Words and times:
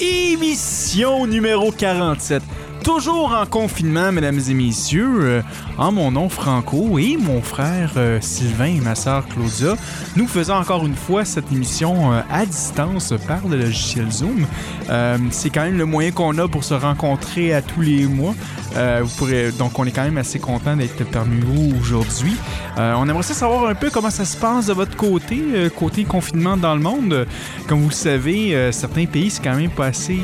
Émission 0.00 1.26
numéro 1.26 1.70
47. 1.70 2.42
Toujours 2.84 3.32
en 3.34 3.44
confinement, 3.44 4.10
mesdames 4.10 4.40
et 4.48 4.54
messieurs, 4.54 5.20
euh, 5.20 5.42
en 5.76 5.92
mon 5.92 6.12
nom 6.12 6.30
Franco 6.30 6.98
et 6.98 7.18
mon 7.18 7.42
frère 7.42 7.92
euh, 7.96 8.18
Sylvain 8.22 8.76
et 8.76 8.80
ma 8.80 8.94
sœur 8.94 9.26
Claudia, 9.28 9.76
nous 10.16 10.26
faisons 10.26 10.54
encore 10.54 10.86
une 10.86 10.94
fois 10.94 11.26
cette 11.26 11.52
émission 11.52 12.12
euh, 12.12 12.20
à 12.30 12.46
distance 12.46 13.12
par 13.28 13.46
le 13.48 13.58
logiciel 13.58 14.10
Zoom. 14.10 14.46
C'est 15.30 15.50
quand 15.50 15.62
même 15.62 15.76
le 15.76 15.84
moyen 15.84 16.10
qu'on 16.10 16.36
a 16.38 16.48
pour 16.48 16.64
se 16.64 16.74
rencontrer 16.74 17.52
à 17.52 17.62
tous 17.62 17.80
les 17.80 18.06
mois. 18.06 18.34
Donc 19.58 19.78
on 19.78 19.84
est 19.84 19.92
quand 19.92 20.02
même 20.02 20.18
assez 20.18 20.38
content 20.38 20.76
d'être 20.76 21.04
parmi 21.10 21.40
vous 21.40 21.76
aujourd'hui. 21.80 22.34
On 22.76 23.08
aimerait 23.08 23.22
ça 23.22 23.34
savoir 23.34 23.66
un 23.66 23.74
peu 23.74 23.90
comment 23.90 24.10
ça 24.10 24.24
se 24.24 24.36
passe 24.36 24.66
de 24.66 24.72
votre 24.72 24.96
côté, 24.96 25.40
côté 25.76 26.04
confinement 26.04 26.56
dans 26.56 26.74
le 26.74 26.80
monde. 26.80 27.26
Comme 27.68 27.80
vous 27.82 27.90
le 27.90 27.94
savez, 27.94 28.72
certains 28.72 29.06
pays, 29.06 29.30
c'est 29.30 29.42
quand 29.42 29.54
même 29.54 29.70
pas 29.70 29.86
assez 29.86 30.18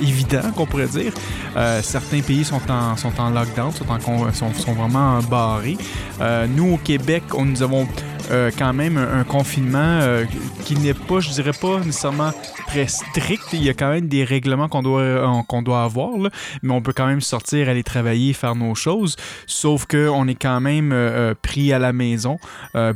évident, 0.00 0.50
qu'on 0.54 0.66
pourrait 0.66 0.86
dire. 0.88 1.12
Euh, 1.56 1.80
certains 1.82 2.20
pays 2.20 2.44
sont 2.44 2.60
en, 2.70 2.96
sont 2.96 3.12
en 3.18 3.30
lockdown, 3.30 3.72
sont, 3.72 3.90
en 3.90 4.32
sont, 4.32 4.52
sont 4.54 4.72
vraiment 4.72 5.20
barrés. 5.20 5.76
Euh, 6.20 6.46
nous, 6.46 6.74
au 6.74 6.76
Québec, 6.78 7.22
on, 7.34 7.44
nous 7.44 7.62
avons 7.62 7.86
euh, 8.30 8.50
quand 8.56 8.72
même 8.72 8.96
un, 8.96 9.24
confinement 9.24 9.78
euh, 9.78 10.24
qui 10.64 10.76
n'est 10.76 10.94
pas, 10.94 11.20
je 11.20 11.30
dirais 11.30 11.52
pas 11.58 11.80
nécessairement 11.80 12.32
très 12.66 12.86
strict. 12.86 13.42
Il 13.52 13.62
y 13.62 13.68
a 13.68 13.74
quand 13.74 13.90
même 13.90 14.08
des 14.08 14.24
règlements 14.24 14.68
qu'on 14.68 14.82
doit, 14.82 15.00
euh, 15.00 15.42
qu'on 15.48 15.62
doit 15.62 15.82
avoir, 15.84 16.10
mais 16.62 16.72
on 16.72 16.80
peut 16.82 16.92
quand 16.92 17.06
même 17.06 17.20
sortir, 17.20 17.68
aller 17.68 17.82
travailler, 17.82 18.32
faire 18.32 18.54
nos 18.54 18.74
choses. 18.74 19.16
Sauf 19.46 19.86
qu'on 19.86 20.28
est 20.28 20.34
quand 20.34 20.60
même 20.60 20.94
pris 21.42 21.72
à 21.72 21.78
la 21.78 21.92
maison 21.92 22.38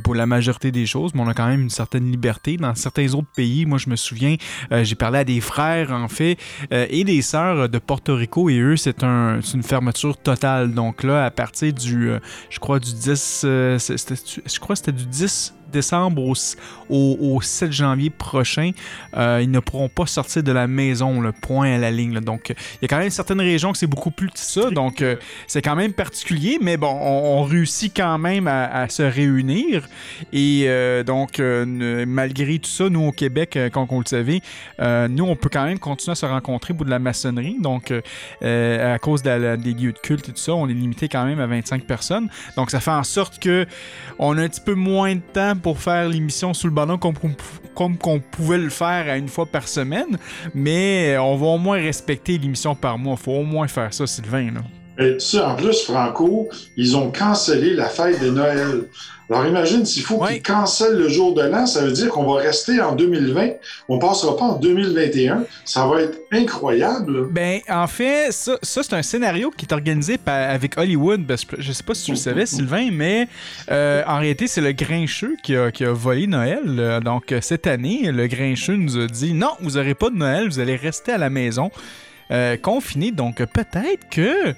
pour 0.03 0.15
la 0.15 0.25
majorité 0.25 0.71
des 0.71 0.85
choses, 0.85 1.11
mais 1.13 1.21
on 1.21 1.27
a 1.27 1.33
quand 1.33 1.47
même 1.47 1.61
une 1.61 1.69
certaine 1.69 2.09
liberté. 2.09 2.57
Dans 2.57 2.75
certains 2.75 3.13
autres 3.13 3.31
pays, 3.35 3.65
moi 3.65 3.77
je 3.77 3.89
me 3.89 3.95
souviens, 3.95 4.35
j'ai 4.71 4.95
parlé 4.95 5.19
à 5.19 5.23
des 5.23 5.41
frères 5.41 5.91
en 5.91 6.07
fait 6.07 6.37
et 6.71 7.03
des 7.03 7.21
sœurs 7.21 7.69
de 7.69 7.77
Porto 7.79 8.15
Rico 8.15 8.49
et 8.49 8.59
eux 8.59 8.77
c'est 8.77 9.03
un, 9.03 9.39
c'est 9.41 9.55
une 9.55 9.63
fermeture 9.63 10.17
totale. 10.17 10.73
Donc 10.73 11.03
là, 11.03 11.25
à 11.25 11.31
partir 11.31 11.73
du, 11.73 12.11
je 12.49 12.59
crois 12.59 12.79
du 12.79 12.93
10, 12.93 13.41
euh, 13.45 13.79
c'est- 13.79 13.97
c'était- 13.97 14.41
je 14.45 14.59
crois 14.59 14.75
c'était 14.75 14.91
du 14.91 15.05
10 15.05 15.22
this 15.23 15.53
décembre 15.73 16.21
au, 16.23 16.33
au, 16.89 17.17
au 17.19 17.41
7 17.41 17.71
janvier 17.71 18.09
prochain, 18.09 18.71
euh, 19.17 19.41
ils 19.41 19.51
ne 19.51 19.59
pourront 19.59 19.89
pas 19.89 20.05
sortir 20.05 20.43
de 20.43 20.51
la 20.51 20.67
maison, 20.67 21.19
le 21.19 21.31
point 21.31 21.73
à 21.73 21.77
la 21.77 21.91
ligne. 21.91 22.19
Donc, 22.19 22.49
il 22.49 22.55
y 22.83 22.85
a 22.85 22.87
quand 22.87 22.99
même 22.99 23.09
certaines 23.09 23.41
régions 23.41 23.71
que 23.71 23.77
c'est 23.77 23.87
beaucoup 23.87 24.11
plus 24.11 24.29
que 24.29 24.39
ça. 24.39 24.69
Donc, 24.69 25.01
euh, 25.01 25.15
c'est 25.47 25.61
quand 25.61 25.75
même 25.75 25.93
particulier, 25.93 26.57
mais 26.61 26.77
bon, 26.77 26.95
on, 27.01 27.39
on 27.39 27.43
réussit 27.43 27.95
quand 27.95 28.17
même 28.17 28.47
à, 28.47 28.87
se 28.89 29.03
réunir. 29.03 29.87
Et 30.31 30.65
euh, 30.67 31.03
donc, 31.03 31.39
malgré 31.39 32.59
tout 32.59 32.69
ça, 32.69 32.89
nous 32.89 33.01
au 33.07 33.11
Québec, 33.11 33.57
comme 33.71 33.85
vous 33.89 34.03
le 34.11 34.39
euh, 34.79 35.07
nous, 35.07 35.25
on 35.25 35.35
peut 35.35 35.49
quand 35.51 35.65
même 35.65 35.79
continuer 35.79 36.13
à 36.13 36.15
se 36.15 36.25
rencontrer 36.25 36.73
pour 36.73 36.85
de 36.85 36.89
la 36.89 36.99
maçonnerie. 36.99 37.57
Donc, 37.59 37.91
à 38.41 38.99
cause 38.99 39.21
des 39.21 39.73
lieux 39.73 39.93
de 39.93 39.99
culte 39.99 40.29
et 40.29 40.31
tout 40.31 40.37
ça, 40.37 40.53
on 40.53 40.67
est 40.67 40.73
limité 40.73 41.07
quand 41.07 41.25
même 41.25 41.39
à 41.39 41.47
25 41.47 41.83
personnes. 41.83 42.29
Donc, 42.55 42.71
ça 42.71 42.79
fait 42.79 42.91
en 42.91 43.03
sorte 43.03 43.39
que 43.39 43.65
on 44.19 44.37
a 44.37 44.43
un 44.43 44.47
petit 44.47 44.61
peu 44.61 44.75
moins 44.75 45.15
de 45.15 45.21
temps 45.21 45.55
pour 45.63 45.79
faire 45.79 46.07
l'émission 46.07 46.53
sous 46.53 46.67
le 46.67 46.73
ballon 46.73 46.99
comme, 46.99 47.15
qu'on 47.73 48.19
pouvait 48.19 48.59
le 48.59 48.69
faire 48.69 49.09
à 49.09 49.17
une 49.17 49.29
fois 49.29 49.47
par 49.47 49.67
semaine. 49.67 50.19
Mais 50.53 51.17
on 51.17 51.35
va 51.35 51.47
au 51.47 51.57
moins 51.57 51.77
respecter 51.77 52.37
l'émission 52.37 52.75
par 52.75 52.99
mois. 52.99 53.15
faut 53.15 53.31
au 53.31 53.43
moins 53.43 53.67
faire 53.67 53.91
ça, 53.93 54.05
Sylvain. 54.05 54.51
Là. 54.51 54.61
Tu 54.97 55.19
sais, 55.19 55.39
en 55.41 55.55
plus, 55.55 55.81
Franco, 55.83 56.49
ils 56.77 56.95
ont 56.95 57.09
cancellé 57.11 57.73
la 57.73 57.89
fête 57.89 58.21
de 58.21 58.29
Noël. 58.29 58.83
Alors 59.29 59.47
imagine 59.47 59.83
s'il 59.85 60.03
faut 60.03 60.19
qu'ils 60.19 60.43
cancellent 60.43 60.97
le 60.97 61.07
jour 61.07 61.33
de 61.33 61.41
l'an, 61.41 61.65
ça 61.65 61.81
veut 61.83 61.93
dire 61.93 62.09
qu'on 62.09 62.31
va 62.31 62.41
rester 62.41 62.79
en 62.81 62.93
2020, 62.93 63.51
on 63.89 63.97
passera 63.97 64.35
pas 64.37 64.43
en 64.45 64.59
2021. 64.59 65.45
Ça 65.65 65.87
va 65.87 66.01
être 66.01 66.19
incroyable. 66.31 67.29
Ben, 67.31 67.61
en 67.69 67.87
fait, 67.87 68.31
ça, 68.31 68.57
ça, 68.61 68.83
c'est 68.83 68.93
un 68.93 69.01
scénario 69.01 69.49
qui 69.49 69.65
est 69.65 69.73
organisé 69.73 70.17
par- 70.17 70.49
avec 70.51 70.77
Hollywood. 70.77 71.25
Que 71.25 71.35
je 71.57 71.71
sais 71.71 71.83
pas 71.83 71.95
si 71.95 72.03
tu 72.05 72.11
le 72.11 72.17
savais, 72.17 72.45
Sylvain, 72.45 72.89
mais 72.91 73.27
euh, 73.71 74.03
en 74.05 74.19
réalité, 74.19 74.45
c'est 74.47 74.61
le 74.61 74.73
Grincheux 74.73 75.37
qui 75.41 75.55
a, 75.55 75.71
qui 75.71 75.85
a 75.85 75.93
volé 75.93 76.27
Noël. 76.27 76.59
Euh, 76.67 76.99
Donc, 76.99 77.33
cette 77.41 77.65
année, 77.65 78.11
le 78.11 78.27
Grincheux 78.27 78.75
nous 78.75 78.97
a 78.99 79.07
dit 79.07 79.33
non, 79.33 79.51
vous 79.61 79.77
aurez 79.77 79.95
pas 79.95 80.09
de 80.11 80.15
Noël, 80.17 80.47
vous 80.49 80.59
allez 80.59 80.75
rester 80.75 81.13
à 81.13 81.17
la 81.17 81.29
maison, 81.31 81.71
euh, 82.31 82.57
confiné. 82.57 83.11
Donc, 83.11 83.43
peut-être 83.45 84.09
que. 84.09 84.53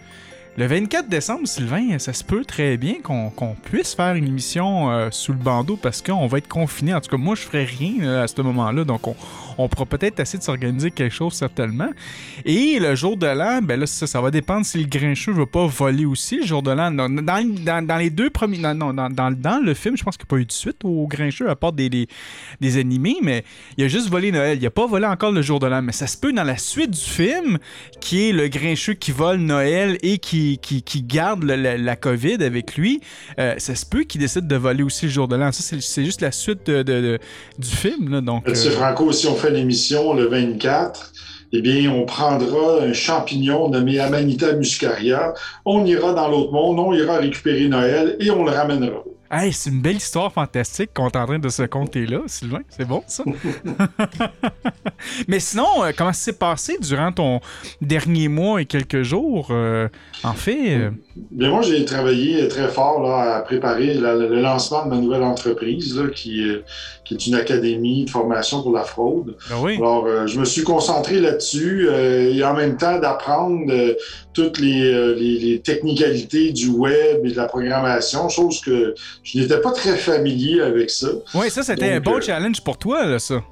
Le 0.57 0.67
24 0.67 1.09
décembre, 1.09 1.45
Sylvain, 1.49 1.99
ça 1.99 2.13
se 2.13 2.23
peut 2.23 2.45
très 2.45 2.77
bien 2.77 3.01
qu'on 3.01 3.57
puisse 3.61 3.93
faire 3.93 4.15
une 4.15 4.25
émission 4.25 4.89
euh, 4.89 5.09
sous 5.11 5.33
le 5.33 5.37
bandeau 5.37 5.75
parce 5.75 6.01
qu'on 6.01 6.27
va 6.27 6.37
être 6.37 6.47
confiné. 6.47 6.93
En 6.93 7.01
tout 7.01 7.09
cas, 7.09 7.17
moi, 7.17 7.35
je 7.35 7.41
ferai 7.41 7.65
rien 7.65 8.21
à 8.21 8.25
ce 8.25 8.41
moment-là. 8.41 8.85
Donc, 8.85 9.05
on, 9.05 9.17
on 9.57 9.67
pourra 9.69 9.85
peut-être 9.85 10.19
essayer 10.19 10.39
de 10.39 10.43
s'organiser 10.43 10.91
quelque 10.91 11.13
chose, 11.13 11.33
certainement. 11.33 11.89
Et 12.43 12.77
le 12.79 12.95
jour 12.95 13.17
de 13.17 13.27
l'an, 13.27 13.59
ben 13.61 13.79
là, 13.79 13.85
ça, 13.85 14.05
ça 14.07 14.19
va 14.21 14.31
dépendre 14.31 14.65
si 14.65 14.77
le 14.79 14.87
grincheux 14.87 15.31
veut 15.31 15.45
pas 15.45 15.65
voler 15.67 16.05
aussi 16.05 16.37
le 16.37 16.45
jour 16.45 16.61
de 16.61 16.71
l'an. 16.71 16.91
Dans, 16.91 17.09
dans, 17.09 17.97
les 17.97 18.09
deux 18.09 18.29
premiers. 18.29 18.57
Non, 18.57 18.73
non, 18.75 18.93
dans, 18.93 19.59
le 19.63 19.73
film, 19.73 19.95
je 19.97 20.03
pense 20.03 20.17
qu'il 20.17 20.25
n'y 20.25 20.29
a 20.29 20.31
pas 20.35 20.41
eu 20.41 20.45
de 20.45 20.51
suite 20.51 20.77
au 20.83 21.07
grincheux 21.07 21.49
à 21.49 21.55
part 21.55 21.71
des, 21.73 21.89
des, 21.89 22.07
des 22.61 22.77
animés, 22.77 23.17
mais 23.21 23.43
il 23.77 23.83
a 23.83 23.87
juste 23.87 24.09
volé 24.09 24.31
Noël. 24.31 24.57
Il 24.59 24.65
a 24.65 24.71
pas 24.71 24.87
volé 24.87 25.05
encore 25.05 25.31
le 25.31 25.41
jour 25.41 25.59
de 25.59 25.67
l'an. 25.67 25.81
Mais 25.81 25.91
ça 25.91 26.07
se 26.07 26.17
peut 26.17 26.33
dans 26.33 26.43
la 26.43 26.57
suite 26.57 26.91
du 26.91 26.99
film, 26.99 27.57
qui 28.01 28.29
est 28.29 28.31
le 28.33 28.47
grincheux 28.47 28.93
qui 28.93 29.11
vole 29.11 29.37
Noël 29.37 29.97
et 30.03 30.17
qui, 30.17 30.59
qui, 30.61 30.81
qui 30.83 31.01
garde 31.03 31.43
le- 31.43 31.55
la, 31.55 31.77
la 31.77 31.95
COVID 31.95 32.43
avec 32.43 32.75
lui. 32.77 32.99
euh, 33.39 33.55
ça 33.57 33.75
se 33.75 33.85
peut 33.85 34.03
qu'il 34.03 34.21
décide 34.21 34.47
de 34.47 34.55
voler 34.55 34.83
aussi 34.83 35.05
le 35.05 35.11
jour 35.11 35.27
de 35.27 35.35
l'an. 35.35 35.51
Ça, 35.51 35.75
c'est 35.79 36.05
juste 36.05 36.21
la 36.21 36.31
suite 36.31 36.65
de, 36.65 36.83
de- 36.83 37.01
de- 37.01 37.19
du 37.57 37.69
film. 37.69 38.09
Là, 38.09 38.21
donc, 38.21 38.47
euh, 38.47 38.53
Franco, 38.71 39.11
si 39.11 39.27
on 39.27 39.35
fait 39.45 39.51
l'émission 39.51 40.13
le 40.13 40.25
24, 40.25 41.13
eh 41.53 41.61
bien, 41.61 41.91
on 41.91 42.05
prendra 42.05 42.81
un 42.81 42.93
champignon 42.93 43.69
nommé 43.69 43.99
Amanita 43.99 44.53
muscaria, 44.53 45.33
on 45.65 45.85
ira 45.85 46.13
dans 46.13 46.29
l'autre 46.29 46.51
monde, 46.51 46.79
on 46.79 46.93
ira 46.93 47.17
récupérer 47.17 47.67
Noël 47.67 48.17
et 48.19 48.31
on 48.31 48.43
le 48.43 48.51
ramènera. 48.51 49.03
Hey, 49.31 49.51
c'est 49.53 49.69
une 49.71 49.81
belle 49.81 49.97
histoire 49.97 50.31
fantastique 50.31 50.91
qu'on 50.93 51.07
est 51.09 51.17
en 51.17 51.25
train 51.25 51.39
de 51.39 51.49
se 51.49 51.63
conter 51.63 52.05
là, 52.05 52.21
Sylvain. 52.27 52.61
C'est 52.69 52.85
bon, 52.85 53.03
ça? 53.07 53.25
Mais 55.27 55.39
sinon, 55.39 55.83
euh, 55.83 55.91
comment 55.95 56.13
ça 56.13 56.25
s'est 56.25 56.37
passé 56.37 56.77
durant 56.79 57.11
ton 57.11 57.39
dernier 57.81 58.27
mois 58.27 58.61
et 58.61 58.65
quelques 58.65 59.01
jours? 59.03 59.47
euh, 59.51 59.87
en 60.23 60.33
fait, 60.35 60.77
euh, 60.77 60.91
Bien, 61.31 61.49
moi, 61.49 61.61
j'ai 61.61 61.85
travaillé 61.85 62.47
très 62.49 62.67
fort 62.67 63.01
là, 63.01 63.37
à 63.37 63.41
préparer 63.41 63.93
la- 63.93 64.15
le 64.15 64.41
lancement 64.41 64.85
de 64.85 64.89
ma 64.89 64.97
nouvelle 64.97 65.23
entreprise, 65.23 65.97
là, 65.97 66.09
qui, 66.09 66.43
euh, 66.43 66.61
qui 67.05 67.13
est 67.13 67.27
une 67.27 67.35
académie 67.35 68.03
de 68.05 68.09
formation 68.09 68.61
pour 68.61 68.73
la 68.73 68.83
fraude. 68.83 69.37
ben 69.45 69.57
oui. 69.61 69.77
Alors, 69.77 70.05
euh, 70.07 70.27
je 70.27 70.39
me 70.39 70.45
suis 70.45 70.63
concentré 70.63 71.21
là-dessus 71.21 71.87
euh, 71.89 72.33
et 72.33 72.43
en 72.43 72.53
même 72.53 72.75
temps 72.77 72.99
d'apprendre 72.99 73.71
euh, 73.71 73.93
toutes 74.33 74.59
les, 74.59 74.91
euh, 74.93 75.15
les, 75.15 75.39
les 75.39 75.61
technicalités 75.61 76.51
du 76.51 76.67
web 76.69 77.25
et 77.25 77.31
de 77.31 77.35
la 77.37 77.45
programmation, 77.47 78.27
chose 78.27 78.59
que 78.59 78.93
je 79.25 79.39
n'étais 79.39 79.59
pas 79.59 79.71
très 79.73 79.97
familier 79.97 80.61
avec 80.61 80.89
ça. 80.89 81.07
Oui, 81.33 81.49
ça, 81.49 81.63
c'était 81.63 81.91
un 81.93 81.99
bon 81.99 82.17
euh, 82.17 82.21
challenge 82.21 82.61
pour 82.63 82.77
toi, 82.77 83.05
là, 83.05 83.19
ça. 83.19 83.43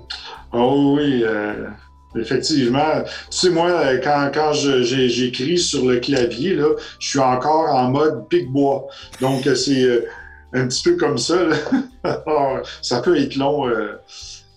Oh 0.54 0.96
oui, 0.98 1.24
euh, 1.26 1.68
effectivement. 2.16 3.02
Tu 3.04 3.38
sais, 3.38 3.50
moi, 3.50 3.70
euh, 3.72 4.00
quand, 4.04 4.30
quand 4.34 4.54
j'écris 4.54 5.58
sur 5.58 5.86
le 5.86 6.00
clavier, 6.00 6.56
là, 6.56 6.68
je 7.00 7.08
suis 7.10 7.20
encore 7.20 7.74
en 7.74 7.90
mode 7.90 8.30
pic-bois. 8.30 8.88
Donc, 9.20 9.44
c'est 9.56 10.06
un 10.54 10.68
petit 10.68 10.84
peu 10.84 10.96
comme 10.96 11.18
ça. 11.18 11.44
là. 11.44 11.56
Alors, 12.28 12.60
ça 12.84 13.02
peut 13.02 13.18
être 13.20 13.36
long 13.36 13.68
euh, 13.68 13.94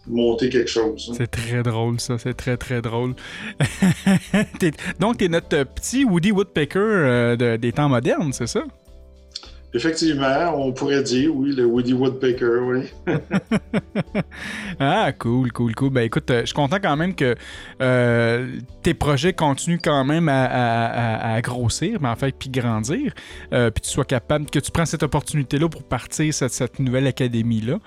monter 0.07 0.51
quelque 0.51 0.69
chose. 0.71 1.09
hein. 1.11 1.15
C'est 1.17 1.31
très 1.31 1.63
drôle, 1.63 1.99
ça. 1.99 2.19
C'est 2.19 2.35
très, 2.35 2.59
très 2.59 2.83
drôle. 2.83 3.15
Donc, 5.01 5.19
t'es 5.19 5.29
notre 5.29 5.63
petit 5.65 6.05
Woody 6.05 6.33
Woodpecker 6.33 6.79
euh, 6.79 7.37
de- 7.37 7.57
des 7.57 7.73
temps 7.73 7.89
modernes, 7.89 8.33
c'est 8.33 8.47
ça? 8.47 8.65
Effectivement, 9.75 10.55
on 10.57 10.73
pourrait 10.73 11.03
dire, 11.03 11.35
oui, 11.35 11.55
le 11.55 11.65
Woody 11.65 11.93
Woodpecker, 11.93 12.59
oui. 12.63 12.83
ah, 14.81 15.13
cool, 15.13 15.53
cool, 15.53 15.75
cool. 15.75 15.91
Ben 15.91 16.03
écoute, 16.03 16.31
euh, 16.31 16.41
je 16.41 16.47
suis 16.47 16.55
content 16.55 16.79
quand 16.83 16.97
même 16.97 17.15
que 17.15 17.35
euh, 17.81 18.49
tes 18.83 18.95
projets 18.95 19.33
continuent 19.33 19.81
quand 19.83 20.05
même 20.05 20.29
à, 20.29 21.41
grossir, 21.43 21.99
mais 22.01 22.09
en 22.09 22.17
fait, 22.17 22.35
puis 22.37 22.49
grandir, 22.49 23.13
euh, 23.53 23.71
puis 23.71 23.83
tu 23.83 23.91
sois 23.91 24.05
capable, 24.05 24.47
que 24.47 24.59
tu 24.59 24.71
prends 24.71 24.87
cette 24.87 25.03
opportunité-là 25.03 25.69
pour 25.69 25.83
partir 25.83 26.33
cette, 26.33 26.53
cette 26.53 26.79
nouvelle 26.79 27.07
académie-là. 27.07 27.79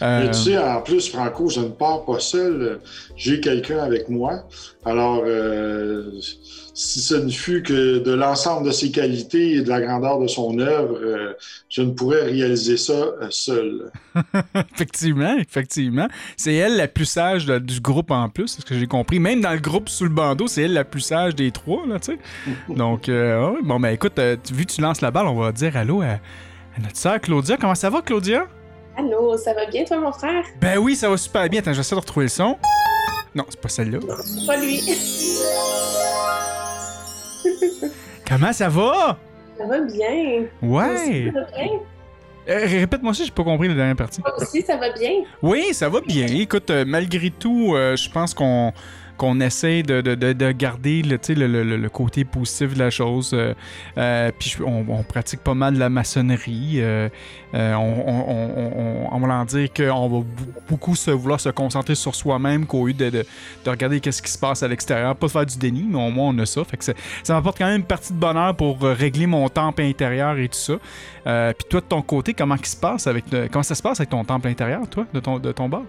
tu 0.00 0.34
sais, 0.34 0.58
en 0.58 0.80
plus, 0.82 1.08
Franco, 1.08 1.48
je 1.48 1.60
ne 1.60 1.68
pars 1.68 2.04
pas 2.04 2.20
seul. 2.20 2.80
J'ai 3.16 3.40
quelqu'un 3.40 3.78
avec 3.78 4.08
moi. 4.08 4.44
Alors, 4.84 5.24
si 6.74 7.00
ce 7.00 7.14
ne 7.14 7.30
fut 7.30 7.62
que 7.62 7.98
de 7.98 8.12
l'ensemble 8.12 8.66
de 8.66 8.72
ses 8.72 8.90
qualités 8.90 9.54
et 9.54 9.62
de 9.62 9.68
la 9.68 9.80
grandeur 9.80 10.20
de 10.20 10.28
son 10.28 10.58
œuvre, 10.58 11.27
euh, 11.28 11.34
je 11.68 11.82
ne 11.82 11.92
pourrais 11.92 12.22
réaliser 12.22 12.76
ça 12.76 12.92
euh, 12.92 13.28
seul. 13.30 13.90
effectivement, 14.74 15.36
effectivement. 15.38 16.08
C'est 16.36 16.54
elle 16.54 16.76
la 16.76 16.88
plus 16.88 17.04
sage 17.04 17.46
du 17.46 17.80
groupe 17.80 18.10
en 18.10 18.28
plus, 18.28 18.48
c'est 18.48 18.60
ce 18.60 18.66
que 18.66 18.78
j'ai 18.78 18.86
compris. 18.86 19.18
Même 19.18 19.40
dans 19.40 19.52
le 19.52 19.60
groupe 19.60 19.88
sous 19.88 20.04
le 20.04 20.10
bandeau, 20.10 20.46
c'est 20.46 20.62
elle 20.62 20.72
la 20.72 20.84
plus 20.84 21.00
sage 21.00 21.34
des 21.34 21.50
trois, 21.50 21.86
là, 21.86 21.98
tu 21.98 22.12
sais. 22.12 22.18
Donc, 22.74 23.08
euh, 23.08 23.56
bon, 23.62 23.80
ben 23.80 23.90
écoute, 23.90 24.18
vu 24.18 24.66
que 24.66 24.72
tu 24.72 24.80
lances 24.80 25.00
la 25.00 25.10
balle, 25.10 25.26
on 25.26 25.38
va 25.38 25.52
dire 25.52 25.76
allô 25.76 26.02
à, 26.02 26.18
notre 26.82 26.96
sœur 26.96 27.20
Claudia. 27.20 27.56
Comment 27.56 27.74
ça 27.74 27.90
va, 27.90 28.02
Claudia? 28.02 28.46
Allô, 28.96 29.36
ça 29.36 29.52
va 29.54 29.66
bien, 29.66 29.84
toi, 29.84 29.98
mon 29.98 30.12
frère? 30.12 30.44
Ben 30.60 30.78
oui, 30.78 30.96
ça 30.96 31.08
va 31.08 31.16
super 31.16 31.48
bien. 31.48 31.60
Attends, 31.60 31.72
j'essaie 31.72 31.94
de 31.94 32.00
retrouver 32.00 32.26
le 32.26 32.30
son. 32.30 32.56
Non, 33.34 33.44
c'est 33.48 33.60
pas 33.60 33.68
celle-là. 33.68 33.98
Pas 34.46 34.56
lui. 34.56 34.80
Comment 38.26 38.52
ça 38.52 38.68
va? 38.68 39.18
Ça 39.58 39.66
va 39.66 39.80
bien. 39.80 40.44
Ouais. 40.62 41.32
Euh, 42.48 42.64
répète-moi 42.64 43.10
aussi, 43.10 43.26
j'ai 43.26 43.30
pas 43.30 43.44
compris 43.44 43.68
la 43.68 43.74
dernière 43.74 43.96
partie. 43.96 44.22
Moi 44.22 44.34
aussi, 44.40 44.62
ça 44.62 44.76
va 44.76 44.90
bien? 44.92 45.10
Oui, 45.42 45.74
ça 45.74 45.88
va 45.88 46.00
bien. 46.00 46.26
Écoute, 46.26 46.70
euh, 46.70 46.84
malgré 46.86 47.30
tout, 47.30 47.74
euh, 47.74 47.94
je 47.94 48.08
pense 48.08 48.32
qu'on 48.32 48.72
qu'on 49.18 49.40
essaie 49.40 49.82
de, 49.82 50.00
de, 50.00 50.14
de, 50.14 50.52
garder 50.52 51.02
le, 51.02 51.88
côté 51.88 52.24
positif 52.24 52.74
de 52.74 52.78
la 52.78 52.90
chose. 52.90 53.32
Euh, 53.34 53.52
euh, 53.98 54.30
puis 54.38 54.56
on, 54.64 55.02
pratique 55.02 55.40
pas 55.40 55.54
mal 55.54 55.74
la 55.74 55.90
maçonnerie. 55.90 56.76
Euh, 56.76 57.08
on, 57.52 59.08
on, 59.10 59.18
va 59.18 59.34
en 59.34 59.44
dire 59.44 59.68
qu'on 59.74 60.08
va 60.08 60.26
beaucoup 60.70 60.94
se 60.94 61.10
vouloir 61.10 61.40
se 61.40 61.48
concentrer 61.48 61.96
sur 61.96 62.14
soi-même 62.14 62.64
qu'au 62.64 62.86
lieu 62.86 62.94
de, 62.94 63.10
de, 63.10 63.24
regarder 63.66 64.00
qu'est-ce 64.00 64.22
qui 64.22 64.30
se 64.30 64.38
passe 64.38 64.62
à 64.62 64.68
l'extérieur. 64.68 65.14
Pas 65.16 65.26
de 65.26 65.32
faire 65.32 65.46
du 65.46 65.58
déni, 65.58 65.84
mais 65.90 65.98
au 65.98 66.10
moins 66.10 66.28
on 66.28 66.38
a 66.38 66.46
ça. 66.46 66.62
Fait 66.64 66.76
que 66.76 66.84
ça 66.84 67.34
m'apporte 67.34 67.58
quand 67.58 67.66
même 67.66 67.80
une 67.80 67.86
partie 67.86 68.12
de 68.12 68.18
bonheur 68.18 68.54
pour 68.54 68.80
régler 68.80 69.26
mon 69.26 69.48
temple 69.48 69.82
intérieur 69.82 70.38
et 70.38 70.48
tout 70.48 70.54
ça. 70.54 70.74
puis 71.52 71.68
toi 71.68 71.80
de 71.80 71.86
ton 71.86 72.02
côté, 72.02 72.34
comment, 72.34 72.56
se 72.62 72.76
passe 72.76 73.08
avec, 73.08 73.24
comment 73.50 73.64
ça 73.64 73.74
se 73.74 73.82
passe 73.82 73.98
avec 73.98 74.10
ton 74.10 74.24
temple 74.24 74.46
intérieur, 74.46 74.88
toi, 74.88 75.06
de 75.12 75.18
ton, 75.18 75.38
de 75.38 75.50
ton 75.50 75.68
bar? 75.68 75.82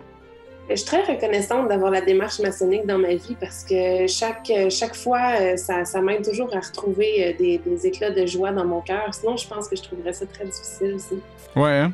Je 0.70 0.76
suis 0.76 0.86
très 0.86 1.02
reconnaissante 1.02 1.68
d'avoir 1.68 1.90
la 1.90 2.02
démarche 2.02 2.40
maçonnique 2.40 2.86
dans 2.86 3.00
ma 3.00 3.16
vie 3.16 3.36
parce 3.40 3.64
que 3.64 4.06
chaque, 4.06 4.52
chaque 4.70 4.96
fois, 4.96 5.32
euh, 5.42 5.58
ça, 5.58 5.84
ça 5.84 6.00
m'aide 6.00 6.24
toujours 6.24 6.56
à 6.56 6.60
retrouver 6.60 7.26
euh, 7.26 7.38
des, 7.40 7.58
des, 7.58 7.88
éclats 7.88 8.12
de 8.12 8.24
joie 8.28 8.52
dans 8.52 8.66
mon 8.66 8.82
cœur. 8.82 9.12
Sinon, 9.12 9.36
je 9.36 9.48
pense 9.48 9.68
que 9.68 9.76
je 9.76 9.82
trouverais 9.82 10.14
ça 10.14 10.28
très 10.28 10.46
difficile 10.46 10.94
aussi. 10.94 11.20
Ouais. 11.56 11.80
Hein? 11.80 11.94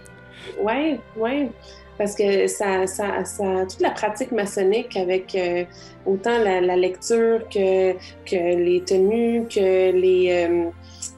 Ouais, 0.62 1.00
ouais. 1.16 1.50
Parce 1.98 2.16
que 2.16 2.48
ça, 2.48 2.86
ça, 2.86 3.24
ça, 3.24 3.66
toute 3.70 3.80
la 3.80 3.92
pratique 3.92 4.34
maçonnique 4.34 4.98
avec 4.98 5.34
euh, 5.36 5.64
autant 6.06 6.38
la, 6.38 6.60
la, 6.60 6.76
lecture 6.76 7.48
que, 7.48 7.94
que 8.26 8.36
les 8.36 8.84
tenues, 8.86 9.48
que 9.48 9.92
les, 9.92 10.50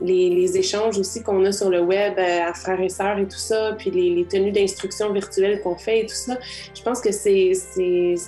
les, 0.01 0.57
échanges 0.57 0.97
aussi 0.97 1.23
qu'on 1.23 1.43
a 1.45 1.51
sur 1.51 1.69
le 1.69 1.81
web 1.81 2.13
euh, 2.17 2.47
à 2.47 2.53
frères 2.53 2.79
et 2.79 2.89
sœurs 2.89 3.17
et 3.19 3.25
tout 3.25 3.37
ça, 3.37 3.75
puis 3.77 3.91
les, 3.91 4.25
tenues 4.25 4.51
d'instruction 4.51 5.11
virtuelles 5.11 5.61
qu'on 5.61 5.75
fait 5.75 6.01
et 6.01 6.05
tout 6.05 6.15
ça. 6.15 6.37
Je 6.75 6.81
pense 6.81 7.01
que 7.01 7.11
c'est 7.11 7.53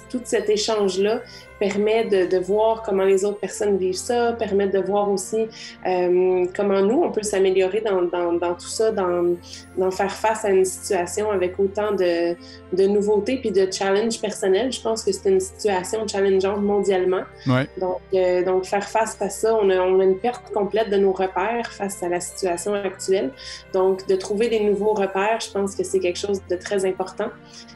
tout 0.10 0.22
cet 0.24 0.50
échange-là 0.50 1.22
permet 1.60 2.06
de, 2.06 2.26
de, 2.26 2.38
voir 2.38 2.82
comment 2.82 3.04
les 3.04 3.26
autres 3.26 3.40
personnes 3.40 3.78
vivent 3.78 3.94
ça, 3.94 4.34
permet 4.34 4.68
de 4.68 4.80
voir 4.80 5.12
aussi 5.12 5.48
euh, 5.86 6.46
comment 6.56 6.82
nous, 6.82 7.04
on 7.04 7.12
peut 7.12 7.24
s'améliorer 7.24 7.82
dans, 7.82 8.04
dans, 8.04 8.34
dans, 8.34 8.54
tout 8.54 8.68
ça, 8.68 8.92
dans, 8.92 9.36
dans, 9.78 9.92
faire 9.92 10.12
face 10.12 10.46
à 10.46 10.50
une 10.50 10.66
situation 10.66 11.32
avec 11.32 11.60
autant 11.60 11.92
de, 11.92 12.36
de 12.74 12.84
nouveautés 12.88 13.38
puis 13.38 13.52
de 13.52 13.70
challenges 13.72 14.22
personnels. 14.22 14.72
Je 14.72 14.82
pense 14.82 15.04
que 15.04 15.12
c'est 15.12 15.30
une 15.30 15.42
situation 15.42 16.08
challengeante 16.08 16.62
mondialement. 16.62 17.24
Ouais. 17.46 17.68
Donc, 17.78 18.00
euh, 18.14 18.44
donc, 18.44 18.66
faire 18.66 18.88
face 18.88 19.18
à 19.22 19.30
ça, 19.30 19.54
on 19.56 19.70
a, 19.70 19.80
on 19.82 20.00
a 20.00 20.04
une 20.04 20.18
perte 20.18 20.52
complète 20.54 20.90
de 20.90 20.98
nos 20.98 21.12
repères 21.12 21.72
face 21.72 22.02
à 22.04 22.10
la 22.10 22.22
situation 22.22 22.74
actuelle. 22.74 23.32
Donc, 23.74 24.08
de 24.08 24.16
trouver 24.16 24.48
des 24.48 24.62
nouveaux 24.62 24.94
repères, 24.94 25.40
je 25.42 25.52
pense 25.52 25.76
que 25.76 25.84
c'est 25.84 26.00
quelque 26.00 26.20
chose 26.20 26.42
de 26.50 26.56
très 26.56 26.86
important. 26.86 27.30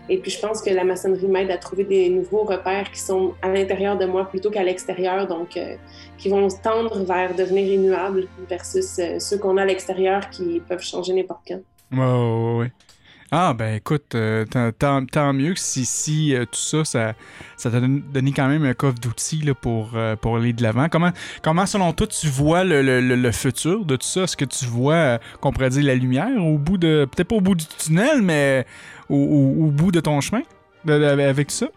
Et 0.09 0.17
puis, 0.17 0.31
je 0.31 0.39
pense 0.39 0.61
que 0.61 0.69
la 0.69 0.83
maçonnerie 0.83 1.27
m'aide 1.27 1.51
à 1.51 1.57
trouver 1.57 1.83
des 1.83 2.09
nouveaux 2.09 2.43
repères 2.43 2.89
qui 2.91 2.99
sont 2.99 3.33
à 3.41 3.49
l'intérieur 3.49 3.72
de 3.73 4.05
moi 4.05 4.25
plutôt 4.25 4.49
qu'à 4.49 4.63
l'extérieur, 4.63 5.27
donc 5.27 5.57
euh, 5.57 5.75
qui 6.17 6.29
vont 6.29 6.47
tendre 6.63 7.03
vers 7.03 7.35
devenir 7.35 7.67
immuables 7.67 8.27
versus 8.49 8.99
euh, 8.99 9.19
ceux 9.19 9.37
qu'on 9.37 9.57
a 9.57 9.63
à 9.63 9.65
l'extérieur 9.65 10.29
qui 10.29 10.61
peuvent 10.67 10.83
changer 10.83 11.13
n'importe 11.13 11.41
quand. 11.47 11.59
Oui, 11.91 12.59
oui, 12.59 12.67
Ah, 13.31 13.53
ben 13.53 13.75
écoute, 13.75 14.15
euh, 14.15 14.45
tant, 14.77 15.33
mieux 15.33 15.53
que 15.53 15.59
si, 15.59 16.35
tout 16.51 16.83
ça, 16.85 17.13
ça, 17.55 17.71
t'a 17.71 17.79
donné 17.79 18.31
quand 18.31 18.47
même 18.47 18.63
un 18.63 18.73
coffre 18.73 18.99
d'outils 18.99 19.43
pour, 19.61 19.91
pour 20.21 20.37
aller 20.37 20.53
de 20.53 20.63
l'avant. 20.63 20.87
Comment, 20.89 21.11
comment, 21.41 21.65
selon 21.65 21.93
toi, 21.93 22.07
tu 22.07 22.27
vois 22.27 22.63
le, 22.63 22.81
le, 22.81 23.31
futur 23.31 23.85
de 23.85 23.95
tout 23.95 24.07
ça? 24.07 24.23
Est-ce 24.23 24.37
que 24.37 24.45
tu 24.45 24.65
vois, 24.65 25.19
qu'on 25.41 25.51
pourrait 25.51 25.69
dire, 25.69 25.83
la 25.83 25.95
lumière 25.95 26.43
au 26.43 26.57
bout 26.57 26.77
de. 26.77 27.07
Peut-être 27.11 27.27
pas 27.27 27.35
au 27.35 27.41
bout 27.41 27.55
du 27.55 27.65
tunnel, 27.65 28.21
mais 28.21 28.65
au, 29.09 29.17
au, 29.17 29.71
bout 29.71 29.91
de 29.91 29.99
ton 29.99 30.19
chemin 30.21 30.41
avec 30.87 31.51
ça? 31.51 31.67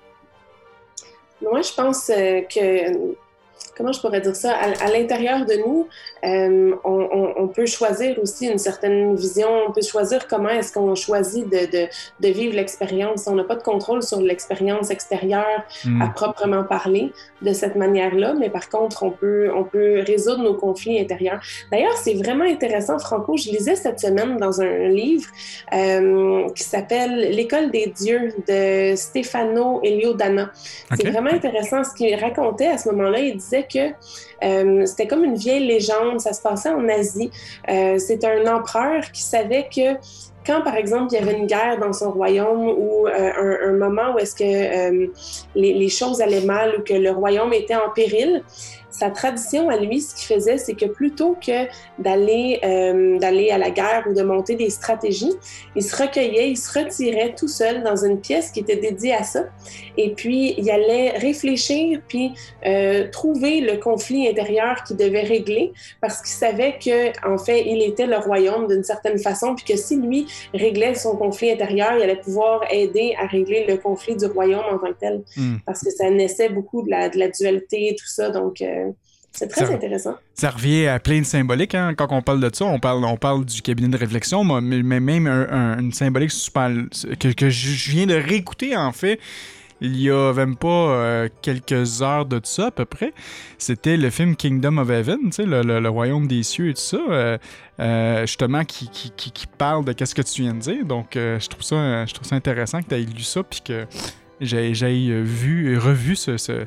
Moi, 1.43 1.62
je 1.62 1.73
pense 1.73 2.11
euh, 2.11 2.43
que 2.43 3.15
comment 3.77 3.93
je 3.93 4.00
pourrais 4.00 4.21
dire 4.21 4.35
ça, 4.35 4.55
à, 4.55 4.88
l'intérieur 4.91 5.44
de 5.44 5.55
nous, 5.55 5.88
euh, 6.26 6.75
on, 6.84 7.49
peut 7.49 7.67
choisir 7.67 8.19
aussi 8.20 8.49
une 8.49 8.58
certaine 8.58 9.14
vision, 9.14 9.49
on 9.69 9.73
peut 9.73 9.82
choisir 9.82 10.26
comment 10.26 10.49
est-ce 10.49 10.73
qu'on 10.73 10.94
choisit 10.94 11.49
de, 11.49 11.87
de, 12.20 12.28
vivre 12.28 12.55
l'expérience. 12.55 13.26
On 13.28 13.34
n'a 13.34 13.44
pas 13.44 13.55
de 13.55 13.62
contrôle 13.62 14.02
sur 14.02 14.20
l'expérience 14.20 14.90
extérieure 14.90 15.64
hmm. 15.84 16.02
à 16.02 16.08
proprement 16.08 16.64
parler 16.64 17.12
de 17.43 17.52
cette 17.52 17.76
manière-là, 17.76 18.34
mais 18.38 18.50
par 18.50 18.69
contre, 18.69 19.05
on 19.05 19.11
peut, 19.11 19.50
on 19.55 19.64
peut 19.64 20.02
résoudre 20.06 20.43
nos 20.43 20.55
conflits 20.55 20.99
intérieurs. 20.99 21.40
D'ailleurs, 21.70 21.96
c'est 21.96 22.14
vraiment 22.14 22.44
intéressant, 22.44 22.99
Franco, 22.99 23.37
je 23.37 23.50
lisais 23.50 23.76
cette 23.76 24.00
semaine 24.00 24.37
dans 24.38 24.61
un 24.61 24.88
livre 24.88 25.28
euh, 25.73 26.49
qui 26.55 26.64
s'appelle 26.64 27.31
L'école 27.31 27.70
des 27.70 27.87
dieux 27.87 28.34
de 28.49 28.96
Stefano 28.96 29.81
Eliodana. 29.82 30.50
C'est 30.97 31.09
vraiment 31.11 31.30
intéressant 31.30 31.85
ce 31.85 31.95
qu'il 31.95 32.14
racontait 32.16 32.68
à 32.68 32.78
ce 32.78 32.88
moment-là. 32.90 33.21
Il 33.21 33.37
disait 33.37 33.66
que 33.73 33.92
euh, 34.45 34.85
c'était 34.87 35.06
comme 35.06 35.25
une 35.25 35.37
vieille 35.37 35.66
légende, 35.66 36.15
ça 36.18 36.32
se 36.32 36.42
passait 36.42 36.70
en 36.70 36.88
Asie. 36.88 37.30
Euh, 37.68 37.99
c'est 37.99 38.25
un 38.25 38.46
empereur 38.54 39.11
qui 39.12 39.23
savait 39.23 39.68
que 39.75 39.96
quand, 40.46 40.62
par 40.62 40.76
exemple, 40.76 41.12
il 41.12 41.18
y 41.18 41.23
avait 41.23 41.37
une 41.37 41.46
guerre 41.46 41.78
dans 41.78 41.92
son 41.92 42.12
royaume 42.12 42.68
ou 42.68 43.08
euh, 43.08 43.68
un, 43.68 43.73
moment 43.73 44.14
où 44.14 44.18
est-ce 44.18 44.35
que 44.35 45.11
les, 45.56 45.75
les, 45.75 45.88
choses 45.88 46.20
allaient 46.20 46.44
mal 46.44 46.76
ou 46.78 46.82
que 46.82 46.94
le 46.94 47.11
royaume 47.11 47.52
était 47.52 47.75
en 47.75 47.90
péril, 47.92 48.44
sa 48.99 49.11
tradition 49.11 49.69
à 49.69 49.76
lui, 49.76 50.00
ce 50.00 50.15
qu'il 50.15 50.35
faisait, 50.35 50.57
c'est 50.57 50.75
que 50.75 50.87
plutôt 50.87 51.37
que 51.47 51.67
d'aller 51.99 52.61
euh, 52.65 53.19
d'aller 53.19 53.50
à 53.50 53.59
la 53.59 53.71
guerre 53.71 54.05
ou 54.09 54.15
de 54.15 54.23
monter 54.23 54.55
des 54.55 54.71
stratégies, 54.71 55.35
il 55.75 55.83
se 55.83 55.95
recueillait, 55.95 56.49
il 56.50 56.57
se 56.57 56.79
retirait 56.79 57.35
tout 57.35 57.49
seul 57.49 57.83
dans 57.83 57.97
une 57.97 58.21
pièce 58.21 58.50
qui 58.50 58.61
était 58.61 58.76
dédiée 58.76 59.12
à 59.12 59.23
ça, 59.23 59.45
et 59.99 60.15
puis 60.15 60.55
il 60.57 60.71
allait 60.71 61.11
réfléchir 61.11 62.00
puis 62.09 62.33
euh, 62.65 63.11
trouver 63.11 63.61
le 63.61 63.76
conflit 63.76 64.29
intérieur 64.29 64.83
qu'il 64.85 64.97
devait 64.97 65.25
régler, 65.25 65.73
parce 66.00 66.23
qu'il 66.23 66.35
savait 66.35 66.79
que 66.83 66.99
en 67.29 67.37
fait 67.37 67.65
il 67.67 67.83
était 67.83 68.07
le 68.07 68.17
royaume 68.17 68.67
d'une 68.67 68.85
certaine 68.85 69.19
façon, 69.19 69.55
puis 69.55 69.75
que 69.75 69.76
si 69.76 69.97
lui 69.97 70.26
réglait 70.55 70.95
son 70.95 71.17
conflit 71.17 71.50
intérieur, 71.50 71.93
il 71.97 72.03
allait 72.03 72.17
pouvoir 72.17 72.62
aider 72.71 73.15
à 73.21 73.26
régler 73.26 73.67
le 73.69 73.76
conflit 73.76 74.17
du 74.17 74.25
royaume 74.25 74.65
en 74.73 74.79
tant 74.79 74.93
que 74.95 75.00
tel, 75.00 75.23
hmm. 75.37 75.57
parce 75.67 75.83
que 75.83 75.91
ça 75.91 76.09
naissait 76.09 76.49
beaucoup 76.49 76.83
de 76.83 76.91
la, 76.91 77.11
de 77.11 77.19
la 77.19 77.29
dualité 77.29 77.88
et 77.88 77.95
tout 77.95 78.07
ça, 78.07 78.31
donc 78.31 78.62
euh, 78.62 78.86
c'est 79.37 79.49
très 79.49 79.71
intéressant. 79.73 80.14
Ça 80.35 80.50
revient 80.50 80.87
à 80.87 80.99
plein 80.99 81.21
de 81.21 81.26
symboliques. 81.26 81.75
Hein. 81.75 81.95
Quand 81.95 82.09
on 82.11 82.23
parle 82.23 82.40
de 82.40 82.50
ça, 82.52 82.64
on 82.64 82.81
parle, 82.81 83.05
on 83.05 83.16
parle 83.16 83.45
du 83.45 83.61
cabinet 83.61 83.88
de 83.88 83.97
réflexion, 83.97 84.43
mais, 84.45 85.00
même 85.00 85.26
une 85.26 85.93
symbolique 85.93 86.31
super, 86.31 86.71
que, 87.21 87.33
que, 87.33 87.50
je 87.50 87.90
viens 87.90 88.07
de 88.07 88.14
réécouter, 88.14 88.76
en 88.76 88.93
fait, 88.93 89.21
il 89.81 90.00
y 90.00 90.11
a 90.11 90.33
même 90.33 90.57
pas 90.57 90.69
euh, 90.69 91.28
quelques 91.43 92.00
heures 92.00 92.25
de 92.25 92.40
ça, 92.43 92.69
à 92.69 92.71
peu 92.71 92.87
près. 92.87 93.12
C'était 93.59 93.99
le 93.99 94.09
film 94.09 94.35
Kingdom 94.35 94.78
of 94.78 94.88
Heaven, 94.88 95.31
le, 95.38 95.81
le, 95.81 95.88
royaume 95.88 96.26
des 96.26 96.43
cieux 96.43 96.71
et 96.71 96.75
tout 96.75 96.81
ça, 96.81 96.97
euh, 96.97 97.38
euh, 97.81 98.21
justement, 98.23 98.64
qui, 98.64 98.88
qui, 98.88 99.11
qui, 99.11 99.47
parle 99.47 99.85
de 99.85 99.93
qu'est-ce 99.93 100.14
que 100.14 100.23
tu 100.23 100.43
viens 100.43 100.55
de 100.55 100.61
dire. 100.61 100.85
Donc, 100.87 101.11
je, 101.14 101.47
trouve 101.49 101.62
ça, 101.62 102.07
je 102.07 102.14
trouve 102.14 102.26
ça 102.26 102.37
intéressant 102.37 102.81
que 102.83 102.88
tu 102.88 102.95
aies 102.95 103.00
lu 103.00 103.23
ça, 103.23 103.43
puis 103.43 103.61
que 103.61 103.87
j'ai 104.40 104.73
vu 105.23 105.73
et 105.73 105.76
revu 105.76 106.16
ce, 106.16 106.38
ce, 106.38 106.66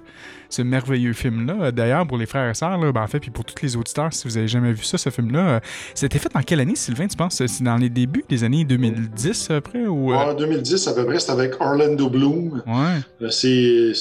merveilleux 0.60 1.14
film-là. 1.14 1.72
D'ailleurs, 1.72 2.06
pour 2.08 2.18
les 2.18 2.26
frères 2.26 2.50
et 2.50 2.54
sœurs, 2.54 2.80
ben, 2.80 3.02
en 3.02 3.08
fait, 3.08 3.20
puis 3.20 3.32
pour 3.32 3.46
tous 3.46 3.62
les 3.62 3.76
auditeurs, 3.76 4.14
si 4.14 4.28
vous 4.28 4.38
avez 4.38 4.48
jamais 4.48 4.74
vu 4.74 4.84
ça, 4.84 4.98
ce 4.98 5.10
film-là, 5.10 5.62
c'était 5.94 6.20
fait 6.20 6.36
en 6.36 6.42
quelle 6.42 6.60
année, 6.60 6.76
Sylvain, 6.76 7.08
tu 7.08 7.16
penses? 7.16 7.46
C'est 7.46 7.64
dans 7.64 7.78
les 7.78 7.90
débuts 7.90 8.26
des 8.28 8.44
années 8.44 8.64
2010, 8.66 9.52
après? 9.52 9.86
Ou, 9.86 10.14
euh? 10.14 10.34
2010, 10.34 10.88
à 10.88 10.94
peu 10.94 11.06
près, 11.06 11.20
c'est 11.20 11.32
avec 11.32 11.60
Orlando 11.60 12.10
Bloom. 12.10 12.64
Ouais. 12.68 13.30
C'est 13.30 13.94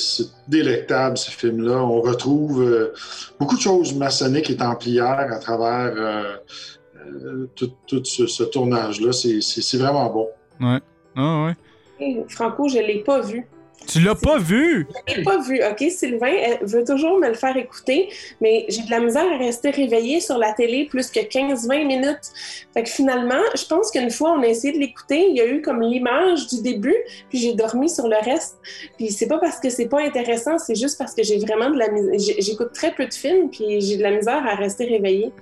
délectable, 0.49 1.19
ce 1.19 1.31
film-là. 1.31 1.83
On 1.83 2.01
retrouve 2.01 2.93
beaucoup 3.39 3.57
de 3.57 3.61
choses 3.61 3.95
maçonniques 3.95 4.51
et 4.51 4.57
templières 4.57 5.29
à 5.31 5.39
travers 5.39 6.39
tout, 7.55 7.73
tout, 7.87 8.05
ce, 8.05 8.43
tournage-là. 8.45 9.13
C'est 9.13 9.79
vraiment 9.79 10.11
bon. 10.11 10.29
Ouais. 10.61 10.81
Ah, 11.17 11.47
ouais. 11.47 12.25
Franco, 12.29 12.69
je 12.69 12.79
ne 12.79 12.87
l'ai 12.87 13.01
pas 13.01 13.21
vu. 13.21 13.47
Tu 13.87 14.01
l'as 14.01 14.15
pas 14.15 14.39
vu? 14.39 14.87
Je 15.07 15.15
l'ai 15.15 15.23
pas 15.23 15.39
vu. 15.39 15.61
OK, 15.65 15.91
Sylvain 15.91 16.27
elle 16.27 16.59
veut 16.67 16.85
toujours 16.85 17.19
me 17.19 17.29
le 17.29 17.35
faire 17.35 17.57
écouter, 17.57 18.11
mais 18.41 18.67
j'ai 18.69 18.83
de 18.83 18.91
la 18.91 19.01
misère 19.01 19.25
à 19.33 19.39
rester 19.39 19.71
réveillée 19.71 20.21
sur 20.21 20.37
la 20.37 20.53
télé 20.53 20.87
plus 20.87 21.11
que 21.11 21.21
15-20 21.21 21.87
minutes. 21.87 22.33
Fait 22.75 22.83
que 22.83 22.89
finalement, 22.89 23.43
je 23.55 23.65
pense 23.65 23.91
qu'une 23.91 24.11
fois, 24.11 24.33
on 24.33 24.43
a 24.43 24.47
essayé 24.47 24.75
de 24.75 24.79
l'écouter, 24.79 25.29
il 25.31 25.37
y 25.37 25.41
a 25.41 25.47
eu 25.47 25.63
comme 25.63 25.81
l'image 25.81 26.49
du 26.49 26.63
début, 26.63 26.97
puis 27.29 27.39
j'ai 27.39 27.55
dormi 27.55 27.89
sur 27.89 28.09
le 28.09 28.17
reste. 28.17 28.59
Puis 28.97 29.11
c'est 29.11 29.29
pas 29.29 29.39
parce 29.39 29.59
que 29.59 29.71
c'est 29.71 29.89
pas 29.89 30.01
intéressant, 30.01 30.59
c'est 30.59 30.75
juste 30.75 30.99
parce 30.99 31.15
que 31.15 31.23
j'ai 31.23 31.39
vraiment 31.39 31.71
de 31.71 31.79
la 31.79 31.89
misère. 31.89 32.35
J'écoute 32.39 32.73
très 32.75 32.93
peu 32.93 33.07
de 33.07 33.15
films, 33.15 33.51
puis 33.51 33.81
j'ai 33.81 33.97
de 33.97 34.03
la 34.03 34.11
misère 34.11 34.47
à 34.47 34.55
rester 34.55 34.85
réveillée. 34.85 35.33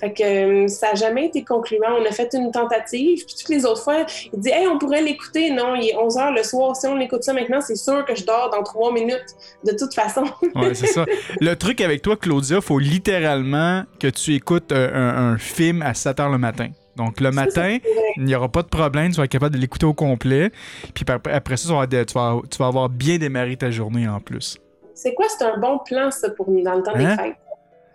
Fait 0.00 0.12
que 0.12 0.22
euh, 0.22 0.68
ça 0.68 0.90
n'a 0.90 0.94
jamais 0.94 1.26
été 1.26 1.44
concluant. 1.44 1.96
On 2.00 2.04
a 2.04 2.12
fait 2.12 2.32
une 2.34 2.50
tentative, 2.50 3.24
puis 3.24 3.34
toutes 3.38 3.48
les 3.48 3.64
autres 3.64 3.82
fois, 3.82 4.06
il 4.32 4.38
dit 4.38 4.50
Hey, 4.50 4.66
on 4.66 4.78
pourrait 4.78 5.02
l'écouter. 5.02 5.50
Non, 5.50 5.74
il 5.74 5.88
est 5.88 5.96
11 5.96 6.16
h 6.16 6.34
le 6.34 6.42
soir. 6.42 6.76
Si 6.76 6.86
on 6.86 6.98
écoute 7.00 7.24
ça 7.24 7.32
maintenant, 7.32 7.60
c'est 7.60 7.76
sûr 7.78 8.04
que 8.04 8.14
je 8.14 8.24
dors 8.24 8.50
dans 8.50 8.62
trois 8.62 8.92
minutes, 8.92 9.34
de 9.64 9.72
toute 9.72 9.94
façon. 9.94 10.24
ouais, 10.54 10.74
c'est 10.74 10.86
ça. 10.86 11.04
Le 11.40 11.54
truc 11.54 11.80
avec 11.80 12.02
toi, 12.02 12.16
Claudia, 12.16 12.60
faut 12.60 12.78
littéralement 12.78 13.84
que 13.98 14.08
tu 14.08 14.34
écoutes 14.34 14.72
euh, 14.72 14.90
un, 14.94 15.38
film 15.38 15.82
à 15.82 15.94
7 15.94 16.18
h 16.18 16.30
le 16.30 16.38
matin. 16.38 16.68
Donc, 16.96 17.20
le 17.20 17.30
matin, 17.30 17.78
il 18.16 18.24
n'y 18.24 18.34
aura 18.34 18.48
pas 18.48 18.62
de 18.62 18.68
problème, 18.68 19.12
tu 19.12 19.18
vas 19.18 19.24
être 19.24 19.30
capable 19.30 19.54
de 19.54 19.60
l'écouter 19.60 19.86
au 19.86 19.94
complet. 19.94 20.50
Puis 20.94 21.04
après 21.32 21.56
ça, 21.56 21.68
tu 21.88 22.14
vas, 22.14 22.66
avoir 22.66 22.88
bien 22.88 23.18
démarré 23.18 23.56
ta 23.56 23.70
journée 23.70 24.08
en 24.08 24.20
plus. 24.20 24.58
C'est 24.94 25.14
quoi, 25.14 25.26
c'est 25.28 25.44
un 25.44 25.58
bon 25.58 25.78
plan, 25.78 26.10
ça, 26.10 26.28
pour 26.30 26.50
nous, 26.50 26.62
dans 26.62 26.74
le 26.74 26.82
temps 26.82 26.96
des 26.96 27.04
hein? 27.04 27.16
fêtes? 27.16 27.36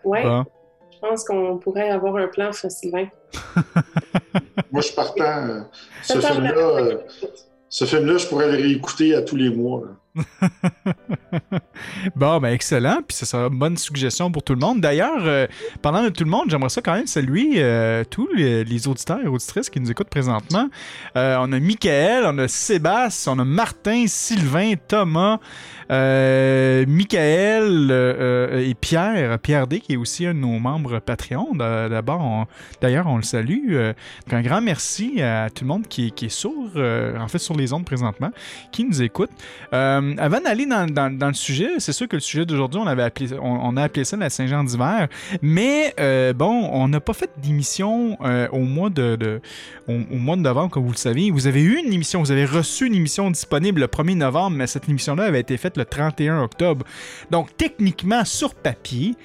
Ouais. 0.06 0.24
Je 0.24 1.00
pense 1.00 1.26
qu'on 1.26 1.58
pourrait 1.58 1.90
avoir 1.90 2.16
un 2.16 2.28
plan, 2.28 2.52
Sylvain. 2.54 3.08
Moi, 4.72 4.82
je 4.82 4.94
partant. 4.94 5.24
Euh, 5.24 5.62
ce 6.02 6.20
film-là, 6.20 6.56
euh, 6.56 6.98
ce 7.74 7.86
film-là, 7.86 8.18
je 8.20 8.28
pourrais 8.28 8.52
le 8.52 8.62
réécouter 8.62 9.16
à 9.16 9.24
tous 9.24 9.36
les 9.36 9.50
mois. 9.50 9.82
bon, 12.16 12.40
ben 12.40 12.50
excellent. 12.50 13.00
Puis 13.08 13.18
ça 13.18 13.26
sera 13.26 13.48
une 13.48 13.58
bonne 13.58 13.78
suggestion 13.78 14.32
pour 14.32 14.44
tout 14.44 14.54
le 14.54 14.60
monde. 14.60 14.80
D'ailleurs, 14.80 15.24
euh, 15.26 15.48
pendant 15.82 16.04
de 16.04 16.10
tout 16.10 16.24
le 16.24 16.30
monde, 16.30 16.52
j'aimerais 16.52 16.70
ça 16.70 16.84
quand 16.84 16.94
même 16.94 17.08
saluer 17.08 18.04
tous 18.12 18.32
les, 18.32 18.88
auditeurs 18.88 19.22
et 19.24 19.28
auditrices 19.28 19.72
qui 19.72 19.80
nous 19.80 19.90
écoutent 19.90 20.12
présentement. 20.12 20.70
on 21.16 21.52
a 21.52 21.60
Michael, 21.60 22.26
on 22.28 22.38
a 22.38 22.48
Sébastien, 22.48 23.34
on 23.34 23.40
a 23.40 23.44
Martin, 23.44 24.06
Sylvain, 24.06 24.74
Thomas, 24.88 25.40
euh, 25.94 26.86
Michael 26.88 27.90
euh, 27.92 28.68
et 28.68 28.74
Pierre, 28.74 29.38
Pierre 29.40 29.68
D, 29.68 29.80
qui 29.80 29.94
est 29.94 29.98
aussi 29.98 30.26
un 30.26 30.34
de 30.34 30.40
nos 30.40 30.60
membres 30.60 31.00
Patreon. 31.00 31.54
D'abord, 31.56 32.48
d'ailleurs, 32.82 33.06
on 33.08 33.18
le 33.18 33.24
salue. 33.24 33.74
Euh, 33.74 33.94
un 34.32 34.42
grand 34.42 34.62
merci 34.62 35.22
à 35.22 35.50
tout 35.52 35.64
le 35.64 35.68
monde 35.68 35.88
qui, 35.88 36.08
est 36.08 36.30
sur, 36.30 36.52
en 36.52 37.28
fait, 37.28 37.38
sur 37.38 37.56
les 37.56 37.72
ondes 37.74 37.86
présentement, 37.86 38.32
qui 38.72 38.84
nous 38.84 39.04
écoute. 39.04 39.30
avant 39.72 40.42
d'aller 40.44 40.66
dans, 40.66 41.28
le 41.28 41.34
sujet, 41.34 41.70
c'est 41.78 41.94
sûr 41.94 42.08
que 42.08 42.16
le 42.16 42.22
sujet 42.22 42.46
d'aujourd'hui, 42.46 42.82
on 42.82 43.54
on, 43.64 43.78
a 43.78 43.84
appelé 43.84 44.04
ça 44.04 44.18
la 44.18 44.30
Saint-Jean 44.32 44.64
d'hiver, 44.64 45.08
mais 45.44 45.94
bon, 46.36 46.70
on 46.72 46.88
n'a 46.88 47.00
pas 47.00 47.14
fait 47.14 47.30
d'émission 47.38 48.18
au 48.52 48.60
mois 48.60 48.90
de, 48.90 49.40
au, 49.88 49.94
mois 50.18 50.36
de 50.36 50.42
novembre, 50.42 50.72
comme 50.72 50.84
vous 50.84 50.92
le 50.92 50.98
savez. 50.98 51.30
Vous 51.30 51.46
avez 51.46 51.62
eu 51.62 51.78
une 51.78 51.94
émission, 51.94 52.22
vous 52.22 52.32
avez 52.32 52.46
reçu 52.46 52.88
une 52.88 52.96
émission 52.96 53.30
disponible 53.30 53.82
le 53.82 53.88
1er 53.88 54.18
novembre, 54.18 54.58
mais 54.58 54.66
cette 54.66 54.90
émission-là 54.90 55.26
avait 55.26 55.42
été 55.42 55.58
faite 55.58 55.78
le 55.78 55.83
31 55.84 56.42
octobre. 56.42 56.86
Donc, 57.32 57.56
techniquement, 57.58 58.26
sur 58.26 58.56
papier, 58.56 59.16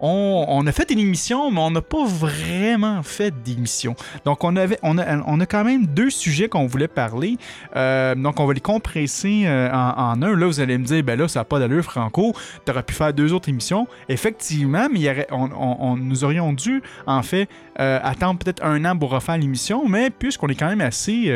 on, 0.00 0.66
a 0.66 0.72
fait 0.72 0.90
une 0.90 0.98
émission, 0.98 1.50
mais 1.50 1.60
on 1.60 1.70
n'a 1.70 1.80
pas 1.80 2.04
vraiment 2.04 3.02
fait 3.02 3.32
d'émission. 3.42 3.94
Donc, 4.24 4.44
on, 4.44 4.56
avait, 4.56 4.78
on, 4.82 4.98
a, 4.98 5.22
on 5.26 5.40
a 5.40 5.46
quand 5.46 5.64
même 5.64 5.86
deux 5.86 6.10
sujets 6.10 6.48
qu'on 6.48 6.66
voulait 6.66 6.88
parler. 6.88 7.38
Euh, 7.76 8.14
donc, 8.14 8.40
on 8.40 8.46
va 8.46 8.52
les 8.52 8.60
compresser 8.60 9.44
euh, 9.46 9.70
en, 9.72 10.20
un. 10.20 10.36
Là, 10.36 10.46
vous 10.46 10.60
allez 10.60 10.78
me 10.78 10.84
dire, 10.84 11.02
ben 11.02 11.18
là, 11.18 11.28
ça 11.28 11.40
n'a 11.40 11.44
pas 11.44 11.58
d'allure, 11.58 11.84
Franco. 11.84 12.34
Tu 12.64 12.72
aurais 12.72 12.82
pu 12.82 12.94
faire 12.94 13.14
deux 13.14 13.32
autres 13.32 13.48
émissions. 13.48 13.86
Effectivement, 14.08 14.88
mais 14.92 15.00
il 15.00 15.26
on, 15.30 15.96
nous 15.96 16.24
aurions 16.24 16.52
dû, 16.52 16.82
en 17.06 17.22
fait, 17.22 17.48
euh, 17.80 17.98
attendre 18.02 18.40
peut-être 18.40 18.64
un 18.64 18.84
an 18.84 18.96
pour 18.98 19.10
refaire 19.10 19.38
l'émission. 19.38 19.88
Mais 19.88 20.10
puisqu'on 20.10 20.48
est 20.48 20.54
quand 20.54 20.68
même 20.68 20.80
assez 20.80 21.30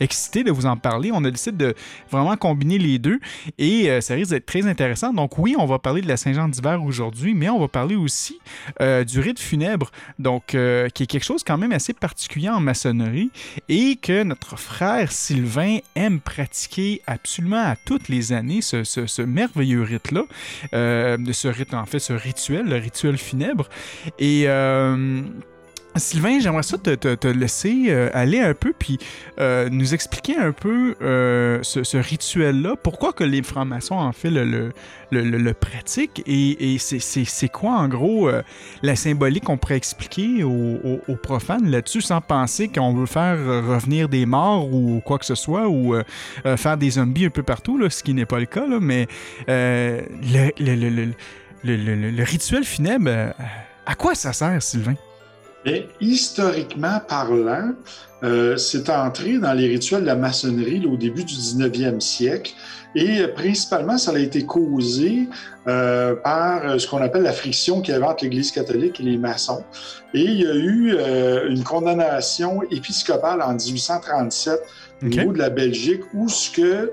excité 0.00 0.44
de 0.44 0.50
vous 0.50 0.66
en 0.66 0.76
parler. 0.76 1.10
On 1.12 1.24
a 1.24 1.30
décidé 1.30 1.66
de 1.66 1.74
vraiment 2.10 2.36
combiner 2.36 2.78
les 2.78 2.98
deux 2.98 3.18
et 3.58 3.90
euh, 3.90 4.00
ça 4.00 4.14
risque 4.14 4.30
d'être 4.30 4.46
très 4.46 4.66
intéressant. 4.66 5.12
Donc 5.12 5.38
oui, 5.38 5.54
on 5.58 5.66
va 5.66 5.78
parler 5.78 6.02
de 6.02 6.08
la 6.08 6.16
Saint-Jean 6.16 6.48
d'hiver 6.48 6.82
aujourd'hui, 6.82 7.34
mais 7.34 7.48
on 7.48 7.58
va 7.58 7.68
parler 7.68 7.96
aussi 7.96 8.38
euh, 8.80 9.04
du 9.04 9.20
rite 9.20 9.40
funèbre, 9.40 9.90
donc 10.18 10.54
euh, 10.54 10.88
qui 10.88 11.04
est 11.04 11.06
quelque 11.06 11.24
chose 11.24 11.42
quand 11.44 11.58
même 11.58 11.72
assez 11.72 11.92
particulier 11.92 12.48
en 12.48 12.60
maçonnerie 12.60 13.30
et 13.68 13.96
que 13.96 14.22
notre 14.22 14.58
frère 14.58 15.12
Sylvain 15.12 15.78
aime 15.94 16.20
pratiquer 16.20 17.02
absolument 17.06 17.62
à 17.62 17.76
toutes 17.76 18.08
les 18.08 18.32
années 18.32 18.60
ce, 18.62 19.22
merveilleux 19.22 19.82
rite-là, 19.82 20.22
ce 20.72 21.48
rite 21.48 21.74
en 21.74 21.86
fait, 21.86 21.98
ce 21.98 22.12
rituel, 22.12 22.66
le 22.66 22.76
rituel 22.76 23.18
funèbre 23.18 23.68
et 24.18 24.46
Sylvain, 25.98 26.38
j'aimerais 26.40 26.62
ça 26.62 26.78
te, 26.78 27.28
laisser 27.28 27.86
euh, 27.88 28.08
aller 28.12 28.40
un 28.40 28.54
peu 28.54 28.72
puis 28.76 28.98
euh, 29.40 29.68
nous 29.70 29.94
expliquer 29.94 30.36
un 30.36 30.52
peu 30.52 30.94
euh, 31.02 31.60
ce, 31.62 31.96
rituel-là. 31.96 32.74
Pourquoi 32.82 33.12
que 33.12 33.24
les 33.24 33.42
francs-maçons 33.42 33.96
en 33.96 34.12
fait 34.12 34.30
le, 34.30 34.72
pratiquent 35.52 36.22
et, 36.26 36.76
c'est 36.78 37.48
quoi 37.48 37.72
en 37.72 37.88
gros 37.88 38.30
la 38.82 38.96
symbolique 38.96 39.44
qu'on 39.44 39.56
pourrait 39.56 39.76
expliquer 39.76 40.44
aux, 40.44 41.16
profanes 41.22 41.70
là-dessus 41.70 42.02
sans 42.02 42.20
penser 42.20 42.68
qu'on 42.68 42.94
veut 42.94 43.06
faire 43.06 43.38
revenir 43.38 44.08
des 44.08 44.26
morts 44.26 44.72
ou 44.72 45.00
quoi 45.04 45.18
que 45.18 45.24
ce 45.24 45.34
soit 45.34 45.68
ou 45.68 45.94
faire 46.56 46.76
des 46.76 46.90
zombies 46.90 47.26
un 47.26 47.30
peu 47.30 47.42
partout, 47.42 47.78
là, 47.78 47.90
ce 47.90 48.02
qui 48.02 48.14
n'est 48.14 48.26
pas 48.26 48.38
le 48.38 48.46
cas, 48.46 48.66
là, 48.66 48.78
mais 48.80 49.06
le 49.48 51.12
rituel 52.22 52.64
funèbre, 52.64 53.34
à 53.86 53.94
quoi 53.94 54.14
ça 54.14 54.32
sert, 54.32 54.62
Sylvain? 54.62 54.94
Mais 55.66 55.88
historiquement 56.00 57.00
parlant, 57.08 57.72
euh, 58.22 58.56
c'est 58.56 58.88
entré 58.88 59.38
dans 59.38 59.52
les 59.52 59.66
rituels 59.66 60.02
de 60.02 60.06
la 60.06 60.14
maçonnerie 60.14 60.86
au 60.86 60.96
début 60.96 61.24
du 61.24 61.34
19e 61.34 62.00
siècle 62.00 62.52
et 62.94 63.26
principalement, 63.26 63.98
ça 63.98 64.12
a 64.12 64.18
été 64.18 64.46
causé 64.46 65.28
euh, 65.66 66.14
par 66.14 66.80
ce 66.80 66.86
qu'on 66.86 67.02
appelle 67.02 67.24
la 67.24 67.32
friction 67.32 67.82
qu'il 67.82 67.92
y 67.92 67.96
avait 67.96 68.06
entre 68.06 68.24
l'Église 68.24 68.52
catholique 68.52 69.00
et 69.00 69.02
les 69.02 69.18
maçons. 69.18 69.64
Et 70.14 70.22
il 70.22 70.40
y 70.40 70.46
a 70.46 70.54
eu 70.54 70.94
euh, 70.94 71.50
une 71.50 71.62
condamnation 71.62 72.62
épiscopale 72.70 73.42
en 73.42 73.52
1837 73.52 74.62
au 75.02 75.06
niveau 75.06 75.32
de 75.32 75.38
la 75.38 75.50
Belgique 75.50 76.00
où 76.14 76.26
ce 76.30 76.50
que 76.50 76.92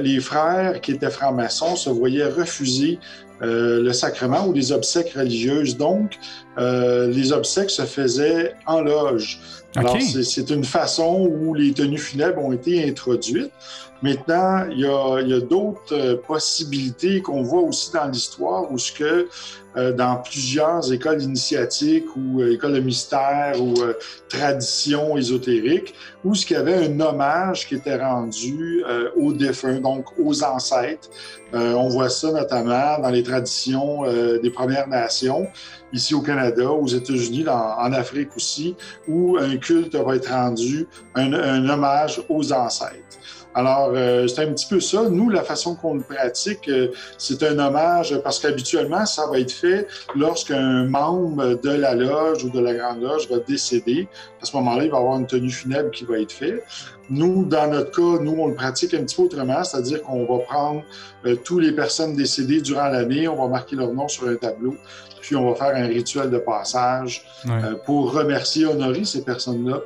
les 0.00 0.20
frères 0.20 0.80
qui 0.80 0.92
étaient 0.92 1.10
francs-maçons 1.10 1.76
se 1.76 1.90
voyaient 1.90 2.28
refuser 2.28 2.98
euh, 3.42 3.82
le 3.82 3.92
sacrement 3.92 4.46
ou 4.46 4.54
les 4.54 4.72
obsèques 4.72 5.12
religieuses. 5.14 5.76
Donc, 5.76 6.18
euh, 6.58 7.08
les 7.08 7.32
obsèques 7.32 7.70
se 7.70 7.82
faisaient 7.82 8.54
en 8.66 8.80
loge. 8.80 9.40
Alors, 9.74 9.98
c'est 10.00 10.48
une 10.50 10.64
façon 10.64 11.28
où 11.30 11.52
les 11.52 11.72
tenues 11.72 11.98
funèbres 11.98 12.42
ont 12.42 12.52
été 12.52 12.88
introduites. 12.88 13.52
Maintenant, 14.02 14.66
il 14.70 14.80
y 14.80 14.86
a, 14.86 15.40
d'autres 15.40 15.92
euh, 15.92 16.16
possibilités 16.16 17.22
qu'on 17.22 17.42
voit 17.42 17.62
aussi 17.62 17.92
dans 17.92 18.06
l'histoire 18.06 18.70
où 18.70 18.78
ce 18.78 18.92
que 18.92 19.28
euh, 19.76 19.92
dans 19.92 20.16
plusieurs 20.16 20.92
écoles 20.92 21.22
initiatiques 21.22 22.14
ou 22.14 22.42
euh, 22.42 22.52
écoles 22.52 22.74
de 22.74 22.80
mystère 22.80 23.60
ou 23.60 23.74
traditions 24.28 25.16
ésotériques, 25.16 25.94
où 26.24 26.34
ce 26.34 26.44
qu'il 26.44 26.56
y 26.56 26.60
avait 26.60 26.86
un 26.86 27.00
hommage 27.00 27.66
qui 27.66 27.76
était 27.76 27.96
rendu 27.96 28.84
aux 29.16 29.32
défunts, 29.32 29.80
donc 29.80 30.06
aux 30.18 30.42
ancêtres. 30.42 31.08
on 31.52 31.88
voit 31.88 32.08
ça 32.08 32.32
notamment 32.32 32.98
dans 32.98 33.10
les 33.10 33.22
traditions 33.22 34.02
des 34.42 34.50
Premières 34.50 34.88
Nations, 34.88 35.46
ici 35.92 36.14
au 36.14 36.20
Canada, 36.20 36.70
aux 36.70 36.86
États-Unis, 36.86 37.46
en 37.48 37.92
Afrique 37.92 38.36
aussi, 38.36 38.76
où 39.08 39.38
un 39.38 39.56
culte 39.56 39.94
va 39.94 40.16
être 40.16 40.30
rendu, 40.30 40.86
un 41.14 41.68
hommage 41.68 42.22
aux 42.28 42.52
ancêtres. 42.52 43.18
Alors, 43.56 43.92
euh, 43.94 44.28
c'est 44.28 44.42
un 44.42 44.52
petit 44.52 44.66
peu 44.66 44.80
ça. 44.80 45.08
Nous, 45.08 45.30
la 45.30 45.42
façon 45.42 45.76
qu'on 45.76 45.94
le 45.94 46.02
pratique, 46.02 46.68
euh, 46.68 46.88
c'est 47.16 47.42
un 47.42 47.58
hommage 47.58 48.14
parce 48.22 48.38
qu'habituellement, 48.38 49.06
ça 49.06 49.26
va 49.28 49.38
être 49.38 49.50
fait 49.50 49.88
lorsqu'un 50.14 50.84
membre 50.84 51.54
de 51.54 51.70
la 51.70 51.94
loge 51.94 52.44
ou 52.44 52.50
de 52.50 52.60
la 52.60 52.74
grande 52.74 53.00
loge 53.00 53.30
va 53.30 53.38
décéder. 53.38 54.08
À 54.42 54.44
ce 54.44 54.54
moment-là, 54.56 54.84
il 54.84 54.90
va 54.90 54.98
y 54.98 55.00
avoir 55.00 55.18
une 55.18 55.26
tenue 55.26 55.50
funèbre 55.50 55.90
qui 55.90 56.04
va 56.04 56.18
être 56.18 56.32
faite. 56.32 56.62
Nous, 57.10 57.44
dans 57.44 57.70
notre 57.70 57.90
cas, 57.90 58.22
nous, 58.22 58.34
on 58.38 58.48
le 58.48 58.54
pratique 58.54 58.94
un 58.94 59.02
petit 59.04 59.16
peu 59.16 59.22
autrement, 59.22 59.62
c'est-à-dire 59.64 60.02
qu'on 60.02 60.24
va 60.24 60.38
prendre 60.44 60.82
euh, 61.24 61.36
toutes 61.36 61.62
les 61.62 61.72
personnes 61.72 62.14
décédées 62.14 62.60
durant 62.60 62.88
l'année, 62.88 63.28
on 63.28 63.36
va 63.36 63.48
marquer 63.48 63.76
leur 63.76 63.92
nom 63.92 64.08
sur 64.08 64.28
un 64.28 64.36
tableau, 64.36 64.74
puis 65.20 65.36
on 65.36 65.50
va 65.50 65.54
faire 65.54 65.76
un 65.76 65.86
rituel 65.86 66.30
de 66.30 66.38
passage 66.38 67.24
euh, 67.48 67.74
pour 67.84 68.12
remercier, 68.12 68.66
honorer 68.66 69.04
ces 69.04 69.22
personnes-là 69.22 69.80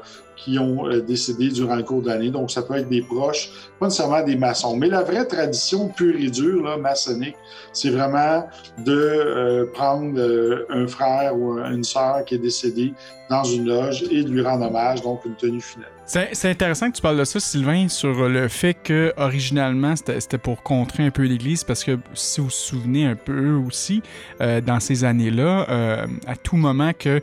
qui 0.45 0.59
ont 0.59 0.87
euh, 0.87 1.00
décédé 1.00 1.49
durant 1.49 1.77
le 1.77 1.83
cours 1.83 2.03
de 2.03 2.09
l'année. 2.09 2.31
Donc, 2.31 2.50
ça 2.50 2.62
peut 2.62 2.77
être 2.77 2.89
des 2.89 3.03
proches, 3.03 3.50
pas 3.79 3.87
nécessairement 3.87 4.23
des 4.23 4.37
maçons. 4.37 4.77
Mais 4.77 4.89
la 4.89 5.03
vraie 5.03 5.27
tradition 5.27 5.89
pure 5.89 6.17
et 6.19 6.31
dure, 6.31 6.65
là, 6.65 6.77
maçonnique, 6.77 7.37
c'est 7.73 7.91
vraiment 7.91 8.49
de 8.79 8.93
euh, 8.93 9.67
prendre 9.73 10.19
euh, 10.19 10.67
un 10.71 10.87
frère 10.87 11.37
ou 11.37 11.59
une 11.59 11.85
sœur 11.85 12.25
qui 12.25 12.37
est 12.37 12.39
décédé 12.39 12.93
dans 13.29 13.45
une 13.45 13.67
loge 13.67 14.05
et 14.11 14.23
de 14.23 14.29
lui 14.31 14.43
rendre 14.43 14.67
hommage, 14.67 15.03
donc 15.03 15.25
une 15.25 15.35
tenue 15.35 15.61
funèbre. 15.61 15.91
C'est 16.11 16.50
intéressant 16.50 16.90
que 16.90 16.97
tu 16.97 17.02
parles 17.02 17.19
de 17.19 17.25
ça, 17.25 17.38
Sylvain, 17.38 17.87
sur 17.88 18.29
le 18.29 18.49
fait 18.49 18.75
que 18.75 19.12
originalement 19.17 19.95
c'était 19.95 20.38
pour 20.38 20.64
contrer 20.64 21.05
un 21.05 21.12
peu 21.12 21.23
l'Église, 21.23 21.62
parce 21.62 21.85
que 21.85 22.00
si 22.14 22.40
vous 22.40 22.47
vous 22.47 22.50
souvenez 22.50 23.07
un 23.07 23.14
peu 23.14 23.52
aussi, 23.52 24.02
euh, 24.40 24.61
dans 24.61 24.81
ces 24.81 25.05
années-là, 25.05 25.67
euh, 25.69 26.07
à 26.26 26.35
tout 26.35 26.57
moment 26.57 26.90
que 26.99 27.21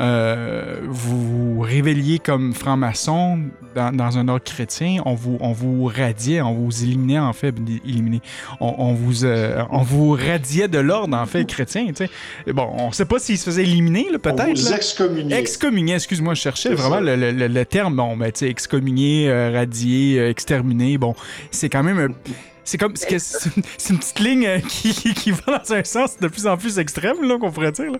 euh, 0.00 0.78
vous 0.86 1.56
vous 1.56 1.60
révéliez 1.62 2.20
comme 2.20 2.54
franc-maçon 2.54 3.40
dans, 3.74 4.18
un 4.18 4.28
ordre 4.28 4.44
chrétien, 4.44 5.02
on 5.04 5.14
vous, 5.14 5.36
on 5.40 5.50
vous 5.50 5.86
radiait, 5.86 6.40
on 6.40 6.54
vous 6.54 6.84
éliminait 6.84 7.18
en 7.18 7.32
fait, 7.32 7.56
éliminé, 7.84 8.20
on, 8.60 8.94
vous, 8.94 9.24
on 9.24 9.82
vous 9.82 10.12
radiait 10.12 10.68
de 10.68 10.78
l'ordre 10.78 11.16
en 11.16 11.26
fait 11.26 11.44
chrétien. 11.44 11.88
sais. 11.92 12.08
Bon, 12.46 12.70
on 12.78 12.88
ne 12.88 12.92
sait 12.92 13.04
pas 13.04 13.18
s'il 13.18 13.36
se 13.36 13.46
faisait 13.46 13.64
éliminer, 13.64 14.06
peut-être. 14.22 14.72
Excommuniait. 14.72 15.40
Excommunier, 15.40 15.94
excuse-moi, 15.94 16.34
je 16.34 16.42
cherchais 16.42 16.74
vraiment 16.74 17.00
le, 17.00 17.16
le, 17.16 17.32
le, 17.48 17.64
terme. 17.64 17.96
Bon, 17.96 18.16
ben, 18.16 18.27
tu 18.32 18.40
sais, 18.40 18.48
excommunier, 18.48 19.28
euh, 19.28 19.50
radier, 19.52 20.18
euh, 20.18 20.30
exterminer. 20.30 20.98
Bon, 20.98 21.14
c'est 21.50 21.68
quand 21.68 21.82
même 21.82 21.98
un 21.98 22.32
c'est 22.68 22.76
comme 22.76 22.92
c'est 22.96 23.90
une 23.90 23.98
petite 23.98 24.20
ligne 24.20 24.46
euh, 24.46 24.58
qui, 24.60 24.92
qui, 24.92 25.30
va 25.30 25.58
dans 25.58 25.72
un 25.72 25.84
sens 25.84 26.18
de 26.18 26.28
plus 26.28 26.46
en 26.46 26.58
plus 26.58 26.78
extrême 26.78 27.22
là 27.22 27.38
qu'on 27.38 27.50
pourrait 27.50 27.72
dire. 27.72 27.90
Là. 27.90 27.98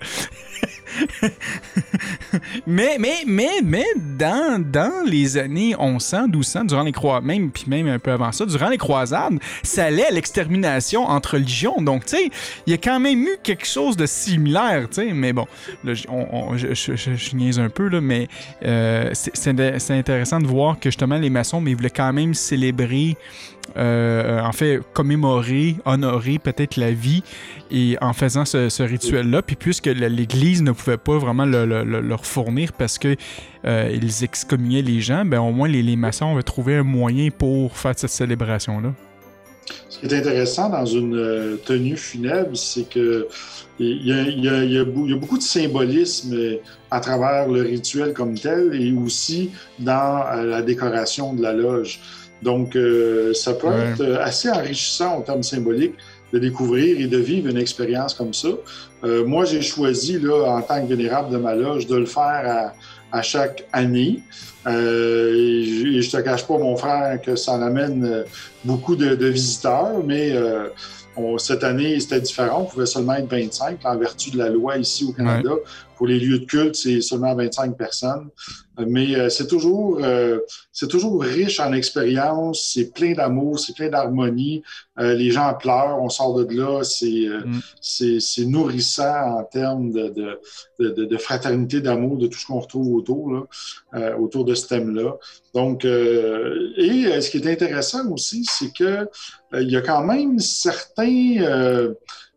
mais, 2.67 2.97
mais, 2.99 3.25
mais, 3.27 3.63
mais, 3.65 3.87
dans, 3.97 4.63
dans 4.63 5.07
les 5.07 5.39
années 5.39 5.75
1100, 5.79 6.29
1200, 6.29 6.65
durant 6.65 6.83
les 6.83 6.93
croisades, 6.93 7.25
même, 7.25 7.51
puis 7.51 7.65
même 7.67 7.89
un 7.89 7.99
peu 7.99 8.13
avant 8.13 8.31
ça, 8.31 8.45
durant 8.45 8.69
les 8.69 8.77
croisades, 8.77 9.39
ça 9.63 9.87
allait 9.87 10.07
à 10.07 10.11
l'extermination 10.11 11.05
entre 11.05 11.35
religions. 11.35 11.81
Donc, 11.81 12.05
tu 12.05 12.17
sais, 12.17 12.31
il 12.67 12.71
y 12.71 12.75
a 12.75 12.79
quand 12.79 13.01
même 13.01 13.23
eu 13.23 13.39
quelque 13.43 13.67
chose 13.67 13.97
de 13.97 14.05
similaire, 14.05 14.87
tu 14.91 14.97
sais. 14.97 15.13
Mais 15.15 15.33
bon, 15.33 15.47
là, 15.83 15.95
on, 16.11 16.59
je, 16.59 16.75
je, 16.75 17.37
niaise 17.37 17.59
un 17.59 17.71
peu, 17.71 17.89
là, 17.89 18.03
mais 18.03 18.29
euh, 18.65 19.13
c'est 19.15 19.91
intéressant 19.91 20.41
de 20.41 20.47
voir 20.47 20.79
que 20.79 20.91
justement, 20.91 21.17
les 21.17 21.31
maçons, 21.31 21.63
mais 21.63 21.71
ils 21.71 21.77
voulaient 21.77 21.89
quand 21.89 22.13
même 22.13 22.35
célébrer 22.35 23.17
euh, 23.77 24.41
en 24.41 24.53
fait, 24.53 24.81
commémorer, 24.95 25.77
honorer 25.85 26.39
peut-être 26.39 26.77
la 26.77 26.91
vie 26.91 27.23
et 27.71 27.97
en 28.01 28.13
faisant 28.13 28.45
ce, 28.45 28.83
rituel-là. 28.83 29.43
Puis 29.43 29.57
puisque 29.57 29.87
l'Église 29.87 30.63
ne 30.63 30.73
pouvait 30.73 30.97
pas 30.97 31.19
vraiment 31.19 31.45
le, 31.45 31.65
leur 31.65 32.25
fournir 32.25 32.73
parce 32.73 32.99
que 32.99 33.17
euh, 33.65 33.99
excommuniaient 34.23 34.83
les 34.83 35.01
gens, 35.01 35.25
ben 35.25 35.41
au 35.41 35.53
moins 35.53 35.69
les, 35.69 35.97
maçons 35.97 36.33
avaient 36.33 36.43
trouvé 36.43 36.77
un 36.77 36.83
moyen 36.83 37.29
pour 37.31 37.77
faire 37.77 37.93
cette 37.97 38.11
célébration-là. 38.11 38.95
Ce 39.91 39.99
qui 39.99 40.07
est 40.07 40.15
intéressant 40.15 40.71
dans 40.71 40.87
une 40.87 41.17
euh, 41.17 41.57
tenue 41.57 41.97
funèbre, 41.97 42.57
c'est 42.57 42.89
que 42.89 43.29
il 43.81 44.09
y, 44.09 44.79
a, 44.79 44.85
beaucoup 45.15 45.39
de 45.39 45.43
symbolisme 45.43 46.37
à 46.91 46.99
travers 46.99 47.47
le 47.47 47.63
rituel 47.63 48.13
comme 48.13 48.37
tel 48.37 48.75
et 48.75 48.93
aussi 48.93 49.51
dans 49.79 50.25
la 50.35 50.63
décoration 50.63 51.33
de 51.33 51.43
la 51.43 51.53
loge. 51.53 52.01
Donc, 52.43 52.77
euh, 52.77 53.33
ça 53.35 53.55
peut 53.55 53.69
être 53.69 54.05
assez 54.21 54.51
enrichissant 54.51 55.17
en 55.17 55.21
termes 55.23 55.43
symboliques 55.43 55.95
de 56.33 56.39
découvrir 56.39 57.01
et 57.01 57.07
de 57.07 57.17
vivre 57.17 57.49
une 57.49 57.57
expérience 57.57 58.15
comme 58.15 58.35
ça. 58.35 58.49
Euh, 59.05 59.25
moi, 59.25 59.45
j'ai 59.45 59.63
choisi, 59.63 60.19
là, 60.19 60.45
en 60.45 60.63
tant 60.63 60.81
que 60.83 60.89
vénérable 60.89 61.31
de 61.31 61.39
ma 61.39 61.55
loge, 61.55 61.87
de 61.87 61.97
le 61.97 62.07
faire 62.07 62.73
à, 63.11 63.23
chaque 63.23 63.67
année. 63.73 64.21
Euh, 64.67 65.33
et, 65.35 66.03
je, 66.03 66.11
te 66.11 66.19
cache 66.19 66.47
pas, 66.47 66.59
mon 66.59 66.77
frère, 66.77 67.21
que 67.23 67.35
ça 67.35 67.53
en 67.53 67.63
amène 67.63 68.25
beaucoup 68.65 68.95
de, 68.95 69.27
visiteurs, 69.27 70.05
mais 70.05 70.35
cette 71.39 71.65
année, 71.65 71.99
c'était 71.99 72.21
différent. 72.21 72.63
On 72.63 72.65
pouvait 72.67 72.87
seulement 72.87 73.15
être 73.15 73.31
25 73.31 73.79
en 73.85 73.97
vertu 73.97 74.31
de 74.31 74.39
la 74.39 74.51
loi 74.51 74.77
ici 74.77 75.05
au 75.09 75.13
Canada. 75.13 75.51
Pour 75.99 76.07
les 76.07 76.21
lieux 76.21 76.39
de 76.39 76.45
culte, 76.45 76.77
c'est 76.77 77.01
seulement 77.01 77.35
25 77.35 77.77
personnes. 77.77 78.31
Mais 78.87 79.17
euh, 79.17 79.29
c'est 79.29 79.49
toujours, 79.49 79.99
euh, 80.01 80.39
c'est 80.71 80.87
toujours 80.87 81.21
riche 81.21 81.59
en 81.59 81.73
expérience, 81.73 82.71
c'est 82.73 82.95
plein 82.95 83.15
d'amour, 83.15 83.59
c'est 83.59 83.75
plein 83.75 83.89
d'harmonie. 83.89 84.63
Euh, 85.01 85.15
les 85.15 85.33
gens 85.33 85.53
pleurent, 85.55 86.01
on 86.01 86.09
sort 86.09 86.35
de 86.35 86.55
là, 86.55 86.85
c'est, 86.85 87.27
mm. 87.27 87.61
c'est, 87.81 88.45
nourrissant 88.45 89.39
en 89.41 89.43
termes 89.43 89.91
de, 89.91 90.39
de, 90.79 91.05
de, 91.05 91.17
fraternité, 91.17 91.81
d'amour, 91.81 92.17
de 92.17 92.29
tout 92.29 92.39
ce 92.39 92.47
qu'on 92.47 92.61
retrouve 92.61 92.95
autour, 92.95 93.33
là, 93.33 94.17
autour 94.19 94.45
de 94.45 94.55
ce 94.55 94.69
thème-là. 94.69 95.17
Donc, 95.53 95.85
et 95.85 97.21
ce 97.21 97.29
qui 97.31 97.39
est 97.39 97.49
intéressant 97.49 98.09
aussi, 98.13 98.45
c'est 98.45 98.73
que 98.73 99.09
il 99.55 99.69
y 99.69 99.77
a 99.77 99.81
quand 99.81 100.05
même 100.05 100.39
certains 100.39 101.89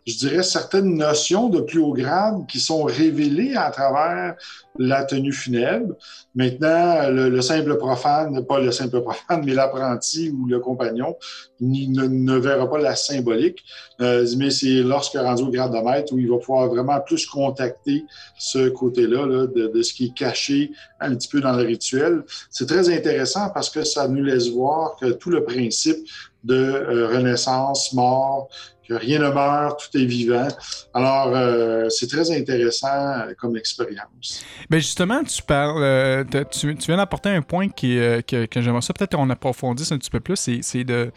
je 0.08 0.18
dirais, 0.18 0.44
certaines 0.44 0.96
notions 0.96 1.50
de 1.50 1.62
plus 1.62 1.80
haut 1.80 1.94
grade 1.94 2.48
qui 2.48 2.60
sont 2.60 2.84
révélées 2.84 3.56
à 3.56 3.70
travers 3.70 4.36
la 4.80 5.04
tenue 5.04 5.34
funèbre. 5.34 5.94
Maintenant, 6.34 7.10
le, 7.10 7.42
simple 7.42 7.78
profane, 7.78 8.44
pas 8.46 8.60
le 8.60 8.72
simple 8.72 9.02
profane, 9.02 9.44
mais 9.46 9.54
l'apprenti 9.54 10.30
ou 10.30 10.48
le 10.48 10.60
compagnon 10.60 11.16
ne, 11.60 12.08
ne, 12.08 12.38
verra 12.38 12.70
pas 12.70 12.80
la 12.80 12.96
symbolique, 12.96 13.64
euh, 14.00 14.26
mais 14.38 14.50
c'est 14.50 14.82
lorsque 14.82 15.14
rendu 15.14 15.44
au 15.44 15.52
grade 15.52 15.74
de 15.74 15.80
maître 15.80 16.14
où 16.14 16.20
il 16.20 16.30
va 16.30 16.38
pouvoir 16.38 16.68
vraiment 16.70 17.00
plus 17.02 17.26
contacter 17.28 18.04
ce 18.40 18.70
côté-là 18.70 19.26
là, 19.28 19.46
de, 19.46 19.68
de, 19.68 19.82
ce 19.84 19.94
qui 19.94 20.06
est 20.06 20.18
caché 20.18 20.72
un 21.00 21.14
petit 21.16 21.28
peu 21.28 21.42
dans 21.42 21.54
le 21.54 21.64
rituel. 21.64 22.24
C'est 22.50 22.68
très 22.68 22.90
intéressant 22.90 23.50
parce 23.54 23.70
que 23.70 23.84
ça 23.84 24.08
nous 24.08 24.24
laisse 24.24 24.50
voir 24.50 24.96
que 24.96 25.12
tout 25.12 25.30
le 25.30 25.44
principe 25.44 26.08
de 26.44 26.56
euh, 26.56 27.08
renaissance, 27.08 27.94
mort, 27.94 28.50
rien 28.96 29.20
ne 29.20 29.30
meurt, 29.30 29.80
tout 29.80 29.98
est 29.98 30.06
vivant. 30.06 30.48
Alors, 30.94 31.32
euh, 31.36 31.90
c'est 31.90 32.08
très 32.08 32.32
intéressant 32.32 32.88
euh, 32.88 33.34
comme 33.38 33.58
expérience. 33.58 34.44
Bien, 34.70 34.80
justement, 34.80 35.24
tu 35.24 35.42
parles, 35.42 36.26
tu, 36.52 36.76
viens 36.88 36.98
d'apporter 36.98 37.30
un 37.30 37.42
point 37.42 37.70
qui, 37.70 37.96
que, 38.28 38.46
que 38.46 38.62
j'aimerais 38.62 38.82
ça 38.82 38.94
peut-être 38.94 39.16
qu'on 39.16 39.30
approfondisse 39.30 39.92
un 39.92 39.98
petit 39.98 40.10
peu 40.10 40.20
plus, 40.20 40.36
c'est 40.62 40.84
de... 40.84 41.12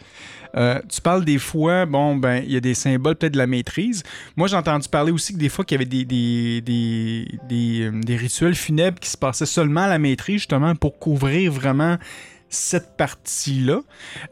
tu 0.89 1.01
parles 1.01 1.25
des 1.25 1.39
fois, 1.39 1.85
bon, 1.85 2.15
ben, 2.15 2.43
il 2.45 2.51
y 2.51 2.57
a 2.57 2.61
des 2.61 2.73
symboles 2.73 3.15
peut-être 3.15 3.33
de 3.33 3.37
la 3.37 3.47
maîtrise. 3.47 4.03
Moi, 4.35 4.47
j'ai 4.47 4.55
entendu 4.55 4.87
parler 4.89 5.11
aussi 5.11 5.33
que 5.33 5.39
des 5.39 5.49
fois 5.49 5.65
qu'il 5.65 5.75
y 5.75 5.79
avait 5.81 5.89
des, 5.89 6.05
des, 6.05 6.61
des, 6.61 7.27
des, 7.47 7.91
des 7.91 8.15
rituels 8.15 8.55
funèbres 8.55 8.99
qui 8.99 9.09
se 9.09 9.17
passaient 9.17 9.45
seulement 9.45 9.81
à 9.81 9.87
la 9.87 9.99
maîtrise, 9.99 10.37
justement, 10.37 10.75
pour 10.75 10.99
couvrir 10.99 11.51
vraiment 11.51 11.97
cette 12.55 12.97
partie-là. 12.97 13.81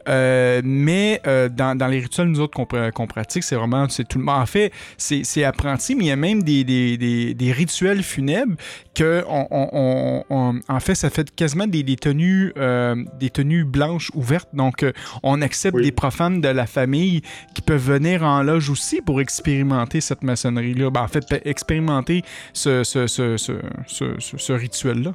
Euh, 0.08 0.60
mais 0.64 1.20
euh, 1.26 1.48
dans, 1.48 1.76
dans, 1.76 1.86
les 1.86 2.00
rituels, 2.00 2.28
nous 2.28 2.40
autres, 2.40 2.54
qu'on 2.54 3.06
pratique, 3.06 3.44
c'est 3.44 3.56
vraiment, 3.56 3.88
c'est 3.88 4.06
tout 4.06 4.18
le 4.18 4.24
monde. 4.24 4.40
En 4.40 4.46
fait, 4.46 4.72
c'est 4.96 5.44
apprenti, 5.44 5.94
mais 5.94 6.04
il 6.04 6.08
y 6.08 6.12
a 6.12 6.16
même 6.16 6.42
des, 6.42 6.64
des, 6.64 6.96
des, 6.96 7.34
des 7.34 7.52
rituels 7.52 8.02
funèbres 8.02 8.56
que, 8.94 9.24
on, 9.28 9.46
on, 9.50 10.24
on, 10.30 10.60
en 10.68 10.80
fait, 10.80 10.94
ça 10.94 11.10
fait 11.10 11.34
quasiment 11.34 11.66
des, 11.66 11.84
tenues, 11.96 12.52
euh, 12.56 12.96
des 13.18 13.30
tenues 13.30 13.64
blanches 13.64 14.10
ouvertes. 14.14 14.48
Donc, 14.54 14.84
on 15.22 15.42
accepte 15.42 15.78
des 15.78 15.92
profanes 15.92 16.40
de 16.40 16.48
la 16.48 16.66
famille 16.66 17.22
qui 17.54 17.62
peuvent 17.62 17.84
venir 17.84 18.22
en 18.22 18.42
loge 18.42 18.70
aussi 18.70 19.00
pour 19.00 19.20
expérimenter 19.20 20.00
cette 20.00 20.22
maçonnerie-là. 20.22 20.90
Ben, 20.90 21.02
en 21.02 21.08
fait, 21.08 21.24
expérimenter 21.44 22.22
ce, 22.52 22.84
ce, 22.84 23.06
ce, 23.06 23.36
ce, 23.36 24.04
ce 24.18 24.52
rituel-là. 24.52 25.12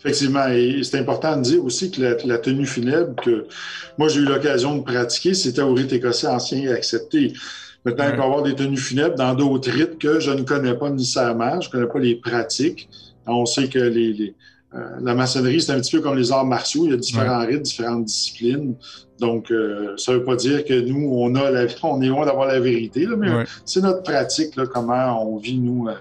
Effectivement, 0.00 0.48
et 0.48 0.80
c'est 0.82 0.98
important 0.98 1.36
de 1.36 1.42
dire 1.42 1.64
aussi 1.64 1.90
que 1.90 2.00
la, 2.00 2.38
tenue 2.38 2.66
funèbre 2.66 3.14
que 3.22 3.46
moi 3.98 4.08
j'ai 4.08 4.20
eu 4.20 4.24
l'occasion 4.24 4.76
de 4.76 4.82
pratiquer, 4.82 5.34
c'était 5.34 5.62
au 5.62 5.74
rite 5.74 5.92
écossais 5.92 6.26
ancien 6.26 6.58
et 6.58 6.72
accepté. 6.72 7.32
Maintenant, 7.84 8.04
il 8.06 8.10
peut 8.12 8.18
y 8.18 8.24
avoir 8.24 8.42
des 8.42 8.54
tenues 8.54 8.76
funèbres 8.76 9.14
dans 9.14 9.34
d'autres 9.34 9.70
rites 9.70 9.98
que 9.98 10.20
je 10.20 10.30
ne 10.30 10.42
connais 10.42 10.74
pas 10.74 10.90
nécessairement, 10.90 11.60
je 11.60 11.68
ne 11.68 11.72
connais 11.72 11.86
pas 11.86 11.98
les 11.98 12.16
pratiques. 12.16 12.88
On 13.26 13.46
sait 13.46 13.68
que 13.68 13.78
les, 13.78 14.34
euh, 14.74 14.78
la 15.02 15.14
maçonnerie, 15.14 15.60
c'est 15.60 15.72
un 15.72 15.80
petit 15.80 15.96
peu 15.96 16.02
comme 16.02 16.16
les 16.16 16.30
arts 16.30 16.46
martiaux, 16.46 16.84
il 16.84 16.90
y 16.90 16.94
a 16.94 16.96
différents 16.96 17.44
rites, 17.44 17.62
différentes 17.62 18.04
disciplines. 18.04 18.76
Donc, 19.18 19.50
euh, 19.50 19.96
ça 19.96 20.12
ne 20.12 20.18
veut 20.18 20.24
pas 20.24 20.36
dire 20.36 20.64
que 20.64 20.80
nous, 20.80 21.10
on 21.12 21.34
a 21.34 21.50
la, 21.50 21.66
on 21.82 22.00
est 22.00 22.06
loin 22.06 22.24
d'avoir 22.24 22.46
la 22.46 22.60
vérité, 22.60 23.06
mais 23.18 23.44
c'est 23.64 23.80
notre 23.80 24.02
pratique, 24.02 24.56
là, 24.56 24.66
comment 24.66 25.28
on 25.28 25.38
vit, 25.38 25.58
nous, 25.58 25.88
euh, 25.88 25.94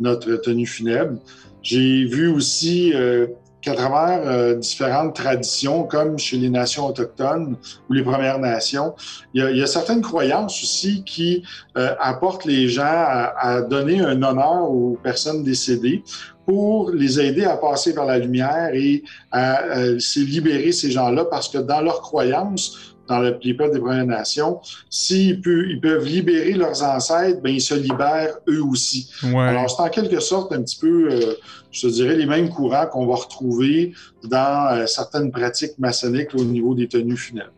notre 0.00 0.36
tenue 0.36 0.66
funèbre. 0.66 1.18
J'ai 1.62 2.04
vu 2.04 2.28
aussi 2.28 2.92
euh, 2.94 3.26
qu'à 3.60 3.74
travers 3.74 4.20
euh, 4.26 4.54
différentes 4.54 5.14
traditions, 5.14 5.84
comme 5.84 6.18
chez 6.18 6.36
les 6.36 6.50
nations 6.50 6.86
autochtones 6.86 7.56
ou 7.88 7.92
les 7.92 8.02
Premières 8.02 8.38
Nations, 8.38 8.94
il 9.34 9.42
y 9.42 9.44
a, 9.44 9.50
il 9.50 9.56
y 9.56 9.62
a 9.62 9.66
certaines 9.66 10.02
croyances 10.02 10.62
aussi 10.62 11.02
qui 11.04 11.42
euh, 11.76 11.94
apportent 12.00 12.44
les 12.44 12.68
gens 12.68 12.84
à, 12.84 13.34
à, 13.38 13.62
donner 13.62 14.00
un 14.00 14.22
honneur 14.22 14.70
aux 14.70 14.98
personnes 15.02 15.42
décédées 15.42 16.02
pour 16.46 16.90
les 16.90 17.20
aider 17.20 17.44
à 17.44 17.56
passer 17.56 17.92
vers 17.92 18.06
la 18.06 18.18
lumière 18.18 18.70
et 18.72 19.02
à, 19.32 19.56
à 19.56 19.82
libérer 20.16 20.72
ces 20.72 20.90
gens-là 20.90 21.26
parce 21.26 21.48
que 21.48 21.58
dans 21.58 21.82
leurs 21.82 22.00
croyances, 22.00 22.87
dans 23.08 23.20
le, 23.20 23.38
les 23.42 23.54
peuples 23.54 23.72
des 23.74 23.80
Premières 23.80 24.06
Nations, 24.06 24.60
s'ils 24.90 25.40
peuvent, 25.40 25.64
ils 25.68 25.80
peuvent 25.80 26.04
libérer 26.04 26.52
leurs 26.52 26.82
ancêtres, 26.82 27.40
ben 27.42 27.52
ils 27.52 27.60
se 27.60 27.74
libèrent 27.74 28.36
eux 28.48 28.62
aussi. 28.62 29.10
Ouais. 29.24 29.48
Alors, 29.48 29.70
c'est 29.70 29.82
en 29.82 29.88
quelque 29.88 30.20
sorte 30.20 30.52
un 30.52 30.62
petit 30.62 30.78
peu, 30.78 31.08
euh, 31.10 31.34
je 31.72 31.82
te 31.82 31.86
dirais, 31.92 32.16
les 32.16 32.26
mêmes 32.26 32.50
courants 32.50 32.86
qu'on 32.86 33.06
va 33.06 33.14
retrouver 33.16 33.94
dans 34.24 34.68
euh, 34.72 34.86
certaines 34.86 35.30
pratiques 35.30 35.78
maçonniques 35.78 36.32
là, 36.34 36.40
au 36.40 36.44
niveau 36.44 36.74
des 36.74 36.86
tenues 36.86 37.16
funèbres. 37.16 37.52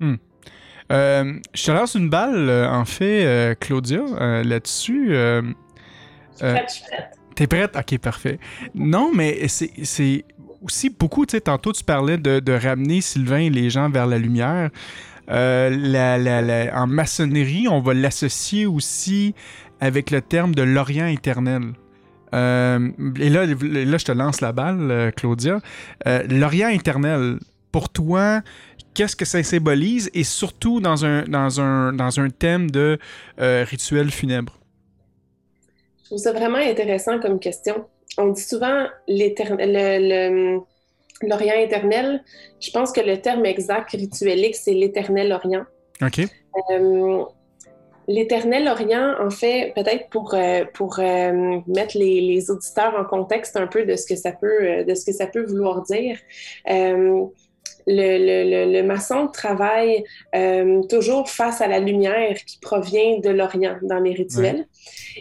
Hmm. 0.00 0.16
Euh, 0.92 1.32
je 1.54 1.64
te 1.64 1.70
lance 1.70 1.94
une 1.94 2.10
balle, 2.10 2.50
en 2.50 2.84
fait, 2.84 3.24
euh, 3.24 3.54
Claudia, 3.54 4.00
euh, 4.00 4.44
là-dessus. 4.44 5.14
Euh, 5.14 5.42
Je 6.38 6.44
suis 6.44 6.52
prête, 6.52 6.64
je 6.68 6.74
suis 6.74 6.84
prête. 6.84 7.18
T'es 7.34 7.46
prête? 7.46 7.76
Ok, 7.76 7.98
parfait. 7.98 8.38
Non, 8.74 9.10
mais 9.14 9.46
c'est 9.48 9.70
c'est 9.82 10.24
aussi 10.62 10.90
beaucoup, 10.90 11.26
tu 11.26 11.32
sais, 11.32 11.40
tantôt 11.40 11.72
tu 11.72 11.84
parlais 11.84 12.18
de, 12.18 12.52
ramener 12.52 13.00
Sylvain 13.00 13.38
et 13.38 13.50
les 13.50 13.70
gens 13.70 13.90
vers 13.90 14.06
la 14.06 14.18
lumière. 14.18 14.70
Euh, 15.28 15.70
la- 15.70 16.18
la- 16.18 16.80
en 16.80 16.86
maçonnerie, 16.86 17.66
on 17.68 17.80
va 17.80 17.94
l'associer 17.94 18.66
aussi 18.66 19.34
avec 19.80 20.10
le 20.10 20.20
terme 20.20 20.54
de 20.54 20.62
l'Orient 20.62 21.06
éternel. 21.06 21.72
Euh, 22.34 22.90
et 23.18 23.28
là, 23.28 23.46
là, 23.46 23.98
je 23.98 24.04
te 24.04 24.12
lance 24.12 24.40
la 24.40 24.52
balle, 24.52 24.90
euh, 24.90 25.10
Claudia. 25.10 25.60
L'Orient 26.04 26.68
éternel, 26.68 27.38
pour 27.72 27.88
toi, 27.88 28.42
qu'est-ce 28.94 29.16
que 29.16 29.24
ça 29.24 29.42
symbolise? 29.42 30.10
Et 30.14 30.24
surtout 30.24 30.80
dans 30.80 31.04
un, 31.04 31.24
dans 31.24 31.60
un, 31.60 31.92
dans 31.92 32.20
un 32.20 32.30
thème 32.30 32.70
de 32.70 32.98
rituel 33.38 34.10
funèbre? 34.10 34.58
Je 36.02 36.10
trouve 36.10 36.18
ça 36.18 36.32
vraiment 36.32 36.58
intéressant 36.58 37.18
comme 37.18 37.40
question. 37.40 37.84
On 38.18 38.28
dit 38.28 38.42
souvent 38.42 38.86
l'Orient 41.22 41.54
éternel. 41.54 42.22
Je 42.60 42.70
pense 42.70 42.92
que 42.92 43.00
le 43.00 43.20
terme 43.20 43.46
exact 43.46 43.90
rituelique, 43.90 44.56
c'est 44.56 44.72
l'éternel 44.72 45.32
Orient. 45.32 45.64
OK? 46.02 46.20
Euh, 46.70 47.24
L'éternel 48.08 48.68
Orient, 48.68 49.14
en 49.20 49.30
fait, 49.30 49.72
peut-être 49.74 50.08
pour, 50.10 50.34
euh, 50.34 50.64
pour 50.74 51.00
euh, 51.00 51.58
mettre 51.66 51.98
les, 51.98 52.20
les 52.20 52.50
auditeurs 52.52 52.94
en 52.94 53.04
contexte 53.04 53.56
un 53.56 53.66
peu 53.66 53.84
de 53.84 53.96
ce 53.96 54.06
que 54.06 54.14
ça 54.14 54.30
peut, 54.30 54.84
de 54.84 54.94
ce 54.94 55.04
que 55.04 55.12
ça 55.12 55.26
peut 55.26 55.44
vouloir 55.44 55.82
dire. 55.82 56.16
Le, 57.86 58.18
le, 58.18 58.50
le, 58.50 58.72
le 58.72 58.82
maçon 58.82 59.28
travaille 59.28 60.04
euh, 60.34 60.82
toujours 60.84 61.28
face 61.28 61.60
à 61.60 61.68
la 61.68 61.78
lumière 61.78 62.36
qui 62.44 62.58
provient 62.58 63.18
de 63.18 63.30
l'Orient 63.30 63.78
dans 63.82 64.00
les 64.00 64.12
rituels. 64.12 64.66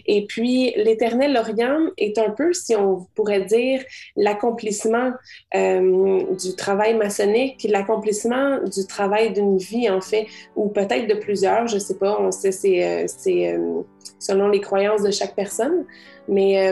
Et 0.06 0.26
puis, 0.26 0.74
l'éternel 0.76 1.38
Orient 1.38 1.80
est 1.98 2.18
un 2.18 2.32
peu, 2.32 2.54
si 2.54 2.76
on 2.76 3.08
pourrait 3.16 3.46
dire, 3.46 3.82
l'accomplissement 4.16 5.12
euh, 5.56 6.24
du 6.34 6.56
travail 6.56 6.96
maçonnique, 6.96 7.66
l'accomplissement 7.70 8.60
du 8.64 8.86
travail 8.88 9.32
d'une 9.32 9.58
vie, 9.58 9.90
en 9.90 10.02
fait, 10.02 10.26
ou 10.56 10.70
peut-être 10.70 11.08
de 11.08 11.16
plusieurs, 11.16 11.68
je 11.68 11.78
sais 11.78 11.98
pas, 11.98 12.18
on 12.20 12.32
sait, 12.32 12.52
c'est, 12.52 12.84
euh, 12.84 13.82
selon 14.20 14.50
les 14.50 14.62
croyances 14.62 15.04
de 15.04 15.12
chaque 15.12 15.36
personne, 15.36 15.86
mais 16.28 16.72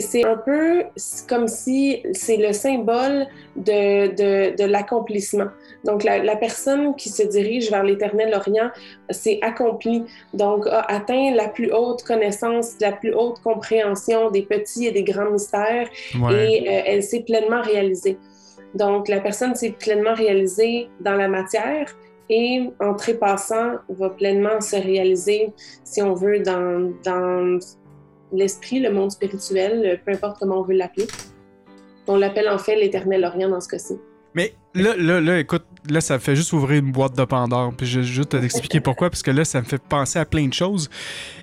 c'est, 0.00 0.24
un 0.24 0.36
peu 0.36 0.84
comme 1.28 1.48
si 1.48 2.02
c'est 2.12 2.36
le 2.36 2.52
symbole 2.52 3.26
de, 3.56 4.08
de, 4.08 4.56
de 4.56 4.64
l'accomplissement. 4.64 5.48
Donc, 5.84 6.04
la, 6.04 6.22
la, 6.22 6.36
personne 6.36 6.94
qui 6.96 7.08
se 7.08 7.22
dirige 7.22 7.70
vers 7.70 7.82
l'éternel 7.82 8.34
Orient 8.34 8.70
s'est 9.10 9.38
accomplie, 9.42 10.04
donc 10.34 10.66
a 10.66 10.80
atteint 10.80 11.32
la 11.34 11.48
plus 11.48 11.72
haute 11.72 12.02
connaissance, 12.02 12.72
la 12.80 12.92
plus 12.92 13.14
haute 13.14 13.40
compréhension 13.42 14.30
des 14.30 14.42
petits 14.42 14.86
et 14.86 14.92
des 14.92 15.04
grands 15.04 15.30
mystères, 15.30 15.88
Ouais. 16.20 16.34
et 16.34 16.68
euh, 16.68 16.82
elle 16.86 17.02
s'est 17.02 17.22
pleinement 17.22 17.62
réalisée. 17.62 18.18
Donc, 18.74 19.08
la 19.08 19.20
personne 19.20 19.54
s'est 19.54 19.70
pleinement 19.72 20.14
réalisée 20.14 20.88
dans 21.00 21.14
la 21.14 21.28
matière 21.28 21.86
et 22.28 22.70
en 22.78 22.94
trépassant, 22.94 23.72
va 23.88 24.10
pleinement 24.10 24.60
se 24.60 24.76
réaliser, 24.76 25.52
si 25.82 26.00
on 26.00 26.14
veut, 26.14 26.38
dans, 26.38 26.92
dans 27.04 27.58
l'esprit, 28.32 28.80
le 28.80 28.90
monde 28.92 29.10
spirituel, 29.10 30.00
peu 30.04 30.12
importe 30.12 30.38
comment 30.38 30.60
on 30.60 30.62
veut 30.62 30.76
l'appeler. 30.76 31.06
On 32.06 32.16
l'appelle 32.16 32.48
en 32.48 32.58
fait 32.58 32.76
l'éternel 32.76 33.24
Orient 33.24 33.48
dans 33.48 33.60
ce 33.60 33.68
cas-ci. 33.68 33.94
Mais 34.34 34.54
là, 34.74 34.94
là, 34.96 35.20
là, 35.20 35.40
écoute, 35.40 35.64
là, 35.88 36.00
ça 36.00 36.18
fait 36.20 36.36
juste 36.36 36.52
ouvrir 36.52 36.78
une 36.78 36.92
boîte 36.92 37.16
de 37.16 37.24
Pandore. 37.24 37.72
Puis 37.76 37.86
je 37.86 38.00
vais 38.00 38.06
juste 38.06 38.28
t'expliquer 38.28 38.80
pourquoi, 38.80 39.10
parce 39.10 39.24
que 39.24 39.32
là, 39.32 39.44
ça 39.44 39.60
me 39.60 39.66
fait 39.66 39.82
penser 39.82 40.20
à 40.20 40.24
plein 40.24 40.46
de 40.46 40.54
choses. 40.54 40.88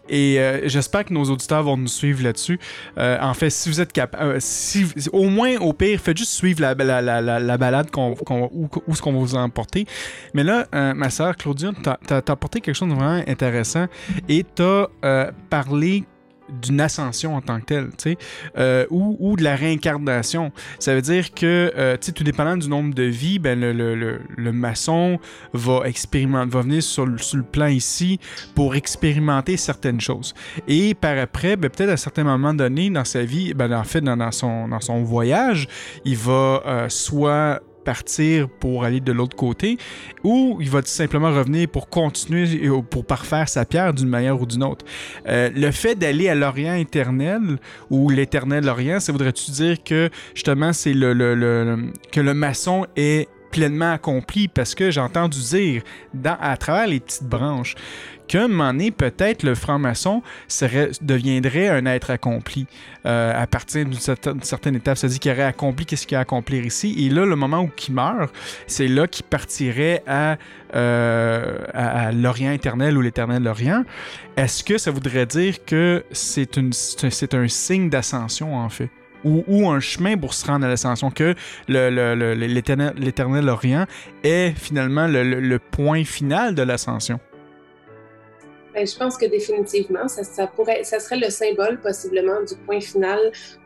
Et 0.07 0.39
euh, 0.39 0.61
j'espère 0.69 1.03
que 1.03 1.13
nos 1.13 1.25
auditeurs 1.25 1.63
vont 1.63 1.75
nous 1.75 1.89
suivre 1.89 2.23
là-dessus. 2.23 2.59
Euh, 2.97 3.17
en 3.19 3.33
fait, 3.33 3.49
si 3.49 3.67
vous 3.67 3.81
êtes 3.81 3.91
capable, 3.91 4.39
au 5.11 5.23
moins, 5.25 5.57
au 5.57 5.73
pire, 5.73 5.99
faites 5.99 6.17
juste 6.17 6.31
suivre 6.31 6.61
la, 6.61 6.75
la, 6.75 7.01
la, 7.01 7.21
la, 7.21 7.39
la 7.41 7.57
balade 7.57 7.91
qu'on, 7.91 8.15
où, 8.53 8.69
où 8.87 8.95
ce 8.95 9.01
qu'on 9.01 9.11
va 9.11 9.19
vous 9.19 9.35
emporter. 9.35 9.85
Mais 10.33 10.43
là, 10.45 10.65
euh, 10.73 10.93
ma 10.93 11.09
sœur 11.09 11.35
Claudia, 11.35 11.71
t'as, 11.83 11.97
t'as, 12.07 12.21
t'as 12.21 12.33
apporté 12.33 12.61
quelque 12.61 12.75
chose 12.75 12.87
de 12.89 12.93
vraiment 12.93 13.21
intéressant 13.27 13.87
et 14.29 14.45
t'as 14.55 14.87
euh, 15.03 15.29
parlé 15.49 16.05
d'une 16.61 16.81
ascension 16.81 17.35
en 17.35 17.41
tant 17.41 17.59
que 17.59 17.65
telle, 17.65 17.89
tu 17.97 18.11
sais, 18.11 18.17
euh, 18.57 18.85
ou, 18.89 19.35
de 19.35 19.43
la 19.43 19.55
réincarnation. 19.55 20.51
Ça 20.79 20.95
veut 20.95 21.01
dire 21.01 21.33
que, 21.33 21.71
euh, 21.75 21.97
tout 21.97 22.23
dépendant 22.23 22.57
du 22.57 22.69
nombre 22.69 22.93
de 22.93 23.03
vies, 23.03 23.39
ben, 23.39 23.59
le, 23.59 24.51
maçon 24.51 25.19
va 25.53 25.81
expérimenter, 25.85 26.49
va 26.49 26.61
venir 26.61 26.81
sur 26.81 27.05
le, 27.05 27.17
plan 27.51 27.67
ici 27.67 28.19
pour 28.55 28.75
expérimenter 28.75 29.57
certaines 29.57 30.01
choses. 30.01 30.33
Et 30.67 30.93
par 30.93 31.17
après, 31.17 31.55
ben, 31.55 31.69
peut-être 31.69 31.89
à 31.89 31.97
certains 31.97 32.23
moments 32.23 32.53
donnés 32.53 32.89
dans 32.89 33.05
sa 33.05 33.23
vie, 33.23 33.53
ben, 33.53 33.71
en 33.73 33.83
fait, 33.83 34.01
dans, 34.01 34.17
dans, 34.17 34.31
son, 34.31 34.67
dans 34.67 34.79
son 34.79 35.03
voyage, 35.03 35.67
il 36.05 36.17
va 36.17 36.63
euh, 36.65 36.89
soit 36.89 37.61
partir 37.87 38.49
pour 38.49 38.83
aller 38.83 38.99
de 38.99 39.13
l'autre 39.13 39.37
côté, 39.37 39.77
ou 40.21 40.57
il 40.59 40.69
va 40.69 40.81
tout 40.81 40.89
simplement 40.89 41.31
revenir 41.31 41.69
pour 41.69 41.87
continuer, 41.87 42.69
pour 42.89 43.05
parfaire 43.05 43.47
sa 43.47 43.63
pierre 43.63 43.93
d'une 43.93 44.09
manière 44.09 44.41
ou 44.41 44.45
d'une 44.45 44.63
autre. 44.63 44.83
Euh, 45.29 45.49
le 45.55 45.71
fait 45.71 45.95
d'aller 45.95 46.27
à 46.27 46.35
l'Orient 46.35 46.75
éternel, 46.75 47.59
ou 47.89 48.09
l'éternel 48.09 48.67
Orient, 48.67 48.99
ça 48.99 49.13
voudrait-tu 49.13 49.51
dire 49.51 49.77
que 49.85 50.09
justement 50.35 50.73
c'est 50.73 50.93
le, 50.93 51.13
le, 51.13 51.33
le, 51.33 51.93
que 52.11 52.19
le 52.19 52.33
maçon 52.33 52.85
est 52.97 53.29
pleinement 53.57 53.91
accompli 53.91 54.47
parce 54.47 54.75
que 54.75 54.91
j'ai 54.91 55.01
entendu 55.01 55.39
dire 55.39 55.81
dans, 56.13 56.37
à 56.39 56.55
travers 56.57 56.85
les 56.85 56.99
petites 56.99 57.23
branches 57.23 57.73
qu'à 58.27 58.43
un 58.43 58.47
moment 58.47 58.71
donné, 58.71 58.91
peut-être 58.91 59.41
le 59.41 59.55
franc-maçon 59.55 60.21
deviendrait 61.01 61.69
un 61.69 61.87
être 61.87 62.11
accompli 62.11 62.67
euh, 63.07 63.33
à 63.35 63.47
partir 63.47 63.85
d'une 63.85 63.93
certaine, 63.93 64.43
certaine, 64.43 64.75
étape. 64.75 65.03
Dit 65.03 65.17
qu'il 65.17 65.31
aurait 65.31 65.43
accompli 65.43 65.87
qu'est-ce 65.87 66.05
qu'il 66.05 66.17
a 66.17 66.19
à 66.19 66.21
accomplir 66.21 66.65
ici. 66.65 66.93
Et 66.99 67.09
là, 67.09 67.25
le 67.25 67.35
moment 67.35 67.61
où 67.61 67.71
il 67.87 67.93
meurt, 67.95 68.31
c'est 68.67 68.87
là 68.87 69.07
qu'il 69.07 69.25
partirait 69.25 70.03
à, 70.05 70.37
euh, 70.75 71.57
à, 71.73 72.07
à 72.07 72.11
l'Orient 72.11 72.51
éternel 72.51 72.95
ou 72.95 73.01
l'éternel 73.01 73.47
Orient. 73.47 73.85
Est-ce 74.35 74.63
que 74.63 74.77
ça 74.77 74.91
voudrait 74.91 75.25
dire 75.25 75.65
que 75.65 76.03
c'est 76.11 76.57
un 76.59 77.47
signe 77.47 77.89
d'ascension, 77.89 78.55
en 78.55 78.69
fait? 78.69 78.91
Ou, 79.47 79.69
un 79.69 79.79
chemin 79.79 80.17
pour 80.17 80.33
se 80.33 80.45
rendre 80.45 80.65
à 80.65 80.69
l'ascension, 80.69 81.11
que 81.11 81.35
le, 81.67 81.89
le, 81.89 82.15
le, 82.15 82.33
l'éternel, 82.33 82.93
l'éternel 82.97 83.49
Orient 83.49 83.85
est 84.23 84.53
finalement 84.57 85.07
le, 85.07 85.23
le 85.23 85.59
point 85.59 86.03
final 86.03 86.55
de 86.55 86.61
l'ascension. 86.61 87.19
Ben, 88.77 88.85
je 88.85 88.95
pense 88.95 89.17
que 89.17 89.25
définitivement, 89.25 90.07
ça, 90.07 90.23
ça, 90.23 90.45
pourrait, 90.45 90.83
ça 90.83 90.99
serait 90.99 91.17
le 91.17 91.31
symbole 91.31 91.79
possiblement 91.81 92.43
du 92.47 92.53
point 92.67 92.79
final 92.79 93.17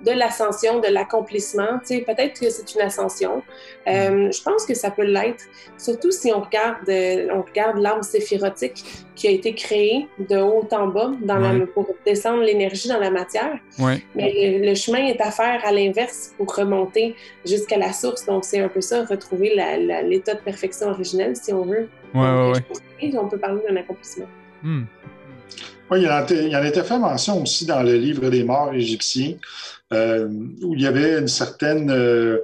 de 0.06 0.12
l'ascension, 0.12 0.80
de 0.80 0.88
l'accomplissement. 0.88 1.80
Tu 1.86 1.98
sais, 1.98 2.02
peut-être 2.08 2.40
que 2.40 2.50
c'est 2.50 2.74
une 2.76 2.80
ascension. 2.80 3.44
Euh, 3.90 4.32
je 4.32 4.42
pense 4.42 4.66
que 4.66 4.74
ça 4.74 4.90
peut 4.90 5.04
l'être, 5.04 5.44
surtout 5.78 6.12
si 6.12 6.32
on 6.32 6.40
regarde, 6.40 6.88
euh, 6.88 7.28
on 7.34 7.42
regarde 7.42 7.78
l'arbre 7.80 8.06
séphirotique 8.06 8.86
qui 9.16 9.28
a 9.28 9.32
été 9.32 9.54
créé 9.54 10.08
de 10.18 10.38
haut 10.38 10.66
en 10.72 10.88
bas 10.88 11.12
dans 11.22 11.42
Ouais. 11.42 11.60
la, 11.60 11.66
pour 11.68 11.94
descendre 12.06 12.44
l'énergie 12.44 12.88
dans 12.88 13.00
la 13.00 13.12
matière. 13.12 13.60
Ouais. 13.80 14.02
Mais 14.16 14.60
le, 14.60 14.66
le 14.66 14.76
chemin 14.76 15.08
est 15.08 15.20
à 15.20 15.30
faire 15.32 15.60
à 15.66 15.74
l'inverse 15.74 16.34
pour 16.38 16.56
remonter 16.56 17.16
jusqu'à 17.46 17.78
la 17.78 17.92
source. 17.92 18.26
Donc, 18.26 18.46
c'est 18.46 18.62
un 18.62 18.70
peu 18.70 18.80
ça, 18.80 19.04
retrouver 19.04 19.50
l'état 20.04 20.36
de 20.36 20.40
perfection 20.40 20.88
originel, 20.88 21.36
si 21.36 21.52
on 21.52 21.66
veut. 21.66 21.90
Ouais, 22.16 22.54
Donc, 23.12 23.24
on 23.24 23.28
peut 23.28 23.38
parler 23.40 23.62
d'un 23.68 23.76
accomplissement. 23.76 24.28
Hmm. 24.64 24.84
Oui, 25.92 26.00
il 26.00 26.48
y, 26.48 26.56
en 26.56 26.64
était 26.64 26.84
fait 26.84 26.98
mention 26.98 27.42
aussi 27.42 27.66
dans 27.66 27.84
le 27.84 27.98
livre 27.98 28.30
des 28.30 28.46
morts 28.46 28.74
égyptiens, 28.74 29.36
euh, 29.94 30.26
où 30.64 30.74
il 30.74 30.82
y 30.82 30.88
avait 30.88 31.20
une 31.20 31.28
certaine 31.28 31.92
euh, 31.92 32.38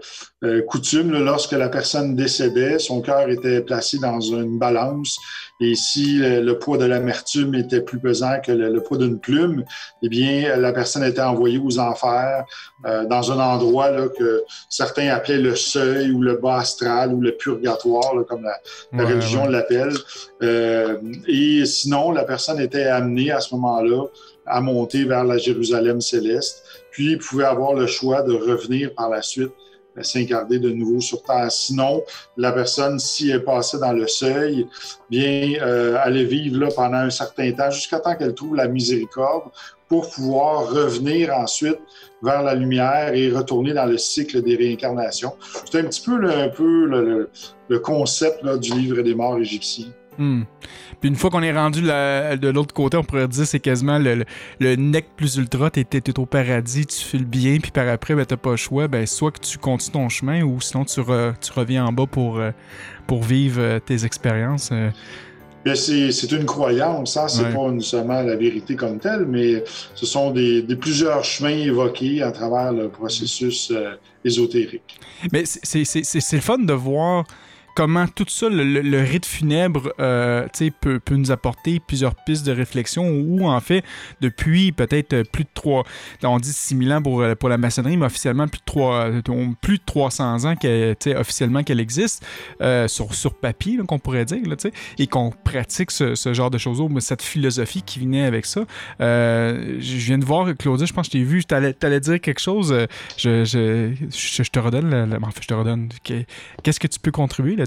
euh, 0.44 0.62
coutume, 0.64 1.12
lorsque 1.24 1.54
la 1.54 1.70
personne 1.70 2.14
décédait, 2.14 2.78
son 2.78 3.00
cœur 3.00 3.30
était 3.30 3.62
placé 3.62 4.00
dans 4.00 4.20
une 4.20 4.60
balance, 4.60 5.18
et 5.62 5.74
si 5.74 6.20
le, 6.20 6.54
poids 6.60 6.78
de 6.78 6.86
l'amertume 6.86 7.56
était 7.56 7.82
plus 7.82 8.00
pesant 8.00 8.40
que 8.46 8.52
le, 8.52 8.80
poids 8.82 8.98
d'une 8.98 9.20
plume, 9.20 9.64
eh 10.04 10.10
bien, 10.10 10.56
la 10.58 10.72
personne 10.72 11.04
était 11.04 11.22
envoyée 11.22 11.58
aux 11.58 11.80
enfers, 11.80 12.46
dans 12.84 13.32
un 13.32 13.40
endroit 13.40 13.90
là, 13.90 14.08
que 14.08 14.44
certains 14.70 15.08
appelaient 15.08 15.40
le 15.40 15.56
seuil 15.56 16.12
ou 16.12 16.22
le 16.22 16.36
bas 16.36 16.58
astral 16.58 17.12
ou 17.12 17.22
le 17.22 17.32
purgatoire, 17.32 18.14
comme 18.30 18.44
la, 18.44 19.04
religion 19.04 19.48
l'appelle. 19.48 19.96
et 20.42 21.66
sinon, 21.66 22.12
la 22.12 22.24
personne 22.24 22.60
était 22.60 22.86
amenée 22.86 23.32
à 23.32 23.40
ce 23.40 23.56
moment-là 23.56 24.04
à 24.48 24.62
monter 24.62 25.04
vers 25.04 25.24
la 25.24 25.38
Jérusalem 25.38 26.02
céleste, 26.02 26.64
puis 26.98 27.16
pouvait 27.18 27.44
avoir 27.44 27.76
le 27.76 27.86
choix 27.86 28.24
de 28.24 28.34
revenir 28.34 28.92
par 28.96 29.08
la 29.08 29.22
suite 29.22 29.52
euh, 30.00 30.02
s'incarner 30.02 30.58
de 30.58 30.72
nouveau 30.72 31.00
sur 31.00 31.22
Terre. 31.22 31.52
Sinon, 31.52 32.02
la 32.38 32.52
personne, 32.52 32.98
si 32.98 33.30
elle 33.30 33.44
passait 33.44 33.78
dans 33.78 33.92
le 33.92 34.08
seuil, 34.08 34.66
bien, 35.08 35.54
euh, 35.62 35.96
allait 36.02 36.24
vivre 36.24 36.60
là 36.60 36.70
pendant 36.76 36.98
un 36.98 37.12
certain 37.12 37.52
temps, 37.52 37.70
jusqu'à 37.70 38.00
temps 38.00 38.16
qu'elle 38.16 38.34
trouve 38.34 38.56
la 38.56 38.68
miséricorde 38.68 39.52
pour 39.88 40.10
pouvoir 40.10 40.72
revenir 40.72 41.32
ensuite 41.36 41.78
vers 42.24 42.42
la 42.42 42.56
lumière 42.56 43.14
et 43.14 43.30
retourner 43.30 43.74
dans 43.74 43.86
le 43.86 44.00
cycle 44.00 44.42
des 44.42 44.56
réincarnations. 44.56 45.34
C'est 45.70 45.80
un 45.80 45.84
petit 45.84 46.02
peu 46.02 46.16
un 46.28 46.50
peu 46.50 47.30
le, 47.70 47.80
concept 47.80 48.44
du 48.58 48.72
livre 48.72 49.04
des 49.04 49.14
morts 49.14 49.38
égyptiens. 49.38 49.94
Hmm. 50.18 50.44
Puis 51.00 51.10
une 51.10 51.16
fois 51.16 51.30
qu'on 51.30 51.44
est 51.44 51.54
rendu 51.54 51.82
de 51.82 52.48
l'autre 52.48 52.74
côté, 52.74 52.98
on 52.98 53.04
pourrait 53.04 53.28
dire 53.28 53.46
c'est 53.46 53.60
quasiment 53.60 54.00
le, 54.00 54.26
le, 54.60 54.76
nec 54.76 55.08
plus 55.16 55.38
ultra, 55.38 55.70
t'es, 55.70 56.20
au 56.20 56.26
paradis, 56.26 56.86
tu 56.86 57.04
fais 57.04 57.20
le 57.20 57.26
bien, 57.26 57.58
puis 57.60 57.72
par 57.72 57.88
après, 57.88 58.16
ben, 58.16 58.26
t'as 58.26 58.38
pas 58.38 58.52
le 58.52 58.58
choix, 58.58 58.88
ben, 58.88 59.06
soit 59.06 59.32
que 59.32 59.40
tu 59.40 59.58
continues 59.58 59.94
ton 59.94 60.10
chemin 60.10 60.42
ou 60.42 60.60
sinon 60.60 60.86
tu, 60.86 61.02
tu 61.02 61.52
reviens 61.54 61.86
en 61.86 61.94
bas 61.94 62.08
pour, 62.08 62.40
euh, 62.40 62.52
pour 63.06 63.24
vivre 63.24 63.62
euh, 63.62 63.80
tes 63.80 64.06
expériences. 64.06 64.70
Euh. 64.72 64.90
c'est, 65.76 66.32
une 66.32 66.46
croyance, 66.46 67.14
ça, 67.14 67.26
hein. 67.26 67.28
c'est 67.28 67.54
pas 67.54 67.72
seulement 67.80 68.22
la 68.24 68.36
vérité 68.36 68.76
comme 68.76 69.00
telle, 69.00 69.26
mais 69.28 69.64
ce 69.94 70.06
sont 70.08 70.32
des, 70.32 70.64
plusieurs 70.80 71.24
chemins 71.24 71.50
évoqués 71.50 72.24
à 72.24 72.32
travers 72.32 72.74
le 72.74 72.90
processus 72.90 73.72
ésotérique. 74.26 75.00
Mais 75.32 75.44
c'est, 75.46 75.84
c'est 75.86 76.36
le 76.36 76.42
fun 76.42 76.58
de 76.58 76.74
voir 76.74 77.26
comment 77.78 78.08
tout 78.08 78.26
ça, 78.28 78.50
le, 78.50 79.02
rite 79.02 79.28
funèbre, 79.28 79.94
euh, 80.00 80.48
peut, 80.82 81.00
peut, 81.00 81.16
nous 81.16 81.30
apporter 81.30 81.80
plusieurs 81.80 82.16
pistes 82.16 82.44
de 82.44 82.52
réflexion 82.52 83.08
ou 83.08 83.48
en 83.48 83.60
fait, 83.60 83.84
depuis 84.20 84.72
peut-être 84.72 85.22
plus 85.32 85.44
de 85.44 85.50
3, 85.54 85.84
on 86.24 86.40
dit 86.40 86.52
6000 86.52 86.92
ans 86.94 87.04
pour, 87.04 87.24
pour 87.40 87.50
la 87.50 87.60
maçonnerie, 87.60 87.96
mais 87.96 88.08
officiellement 88.08 88.48
plus 88.48 88.62
de 88.62 88.66
3, 88.66 89.10
plus 89.62 89.78
de 89.78 89.84
300 89.86 90.46
ans 90.46 90.56
qu'elle, 90.56 90.96
officiellement 91.18 91.62
qu'elle 91.62 91.80
existe, 91.80 92.26
euh, 92.62 92.88
sur, 92.88 93.14
sur 93.14 93.36
papier, 93.36 93.78
qu'on 93.88 94.00
pourrait 94.00 94.26
dire, 94.26 94.40
et 94.98 95.06
qu'on 95.06 95.30
pratique 95.30 95.92
ce, 95.92 96.34
genre 96.34 96.50
de 96.50 96.58
choses, 96.58 96.82
cette 97.02 97.22
philosophie 97.22 97.84
qui 97.84 98.00
venait 98.00 98.24
avec 98.24 98.48
ça. 98.48 98.62
Euh, 99.02 99.78
je 99.80 99.98
viens 99.98 100.18
de 100.18 100.26
voir, 100.26 100.48
Claudia, 100.58 100.88
je 100.88 100.94
pense 100.94 101.10
que 101.10 101.18
je 101.20 101.24
t'ai 101.24 101.24
vu, 101.24 101.46
tu 101.46 101.54
allais, 101.54 102.00
dire 102.00 102.20
quelque 102.22 102.42
chose, 102.42 102.76
je, 103.18 103.44
te 104.50 104.60
redonne, 104.60 105.20
je 105.40 105.48
te 105.48 105.54
redonne, 105.54 105.90
qu'est-ce 106.64 106.80
que 106.80 106.88
tu 106.88 107.00
peux 107.00 107.12
contribuer 107.12 107.56
là 107.56 107.67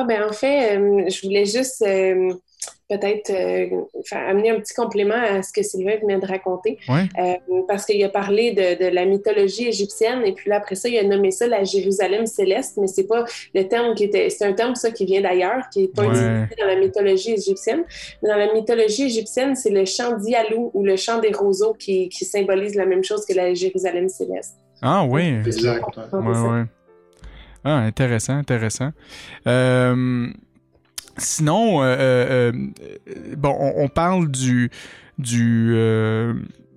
ah 0.00 0.04
ben 0.04 0.22
en 0.22 0.32
fait, 0.32 0.76
euh, 0.76 1.08
je 1.08 1.26
voulais 1.26 1.44
juste 1.44 1.82
euh, 1.82 2.32
peut-être 2.88 3.30
euh, 3.30 3.82
amener 4.12 4.50
un 4.50 4.60
petit 4.60 4.72
complément 4.72 5.16
à 5.16 5.42
ce 5.42 5.52
que 5.52 5.64
Sylvain 5.64 5.96
venait 6.00 6.20
de 6.20 6.26
raconter. 6.26 6.78
parce 7.66 7.84
qu'il 7.84 8.04
a 8.04 8.08
parlé 8.08 8.52
de, 8.52 8.86
la 8.94 9.04
mythologie 9.06 9.66
égyptienne 9.66 10.24
et 10.24 10.34
puis 10.34 10.50
là, 10.50 10.58
après 10.58 10.76
ça, 10.76 10.88
il 10.88 10.96
a 10.98 11.02
nommé 11.02 11.32
ça 11.32 11.48
la 11.48 11.64
Jérusalem 11.64 12.26
céleste, 12.26 12.76
mais 12.80 12.86
c'est 12.86 13.08
pas 13.08 13.24
le 13.56 13.66
terme 13.66 13.96
qui 13.96 14.04
était. 14.04 14.30
C'est 14.30 14.44
un 14.44 14.52
terme, 14.52 14.76
ça, 14.76 14.92
qui 14.92 15.04
vient 15.04 15.20
d'ailleurs, 15.20 15.68
qui 15.72 15.82
est 15.82 15.92
pas 15.92 16.04
utilisé 16.04 16.46
dans 16.60 16.66
la 16.66 16.76
mythologie 16.76 17.32
égyptienne. 17.32 17.82
Mais 18.22 18.28
dans 18.28 18.36
la 18.36 18.52
mythologie 18.52 19.02
égyptienne, 19.02 19.56
c'est 19.56 19.70
le 19.70 19.84
chant 19.84 20.16
d'Ialou 20.16 20.70
ou 20.74 20.84
le 20.84 20.94
chant 20.94 21.18
des 21.18 21.32
roseaux 21.32 21.74
qui, 21.74 22.08
qui, 22.08 22.24
symbolise 22.24 22.76
la 22.76 22.86
même 22.86 23.02
chose 23.02 23.26
que 23.26 23.34
la 23.34 23.52
Jérusalem 23.52 24.08
céleste. 24.08 24.54
Ah 24.80 25.04
oui. 25.04 25.40
Exact. 25.44 25.82
Ouais, 26.12 26.66
ah, 27.68 27.80
intéressant, 27.80 28.34
intéressant. 28.38 28.92
Euh, 29.46 30.26
sinon, 31.18 31.82
euh, 31.82 32.50
euh, 32.50 32.52
bon, 33.36 33.54
on, 33.76 33.88
parle 33.88 34.30
du, 34.30 34.70
du 35.18 35.74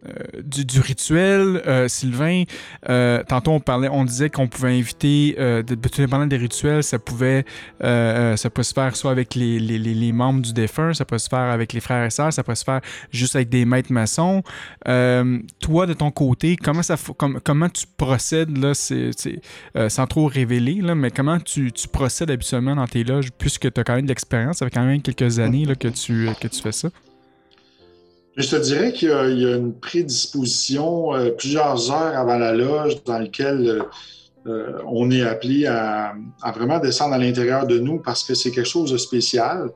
euh, 0.08 0.42
du, 0.44 0.80
rituel, 0.80 1.62
euh, 1.68 1.88
Sylvain, 1.88 2.44
euh, 2.90 3.22
tantôt 3.28 3.52
on 3.52 3.60
parlait, 3.60 3.88
on 3.88 4.04
disait 4.04 4.32
qu'on 4.32 4.48
pouvait 4.48 4.76
inviter, 4.78 5.36
de, 5.38 5.76
tout 5.76 6.02
dépendant 6.02 6.26
des 6.26 6.38
rituels, 6.38 6.84
ça 6.84 6.98
pouvait, 6.98 7.46
ça 7.80 8.50
peut 8.52 8.64
se 8.64 8.74
faire 8.74 8.96
soit 8.96 9.12
avec 9.12 9.36
les, 9.36 10.12
membres 10.12 10.42
du 10.42 10.54
défunt, 10.54 10.94
ça 10.94 11.06
peut 11.06 11.18
se 11.18 11.30
faire 11.30 11.52
avec 11.52 11.74
les 11.74 11.80
frères 11.80 12.06
et 12.06 12.10
sœurs, 12.10 12.34
ça 12.34 12.44
peut 12.44 12.56
se 12.56 12.64
faire 12.64 12.82
juste 13.12 13.36
avec 13.36 13.50
des 13.50 13.66
maîtres 13.66 13.92
maçons. 13.92 14.42
toi, 14.86 15.86
de 15.86 15.94
ton 15.94 16.12
côté, 16.12 16.56
comment 16.56 16.84
ça, 16.84 16.96
comment 17.44 17.70
tu 17.70 17.86
procèdes 17.98 18.58
là, 18.58 18.74
c'est, 18.74 19.12
sans 19.88 20.08
trop 20.08 20.28
révéler 20.28 20.82
là, 20.82 20.96
mais 20.96 21.12
comment 21.12 21.40
tu, 21.40 21.72
tu 21.72 21.88
procèdes 21.88 22.32
habituellement 22.32 22.76
dans 22.76 22.88
tes 22.88 23.04
loges, 23.04 23.30
puisque 23.38 23.72
tu 23.72 23.80
as 23.80 23.84
quand 23.84 23.96
même 23.96 24.06
de 24.06 24.10
l'expérience, 24.10 24.58
ça 24.58 24.66
fait 24.66 24.72
quand 24.72 24.86
même 24.86 25.02
quelques 25.02 25.40
années 25.40 25.66
là, 25.66 25.76
que 25.76 25.88
tu 25.88 26.28
que 26.40 26.48
tu 26.48 26.62
fais 26.62 26.72
ça? 26.72 26.90
Je 28.38 28.50
te 28.50 28.56
dirais 28.56 28.94
qu'il 28.94 29.10
y, 29.10 29.46
a 29.46 29.56
une 29.56 29.74
prédisposition 29.74 31.13
euh, 31.13 31.32
plusieurs 31.32 31.91
heures 31.91 32.17
avant 32.17 32.38
la 32.38 32.54
loge 32.54 33.04
dans 33.04 33.20
laquelle 33.20 33.84
euh, 34.47 34.49
euh, 34.51 34.82
on 34.88 35.12
est 35.12 35.21
appelé 35.21 35.65
à, 35.65 36.13
vraiment 36.54 36.80
descendre 36.80 37.13
à 37.13 37.17
l'intérieur 37.17 37.67
de 37.67 37.80
nous 37.80 37.99
parce 37.99 38.23
que 38.23 38.34
c'est 38.34 38.51
quelque 38.51 38.67
chose 38.67 38.91
de 38.91 38.97
spécial. 38.97 39.69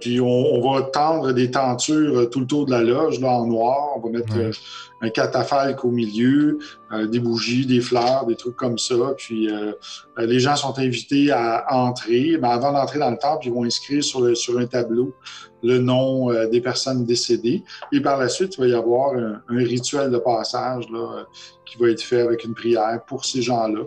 puis 0.00 0.20
on, 0.20 0.60
va 0.60 0.82
tendre 0.82 1.32
des 1.32 1.50
tentures 1.50 2.28
tout 2.30 2.40
le 2.40 2.46
tour 2.46 2.66
de 2.66 2.70
la 2.70 2.82
loge 2.82 3.20
là, 3.20 3.28
en 3.28 3.46
noir. 3.46 3.96
On 3.96 4.00
va 4.00 4.10
mettre 4.10 4.34
un 5.00 5.10
catafalque 5.10 5.84
au 5.84 5.90
milieu, 5.90 6.58
des 7.10 7.18
bougies, 7.18 7.66
des 7.66 7.80
fleurs, 7.80 8.26
des 8.26 8.36
trucs 8.36 8.56
comme 8.56 8.78
ça. 8.78 8.94
Puis 9.16 9.48
les 10.18 10.40
gens 10.40 10.56
sont 10.56 10.78
invités 10.78 11.30
à 11.30 11.66
entrer. 11.70 12.38
Mais 12.40 12.48
avant 12.48 12.72
d'entrer 12.72 12.98
dans 12.98 13.10
le 13.10 13.18
temple, 13.18 13.46
ils 13.46 13.52
vont 13.52 13.64
inscrire 13.64 14.02
sur, 14.02 14.36
sur 14.36 14.58
un 14.58 14.66
tableau 14.66 15.14
le 15.64 15.78
nom 15.78 16.30
euh, 16.30 16.46
des 16.46 16.60
personnes 16.60 17.04
décédées. 17.04 17.64
Et 17.90 18.00
par 18.00 18.18
la 18.18 18.28
suite, 18.28 18.56
il 18.56 18.60
va 18.60 18.66
y 18.68 18.74
avoir 18.74 19.14
un, 19.16 19.40
rituel 19.48 20.10
de 20.10 20.18
passage 20.18 20.84
là, 20.90 21.24
qui 21.64 21.78
va 21.78 21.90
être 21.90 22.02
fait 22.02 22.20
avec 22.20 22.44
une 22.44 22.54
prière 22.54 23.00
pour 23.06 23.24
ces 23.24 23.42
gens-là. 23.42 23.84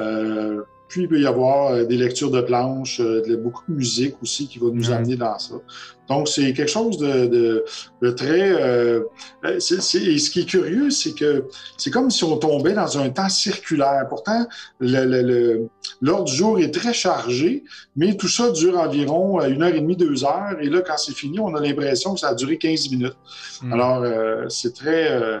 Euh, 0.00 0.62
puis, 0.88 1.02
il 1.02 1.08
peut 1.08 1.18
y 1.18 1.26
avoir 1.26 1.72
euh, 1.72 1.84
des 1.84 1.96
lectures 1.96 2.30
de 2.30 2.40
planches, 2.40 3.00
beaucoup 3.42 3.64
de 3.66 3.74
musique 3.74 4.14
aussi 4.22 4.46
qui 4.46 4.58
va 4.58 4.66
nous 4.70 4.92
amener 4.92 5.16
dans 5.16 5.38
ça. 5.38 5.54
Donc, 6.08 6.28
c'est 6.28 6.52
quelque 6.52 6.70
chose 6.70 6.98
de, 6.98 7.64
très... 8.14 8.52
Euh, 8.62 9.00
et 9.44 9.58
ce 9.58 10.30
qui 10.30 10.40
est 10.40 10.48
curieux, 10.48 10.90
c'est 10.90 11.14
que 11.14 11.46
c'est 11.78 11.90
comme 11.90 12.10
si 12.10 12.22
on 12.22 12.36
tombait 12.36 12.74
dans 12.74 12.98
un 12.98 13.08
temps 13.08 13.30
circulaire. 13.30 14.06
Pourtant, 14.08 14.46
l'ordre 14.80 16.24
du 16.24 16.36
jour 16.36 16.60
est 16.60 16.72
très 16.72 16.92
chargé, 16.92 17.64
mais 17.96 18.16
tout 18.16 18.28
ça 18.28 18.50
dure 18.50 18.78
environ 18.78 19.40
une 19.42 19.62
heure 19.62 19.74
et 19.74 19.80
demie, 19.80 19.96
deux 19.96 20.24
heures. 20.24 20.58
Et 20.60 20.68
là, 20.68 20.82
quand 20.82 20.98
c'est 20.98 21.14
fini, 21.14 21.40
on 21.40 21.54
a 21.56 21.60
l'impression 21.60 22.14
que 22.14 22.20
ça 22.20 22.28
a 22.28 22.34
duré 22.34 22.58
15 22.58 22.90
minutes. 22.90 23.16
Hmm. 23.62 23.72
Alors, 23.72 24.50
c'est 24.50 24.74
très 24.74 25.40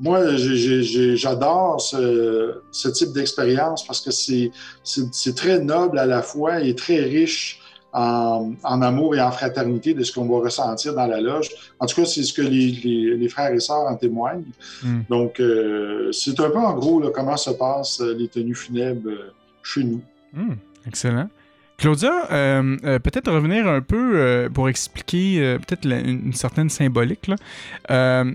moi, 0.00 0.20
j'adore 0.36 1.80
ce, 1.80 2.88
type 2.90 3.12
d'expérience 3.12 3.86
parce 3.86 4.00
que 4.00 4.10
c'est 4.10 5.34
très 5.34 5.60
noble 5.60 5.98
à 5.98 6.06
la 6.06 6.22
fois 6.22 6.60
et 6.60 6.74
très 6.74 7.00
riche 7.00 7.60
en, 7.92 8.54
amour 8.82 9.14
et 9.16 9.20
en 9.20 9.30
fraternité 9.30 9.94
de 9.94 10.02
ce 10.04 10.12
qu'on 10.12 10.28
va 10.28 10.44
ressentir 10.44 10.94
dans 10.94 11.06
la 11.06 11.20
loge. 11.20 11.48
En 11.80 11.86
tout 11.86 11.96
cas, 11.96 12.06
c'est 12.06 12.22
ce 12.22 12.32
que 12.32 12.42
les, 12.42 13.28
frères 13.28 13.52
et 13.52 13.60
sœurs 13.60 13.86
en 13.88 13.96
témoignent. 13.96 14.44
Hmm. 14.82 15.00
Donc, 15.08 15.40
euh, 15.40 16.12
c'est 16.12 16.38
un 16.40 16.50
peu 16.50 16.58
en 16.58 16.74
gros 16.74 17.00
comment 17.10 17.36
se 17.36 17.50
passent 17.50 18.00
les 18.00 18.28
tenues 18.28 18.54
funèbres 18.54 19.10
euh, 19.10 19.32
chez 19.62 19.84
nous. 19.84 20.00
Hmm. 20.32 20.54
Excellent. 20.86 21.28
Claudia, 21.78 22.26
euh, 22.32 22.76
euh, 22.82 22.98
peut-être 22.98 23.30
revenir 23.30 23.68
un 23.68 23.80
peu 23.80 24.16
euh, 24.16 24.48
pour 24.48 24.68
expliquer 24.68 25.56
peut-être 25.58 25.86
une, 25.86 26.32
certaine 26.32 26.68
symbolique. 26.70 27.30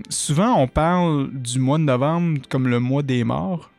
souvent, 0.08 0.58
on 0.58 0.66
parle 0.66 1.28
du 1.30 1.58
mois 1.58 1.76
de 1.76 1.84
novembre 1.84 2.40
comme 2.48 2.68
le 2.68 2.80
mois 2.80 3.02
des 3.02 3.22
morts. 3.22 3.70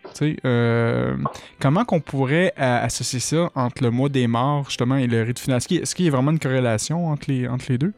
comment 1.60 1.84
qu'on 1.84 1.99
pourrait 1.99 2.54
associer 2.58 3.19
ça 3.19 3.49
entre 3.56 3.84
le 3.84 3.89
mois 3.89 4.10
des 4.10 4.28
morts 4.28 4.65
justement 4.67 4.97
et 4.97 5.08
le 5.08 5.23
rite 5.23 5.39
final? 5.39 5.58
Est-ce 5.58 5.95
qu'il 5.95 6.06
y 6.06 6.10
a 6.10 6.12
vraiment 6.12 6.32
une 6.32 6.39
corrélation 6.39 7.08
entre 7.08 7.32
les, 7.32 7.47
entre 7.47 7.65
les 7.69 7.80
deux? 7.80 7.93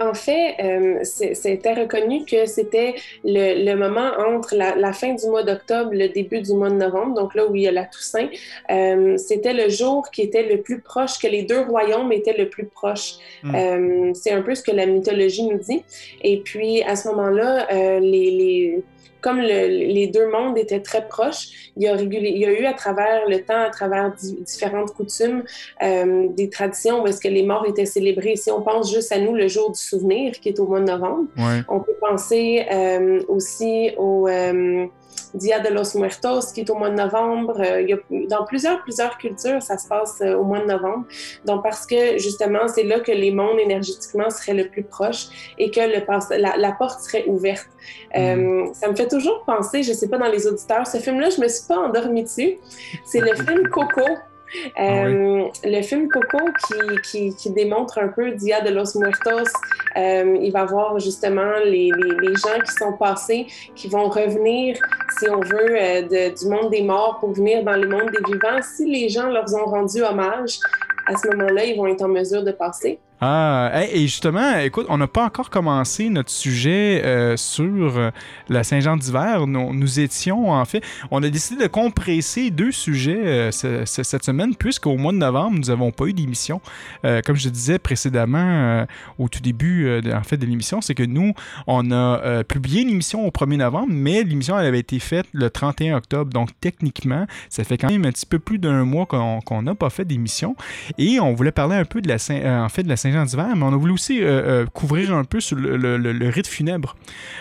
En 0.00 0.14
fait, 0.14 0.56
euh, 0.62 0.98
c'était 1.02 1.72
reconnu 1.72 2.24
que 2.24 2.46
c'était 2.46 2.94
le, 3.24 3.74
moment 3.74 4.10
entre 4.18 4.54
la, 4.54 4.92
fin 4.92 5.14
du 5.14 5.26
mois 5.26 5.42
d'octobre, 5.42 5.90
le 5.92 6.08
début 6.08 6.40
du 6.40 6.52
mois 6.52 6.70
de 6.70 6.76
novembre, 6.76 7.14
donc 7.14 7.34
là 7.34 7.46
où 7.46 7.54
il 7.54 7.62
y 7.62 7.68
a 7.68 7.72
la 7.72 7.84
Toussaint, 7.84 8.28
euh, 8.70 9.16
c'était 9.16 9.52
le 9.52 9.68
jour 9.68 10.10
qui 10.10 10.22
était 10.22 10.42
le 10.42 10.60
plus 10.60 10.80
proche, 10.80 11.18
que 11.18 11.26
les 11.26 11.42
deux 11.42 11.60
royaumes 11.60 12.12
étaient 12.12 12.36
le 12.36 12.48
plus 12.48 12.66
proches. 12.66 13.14
Hmm. 13.42 13.54
Euh, 13.54 14.10
c'est 14.14 14.32
un 14.32 14.42
peu 14.42 14.54
ce 14.54 14.62
que 14.62 14.72
la 14.72 14.86
mythologie 14.86 15.44
nous 15.44 15.58
dit. 15.58 15.82
Et 16.22 16.38
puis, 16.38 16.82
à 16.82 16.96
ce 16.96 17.08
moment-là, 17.08 17.66
les, 18.00 18.30
les 18.30 18.82
comme 19.20 19.40
les 19.40 20.06
deux 20.06 20.30
mondes 20.30 20.56
étaient 20.58 20.80
très 20.80 21.06
proches, 21.06 21.70
il 21.76 21.82
y, 21.82 21.88
a 21.88 21.96
il 21.96 22.38
y 22.38 22.44
a 22.44 22.60
eu 22.60 22.64
à 22.64 22.72
travers 22.72 23.28
le 23.28 23.42
temps, 23.42 23.60
à 23.60 23.70
travers 23.70 24.12
différentes 24.12 24.92
coutumes, 24.94 25.44
euh, 25.82 26.28
des 26.28 26.50
traditions 26.50 27.02
où 27.02 27.06
est-ce 27.06 27.20
que 27.20 27.28
les 27.28 27.42
morts 27.42 27.66
étaient 27.66 27.86
célébrés. 27.86 28.36
Si 28.36 28.50
on 28.50 28.62
pense 28.62 28.92
juste 28.92 29.12
à 29.12 29.18
nous, 29.18 29.34
le 29.34 29.48
jour 29.48 29.70
du 29.70 29.78
souvenir, 29.78 30.32
qui 30.40 30.48
est 30.48 30.58
au 30.60 30.66
mois 30.66 30.80
de 30.80 30.86
novembre, 30.86 31.28
on 31.68 31.80
peut 31.80 31.96
penser 32.00 32.66
euh, 32.70 33.22
aussi 33.28 33.90
au... 33.96 34.28
Euh, 34.28 34.86
Dia 35.34 35.60
de 35.60 35.68
los 35.68 35.96
Muertos, 35.96 36.52
qui 36.52 36.60
est 36.60 36.70
au 36.70 36.74
mois 36.74 36.90
de 36.90 36.96
novembre. 36.96 37.60
Euh, 37.60 37.80
il 37.82 37.88
y 37.88 37.92
a, 37.92 37.98
dans 38.28 38.44
plusieurs, 38.44 38.82
plusieurs 38.82 39.18
cultures, 39.18 39.62
ça 39.62 39.78
se 39.78 39.86
passe 39.88 40.20
euh, 40.20 40.36
au 40.36 40.44
mois 40.44 40.60
de 40.60 40.66
novembre. 40.66 41.06
Donc, 41.44 41.62
parce 41.62 41.86
que 41.86 42.18
justement, 42.18 42.68
c'est 42.68 42.84
là 42.84 43.00
que 43.00 43.12
les 43.12 43.30
mondes 43.30 43.58
énergétiquement 43.58 44.30
seraient 44.30 44.54
le 44.54 44.68
plus 44.68 44.82
proches 44.82 45.28
et 45.58 45.70
que 45.70 45.80
le, 45.80 46.38
la, 46.38 46.56
la 46.56 46.72
porte 46.72 47.00
serait 47.00 47.24
ouverte. 47.26 47.68
Euh, 48.16 48.68
mm. 48.68 48.74
ça 48.74 48.88
me 48.88 48.96
fait 48.96 49.08
toujours 49.08 49.44
penser, 49.44 49.82
je 49.82 49.90
ne 49.90 49.96
sais 49.96 50.08
pas 50.08 50.18
dans 50.18 50.28
les 50.28 50.46
auditeurs, 50.46 50.86
ce 50.86 50.98
film-là, 50.98 51.30
je 51.30 51.38
ne 51.38 51.44
me 51.44 51.48
suis 51.48 51.66
pas 51.66 51.78
endormie 51.78 52.24
dessus. 52.24 52.58
C'est 53.04 53.20
le 53.20 53.34
film 53.44 53.68
Coco 53.68 54.02
ah 54.76 54.82
euh, 54.82 55.48
le 55.64 55.82
film 55.82 56.08
Coco 56.08 56.38
qui, 57.10 57.34
démontre 57.50 57.98
un 57.98 58.08
peu 58.08 58.32
Dia 58.32 58.60
de 58.60 58.70
los 58.70 58.98
Muertos, 58.98 59.50
euh, 59.96 60.38
il 60.40 60.50
va 60.52 60.64
voir 60.64 60.98
justement 60.98 61.58
les, 61.64 61.90
gens 61.90 62.60
qui 62.64 62.72
sont 62.72 62.92
passés, 62.92 63.46
qui 63.74 63.88
vont 63.88 64.08
revenir, 64.08 64.76
si 65.18 65.28
on 65.28 65.40
veut, 65.40 65.76
euh, 65.80 66.30
du 66.30 66.48
monde 66.48 66.70
des 66.70 66.82
morts 66.82 67.18
pour 67.20 67.32
venir 67.32 67.62
dans 67.62 67.76
le 67.76 67.88
monde 67.88 68.10
des 68.10 68.32
vivants. 68.32 68.62
Si 68.62 68.86
les 68.86 69.08
gens 69.08 69.28
leur 69.28 69.52
ont 69.54 69.66
rendu 69.66 70.02
hommage, 70.02 70.58
à 71.06 71.16
ce 71.16 71.28
moment-là, 71.28 71.64
ils 71.64 71.76
vont 71.76 71.86
être 71.86 72.02
en 72.02 72.08
mesure 72.08 72.42
de 72.42 72.52
passer. 72.52 72.98
Ah, 73.20 73.72
et 73.90 74.02
justement, 74.02 74.58
écoute, 74.58 74.86
on 74.88 74.98
n'a 74.98 75.08
pas 75.08 75.24
encore 75.24 75.50
commencé 75.50 76.08
notre 76.08 76.30
sujet 76.30 77.02
euh, 77.04 77.36
sur 77.36 77.98
euh, 77.98 78.10
la 78.48 78.62
Saint-Jean 78.62 78.96
d'hiver. 78.96 79.48
Nous, 79.48 80.00
étions, 80.00 80.52
en 80.52 80.64
fait, 80.64 80.84
on 81.10 81.20
a 81.24 81.28
décidé 81.28 81.64
de 81.64 81.68
compresser 81.68 82.50
deux 82.50 82.70
sujets 82.70 83.50
euh, 83.50 83.84
cette 83.84 84.24
semaine, 84.24 84.54
puisqu'au 84.54 84.96
mois 84.96 85.12
de 85.12 85.18
novembre, 85.18 85.58
nous 85.58 85.66
n'avons 85.66 85.90
pas 85.90 86.06
eu 86.06 86.12
d'émission. 86.12 86.60
comme 87.02 87.36
je 87.36 87.48
disais 87.48 87.78
précédemment, 87.78 88.86
au 89.18 89.28
tout 89.28 89.40
début 89.40 90.00
en 90.12 90.22
fait, 90.22 90.36
de 90.36 90.46
l'émission, 90.46 90.80
c'est 90.80 90.94
que 90.94 91.02
nous, 91.02 91.32
on 91.66 91.90
a 91.90 92.44
publié 92.44 92.82
une 92.82 92.90
émission 92.90 93.26
au 93.26 93.30
1er 93.30 93.56
novembre, 93.56 93.88
mais 93.90 94.22
l'émission, 94.22 94.58
elle 94.58 94.66
avait 94.66 94.78
été 94.78 94.98
faite 94.98 95.26
le 95.32 95.50
31 95.50 95.96
octobre. 95.96 96.32
Donc, 96.32 96.50
techniquement, 96.60 97.26
ça 97.48 97.64
fait 97.64 97.78
quand 97.78 97.90
même 97.90 98.04
un 98.04 98.12
petit 98.12 98.26
peu 98.26 98.38
plus 98.38 98.58
d'un 98.58 98.84
mois 98.84 99.06
qu'on 99.06 99.62
n'a 99.62 99.74
pas 99.74 99.90
fait 99.90 100.04
d'émission. 100.04 100.56
Et 100.98 101.18
on 101.20 101.34
voulait 101.34 101.52
parler 101.52 101.76
un 101.76 101.84
peu 101.84 102.00
de 102.00 102.08
la, 102.08 102.16
en 102.64 102.68
fait, 102.68 102.82
de 102.82 102.88
la 102.88 102.96
Saint 102.96 103.07
Saint-Jean 103.12 103.24
d'hiver, 103.24 103.56
mais 103.56 103.64
on 103.64 103.72
a 103.72 103.76
voulu 103.76 103.92
aussi 103.92 104.22
euh, 104.22 104.62
euh, 104.62 104.66
couvrir 104.66 105.14
un 105.14 105.24
peu 105.24 105.40
sur 105.40 105.56
le, 105.56 106.28
rite 106.28 106.46
funèbre, 106.46 106.96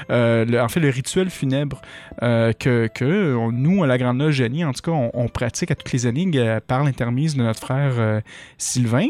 euh, 0.09 0.59
en 0.59 0.67
fait 0.67 0.79
le 0.79 0.89
rituel 0.89 1.29
funèbre 1.29 1.81
que, 2.19 3.49
nous, 3.51 3.83
à 3.83 3.87
la 3.87 3.97
Grande 3.97 4.19
Loge 4.19 4.41
en 4.41 4.71
tout 4.73 4.91
cas, 4.91 4.91
on, 4.91 5.27
pratique 5.27 5.71
à 5.71 5.75
toutes 5.75 5.91
les 5.91 6.05
années 6.05 6.29
par 6.67 6.83
l'intermise 6.83 7.35
de 7.35 7.43
notre 7.43 7.59
frère 7.59 8.21
Sylvain. 8.57 9.09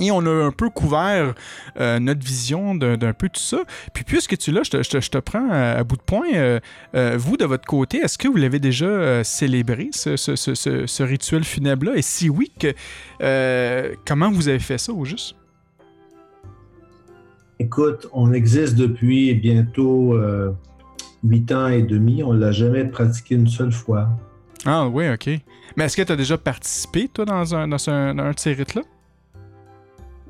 Et 0.00 0.12
on 0.12 0.24
a 0.26 0.30
un 0.30 0.52
peu 0.52 0.70
couvert 0.70 1.34
notre 1.78 2.24
vision 2.24 2.74
d'un 2.74 3.12
peu 3.12 3.28
tout 3.28 3.40
ça. 3.40 3.58
Puis 3.92 4.04
puisque 4.04 4.36
tu 4.38 4.52
l'as, 4.52 4.62
je 4.62 5.08
te, 5.08 5.18
prends 5.18 5.50
à, 5.50 5.82
bout 5.84 5.96
de 5.96 6.02
point. 6.02 6.60
vous, 7.16 7.36
de 7.36 7.44
votre 7.44 7.66
côté, 7.66 7.98
est-ce 7.98 8.18
que 8.18 8.28
vous 8.28 8.36
l'avez 8.36 8.58
déjà 8.58 9.22
célébré, 9.24 9.90
ce, 9.92 11.02
rituel 11.02 11.44
funèbre-là? 11.44 11.96
Et 11.96 12.02
si 12.02 12.30
oui, 12.30 12.52
comment 14.06 14.30
vous 14.30 14.48
avez 14.48 14.60
fait 14.60 14.78
ça 14.78 14.92
au 14.92 15.04
juste? 15.04 15.34
Écoute, 17.60 18.08
on 18.12 18.32
existe 18.32 18.76
depuis 18.76 19.34
bientôt 19.34 20.14
euh, 20.14 20.52
huit 21.24 21.50
ans 21.50 21.66
et 21.66 21.82
demi. 21.82 22.22
On 22.22 22.32
ne 22.32 22.38
l'a 22.38 22.52
jamais 22.52 22.84
pratiqué 22.84 23.34
une 23.34 23.48
seule 23.48 23.72
fois. 23.72 24.08
Ah 24.64 24.86
oui, 24.86 25.08
OK. 25.08 25.28
Mais 25.76 25.84
est-ce 25.84 25.96
que 25.96 26.02
tu 26.02 26.12
as 26.12 26.16
déjà 26.16 26.38
participé, 26.38 27.08
toi, 27.08 27.24
dans 27.24 27.54
un, 27.54 27.66
dans 27.66 27.90
un, 27.90 28.14
de 28.14 28.38
ces 28.38 28.52
rites-là? 28.52 28.82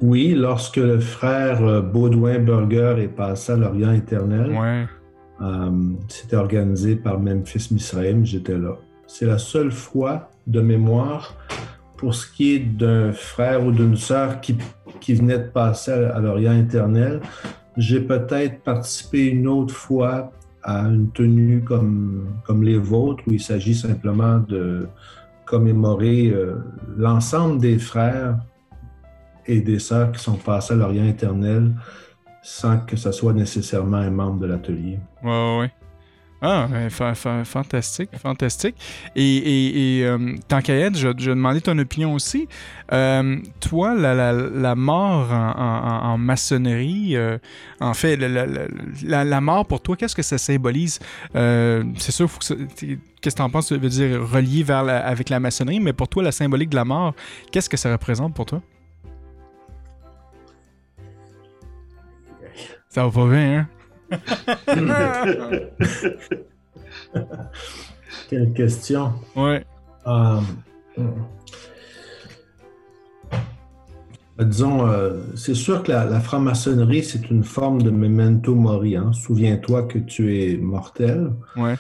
Oui, 0.01 0.35
lorsque 0.35 0.77
le 0.77 1.01
frère 1.01 1.63
euh, 1.63 1.83
Baudouin 1.83 2.39
Burger 2.39 2.97
est 2.99 3.09
passé 3.09 3.53
à 3.53 3.57
l'Orient 3.57 3.93
éternel. 3.93 4.53
Ouais. 4.53 4.87
Euh, 5.41 5.71
c'était 6.09 6.37
organisé 6.37 6.97
par 6.97 7.21
Memphis 7.21 7.69
Misraim, 7.71 8.25
j'étais 8.25 8.57
là. 8.57 8.77
C'est 9.07 9.27
la 9.27 9.39
seule 9.39 9.73
fois 9.73 10.31
de 10.47 10.61
mémoire 10.61 11.35
pour 11.99 12.15
ce 12.15 12.27
qui 12.31 12.55
est 12.55 12.61
d'un 12.61 13.13
frère 13.13 13.67
ou 13.67 13.73
d'une 13.73 13.97
sœur 13.97 14.41
qui, 14.41 14.57
qui 15.01 15.15
venait 15.15 15.39
de 15.39 15.49
passer 15.49 15.93
à, 15.93 16.19
l'Orient 16.21 16.57
éternel, 16.57 17.21
j'ai 17.77 18.01
peut-être 18.01 18.63
participé 18.63 19.27
une 19.27 19.47
autre 19.47 19.75
fois 19.75 20.33
à 20.63 20.81
une 20.83 21.11
tenue 21.11 21.63
comme, 21.63 22.41
comme 22.47 22.63
les 22.63 22.79
vôtres, 22.79 23.23
où 23.27 23.33
il 23.33 23.41
s'agit 23.41 23.75
simplement 23.75 24.39
de 24.39 24.89
commémorer 25.45 26.29
euh, 26.29 26.57
l'ensemble 26.97 27.61
des 27.61 27.79
frères 27.79 28.39
et 29.47 29.61
des 29.61 29.79
sœurs 29.79 30.13
qui 30.13 30.23
sont 30.23 30.37
passés 30.37 30.75
à 30.75 30.77
l'Orient 30.77 31.07
éternel 31.07 31.73
sans 32.43 32.79
que 32.79 32.97
ce 32.97 33.13
soit 33.13 33.33
nécessairement 33.33 33.99
un 33.99 34.11
membre 34.11 34.41
de 34.41 34.47
l'atelier. 34.47 34.99
Oui, 35.23 35.59
oui. 35.61 35.67
Ah, 36.41 36.69
fantastique, 37.45 38.11
fantastique. 38.17 38.77
Et, 39.17 39.99
et, 39.99 40.05
euh, 40.05 40.37
tant 40.47 40.61
qu'à 40.61 40.75
être, 40.75 40.97
je, 40.97 41.09
je 41.19 41.31
demandais 41.31 41.61
ton 41.61 41.77
opinion 41.79 42.15
aussi. 42.15 42.47
Euh, 42.93 43.39
toi, 43.59 43.95
la, 43.95 44.75
mort 44.77 45.33
en, 45.33 46.17
maçonnerie, 46.17 47.17
euh, 47.17 47.39
en 47.81 47.93
fait, 47.93 48.17
la, 48.17 49.41
mort 49.41 49.67
pour 49.67 49.81
toi, 49.81 49.97
qu'est-ce 49.97 50.15
que 50.15 50.23
ça 50.23 50.39
symbolise? 50.39 51.01
c'est 51.35 52.13
sûr, 52.13 52.31
qu'est-ce 52.39 52.95
que 53.21 53.31
tu 53.31 53.43
en 53.43 53.51
penses, 53.51 53.73
veut 53.73 53.89
dire 53.89 54.21
relié 54.31 54.63
vers 54.63 54.89
avec 54.89 55.31
la 55.31 55.41
maçonnerie, 55.41 55.81
mais 55.81 55.93
pour 55.93 56.07
toi, 56.07 56.23
la 56.23 56.33
symbolique 56.33 56.71
de 56.71 56.77
la 56.77 56.85
mort, 56.85 57.15
qu'est-ce 57.51 57.69
que 57.69 57.77
ça 57.77 57.91
représente 57.91 58.33
pour 58.35 58.47
toi? 58.47 58.63
Ça 62.91 63.05
va 63.05 63.11
pas 63.11 63.27
bien, 63.27 63.59
hein? 63.59 63.69
Quelle 68.29 68.53
question. 68.53 69.13
Ouais. 69.37 69.65
Euh, 70.07 70.41
disons, 74.39 74.87
euh, 74.87 75.21
c'est 75.35 75.55
sûr 75.55 75.83
que 75.83 75.93
la, 75.93 76.21
franc-maçonnerie, 76.21 77.03
c'est 77.03 77.31
une 77.31 77.45
forme 77.45 77.83
de 77.83 77.91
memento 77.91 78.55
mori. 78.55 78.97
Hein. 78.97 79.13
Souviens-toi 79.13 79.85
que 79.85 79.99
tu 79.99 80.39
es 80.39 80.57
mortel. 80.57 81.33
Ouais. 81.57 81.75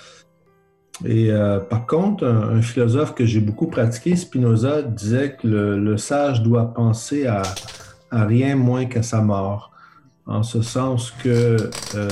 Et 1.04 1.30
euh, 1.30 1.60
par 1.60 1.86
contre, 1.86 2.26
un, 2.26 2.60
philosophe 2.60 3.14
que 3.14 3.24
j'ai 3.24 3.40
beaucoup 3.40 3.68
pratiqué, 3.68 4.16
Spinoza, 4.16 4.82
disait 4.82 5.36
que 5.40 5.46
le, 5.46 5.96
sage 5.96 6.42
doit 6.42 6.74
penser 6.74 7.26
à, 7.26 7.42
à 8.10 8.24
rien 8.24 8.56
moins 8.56 8.86
qu'à 8.86 9.02
sa 9.02 9.20
mort 9.20 9.72
en 10.28 10.42
ce 10.42 10.60
sens 10.60 11.10
que 11.10 11.56
euh, 11.94 12.08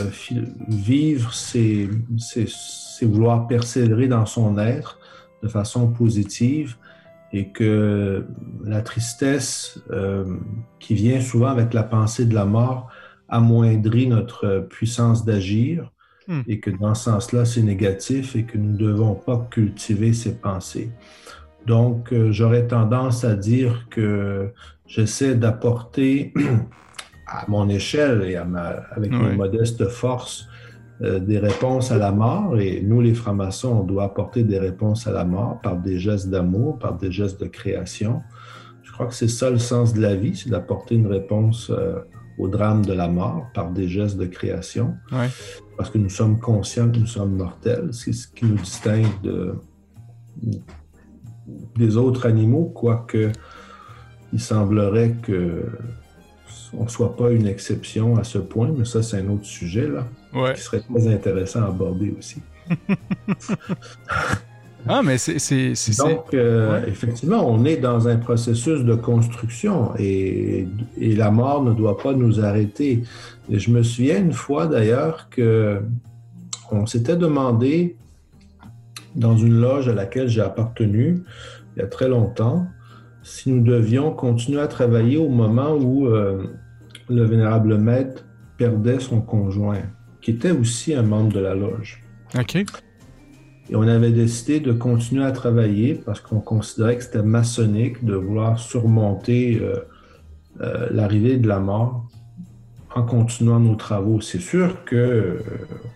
vivre, 0.69 1.33
c'est 1.35 1.89
vouloir 3.03 3.47
persévérer 3.47 4.09
dans 4.09 4.25
son 4.25 4.59
être 4.59 4.99
de 5.43 5.49
façon 5.49 5.89
positive 5.89 6.77
et 7.33 7.49
que 7.49 8.25
la 8.65 8.81
tristesse 8.81 9.79
euh, 9.91 10.25
qui 10.81 10.95
vient 10.95 11.21
souvent 11.21 11.49
avec 11.49 11.75
la 11.75 11.83
pensée 11.83 12.25
de 12.25 12.35
la 12.35 12.47
mort 12.47 12.89
amoindrit 13.29 14.07
notre 14.07 14.67
puissance 14.71 15.27
d'agir 15.27 15.93
hmm. 16.27 16.41
et 16.49 16.59
que 16.59 16.71
dans 16.71 16.95
ce 16.95 17.11
sens-là, 17.11 17.45
c'est 17.45 17.63
négatif 17.63 18.35
et 18.35 18.45
que 18.45 18.57
nous 18.57 18.73
ne 18.73 18.79
devons 18.79 19.15
pas 19.15 19.47
cultiver 19.51 20.15
ces 20.15 20.37
pensées. 20.37 20.91
Donc, 21.67 22.13
euh, 22.13 22.33
j'aurais 22.33 22.67
tendance 22.67 23.25
à 23.25 23.35
dire 23.35 23.89
que 23.91 24.53
j'essaie 24.87 25.35
d'apporter 25.35 26.33
à 27.27 27.45
mon 27.49 27.69
échelle 27.69 28.23
et 28.23 28.37
avec 28.37 29.11
mes 29.11 29.35
modestes 29.35 29.89
forces, 29.89 30.49
euh, 31.03 31.19
des 31.19 31.39
réponses 31.39 31.91
à 31.91 31.99
la 31.99 32.11
mort. 32.11 32.59
Et 32.59 32.81
nous, 32.81 33.03
les 33.03 33.13
francs-maçons, 33.13 33.81
on 33.81 33.85
doit 33.85 34.05
apporter 34.05 34.45
des 34.45 34.59
réponses 34.59 35.07
à 35.07 35.13
la 35.13 35.25
mort 35.27 35.61
par 35.63 35.77
des 35.77 35.99
gestes 35.99 36.31
d'amour, 36.31 36.79
par 36.79 36.97
des 36.97 37.13
gestes 37.13 37.39
de 37.39 37.47
création. 37.47 38.23
Je 38.83 38.93
crois 38.93 39.07
que 39.07 39.15
c'est 39.15 39.29
ça 39.29 39.51
le 39.51 39.59
sens 39.59 39.93
de 39.93 40.01
la 40.01 40.15
vie, 40.15 40.35
c'est 40.35 40.49
d'apporter 40.49 40.95
une 40.95 41.07
réponse 41.07 41.71
euh, 41.71 41.99
au 42.39 42.49
drame 42.49 42.83
de 42.85 42.95
la 42.95 43.09
mort 43.09 43.47
par 43.53 43.73
des 43.73 43.89
gestes 43.89 44.17
de 44.17 44.25
création. 44.25 44.95
Parce 45.77 45.91
que 45.91 45.99
nous 45.99 46.09
sommes 46.09 46.41
conscients 46.41 46.91
que 46.91 46.99
nous 46.99 47.07
sommes 47.07 47.37
mortels. 47.37 47.89
C'est 47.93 48.15
ce 48.15 48.29
qui 48.29 48.47
nous 48.47 48.57
distingue 48.57 49.21
de, 49.23 49.55
des 51.77 51.97
autres 51.99 52.27
animaux, 52.27 52.73
quoique 52.75 53.33
il 54.33 54.41
semblerait 54.41 55.15
que 55.23 55.67
on 56.73 56.85
ne 56.85 56.89
soit 56.89 57.17
pas 57.17 57.31
une 57.31 57.47
exception 57.47 58.17
à 58.17 58.25
ce 58.25 58.39
point, 58.39 58.73
mais 58.77 58.85
ça, 58.85 59.03
c'est 59.03 59.19
un 59.19 59.29
autre 59.29 59.45
sujet 59.45 59.89
là, 59.89 60.07
qui 60.55 60.61
serait 60.61 60.81
très 60.81 61.09
intéressant 61.09 61.63
à 61.63 61.67
aborder 61.67 62.15
aussi. 62.19 62.41
ah, 64.89 65.03
mais 65.03 65.19
c'est. 65.19 65.39
Donc, 65.99 66.35
euh, 66.35 66.85
effectivement, 66.87 67.49
on 67.49 67.65
est 67.65 67.77
dans 67.77 68.09
un 68.09 68.17
processus 68.17 68.83
de 68.83 68.95
construction 68.95 69.93
et, 69.99 70.67
la 70.99 71.31
mort 71.31 71.63
ne 71.63 71.73
doit 71.73 71.99
pas 71.99 72.13
nous 72.13 72.45
arrêter. 72.45 73.03
Et 73.51 73.59
je 73.59 73.71
me 73.71 73.83
souviens 73.83 74.19
une 74.19 74.33
fois 74.33 74.67
d'ailleurs 74.67 75.29
que 75.31 75.81
on 76.73 76.87
s'était 76.87 77.17
demandé, 77.17 77.97
dans 79.15 79.37
une 79.37 79.55
loge 79.55 79.89
à 79.89 79.95
laquelle 79.95 80.29
j'ai 80.29 80.43
appartenu 80.43 81.23
il 81.75 81.81
y 81.81 81.83
a 81.83 81.87
très 81.87 82.09
longtemps, 82.09 82.67
si 83.27 83.51
nous 83.51 83.61
devions 83.61 84.13
continuer 84.13 84.61
à 84.61 84.69
travailler 84.69 85.17
au 85.17 85.29
moment 85.29 85.73
où 85.75 86.07
euh, 86.07 86.45
le 87.09 87.25
vénérable 87.25 87.77
maître 87.77 88.25
perdait 88.57 89.01
son 89.01 89.21
conjoint, 89.21 89.83
qui 90.21 90.31
était 90.31 90.53
aussi 90.53 90.95
un 90.95 91.03
membre 91.03 91.33
de 91.33 91.41
la 91.41 91.57
loge. 91.57 92.01
OK. 92.39 92.55
Et 92.55 93.75
on 93.75 93.83
avait 93.83 94.13
décidé 94.13 94.61
de 94.61 94.73
continuer 94.73 95.25
à 95.25 95.33
travailler 95.33 95.95
parce 95.95 96.21
qu'on 96.21 96.39
considérait 96.39 96.99
que 96.99 97.03
c'était 97.03 97.25
maçonnique 97.25 98.05
de 98.05 98.15
vouloir 98.15 98.61
surmonter 98.61 99.59
euh, 99.61 99.75
euh, 100.61 100.87
l'arrivée 100.93 101.37
de 101.37 101.49
la 101.49 101.59
mort 101.59 102.09
en 102.95 103.03
continuant 103.03 103.59
nos 103.59 103.75
travaux. 103.75 104.21
C'est 104.21 104.39
sûr 104.39 104.85
que 104.85 104.95
euh, 104.95 105.41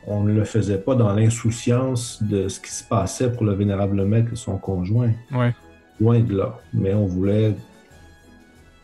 on 0.09 0.25
ne 0.25 0.33
le 0.33 0.43
faisait 0.43 0.79
pas 0.79 0.97
dans 0.97 1.15
l'insouciance 1.15 2.21
de 2.25 2.49
ce 2.49 2.59
qui 2.59 2.73
se 2.73 2.83
passait 2.83 3.31
pour 3.31 3.45
le 3.45 3.55
vénérable 3.55 4.05
maître 4.05 4.33
et 4.33 4.37
son 4.37 4.59
conjoint. 4.59 5.13
Ouais. 5.33 5.55
Loin 6.01 6.21
de 6.21 6.37
là. 6.37 6.59
Mais 6.73 6.95
on 6.95 7.07
voulait 7.07 7.55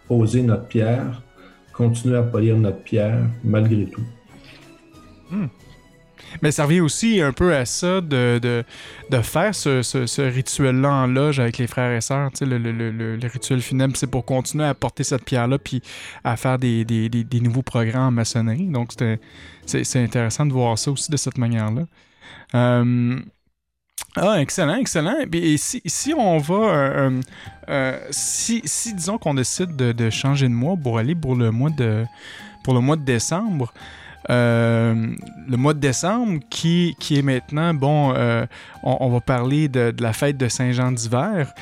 poser 0.07 0.43
notre 0.43 0.67
pierre, 0.67 1.23
continuer 1.73 2.17
à 2.19 2.23
polir 2.23 2.57
notre 2.57 2.83
pierre 2.83 3.21
malgré 3.43 3.87
tout. 3.87 4.05
Mais 6.43 6.51
ça 6.51 6.65
revient 6.65 6.81
aussi 6.81 7.21
un 7.21 7.33
peu 7.33 7.55
à 7.55 7.65
ça 7.65 8.01
de, 8.01 8.39
de, 8.39 8.65
de 9.11 9.21
faire 9.23 9.55
ce, 9.55 9.83
ce- 9.83 10.23
rituel-là 10.23 10.93
en 10.93 11.07
loge 11.07 11.41
avec 11.41 11.59
les 11.59 11.67
frères 11.67 11.97
et 11.97 12.01
sœurs. 12.01 12.31
Le, 12.41 12.59
le, 12.59 12.73
le, 12.73 12.91
le- 13.17 13.29
rituel 13.29 13.61
funèbre, 13.61 13.97
c'est 13.97 14.07
pour 14.11 14.25
continuer 14.25 14.65
à 14.65 14.75
porter 14.75 15.05
cette 15.05 15.25
pierre-là 15.25 15.59
puis 15.59 15.83
à 16.25 16.37
faire 16.37 16.59
des, 16.59 16.85
des, 16.85 17.09
des, 17.09 17.41
nouveaux 17.41 17.63
programmes 17.63 18.09
en 18.09 18.11
maçonnerie. 18.11 18.67
Donc, 18.67 18.93
c'est 19.67 20.03
intéressant 20.03 20.47
de 20.47 20.53
voir 20.53 20.79
ça 20.79 20.91
aussi 20.91 21.11
de 21.11 21.17
cette 21.17 21.39
manière-là. 21.39 21.83
Euh, 22.55 23.19
Ah, 24.19 24.41
excellent, 24.41 24.77
excellent. 24.77 25.17
Et 25.33 25.57
si, 25.59 26.15
on 26.17 26.39
va. 26.39 26.55
euh, 26.55 27.11
euh, 27.11 27.21
euh, 27.69 27.99
si, 28.11 28.63
si 28.65 28.95
disons 28.95 29.19
qu'on 29.19 29.35
décide 29.35 29.77
de, 29.77 30.11
changer 30.11 30.49
de 30.49 30.55
mois 30.55 30.77
pour 30.77 30.99
aller 30.99 31.15
pour 31.15 31.35
le 31.35 31.51
mois 31.51 31.71
de, 31.71 32.07
décembre, 33.05 33.73
le 34.29 35.57
mois 35.57 35.75
de 35.75 35.81
décembre 35.81 36.41
qui, 36.49 36.97
est 37.11 37.23
maintenant, 37.23 37.75
bon, 37.75 38.15
on, 38.83 39.11
va 39.11 39.21
parler 39.21 39.69
de, 39.69 39.95
la 40.01 40.13
fête 40.15 40.39
de 40.39 40.49
Saint-Jean 40.49 40.93
d'hiver. 40.93 41.53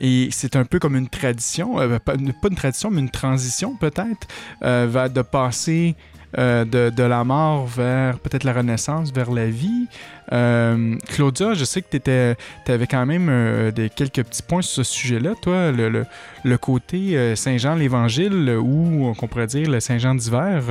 Et 0.00 0.28
c'est 0.32 0.56
un 0.56 0.64
peu 0.64 0.80
comme 0.80 0.96
une 0.96 1.08
tradition, 1.08 1.76
pas, 2.00 2.14
une- 2.14 2.32
tradition, 2.56 2.90
mais 2.90 3.00
une 3.00 3.10
transition 3.10 3.76
peut-être, 3.76 4.26
vers- 4.60 5.10
de 5.10 5.22
passer 5.22 5.94
euh, 6.38 6.64
de, 6.64 7.02
la 7.02 7.24
mort 7.24 7.66
vers 7.66 8.18
peut-être 8.18 8.44
la 8.44 8.52
renaissance, 8.52 9.12
vers 9.12 9.30
la 9.30 9.46
vie. 9.46 9.86
Euh, 10.32 10.96
Claudia, 11.08 11.54
je 11.54 11.64
sais 11.64 11.82
que 11.82 11.96
tu 11.96 12.72
avais 12.72 12.86
quand 12.86 13.04
même 13.04 13.28
euh, 13.28 13.70
des, 13.70 13.90
quelques 13.90 14.22
petits 14.22 14.42
points 14.42 14.62
sur 14.62 14.84
ce 14.84 14.92
sujet-là. 14.92 15.34
Toi, 15.42 15.72
le, 15.72 16.04
le, 16.44 16.58
côté 16.58 17.36
Saint-Jean 17.36 17.74
l'Évangile, 17.74 18.56
ou 18.58 19.12
qu'on 19.18 19.28
pourrait 19.28 19.46
dire 19.46 19.70
le 19.70 19.80
Saint-Jean 19.80 20.14
d'hiver, 20.14 20.62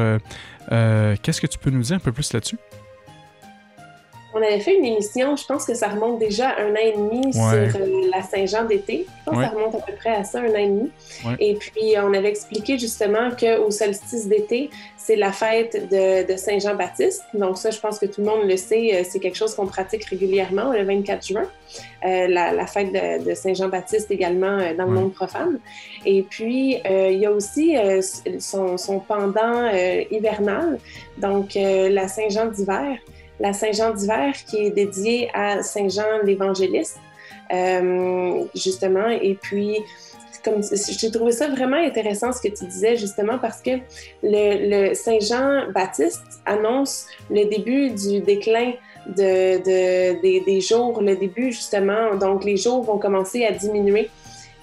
qu'est-ce 1.21 1.41
que 1.41 1.47
tu 1.47 1.59
peux 1.59 1.69
nous 1.69 1.81
dire 1.81 1.97
un 1.97 1.99
peu 1.99 2.11
plus 2.11 2.33
là-dessus? 2.33 2.57
On 4.33 4.37
avait 4.41 4.59
fait 4.61 4.77
une 4.77 4.85
émission, 4.85 5.35
je 5.35 5.45
pense 5.45 5.65
que 5.65 5.73
ça 5.73 5.89
remonte 5.89 6.17
déjà 6.19 6.49
à 6.49 6.61
un 6.61 6.71
an 6.71 6.75
et 6.81 6.93
demi 6.93 7.19
Ouais. 7.25 7.69
sur 7.69 7.81
euh, 7.81 8.09
la 8.13 8.21
Saint-Jean 8.21 8.63
d'été. 8.65 9.05
Je 9.07 9.23
pense 9.25 9.37
Ouais. 9.37 9.43
que 9.45 9.49
ça 9.49 9.55
remonte 9.57 9.75
à 9.75 9.79
peu 9.79 9.93
près 9.93 10.11
à 10.11 10.23
ça, 10.23 10.39
un 10.39 10.49
an 10.51 10.55
et 10.55 10.67
demi. 10.67 10.91
Ouais. 11.25 11.35
Et 11.39 11.55
puis, 11.55 11.95
on 12.01 12.13
avait 12.13 12.29
expliqué 12.29 12.77
justement 12.79 13.29
qu'au 13.37 13.69
solstice 13.71 14.27
d'été, 14.27 14.69
c'est 14.97 15.15
la 15.17 15.31
fête 15.33 15.89
de, 15.91 16.31
de 16.31 16.37
Saint-Jean-Baptiste. 16.37 17.23
Donc 17.33 17.57
ça, 17.57 17.71
je 17.71 17.79
pense 17.79 17.99
que 17.99 18.05
tout 18.05 18.21
le 18.21 18.27
monde 18.27 18.47
le 18.47 18.55
sait, 18.55 18.95
euh, 18.95 19.03
c'est 19.03 19.19
quelque 19.19 19.35
chose 19.37 19.53
qu'on 19.55 19.65
pratique 19.67 20.05
régulièrement 20.05 20.71
le 20.71 20.83
24 20.83 21.27
juin. 21.27 21.43
Euh, 22.05 22.27
la, 22.27 22.51
la 22.53 22.67
fête 22.67 22.91
de, 22.93 23.29
de 23.29 23.33
Saint-Jean-Baptiste 23.33 24.11
également 24.11 24.57
euh, 24.59 24.73
dans 24.75 24.85
le 24.85 24.91
monde 24.91 25.13
profane. 25.13 25.59
Et 26.05 26.21
puis, 26.23 26.77
il 26.85 27.17
y 27.17 27.25
a 27.25 27.31
aussi 27.31 27.75
son, 28.39 28.77
son 28.77 28.99
pendant 28.99 29.69
hivernal, 30.09 30.79
donc 31.17 31.51
la 31.55 32.07
Saint-Jean 32.07 32.45
d'hiver 32.47 32.97
la 33.41 33.53
Saint-Jean 33.53 33.91
d'hiver 33.93 34.33
qui 34.47 34.57
est 34.67 34.71
dédiée 34.71 35.29
à 35.33 35.61
Saint-Jean 35.63 36.19
l'Évangéliste, 36.23 36.97
euh, 37.53 38.43
justement. 38.55 39.07
Et 39.09 39.33
puis, 39.41 39.77
comme 40.43 40.61
j'ai 40.99 41.11
trouvé 41.11 41.31
ça 41.31 41.47
vraiment 41.49 41.77
intéressant 41.77 42.31
ce 42.31 42.41
que 42.41 42.47
tu 42.47 42.65
disais, 42.65 42.95
justement, 42.97 43.37
parce 43.39 43.61
que 43.61 43.71
le, 44.23 44.89
le 44.89 44.93
Saint-Jean 44.93 45.71
Baptiste 45.73 46.23
annonce 46.45 47.07
le 47.29 47.45
début 47.45 47.89
du 47.91 48.21
déclin 48.21 48.71
de, 49.07 49.57
de- 49.57 50.21
des, 50.21 50.39
des 50.41 50.61
jours, 50.61 51.01
le 51.01 51.15
début, 51.15 51.51
justement. 51.51 52.15
Donc, 52.15 52.43
les 52.43 52.57
jours 52.57 52.83
vont 52.83 52.97
commencer 52.99 53.45
à 53.45 53.51
diminuer. 53.51 54.09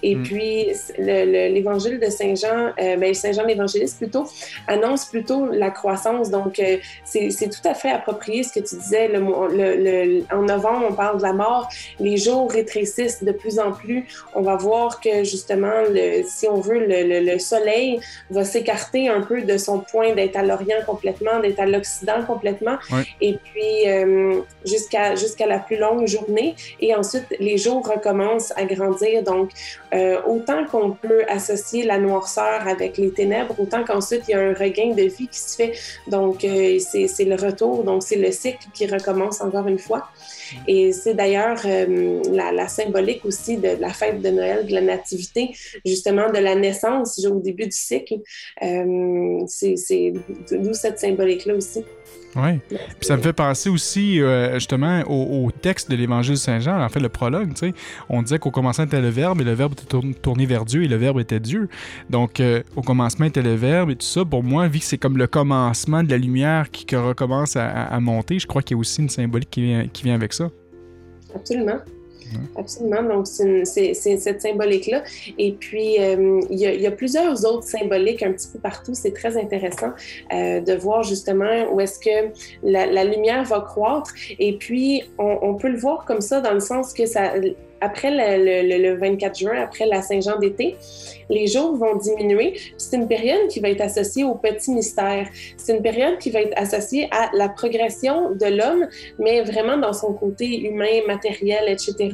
Et 0.03 0.15
Mm. 0.15 0.23
puis, 0.23 0.67
le- 0.99 1.25
le- 1.25 1.53
l'évangile 1.55 1.99
de 1.99 2.07
Saint-Jean, 2.11 2.73
euh, 2.81 2.97
ben, 2.97 3.13
Saint-Jean 3.15 3.45
l'Évangéliste 3.45 3.99
plutôt, 3.99 4.27
annonce 4.67 5.07
plutôt 5.07 5.47
la 5.47 5.71
croissance. 5.71 6.31
Donc, 6.31 6.59
euh, 6.61 6.77
c'est 7.05 7.51
tout 7.51 7.67
à 7.69 7.75
fait 7.75 7.91
approprié 7.91 8.43
ce 8.43 8.53
que 8.53 8.61
tu 8.61 8.77
disais. 8.77 9.09
Le, 9.09 9.21
mo- 9.21 9.49
le- 9.49 9.77
le- 9.77 10.25
en 10.33 10.43
novembre, 10.43 10.87
on 10.91 10.95
parle 10.95 11.19
de 11.19 11.23
la 11.23 11.33
mort. 11.33 11.69
Les 12.01 12.17
jours 12.17 12.51
rétrécissent 12.51 13.23
de 13.25 13.33
plus 13.33 13.59
en 13.59 13.73
plus. 13.73 14.07
On 14.35 14.43
va 14.43 14.57
voir 14.57 15.01
que 15.01 15.25
justement, 15.25 15.83
si 16.27 16.47
on 16.49 16.61
veut, 16.61 16.79
le, 16.79 17.03
le- 17.03 17.33
le 17.33 17.39
soleil 17.39 18.01
va 18.31 18.45
s'écarter 18.45 19.09
un 19.09 19.21
peu 19.23 19.43
de 19.43 19.57
son 19.59 19.81
point 19.81 20.15
d'être 20.15 20.37
à 20.37 20.43
l'Orient 20.43 20.83
complètement, 20.87 21.41
d'être 21.41 21.61
à 21.61 21.67
l'Occident 21.67 22.25
complètement. 22.27 22.77
Et 23.21 23.35
puis, 23.43 23.89
euh, 23.89 24.41
jusqu'à 24.65 25.15
jusqu'à 25.17 25.47
la 25.47 25.59
plus 25.59 25.77
longue 25.77 26.07
journée. 26.07 26.55
Et 26.81 26.95
ensuite, 26.95 27.27
les 27.41 27.59
jours 27.59 27.87
recommencent 27.89 28.53
à 28.57 28.65
grandir. 28.65 29.23
Donc, 29.23 29.51
euh, 29.95 30.21
autant 30.27 30.65
qu'on 30.67 30.93
peut 30.93 31.25
associer 31.29 31.85
la 31.85 31.99
noirceur 31.99 32.67
avec 32.67 32.99
les 32.99 33.11
ténèbres, 33.11 33.55
autant 33.59 33.85
qu'ensuite 33.85 34.23
il 34.29 34.33
y 34.33 34.35
a 34.35 34.41
un 34.41 34.55
regain 34.55 34.95
de 34.95 35.03
vie 35.03 35.29
qui 35.29 35.39
se 35.39 35.57
fait. 35.57 35.73
Donc, 36.07 36.45
euh, 36.45 36.79
c'est 36.79 37.25
le 37.25 37.37
retour, 37.37 37.85
donc 37.85 38.03
c'est 38.03 38.17
le 38.17 38.31
cycle 38.33 38.67
qui 38.75 38.87
recommence 38.87 39.41
encore 39.41 39.67
une 39.69 39.79
fois. 39.79 40.09
Et 40.67 40.93
c'est 40.93 41.15
d'ailleurs 41.15 41.61
euh, 41.65 42.23
la, 42.33 42.53
la 42.53 42.69
symbolique 42.69 43.25
aussi 43.25 43.57
de 43.57 43.77
la 43.81 43.91
fête 43.91 44.21
de 44.21 44.31
Noël, 44.31 44.67
de 44.67 44.73
la 44.73 44.81
nativité, 44.81 45.51
justement 45.85 46.31
de 46.31 46.39
la 46.39 46.55
naissance 46.55 47.25
au 47.27 47.41
début 47.41 47.67
du 47.67 47.77
cycle. 47.77 48.17
Euh, 48.63 49.41
c'est 49.47 50.13
d'où 50.51 50.75
cette 50.75 50.99
symbolique-là 50.99 51.55
aussi. 51.55 51.85
Oui. 52.37 52.59
Puis 52.69 52.79
ça 53.01 53.17
me 53.17 53.23
fait 53.23 53.33
penser 53.33 53.69
aussi 53.71 54.21
euh, 54.21 54.55
justement 54.55 55.03
au, 55.09 55.51
texte 55.51 55.91
de 55.91 55.97
l'Évangile 55.97 56.35
de 56.35 56.39
Saint-Jean, 56.39 56.83
en 56.83 56.89
fait 56.89 57.01
le 57.01 57.09
prologue, 57.09 57.55
tu 57.55 57.69
sais. 57.69 57.75
On 58.09 58.23
disait 58.23 58.39
qu'au 58.39 58.51
commencement 58.51 58.85
était 58.85 59.01
le 59.01 59.09
Verbe 59.09 59.41
et 59.41 59.45
le 59.45 59.53
Verbe 59.53 59.73
était 59.73 60.13
tourné, 60.23 60.47
vers 60.47 60.65
Dieu 60.65 60.85
et 60.85 60.89
le 60.89 60.97
Verbe 60.97 61.21
était 61.21 61.41
Dieu. 61.41 61.69
Donc 62.11 62.41
euh, 62.41 62.63
au 62.77 62.83
commencement 62.83 63.27
était 63.27 63.43
le 63.43 63.55
Verbe 63.55 63.91
et 63.91 63.97
tout 63.97 64.07
ça. 64.07 64.25
Pour 64.25 64.43
moi, 64.43 64.69
vu 64.69 64.79
que 64.79 64.85
c'est 64.85 64.99
comme 64.99 65.17
le 65.17 65.27
commencement 65.27 66.03
de 66.03 66.11
la 66.11 66.19
lumière 66.19 66.71
qui, 66.71 66.97
recommence 66.97 67.57
à, 67.57 67.99
monter, 68.01 68.39
je 68.39 68.47
crois 68.47 68.63
qu'il 68.63 68.77
y 68.77 68.79
a 68.79 68.81
aussi 68.81 69.03
une 69.03 69.09
symbolique 69.09 69.51
qui 69.51 70.03
vient 70.03 70.15
avec 70.15 70.33
ça. 70.33 70.51
Absolument. 71.35 71.79
Absolument. 72.57 73.03
Donc, 73.03 73.27
c'est 73.27 73.95
cette 73.95 74.43
symbolique-là. 74.43 75.03
Et 75.39 75.53
puis, 75.53 75.97
euh, 76.01 76.41
il 76.51 76.59
y, 76.59 76.87
a- 76.87 76.91
plusieurs 76.91 77.45
autres 77.45 77.67
symboliques 77.67 78.23
un 78.23 78.33
petit 78.33 78.49
peu 78.49 78.59
partout. 78.59 78.93
C'est 78.95 79.13
très 79.13 79.37
intéressant 79.37 79.93
euh, 80.33 80.61
de 80.61 80.73
voir 80.75 81.03
justement 81.05 81.71
où 81.73 81.81
est-ce 81.81 81.99
que 82.01 82.33
la, 82.63 83.05
lumière 83.05 83.45
va 83.45 83.61
croître. 83.61 84.13
Et 84.39 84.57
puis, 84.57 85.05
on 85.19 85.55
peut 85.55 85.69
le 85.69 85.79
voir 85.79 86.05
comme 86.05 86.21
ça 86.21 86.41
dans 86.41 86.55
le 86.55 86.61
sens 86.61 86.93
que 86.93 87.07
ça, 87.07 87.33
après 87.81 88.11
le, 88.11 88.69
le- 88.69 88.83
le 88.83 88.97
24 88.99 89.39
juin, 89.39 89.61
après 89.63 89.87
la 89.87 90.03
Saint-Jean 90.03 90.39
d'été, 90.39 90.77
les 91.31 91.47
jours 91.47 91.77
vont 91.77 91.97
diminuer. 91.97 92.55
C'est 92.77 92.97
une 92.97 93.07
période 93.09 93.49
qui 93.49 93.61
va 93.61 93.69
être 93.71 93.81
associée 93.83 94.25
au 94.25 94.35
petit 94.35 94.71
mystère. 94.73 95.27
C'est 95.57 95.77
une 95.77 95.83
période 95.83 96.19
qui 96.19 96.31
va 96.31 96.41
être 96.41 96.55
associée 96.57 97.09
à 97.11 97.31
la 97.35 97.49
progression 97.49 98.31
de 98.31 98.47
l'homme 98.47 98.87
mais 99.19 99.43
vraiment 99.43 99.77
dans 99.77 99.93
son 99.93 100.13
côté 100.15 100.61
humain, 100.61 101.01
matériel, 101.07 101.65
etc. 101.69 102.11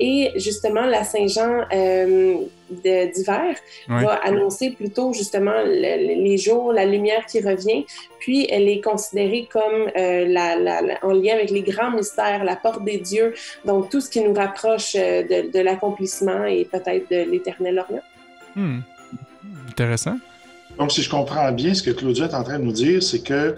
Et 0.00 0.30
justement, 0.36 0.82
la 0.86 1.04
Saint-Jean 1.04 1.62
euh, 1.72 2.36
d'hiver 2.70 3.54
Ouais. 3.88 4.02
va 4.04 4.14
annoncer 4.24 4.70
plutôt 4.70 5.12
justement 5.12 5.52
le- 5.64 5.74
le- 6.06 6.22
les 6.24 6.38
jours, 6.38 6.72
la 6.72 6.86
lumière 6.86 7.26
qui 7.26 7.40
revient, 7.40 7.84
puis 8.18 8.46
elle 8.50 8.68
est 8.68 8.80
considérée 8.80 9.48
comme 9.52 9.90
euh, 9.96 10.26
la, 10.26 10.56
la- 10.56 10.80
la- 10.80 11.04
en 11.04 11.12
lien 11.12 11.34
avec 11.34 11.50
les 11.50 11.62
grands 11.62 11.90
mystères, 11.90 12.42
la 12.44 12.56
porte 12.56 12.84
des 12.84 12.98
dieux, 12.98 13.34
donc 13.64 13.90
tout 13.90 14.00
ce 14.00 14.08
qui 14.08 14.20
nous 14.22 14.34
rapproche 14.34 14.94
euh, 14.96 15.22
de, 15.22 15.50
de 15.50 15.58
l'accomplissement 15.60 16.44
et 16.44 16.64
peut-être 16.64 17.10
de 17.10 17.30
l'éternel 17.30 17.78
Orient. 17.78 18.02
Hmm. 18.56 18.80
Intéressant. 19.68 20.16
Donc, 20.78 20.90
si 20.92 21.02
je 21.02 21.10
comprends 21.10 21.52
bien, 21.52 21.74
ce 21.74 21.82
que 21.82 21.90
Claudia 21.90 22.24
est 22.26 22.34
en 22.34 22.42
train 22.42 22.58
de 22.58 22.64
nous 22.64 22.72
dire, 22.72 23.02
c'est 23.02 23.22
que 23.22 23.54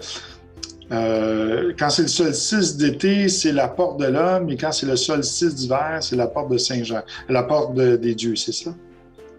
euh, 0.91 1.73
quand 1.77 1.89
c'est 1.89 2.03
le 2.03 2.07
solstice 2.07 2.77
d'été, 2.77 3.27
c'est 3.27 3.51
la 3.51 3.67
porte 3.67 3.99
de 3.99 4.05
l'homme, 4.05 4.49
et 4.49 4.55
quand 4.57 4.71
c'est 4.71 4.85
le 4.85 4.95
solstice 4.95 5.53
d'hiver, 5.55 5.97
c'est 6.01 6.15
la 6.15 6.27
porte 6.27 6.49
de 6.51 6.57
Saint-Jean, 6.57 7.01
la 7.27 7.43
porte 7.43 7.73
de- 7.73 7.97
des 7.97 8.15
dieux, 8.15 8.35
c'est 8.35 8.53
ça? 8.53 8.73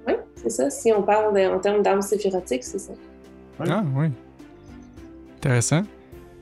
Oui, 0.09 0.15
c'est 0.37 0.51
ça. 0.51 0.71
Si 0.71 0.93
on 0.93 1.03
parle 1.03 1.35
de- 1.35 1.47
en 1.47 1.59
termes 1.59 1.83
d'âme 1.83 2.03
séphirotique, 2.03 2.65
c'est 2.65 2.79
ça. 2.79 2.93
Ah 3.61 3.85
oui. 3.97 4.07
Intéressant. 5.37 5.83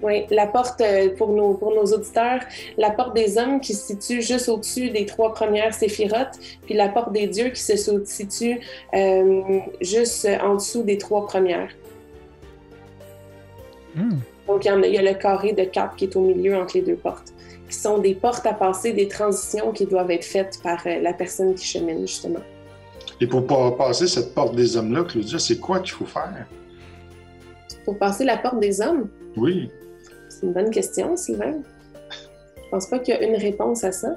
Oui, 0.03 0.25
la 0.31 0.47
porte, 0.47 0.81
euh, 0.83 1.17
pour 1.17 1.33
nos, 1.33 1.55
pour 1.55 1.75
nos 1.75 1.85
auditeurs, 1.85 2.41
la 2.77 2.91
porte 2.91 3.15
des 3.15 3.39
hommes 3.39 3.61
qui 3.61 3.73
se 3.73 3.87
situe 3.87 4.21
juste 4.21 4.49
au-dessus 4.51 4.91
des 4.91 5.07
trois 5.07 5.33
premières 5.33 5.73
séphirotes, 5.73 6.39
puis 6.67 6.75
la 6.75 6.89
porte 6.91 7.13
des 7.13 7.27
dieux 7.27 7.49
qui 7.49 7.63
se 7.63 7.77
situe 8.05 8.61
euh, 8.95 9.41
juste 9.81 10.29
en 10.43 10.55
dessous 10.55 10.83
des 10.83 10.99
trois 10.99 11.27
premières. 11.27 11.71
Hmm. 13.95 14.19
Donc, 14.47 14.67
il 14.67 14.69
y, 14.69 14.71
en 14.71 14.83
a, 14.83 14.87
il 14.87 14.95
y 14.95 14.99
a 14.99 15.03
le 15.03 15.15
carré 15.15 15.55
de 15.55 15.65
quatre 15.65 15.97
qui 15.97 16.05
est 16.05 16.15
au 16.15 16.21
milieu 16.21 16.57
entre 16.57 16.77
les 16.77 16.83
deux 16.83 16.97
portes, 16.97 17.33
qui 17.69 17.75
sont 17.75 17.97
des 17.97 18.15
portes 18.15 18.45
à 18.47 18.53
passer, 18.53 18.93
des 18.93 19.09
transitions 19.09 19.73
qui 19.73 19.87
doivent 19.87 20.11
être 20.11 20.27
faites 20.27 20.61
par 20.63 20.87
euh, 20.87 21.01
la 21.01 21.15
personne 21.15 21.55
qui 21.55 21.65
chemine, 21.67 22.03
justement. 22.03 22.41
Et 23.21 23.27
pour 23.27 23.47
pas 23.47 23.73
passer 23.73 24.07
cette 24.07 24.35
porte 24.35 24.55
des 24.55 24.77
hommes-là, 24.77 25.05
Claudia, 25.05 25.39
c'est 25.39 25.59
quoi 25.59 25.81
qu'il 25.81 25.93
faut 25.93 26.05
faire? 26.07 26.47
Pour 27.85 27.99
passer 27.99 28.25
la 28.25 28.37
porte 28.37 28.61
des 28.61 28.81
hommes, 28.81 29.09
Oui. 29.37 29.71
c'est 30.29 30.47
une 30.47 30.53
bonne 30.53 30.71
question, 30.71 31.17
Sylvain. 31.17 31.55
Je 32.57 32.71
pense 32.71 32.87
pas 32.89 32.99
qu'il 32.99 33.15
y 33.15 33.17
a 33.17 33.23
une 33.23 33.37
réponse 33.37 33.85
à 33.85 33.93
ça. 33.93 34.17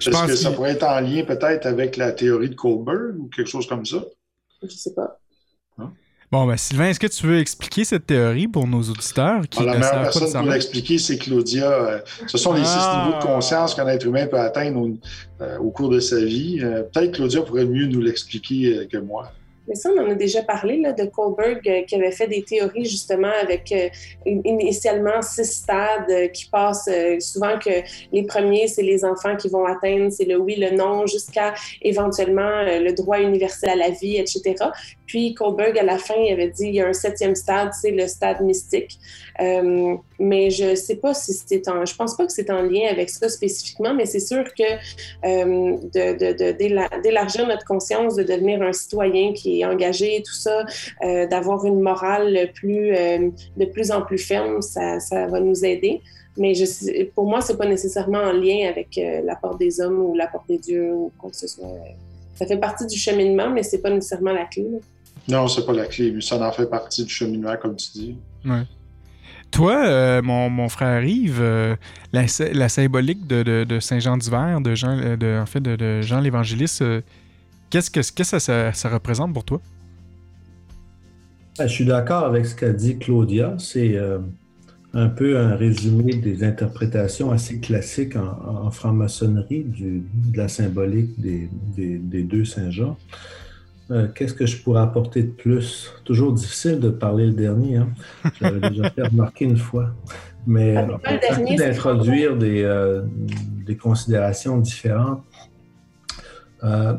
Je 0.00 0.10
Est-ce 0.10 0.18
pense 0.18 0.26
que 0.26 0.36
ça 0.36 0.50
pourrait 0.50 0.72
être 0.72 0.82
en 0.82 1.00
lien 1.00 1.24
peut-être 1.24 1.66
avec 1.66 1.96
la 1.96 2.12
théorie 2.12 2.50
de 2.50 2.54
Kohlberg 2.56 3.18
ou 3.18 3.28
quelque 3.28 3.48
chose 3.48 3.66
comme 3.66 3.86
ça? 3.86 4.04
Je 4.62 4.68
sais 4.68 4.92
pas. 4.94 5.20
Bon, 6.32 6.46
ben 6.46 6.56
Sylvain, 6.56 6.86
est-ce 6.88 6.98
que 6.98 7.06
tu 7.08 7.26
veux 7.26 7.38
expliquer 7.38 7.84
cette 7.84 8.06
théorie 8.06 8.48
pour 8.48 8.66
nos 8.66 8.80
auditeurs 8.80 9.42
qui 9.50 9.58
Alors, 9.60 9.74
la 9.74 9.80
meilleure 9.80 10.02
personne 10.04 10.32
pour 10.32 10.50
l'expliquer, 10.50 10.96
c'est 10.96 11.18
Claudia. 11.18 11.70
Euh, 11.70 11.98
Ce 12.26 12.38
sont 12.38 12.54
les 12.54 12.64
six 12.64 12.70
Ah. 12.74 13.04
niveaux 13.06 13.18
de 13.18 13.22
conscience 13.22 13.74
qu'un 13.74 13.86
être 13.88 14.06
humain 14.06 14.26
peut 14.26 14.38
atteindre 14.38 14.80
au, 14.80 14.90
euh, 15.42 15.58
au 15.58 15.70
cours 15.70 15.90
de 15.90 16.00
sa 16.00 16.24
vie. 16.24 16.58
Euh, 16.62 16.84
Peut-être 16.90 17.12
Claudia 17.16 17.42
pourrait 17.42 17.66
mieux 17.66 17.86
nous 17.86 18.00
l'expliquer 18.00 18.88
que 18.90 18.96
moi. 18.96 19.30
Mais 19.68 19.74
ça, 19.76 19.90
on 19.96 20.00
en 20.00 20.10
a 20.10 20.14
déjà 20.14 20.42
parlé 20.42 20.78
là, 20.78 20.92
de 20.92 21.04
Kohlberg 21.04 21.60
euh, 21.68 21.82
qui 21.82 21.94
avait 21.94 22.10
fait 22.10 22.26
des 22.26 22.42
théories 22.42 22.84
justement 22.84 23.30
avec 23.42 23.70
euh, 23.72 23.88
in- 24.26 24.40
initialement 24.44 25.22
six 25.22 25.44
stades 25.44 26.10
euh, 26.10 26.28
qui 26.28 26.46
passent 26.50 26.88
euh, 26.88 27.20
souvent 27.20 27.58
que 27.58 27.70
les 28.12 28.24
premiers, 28.24 28.66
c'est 28.66 28.82
les 28.82 29.04
enfants 29.04 29.36
qui 29.36 29.48
vont 29.48 29.64
atteindre, 29.64 30.10
c'est 30.10 30.24
le 30.24 30.36
oui, 30.38 30.56
le 30.56 30.70
non, 30.76 31.06
jusqu'à 31.06 31.54
éventuellement 31.80 32.42
euh, 32.42 32.80
le 32.80 32.92
droit 32.92 33.20
universel 33.20 33.70
à 33.70 33.76
la 33.76 33.90
vie, 33.90 34.16
etc. 34.16 34.56
Puis 35.06 35.34
Kohlberg, 35.34 35.78
à 35.78 35.84
la 35.84 35.98
fin, 35.98 36.14
il 36.16 36.32
avait 36.32 36.48
dit 36.48 36.66
il 36.68 36.74
y 36.74 36.80
a 36.80 36.88
un 36.88 36.92
septième 36.92 37.34
stade, 37.34 37.70
c'est 37.80 37.90
le 37.92 38.08
stade 38.08 38.40
mystique. 38.40 38.98
Mais 40.24 40.50
je 40.50 40.74
sais 40.76 40.96
pas 41.04 41.14
si 41.14 41.32
c'est 41.34 41.66
en... 41.68 41.84
Je 41.84 41.94
pense 41.96 42.16
pas 42.16 42.24
que 42.26 42.32
c'est 42.32 42.50
en 42.50 42.62
lien 42.62 42.86
avec 42.90 43.10
ça 43.10 43.28
spécifiquement, 43.28 43.92
mais 43.92 44.06
c'est 44.06 44.20
sûr 44.32 44.44
que 44.54 44.62
euh, 45.24 45.76
de- 45.96 46.12
de- 46.22 46.32
de- 46.40 46.52
d'éla- 46.60 47.00
d'élargir 47.02 47.46
notre 47.48 47.66
conscience, 47.66 48.14
de 48.14 48.22
devenir 48.22 48.62
un 48.62 48.72
citoyen 48.72 49.32
qui 49.32 49.60
est 49.60 49.64
engagé 49.64 50.08
et 50.18 50.22
tout 50.22 50.34
ça, 50.34 50.64
euh, 51.04 51.26
d'avoir 51.26 51.64
une 51.66 51.80
morale 51.80 52.50
plus, 52.54 52.94
euh, 52.94 53.30
de 53.56 53.64
plus 53.64 53.90
en 53.90 54.02
plus 54.02 54.18
ferme, 54.18 54.62
ça, 54.62 55.00
ça 55.00 55.26
va 55.26 55.40
nous 55.40 55.64
aider. 55.64 56.00
Mais 56.36 56.54
je, 56.54 56.64
pour 57.16 57.26
moi, 57.26 57.40
c'est 57.40 57.58
pas 57.58 57.66
nécessairement 57.66 58.22
en 58.22 58.32
lien 58.32 58.68
avec 58.68 58.96
euh, 58.98 59.20
la 59.24 59.36
porte 59.36 59.58
des 59.58 59.80
hommes 59.80 60.00
ou 60.00 60.14
la 60.14 60.28
porte 60.28 60.48
des 60.48 60.58
dieux 60.58 60.92
ou 60.94 61.10
quoi 61.18 61.30
que 61.30 61.36
ce 61.36 61.48
soit. 61.48 61.66
Ça 62.36 62.46
fait 62.46 62.56
partie 62.58 62.86
du 62.86 62.96
cheminement, 62.96 63.50
mais 63.50 63.62
c'est 63.62 63.82
pas 63.82 63.90
nécessairement 63.90 64.32
la 64.32 64.44
clé. 64.44 64.62
là. 64.70 64.78
Non, 65.28 65.46
c'est 65.48 65.66
pas 65.66 65.72
la 65.72 65.86
clé, 65.86 66.10
mais 66.10 66.20
ça 66.20 66.36
en 66.40 66.52
fait 66.52 66.66
partie 66.66 67.04
du 67.04 67.12
cheminement, 67.12 67.54
comme 67.60 67.76
tu 67.76 67.90
dis. 67.92 68.16
Toi, 69.52 69.84
euh, 69.86 70.22
mon, 70.22 70.48
mon 70.48 70.68
frère 70.68 71.04
Yves, 71.04 71.38
euh, 71.40 71.76
la, 72.12 72.22
la 72.54 72.68
symbolique 72.70 73.26
de, 73.26 73.42
de- 73.42 73.64
de 73.64 73.80
Saint-Jean 73.80 74.16
d'hiver, 74.16 74.60
de 74.62 74.74
Jean, 74.74 74.98
euh, 74.98 75.16
de, 75.16 75.38
en 75.40 75.46
fait, 75.46 75.60
de, 75.60 76.00
Jean 76.00 76.20
l'Évangéliste, 76.20 76.82
qu'est-ce 77.70 77.90
que, 77.90 78.00
que 78.00 78.24
ça, 78.24 78.40
ça- 78.40 78.72
représente 78.88 79.34
pour 79.34 79.44
toi? 79.44 79.60
Ben, 81.58 81.66
Je 81.66 81.72
suis 81.72 81.84
d'accord 81.84 82.24
avec 82.24 82.46
ce 82.46 82.54
qu'a 82.54 82.72
dit 82.72 82.98
Claudia. 82.98 83.54
C'est 83.58 83.98
un 84.94 85.08
peu 85.08 85.38
un 85.38 85.54
résumé 85.54 86.14
des 86.14 86.44
interprétations 86.44 87.30
assez 87.30 87.58
classiques 87.60 88.16
en, 88.16 88.70
franc-maçonnerie 88.70 89.64
de 89.64 90.00
la 90.36 90.48
symbolique 90.48 91.20
des, 91.20 91.48
des- 91.76 91.98
des 91.98 92.22
deux 92.22 92.46
Saint-Jean. 92.46 92.96
Euh, 93.92 94.08
Qu'est-ce 94.14 94.32
que 94.34 94.46
je 94.46 94.56
pourrais 94.62 94.80
apporter 94.80 95.22
de 95.22 95.30
plus? 95.30 95.92
Toujours 96.04 96.32
difficile 96.32 96.80
de 96.80 96.88
parler 96.88 97.26
le 97.26 97.32
dernier. 97.32 97.76
Hein? 97.76 97.88
Je 98.34 98.44
l'avais 98.44 98.70
déjà 98.70 98.90
fait 98.90 99.02
remarquer 99.02 99.44
une 99.44 99.58
fois. 99.58 99.90
Mais 100.46 100.74
Ah, 100.76 100.88
euh, 101.10 101.56
d'introduire 101.56 102.36
des, 102.36 102.62
euh, 102.62 103.02
des 103.66 103.76
considérations 103.76 104.58
différentes. 104.58 105.22
Euh, 106.64 106.94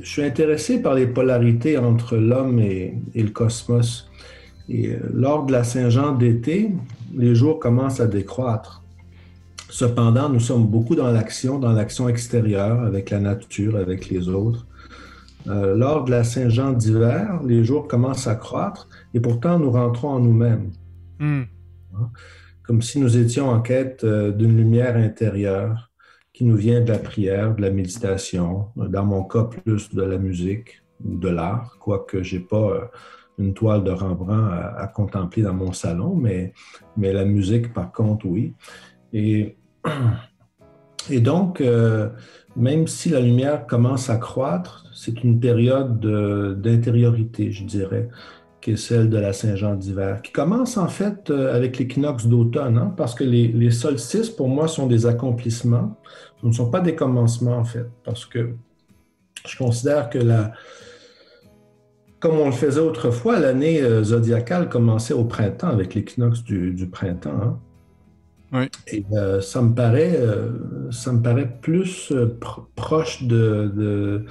je 0.00 0.08
suis 0.08 0.22
intéressé 0.22 0.80
par 0.80 0.94
les 0.94 1.06
polarités 1.06 1.78
entre 1.78 2.16
l'homme 2.16 2.60
et, 2.60 2.94
et 3.14 3.22
le 3.22 3.30
cosmos. 3.30 4.08
Et 4.68 4.96
lors 5.12 5.46
de 5.46 5.52
la 5.52 5.64
Saint-Jean 5.64 6.12
d'été, 6.12 6.72
les 7.14 7.34
jours 7.34 7.58
commencent 7.58 8.00
à 8.00 8.06
décroître. 8.06 8.82
Cependant, 9.68 10.28
nous 10.28 10.40
sommes 10.40 10.66
beaucoup 10.66 10.94
dans 10.94 11.10
l'action, 11.10 11.58
dans 11.58 11.72
l'action 11.72 12.08
extérieure, 12.08 12.80
avec 12.82 13.10
la 13.10 13.18
nature, 13.18 13.76
avec 13.76 14.08
les 14.08 14.28
autres. 14.28 14.66
Euh, 15.48 15.76
lors 15.76 16.04
de 16.04 16.10
la 16.10 16.24
Saint-Jean 16.24 16.72
d'hiver, 16.72 17.40
les 17.44 17.62
jours 17.62 17.86
commencent 17.86 18.26
à 18.26 18.34
croître 18.34 18.88
et 19.14 19.20
pourtant 19.20 19.58
nous 19.58 19.70
rentrons 19.70 20.08
en 20.08 20.20
nous-mêmes, 20.20 20.72
Hmm. 21.18 21.44
comme 22.62 22.82
si 22.82 23.00
nous 23.00 23.16
étions 23.16 23.48
en 23.48 23.62
quête 23.62 24.04
euh, 24.04 24.32
d'une 24.32 24.54
lumière 24.54 24.96
intérieure 24.96 25.90
qui 26.34 26.44
nous 26.44 26.56
vient 26.56 26.82
de 26.82 26.92
la 26.92 26.98
prière, 26.98 27.54
de 27.54 27.62
la 27.62 27.70
méditation, 27.70 28.66
euh, 28.76 28.88
dans 28.88 29.06
mon 29.06 29.24
cas 29.24 29.44
plus 29.44 29.94
de 29.94 30.02
la 30.02 30.18
musique 30.18 30.82
ou 31.02 31.16
de 31.16 31.30
l'art, 31.30 31.78
quoique 31.80 32.22
j'ai 32.22 32.40
pas 32.40 32.56
euh, 32.70 32.84
une 33.38 33.54
toile 33.54 33.82
de 33.82 33.90
Rembrandt 33.90 34.52
à, 34.52 34.78
à 34.78 34.86
contempler 34.88 35.42
dans 35.42 35.54
mon 35.54 35.72
salon, 35.72 36.14
mais, 36.14 36.52
mais 36.98 37.14
la 37.14 37.24
musique 37.24 37.72
par 37.72 37.90
contre, 37.92 38.26
oui. 38.26 38.52
Et, 39.14 39.56
et 41.10 41.20
donc, 41.20 41.62
même 42.56 42.86
si 42.86 43.10
la 43.10 43.20
lumière 43.20 43.66
commence 43.66 44.08
à 44.10 44.16
croître, 44.16 44.84
c'est 44.94 45.22
une 45.22 45.38
période 45.38 46.00
de- 46.00 46.56
d'intériorité, 46.58 47.52
je 47.52 47.64
dirais, 47.64 48.08
qui 48.60 48.72
est 48.72 48.76
celle 48.76 49.10
de 49.10 49.18
la 49.18 49.32
Saint-Jean 49.32 49.74
d'hiver, 49.76 50.22
qui 50.22 50.32
commence 50.32 50.76
en 50.76 50.88
fait 50.88 51.30
euh, 51.30 51.54
avec 51.54 51.78
l'équinoxe 51.78 52.26
d'automne, 52.26 52.78
hein, 52.78 52.94
parce 52.96 53.14
que 53.14 53.24
les, 53.24 53.70
solstices, 53.70 54.30
pour 54.30 54.48
moi, 54.48 54.68
sont 54.68 54.86
des 54.86 55.06
accomplissements. 55.06 55.96
Ce 56.40 56.46
ne 56.46 56.52
sont 56.52 56.70
pas 56.70 56.80
des 56.80 56.94
commencements, 56.94 57.58
en 57.58 57.64
fait, 57.64 57.86
parce 58.04 58.24
que 58.24 58.54
je 59.46 59.56
considère 59.56 60.08
que 60.10 60.18
la, 60.18 60.52
comme 62.18 62.38
on 62.40 62.46
le 62.46 62.52
faisait 62.52 62.80
autrefois, 62.80 63.38
l'année 63.38 63.82
euh, 63.82 64.02
zodiacale 64.02 64.68
commençait 64.68 65.14
au 65.14 65.24
printemps 65.24 65.68
avec 65.68 65.94
l'équinoxe 65.94 66.42
du, 66.42 66.72
du 66.72 66.88
printemps. 66.88 67.38
hein. 67.40 67.60
Oui. 68.52 68.68
Et 68.88 69.04
euh, 69.12 69.40
ça 69.40 69.60
me 69.62 69.74
paraît, 69.74 70.16
euh, 70.18 70.52
ça 70.90 71.12
me 71.12 71.20
paraît 71.20 71.50
plus 71.60 72.12
euh, 72.12 72.36
pro- 72.40 72.66
proche 72.76 73.24
de, 73.24 73.72
de- 73.74 74.24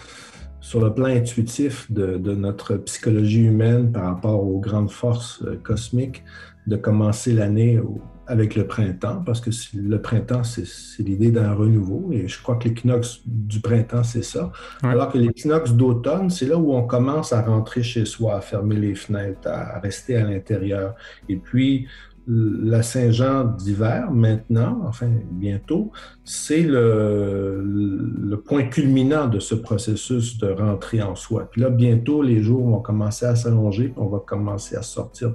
sur 0.62 0.84
le 0.84 0.94
plan 0.94 1.06
intuitif 1.06 1.92
de, 1.92 2.18
de 2.18 2.34
notre 2.34 2.78
psychologie 2.78 3.44
humaine 3.44 3.92
par 3.92 4.06
rapport 4.06 4.42
aux 4.44 4.60
grandes 4.60 4.90
forces 4.92 5.44
cosmiques 5.64 6.24
de 6.66 6.76
commencer 6.76 7.34
l'année 7.34 7.80
avec 8.28 8.56
le 8.56 8.66
printemps, 8.66 9.22
parce 9.24 9.40
que 9.40 9.52
le 9.76 10.02
printemps, 10.02 10.44
c'est 10.44 11.04
l'idée 11.04 11.30
d'un 11.30 11.54
renouveau, 11.54 12.10
et 12.12 12.28
je 12.28 12.42
crois 12.42 12.56
que 12.56 12.68
l'équinoxe 12.68 13.22
du 13.28 13.60
printemps, 13.60 14.02
c'est 14.04 14.24
ça. 14.24 14.52
Alors 14.82 15.12
que 15.12 15.20
l'équinoxe 15.20 15.74
d'automne, 15.74 16.32
c'est 16.32 16.48
là 16.48 16.58
où 16.58 16.74
on 16.74 16.88
commence 16.88 17.34
à 17.34 17.44
rentrer 17.44 17.84
chez 17.84 18.04
soi, 18.06 18.38
à 18.38 18.42
fermer 18.42 18.78
les 18.78 18.96
fenêtres, 18.96 19.48
à 19.48 19.80
rester 19.80 20.16
à 20.16 20.24
l'intérieur. 20.24 20.96
Et 21.30 21.36
puis, 21.36 21.88
la 22.28 22.82
Saint-Jean 22.82 23.44
d'hiver, 23.44 24.12
maintenant, 24.12 24.82
enfin 24.86 25.10
bientôt, 25.32 25.92
c'est 26.24 26.64
le, 26.64 28.42
point 28.46 28.64
culminant 28.64 29.28
de 29.28 29.40
ce 29.40 29.56
processus 29.56 30.38
de 30.38 30.48
rentrer 30.48 31.02
en 31.02 31.16
soi. 31.16 31.50
Puis 31.52 31.62
là, 31.62 31.70
bientôt, 31.70 32.22
les 32.22 32.42
jours 32.42 32.68
vont 32.68 32.80
commencer 32.80 33.26
à 33.26 33.36
s'allonger, 33.36 33.90
puis 33.90 33.98
on 33.98 34.08
va 34.08 34.20
commencer 34.20 34.76
à 34.76 34.82
sortir 34.82 35.34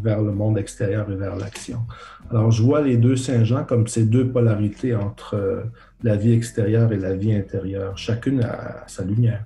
vers 0.00 0.22
le 0.22 0.32
monde 0.32 0.56
extérieur 0.58 1.10
et 1.10 1.16
vers 1.16 1.36
l'action. 1.36 1.80
Alors, 2.30 2.50
je 2.50 2.62
vois 2.62 2.80
les 2.80 2.96
deux 2.96 3.16
Saint-Jean 3.16 3.64
comme 3.64 3.86
ces 3.86 4.04
deux 4.04 4.28
polarités 4.30 4.94
entre 4.94 5.34
euh, 5.34 5.62
la 6.02 6.16
vie 6.16 6.32
extérieure 6.32 6.92
et 6.92 6.98
la 6.98 7.14
vie 7.14 7.34
intérieure. 7.34 7.98
Chacune 7.98 8.42
a 8.42 8.84
sa 8.86 9.04
lumière. 9.04 9.44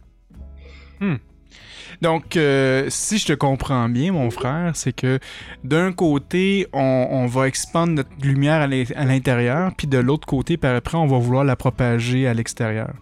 Donc, 2.03 2.37
euh, 2.37 2.87
si 2.89 3.19
je 3.19 3.27
te 3.27 3.33
comprends 3.33 3.89
bien, 3.89 4.13
mon 4.13 4.31
frère, 4.31 4.73
c'est 4.75 4.93
que 4.93 5.19
d'un 5.63 5.93
côté, 5.93 6.67
on, 6.73 7.07
on 7.11 7.27
va 7.27 7.47
expandre 7.47 7.93
notre 7.95 8.11
lumière 8.23 8.61
à 8.61 8.67
l'in- 8.67 8.85
à 8.97 9.05
l'intérieur, 9.05 9.73
puis 9.77 9.87
de 9.87 9.99
l'autre 9.99 10.27
côté, 10.27 10.57
par 10.57 10.75
après, 10.75 10.99
on 10.99 11.07
va 11.07 11.19
vouloir 11.19 11.45
la 11.45 11.57
propager 11.57 12.27
à 12.27 12.35
l'extérieur. 12.35 12.93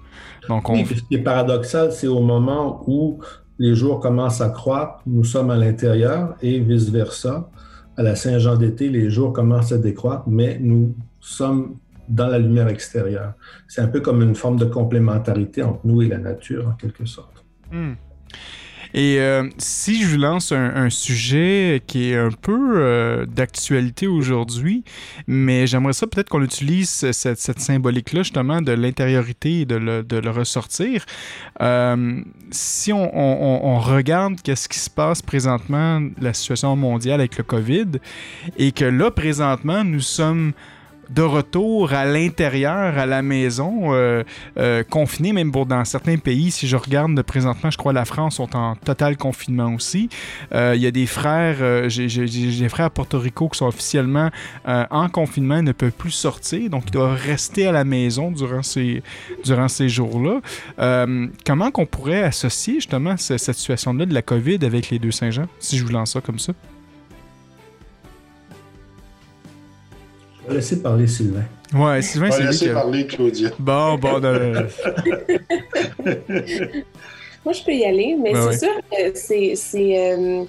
Donc, 0.49 0.69
on... 0.69 0.75
Oui, 0.75 0.87
ce 0.87 1.03
qui 1.03 1.15
est 1.15 1.23
paradoxal, 1.23 1.93
c'est 1.93 2.07
au 2.07 2.21
moment 2.21 2.85
où 2.87 3.21
les 3.59 3.75
jours 3.75 4.01
commencent 4.01 4.41
à 4.41 4.51
croître, 4.51 5.01
nous 5.07 5.25
sommes 5.25 5.51
à 5.51 5.57
l'intérieur 5.57 6.35
et 6.43 6.59
vice-versa. 6.59 7.49
À 7.97 8.03
la 8.03 8.17
Saint-Jean 8.17 8.57
d'été, 8.57 8.89
les 8.89 9.11
jours 9.11 9.33
commencent 9.33 9.73
à 9.73 9.79
décroître, 9.79 10.25
mais 10.27 10.59
nous 10.61 10.95
sommes 11.21 11.77
dans 12.09 12.27
la 12.27 12.39
lumière 12.39 12.69
extérieure. 12.69 13.35
C'est 13.69 13.81
un 13.81 13.87
peu 13.87 14.01
comme 14.01 14.23
une 14.23 14.35
forme 14.35 14.59
de 14.59 14.65
complémentarité 14.65 15.63
entre 15.63 15.81
nous 15.85 16.03
et 16.03 16.09
la 16.09 16.19
nature, 16.19 16.69
en 16.69 16.73
quelque 16.73 17.07
sorte. 17.07 17.45
Hmm. 17.71 17.93
Et 18.95 19.21
euh, 19.21 19.49
si 19.57 20.03
je 20.03 20.09
vous 20.09 20.19
lance 20.19 20.53
un, 20.53 20.91
sujet 20.91 21.83
qui 21.87 22.11
est 22.11 22.17
un 22.17 22.31
peu 22.31 22.75
euh, 22.75 23.25
d'actualité 23.25 24.07
aujourd'hui, 24.07 24.85
mais 25.27 25.67
j'aimerais 25.67 25.95
ça 25.95 26.07
peut-être 26.07 26.29
qu'on 26.29 26.43
utilise 26.43 27.11
cette, 27.13 27.61
symbolique-là 27.61 28.23
justement 28.23 28.61
de 28.61 28.73
l'intériorité 28.73 29.61
et 29.61 29.65
de 29.65 29.77
le, 29.77 30.31
ressortir. 30.31 31.07
Euh, 31.63 32.21
si 32.51 32.93
on, 32.93 33.79
regarde 33.79 34.41
qu'est-ce 34.43 34.69
qui 34.69 34.79
se 34.79 34.91
passe 34.91 35.23
présentement, 35.23 36.03
la 36.21 36.35
situation 36.35 36.77
mondiale 36.77 37.21
avec 37.21 37.39
le 37.39 37.45
COVID, 37.45 37.87
et 38.59 38.73
que 38.73 38.85
là, 38.85 39.11
présentement, 39.11 39.85
nous 39.85 40.01
sommes 40.01 40.53
de 41.15 41.23
retour 41.23 41.93
à 41.93 42.05
l'intérieur, 42.05 42.99
à 42.99 43.07
la 43.07 43.23
maison, 43.23 43.93
euh, 43.93 44.23
euh, 44.59 44.83
confinés, 44.83 45.33
même 45.33 45.51
dans 45.51 45.85
certains 45.85 46.17
pays. 46.17 46.51
Si 46.51 46.67
je 46.67 46.77
regarde 46.77 47.15
de 47.15 47.23
présentement, 47.23 47.71
je 47.71 47.77
crois 47.77 47.93
la 47.93 48.05
France 48.05 48.37
sont 48.37 48.57
en 48.57 48.77
total 48.77 49.17
confinement 49.17 49.75
aussi. 49.75 50.09
Euh, 50.55 50.73
il 50.75 50.83
y 50.83 50.87
a 50.87 50.91
des 50.91 51.07
frères, 51.07 51.89
j'ai 51.89 52.07
des 52.07 52.69
frères 52.69 52.87
à 52.87 52.91
Porto 52.91 53.19
Rico 53.19 53.49
qui 53.49 53.59
sont 53.59 53.67
officiellement 53.67 54.31
en 54.65 55.09
confinement, 55.09 55.63
ne 55.63 55.73
peuvent 55.73 55.93
plus 55.93 56.11
sortir, 56.11 56.71
donc 56.71 56.85
ils 56.87 56.93
doivent 56.93 57.21
rester 57.21 57.67
à 57.67 57.73
la 57.73 57.85
maison 57.85 58.31
durant 58.31 58.63
ces, 58.63 59.03
durant 59.45 59.69
ces 59.69 59.89
jours-là. 59.89 60.41
comment 61.45 61.71
qu'on 61.71 61.87
pourrait 61.87 62.23
associer 62.23 62.75
justement 62.75 63.17
cette 63.17 63.39
situation-là 63.39 64.07
de 64.07 64.15
la 64.15 64.23
COVID 64.23 64.59
avec 64.63 64.91
les 64.91 64.99
deux 64.99 65.11
Saint-Jean, 65.11 65.47
si 65.59 65.77
je 65.77 65.85
vous 65.85 65.93
lance 65.93 66.13
ça 66.13 66.21
comme 66.21 66.39
ça? 66.39 66.53
Vais 70.49 70.55
laisser 70.55 70.83
parler 70.83 71.07
Sylvain. 71.07 71.45
Ouais, 71.75 72.03
Sylvain, 72.03 72.31
c'est 72.31 72.41
lui. 72.41 72.47
laisser 72.49 72.73
parler 72.73 73.07
Claudia. 73.07 73.51
Bon, 73.59 73.97
bon. 73.97 74.21
Moi, 77.45 77.53
je 77.53 77.65
peux 77.65 77.73
y 77.73 77.85
aller, 77.85 78.17
mais 78.21 78.33
c'est 78.35 78.59
sûr 78.67 78.81
que 78.91 79.55
c'est. 79.57 80.47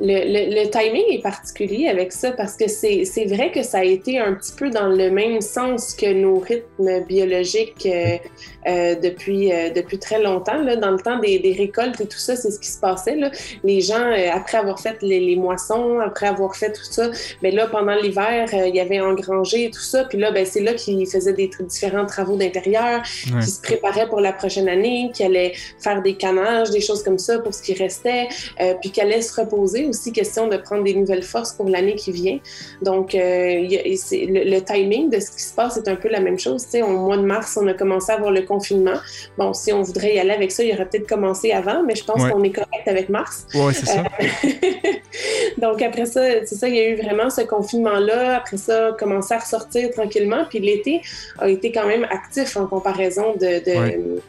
Le, 0.00 0.62
le, 0.62 0.70
timing 0.70 1.04
est 1.10 1.22
particulier 1.22 1.88
avec 1.88 2.12
ça 2.12 2.30
parce 2.30 2.56
que 2.56 2.68
c'est 2.68 3.24
vrai 3.26 3.50
que 3.50 3.64
ça 3.64 3.78
a 3.78 3.84
été 3.84 4.20
un 4.20 4.34
petit 4.34 4.52
peu 4.52 4.70
dans 4.70 4.86
le 4.86 5.10
même 5.10 5.40
sens 5.40 5.92
que 5.92 6.12
nos 6.12 6.38
rythmes 6.38 7.04
biologiques 7.08 7.84
euh, 7.86 8.16
euh, 8.68 8.94
depuis, 8.94 9.52
euh, 9.52 9.70
depuis 9.70 9.98
très 9.98 10.22
longtemps. 10.22 10.62
Là, 10.62 10.76
dans 10.76 10.92
le 10.92 11.00
temps 11.00 11.18
des, 11.18 11.40
des, 11.40 11.52
récoltes 11.52 12.00
et 12.00 12.06
tout 12.06 12.18
ça, 12.18 12.36
c'est 12.36 12.52
ce 12.52 12.60
qui 12.60 12.68
se 12.68 12.78
passait. 12.78 13.16
Là. 13.16 13.32
Les 13.64 13.80
gens, 13.80 14.12
après 14.32 14.58
avoir 14.58 14.78
fait 14.78 14.98
les, 15.02 15.18
les, 15.18 15.34
moissons, 15.34 15.98
après 15.98 16.26
avoir 16.26 16.54
fait 16.54 16.72
tout 16.72 16.84
ça, 16.84 17.10
ben 17.42 17.52
là, 17.52 17.66
pendant 17.66 17.94
l'hiver, 17.96 18.48
il 18.52 18.76
y 18.76 18.80
avait 18.80 19.00
engrangé 19.00 19.64
et 19.64 19.70
tout 19.70 19.80
ça. 19.80 20.04
Puis 20.04 20.18
là, 20.18 20.30
ben, 20.30 20.46
c'est 20.46 20.60
là 20.60 20.74
qu'ils 20.74 21.08
faisaient 21.08 21.32
des 21.32 21.50
différents 21.60 22.06
travaux 22.06 22.36
d'intérieur, 22.36 23.02
qui 23.02 23.50
se 23.50 23.60
préparaient 23.60 24.08
pour 24.08 24.20
la 24.20 24.32
prochaine 24.32 24.68
année, 24.68 25.10
qui 25.12 25.24
allaient 25.24 25.54
faire 25.82 26.02
des 26.02 26.14
canages, 26.14 26.70
des 26.70 26.80
choses 26.80 27.02
comme 27.02 27.18
ça 27.18 27.40
pour 27.40 27.52
ce 27.52 27.62
qui 27.62 27.74
restait, 27.74 28.28
puis 28.80 28.90
qui 28.90 29.00
allaient 29.00 29.22
se 29.22 29.40
reposer 29.40 29.87
aussi 29.88 30.12
question 30.12 30.48
de 30.48 30.56
prendre 30.56 30.84
des 30.84 30.94
nouvelles 30.94 31.22
forces 31.22 31.52
pour 31.52 31.68
l'année 31.68 31.94
qui 31.94 32.12
vient. 32.12 32.38
Donc, 32.82 33.14
euh, 33.14 33.18
le, 33.20 34.60
timing 34.60 35.10
de 35.10 35.20
ce 35.20 35.30
qui 35.30 35.42
se 35.42 35.54
passe 35.54 35.76
est 35.76 35.88
un 35.88 35.96
peu 35.96 36.08
la 36.08 36.20
même 36.20 36.38
chose. 36.38 36.66
au 36.74 36.86
mois 36.86 37.16
de 37.16 37.22
mars, 37.22 37.58
on 37.60 37.66
a 37.66 37.74
commencé 37.74 38.12
à 38.12 38.16
avoir 38.16 38.30
le 38.30 38.42
confinement. 38.42 38.98
Bon, 39.36 39.52
si 39.54 39.72
on 39.72 39.82
voudrait 39.82 40.14
y 40.14 40.18
aller 40.18 40.32
avec 40.32 40.52
ça, 40.52 40.62
il 40.62 40.72
aurait 40.74 40.86
peut-être 40.86 41.08
commencé 41.08 41.52
avant, 41.52 41.82
mais 41.82 41.94
je 41.94 42.04
pense 42.04 42.24
qu'on 42.28 42.42
est 42.42 42.52
correct 42.52 42.86
avec 42.86 43.08
mars. 43.08 43.46
Oui, 43.54 43.72
c'est 43.74 43.86
ça. 43.86 44.04
Euh, 44.20 44.48
donc, 45.58 45.82
après 45.82 46.06
ça, 46.06 46.44
c'est 46.44 46.56
ça, 46.56 46.68
il 46.68 46.76
y 46.76 46.80
a 46.80 46.88
eu 46.88 46.96
vraiment 46.96 47.30
ce 47.30 47.42
confinement-là. 47.42 48.36
Après 48.36 48.56
ça, 48.56 48.96
commencé 48.98 49.34
à 49.34 49.38
ressortir 49.38 49.90
tranquillement. 49.90 50.44
Puis 50.48 50.58
l'été 50.58 51.02
a 51.38 51.48
été 51.48 51.72
quand 51.72 51.86
même 51.86 52.04
actif 52.04 52.56
en 52.56 52.66
comparaison 52.66 53.34
de, 53.34 53.64
de 53.64 54.20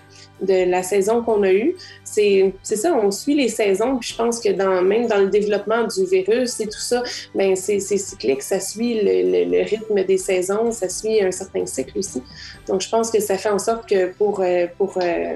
la 0.48 0.84
saison 0.84 1.24
qu'on 1.24 1.44
a 1.44 1.52
eue. 1.52 1.76
C'est 2.04 2.54
ça, 2.64 2.94
on 2.94 3.12
suit 3.12 3.36
les 3.36 3.50
saisons. 3.50 4.00
Je 4.02 4.16
pense 4.16 4.40
que 4.40 4.50
dans, 4.50 4.82
même 4.82 5.08
dans 5.08 5.20
le 5.20 5.28
développement 5.28 5.84
du 5.84 6.06
virus 6.06 6.60
et 6.60 6.66
tout 6.66 6.80
ça, 6.80 7.04
ben 7.36 7.56
c'est 7.56 7.80
cyclique, 7.80 8.42
ça 8.42 8.60
suit 8.60 9.00
le, 9.02 9.64
rythme 9.64 10.04
des 10.04 10.18
saisons, 10.18 10.72
ça 10.72 10.90
suit 10.90 11.22
un 11.22 11.32
certain 11.32 11.66
cycle 11.66 11.98
aussi. 11.98 12.24
Donc 12.68 12.82
je 12.82 12.90
pense 12.90 13.12
que 13.12 13.20
ça 13.20 13.38
fait 13.38 13.50
en 13.50 13.60
sorte 13.60 13.88
que 13.88 14.12
pour, 14.14 14.42
euh, 14.42 14.68
pour, 14.78 14.98
euh, 15.02 15.36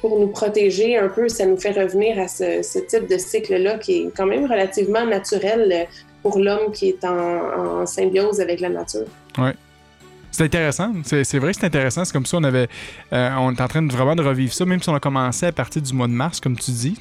pour 0.00 0.18
nous 0.18 0.28
protéger 0.28 0.96
un 0.96 1.08
peu, 1.08 1.28
ça 1.28 1.46
nous 1.46 1.56
fait 1.56 1.72
revenir 1.72 2.18
à 2.18 2.28
ce, 2.28 2.78
type 2.86 3.08
de 3.08 3.18
cycle-là 3.18 3.78
qui 3.78 3.98
est 3.98 4.10
quand 4.16 4.26
même 4.26 4.44
relativement 4.44 5.04
naturel 5.04 5.86
pour 6.22 6.38
l'homme 6.38 6.72
qui 6.72 6.88
est 6.88 7.04
en, 7.04 7.86
symbiose 7.86 8.40
avec 8.40 8.60
la 8.60 8.68
nature. 8.68 9.06
C'est 10.36 10.44
intéressant. 10.44 10.92
C'est 11.02 11.38
vrai 11.38 11.52
que 11.52 11.60
c'est 11.60 11.64
intéressant. 11.64 12.04
C'est 12.04 12.12
comme 12.12 12.26
ça, 12.26 12.36
on 12.36 12.44
avait. 12.44 12.68
Euh, 13.14 13.30
on 13.38 13.54
est 13.54 13.60
en 13.62 13.68
train 13.68 13.80
de 13.80 13.90
vraiment 13.90 14.14
de 14.14 14.22
revivre 14.22 14.52
ça, 14.52 14.66
même 14.66 14.82
si 14.82 14.88
on 14.90 14.94
a 14.94 15.00
commencé 15.00 15.46
à 15.46 15.52
partir 15.52 15.80
du 15.80 15.94
mois 15.94 16.08
de 16.08 16.12
mars, 16.12 16.40
comme 16.40 16.58
tu 16.58 16.72
dis. 16.72 16.94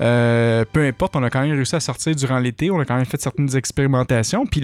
Euh, 0.00 0.64
peu 0.72 0.84
importe, 0.84 1.14
on 1.14 1.22
a 1.22 1.30
quand 1.30 1.42
même 1.42 1.52
réussi 1.52 1.76
à 1.76 1.78
sortir 1.78 2.16
durant 2.16 2.40
l'été. 2.40 2.72
On 2.72 2.80
a 2.80 2.84
quand 2.84 2.96
même 2.96 3.04
fait 3.04 3.20
certaines 3.20 3.54
expérimentations. 3.54 4.44
Puis 4.44 4.60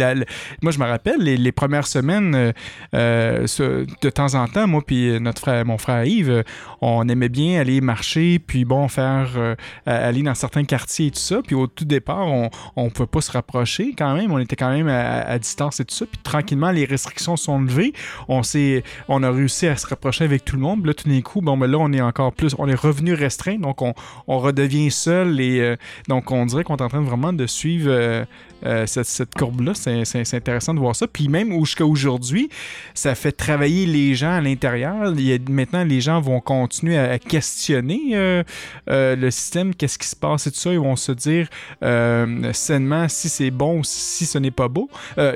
moi, 0.61 0.72
je 0.72 0.78
me 0.80 0.86
rappelle, 0.86 1.20
les, 1.20 1.52
premières 1.52 1.86
semaines, 1.86 2.52
euh, 2.94 3.46
de 3.46 4.11
temps 4.11 4.34
en 4.34 4.48
temps, 4.48 4.66
moi 4.66 4.82
puis 4.84 5.20
notre 5.20 5.42
frère, 5.42 5.64
mon 5.64 5.78
frère 5.78 6.04
Yves, 6.04 6.42
on 6.80 7.08
aimait 7.08 7.28
bien 7.28 7.61
aller 7.61 7.80
marcher, 7.80 8.40
puis 8.40 8.64
bon, 8.64 8.88
faire 8.88 9.54
aller 9.86 10.22
dans 10.22 10.34
certains 10.34 10.64
quartiers 10.64 11.06
et 11.06 11.11
tout 11.12 11.20
ça. 11.20 11.42
Puis 11.46 11.54
au 11.54 11.68
tout 11.68 11.84
départ, 11.84 12.26
on 12.26 12.50
ne 12.76 12.90
pouvait 12.90 13.06
pas 13.06 13.20
se 13.20 13.30
rapprocher 13.30 13.94
quand 13.96 14.14
même. 14.14 14.32
On 14.32 14.40
était 14.40 14.56
quand 14.56 14.72
même 14.72 14.88
à 14.88 15.38
distance 15.38 15.78
et 15.78 15.84
tout 15.84 15.94
ça. 15.94 16.06
Puis 16.06 16.20
tranquillement, 16.24 16.72
les 16.72 16.86
restrictions 16.86 17.36
sont 17.36 17.61
levées 17.61 17.92
on 18.28 19.22
a 19.22 19.30
réussi 19.30 19.66
à 19.66 19.76
se 19.76 19.86
rapprocher 19.86 20.24
avec 20.24 20.44
tout 20.44 20.57
le 20.57 20.62
monde. 20.62 20.86
Là, 20.86 20.94
tout 20.94 21.09
d'un 21.09 21.20
coup, 21.20 21.40
ben 21.40 21.57
là, 21.66 21.78
on 21.78 21.92
est 21.92 22.01
encore 22.01 22.32
plus, 22.32 22.55
on 22.59 22.68
est 22.68 22.74
revenu 22.74 23.14
restreint, 23.14 23.59
donc 23.59 23.82
on, 23.82 23.94
redevient 24.26 24.90
seul 24.90 25.40
et 25.40 25.61
euh, 25.61 25.76
donc 26.09 26.30
on 26.30 26.46
dirait 26.46 26.64
qu'on 26.64 26.76
est 26.76 26.82
en 26.82 26.88
train 26.88 27.03
vraiment 27.03 27.32
de 27.32 27.46
suivre 27.46 27.90
euh, 27.90 28.24
euh, 28.64 28.86
cette, 28.86 29.34
courbe-là. 29.34 29.72
C'est 29.74 30.34
intéressant 30.34 30.74
de 30.74 30.78
voir 30.78 30.96
ça. 30.96 31.07
Puis 31.07 31.28
même 31.28 31.53
jusqu'à 31.61 31.84
aujourd'hui, 31.84 32.48
ça 32.94 33.14
fait 33.14 33.32
travailler 33.32 33.86
les 33.86 34.14
gens 34.14 34.32
à 34.32 34.40
l'intérieur. 34.40 35.14
Maintenant, 35.48 35.84
les 35.84 36.01
gens 36.01 36.20
vont 36.20 36.40
continuer 36.40 36.98
à, 36.98 37.18
questionner 37.18 38.42
le 38.86 39.30
système, 39.30 39.74
qu'est-ce 39.74 39.98
qui 39.98 40.07
se 40.07 40.16
passe 40.16 40.46
et 40.46 40.51
tout 40.51 40.59
ça? 40.59 40.72
Ils 40.72 40.78
vont 40.78 40.96
se 40.96 41.12
dire 41.12 41.48
sainement 42.53 43.09
si 43.09 43.28
c'est 43.28 43.51
bon 43.51 43.80
ou 43.80 43.84
si 43.84 44.26
ce 44.26 44.38
n'est 44.38 44.51
pas 44.51 44.68
beau 44.68 44.88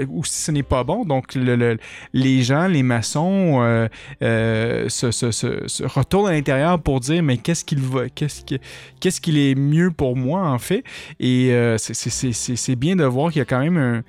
ou 0.08 0.24
si 0.24 0.42
ce 0.42 0.50
n'est 0.50 0.62
pas 0.62 0.84
bon. 0.84 1.04
Donc, 1.04 1.34
les 1.34 2.42
gens, 2.42 2.53
les 2.68 2.82
maçons 2.82 3.88
se, 4.20 5.86
retournent 5.86 6.28
à 6.28 6.32
l'intérieur 6.32 6.80
pour 6.80 7.00
dire 7.00 7.22
mais 7.22 7.36
qu'est-ce 7.36 7.64
qu'il 7.64 7.80
va, 7.80 8.08
qu'est-ce 8.08 9.20
qu'il 9.20 9.38
est 9.38 9.54
mieux 9.54 9.90
pour 9.90 10.16
moi 10.16 10.48
en 10.48 10.58
fait? 10.58 10.84
Et 11.20 11.76
c'est 11.78 12.76
bien 12.76 12.96
de 12.96 13.04
voir 13.04 13.30
qu'il 13.30 13.38
y 13.38 13.42
a 13.42 13.46
quand 13.46 13.60
même 13.60 14.02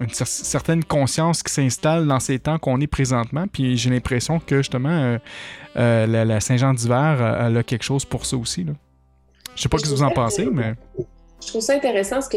une 0.00 0.10
certaine 0.10 0.84
conscience 0.84 1.42
qui 1.42 1.52
s'installe 1.52 2.06
dans 2.06 2.20
ces 2.20 2.38
temps 2.38 2.58
qu'on 2.58 2.80
est 2.80 2.86
présentement. 2.86 3.46
Puis 3.50 3.76
j'ai 3.76 3.90
l'impression 3.90 4.38
que 4.38 4.58
justement, 4.58 4.90
euh, 4.90 5.18
euh, 5.76 6.24
la, 6.24 6.40
Saint-Jean 6.40 6.74
d'hiver, 6.74 7.36
elle 7.40 7.56
a 7.56 7.62
quelque 7.62 7.84
chose 7.84 8.04
pour 8.04 8.26
ça 8.26 8.36
aussi. 8.36 8.64
Là. 8.64 8.72
Je 9.54 9.62
sais 9.62 9.68
pas 9.68 9.78
ce 9.78 9.84
que 9.84 9.88
vous 9.88 10.02
en 10.02 10.10
pensez, 10.10 10.46
mais. 10.52 10.74
Je 11.42 11.48
trouve 11.48 11.60
ça 11.60 11.74
intéressant 11.74 12.20
ce 12.22 12.28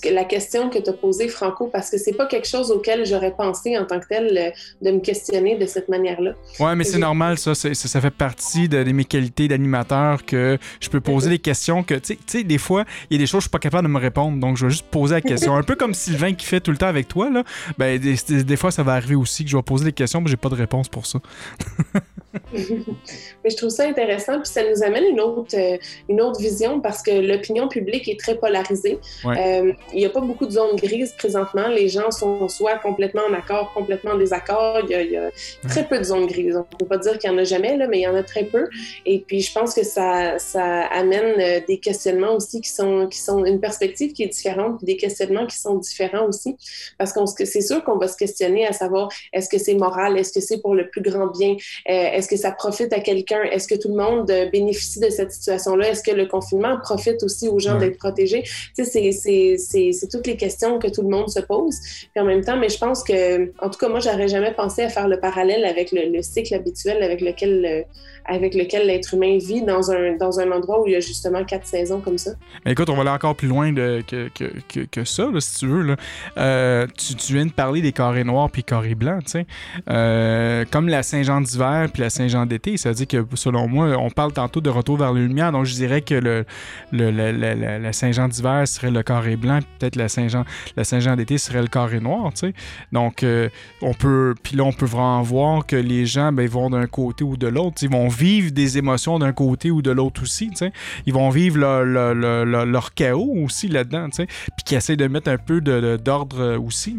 que, 0.00 0.08
la 0.08 0.24
question 0.24 0.70
que 0.70 0.78
tu 0.78 0.88
as 0.88 0.92
posée, 0.92 1.28
Franco, 1.28 1.66
parce 1.66 1.90
que 1.90 1.98
c'est 1.98 2.12
pas 2.12 2.26
quelque 2.26 2.46
chose 2.46 2.70
auquel 2.70 3.04
j'aurais 3.04 3.32
pensé 3.32 3.76
en 3.76 3.84
tant 3.84 3.98
que 3.98 4.06
tel 4.06 4.38
euh, 4.38 4.50
de 4.80 4.92
me 4.92 5.00
questionner 5.00 5.56
de 5.56 5.66
cette 5.66 5.88
manière-là. 5.88 6.34
Ouais, 6.60 6.76
mais 6.76 6.84
c'est 6.84 6.98
normal, 6.98 7.36
ça, 7.36 7.54
ça. 7.54 8.00
fait 8.00 8.10
partie 8.10 8.68
de, 8.68 8.84
mes 8.92 9.04
qualités 9.04 9.48
d'animateur 9.48 10.24
que 10.24 10.56
je 10.80 10.88
peux 10.88 11.00
poser 11.00 11.30
des 11.30 11.40
questions 11.40 11.82
que, 11.82 11.94
tu 11.94 12.16
sais, 12.26 12.44
des 12.44 12.58
fois, 12.58 12.84
il 13.10 13.14
y 13.14 13.16
a 13.16 13.18
des 13.18 13.26
choses 13.26 13.38
que 13.38 13.44
je 13.44 13.48
suis 13.48 13.50
pas 13.50 13.58
capable 13.58 13.88
de 13.88 13.92
me 13.92 13.98
répondre, 13.98 14.38
donc 14.38 14.56
je 14.56 14.66
vais 14.66 14.70
juste 14.70 14.86
poser 14.86 15.16
la 15.16 15.20
question. 15.20 15.56
Un 15.56 15.64
peu 15.64 15.74
comme 15.74 15.92
Sylvain 15.92 16.34
qui 16.34 16.46
fait 16.46 16.60
tout 16.60 16.70
le 16.70 16.76
temps 16.76 16.86
avec 16.86 17.08
toi, 17.08 17.30
là. 17.30 17.42
Ben, 17.76 17.98
des, 17.98 18.56
fois, 18.56 18.70
ça 18.70 18.84
va 18.84 18.92
arriver 18.92 19.16
aussi 19.16 19.44
que 19.44 19.50
je 19.50 19.56
vais 19.56 19.62
poser 19.62 19.86
des 19.86 19.92
questions, 19.92 20.20
mais 20.20 20.28
j'ai 20.28 20.36
pas 20.36 20.48
de 20.48 20.54
réponse 20.54 20.88
pour 20.88 21.06
ça. 21.06 21.18
mais 22.52 23.50
je 23.50 23.56
trouve 23.56 23.70
ça 23.70 23.86
intéressant, 23.86 24.40
puis 24.40 24.50
ça 24.50 24.62
nous 24.68 24.82
amène 24.82 25.04
une 25.04 25.20
autre, 25.20 25.56
euh, 25.56 25.76
une 26.08 26.20
autre 26.20 26.40
vision 26.40 26.80
parce 26.80 27.02
que 27.02 27.10
l'opinion 27.10 27.68
publique 27.68 28.08
est 28.08 28.18
très 28.18 28.36
polarisé. 28.44 28.98
Euh, 29.24 29.72
il 29.92 29.98
n'y 29.98 30.04
a 30.04 30.10
pas 30.10 30.20
beaucoup 30.20 30.44
de 30.44 30.50
zones 30.50 30.76
grises 30.76 31.14
présentement. 31.16 31.68
Les 31.68 31.88
gens 31.88 32.10
sont 32.10 32.46
soit 32.48 32.76
complètement 32.76 33.22
en 33.30 33.32
accord, 33.32 33.72
complètement 33.72 34.12
en 34.12 34.18
désaccord. 34.18 34.80
Il 34.86 34.90
y 34.90 35.16
a, 35.16 35.30
très 35.66 35.84
peu 35.88 35.98
de 35.98 36.04
zones 36.04 36.26
grises. 36.26 36.56
On 36.56 36.66
ne 36.72 36.78
peut 36.78 36.84
pas 36.94 36.98
dire 36.98 37.18
qu'il 37.18 37.30
n'y 37.30 37.36
en 37.36 37.38
a 37.40 37.44
jamais, 37.44 37.76
là, 37.78 37.86
mais 37.86 38.00
il 38.00 38.02
y 38.02 38.06
en 38.06 38.14
a 38.14 38.22
très 38.22 38.44
peu. 38.44 38.68
Et 39.06 39.20
puis, 39.26 39.40
je 39.40 39.52
pense 39.52 39.74
que 39.74 39.82
ça, 39.82 40.38
ça 40.38 40.84
amène 41.02 41.40
euh, 41.40 41.60
des 41.66 41.78
questionnements 41.78 42.34
aussi 42.34 42.60
qui 42.60 42.68
sont, 42.68 43.06
qui 43.06 43.18
sont 43.18 43.44
une 43.46 43.60
perspective 43.60 44.12
qui 44.12 44.24
est 44.24 44.32
différente, 44.40 44.76
puis 44.78 44.86
des 44.86 44.98
questionnements 44.98 45.46
qui 45.46 45.58
sont 45.58 45.76
différents 45.76 46.26
aussi. 46.26 46.56
Parce 46.98 47.12
que 47.12 47.44
c'est 47.46 47.62
sûr 47.62 47.82
qu'on 47.84 47.96
va 47.96 48.08
se 48.08 48.16
questionner 48.16 48.66
à 48.66 48.72
savoir 48.72 49.08
est-ce 49.32 49.48
que 49.48 49.58
c'est 49.58 49.74
moral, 49.74 50.18
est-ce 50.18 50.32
que 50.32 50.40
c'est 50.40 50.60
pour 50.60 50.74
le 50.74 50.88
plus 50.88 51.00
grand 51.00 51.28
bien, 51.28 51.52
euh, 51.88 52.16
est-ce 52.16 52.28
que 52.28 52.36
ça 52.36 52.52
profite 52.52 52.92
à 52.92 53.00
quelqu'un, 53.00 53.42
est-ce 53.44 53.66
que 53.66 53.78
tout 53.82 53.88
le 53.88 53.98
monde 54.04 54.30
bénéficie 54.52 55.00
de 55.00 55.08
cette 55.08 55.32
situation-là, 55.32 55.88
est-ce 55.88 56.02
que 56.02 56.14
le 56.14 56.26
confinement 56.26 56.76
profite 56.82 57.22
aussi 57.22 57.48
aux 57.48 57.58
gens 57.58 57.78
d'être 57.78 57.98
protégés? 57.98 58.33
Tu 58.42 58.84
sais, 58.84 59.56
c'est 59.56 60.08
toutes 60.10 60.26
les 60.26 60.36
questions 60.36 60.78
que 60.78 60.88
tout 60.88 61.02
le 61.02 61.08
monde 61.08 61.28
se 61.28 61.40
pose. 61.40 61.78
Puis 61.80 62.20
en 62.20 62.24
même 62.24 62.42
temps, 62.42 62.56
mais 62.56 62.68
je 62.68 62.78
pense 62.78 63.02
que, 63.02 63.52
en 63.64 63.70
tout 63.70 63.78
cas, 63.78 63.88
moi, 63.88 64.00
j'aurais 64.00 64.28
jamais 64.28 64.52
pensé 64.52 64.82
à 64.82 64.88
faire 64.88 65.08
le 65.08 65.20
parallèle 65.20 65.64
avec 65.64 65.92
le, 65.92 66.22
cycle 66.22 66.54
habituel 66.54 67.02
avec 67.02 67.20
lequel 67.20 67.84
avec 68.26 68.54
lequel 68.54 68.86
l'être 68.86 69.14
humain 69.14 69.38
vit 69.38 69.62
dans 69.62 69.90
un, 69.90 70.16
dans 70.16 70.40
un 70.40 70.50
endroit 70.50 70.80
où 70.80 70.86
il 70.86 70.92
y 70.92 70.96
a 70.96 71.00
justement 71.00 71.44
quatre 71.44 71.66
saisons 71.66 72.00
comme 72.00 72.16
ça. 72.16 72.32
écoute, 72.64 72.88
on 72.88 72.94
va 72.94 73.02
aller 73.02 73.10
encore 73.10 73.36
plus 73.36 73.48
loin 73.48 73.72
de, 73.72 74.02
que, 74.06 74.28
que, 74.28 74.80
que, 74.84 75.04
ça, 75.04 75.28
si 75.38 75.58
tu 75.58 75.66
veux. 75.66 75.82
Là. 75.82 75.96
Euh, 76.38 76.86
tu, 76.96 77.14
tu, 77.14 77.34
viens 77.34 77.44
de 77.44 77.52
parler 77.52 77.82
des 77.82 77.92
carrés 77.92 78.24
noirs 78.24 78.50
puis 78.50 78.64
carrés 78.64 78.94
blancs, 78.94 79.24
tu 79.24 79.30
sais. 79.32 79.46
Euh, 79.90 80.64
comme 80.70 80.88
la 80.88 81.02
Saint-Jean 81.02 81.40
d'hiver 81.42 81.88
puis 81.92 82.02
la 82.02 82.10
Saint-Jean 82.10 82.46
d'été, 82.46 82.76
ça 82.76 82.90
veut 82.90 82.94
dire 82.94 83.06
que, 83.06 83.24
selon 83.36 83.68
moi, 83.68 83.88
on 83.98 84.10
parle 84.10 84.32
tantôt 84.32 84.60
de 84.60 84.70
retour 84.70 84.96
vers 84.96 85.12
la 85.12 85.20
lumière, 85.20 85.52
donc 85.52 85.66
je 85.66 85.74
dirais 85.74 86.00
que 86.00 86.14
le, 86.14 86.44
le, 86.92 87.10
la 87.78 87.92
Saint-Jean 87.92 88.23
d'hiver 88.28 88.66
serait 88.66 88.90
le 88.90 89.02
carré 89.02 89.36
blanc, 89.36 89.60
peut-être 89.78 89.96
la 89.96 90.08
Saint-Jean 90.08 90.44
la 90.76 90.84
Saint-Jean 90.84 91.16
d'été 91.16 91.38
serait 91.38 91.62
le 91.62 91.68
carré 91.68 92.00
noir, 92.00 92.32
tu 92.32 92.48
sais. 92.48 92.54
Donc, 92.92 93.22
euh, 93.22 93.48
on 93.82 93.94
peut, 93.94 94.34
puis 94.42 94.56
là, 94.56 94.64
on 94.64 94.72
peut 94.72 94.86
vraiment 94.86 95.22
voir 95.22 95.66
que 95.66 95.76
les 95.76 96.06
gens, 96.06 96.32
ben, 96.32 96.48
vont 96.48 96.70
d'un 96.70 96.86
côté 96.86 97.24
ou 97.24 97.36
de 97.36 97.46
l'autre, 97.46 97.82
ils 97.82 97.90
vont 97.90 98.08
vivent 98.08 98.52
des 98.52 98.78
émotions 98.78 99.18
d'un 99.18 99.32
côté 99.32 99.70
ou 99.70 99.82
de 99.82 99.90
l'autre 99.90 100.22
aussi. 100.22 100.50
Ils 101.06 101.12
vont 101.12 101.30
vivre 101.30 101.58
leur, 101.58 102.94
chaos 102.94 103.34
aussi 103.44 103.68
là-dedans, 103.68 104.08
puis 104.10 104.26
qui 104.64 104.74
essaient 104.74 104.96
de 104.96 105.06
mettre 105.06 105.30
un 105.30 105.38
peu 105.38 105.60
d'ordre 105.60 106.56
aussi. 106.56 106.96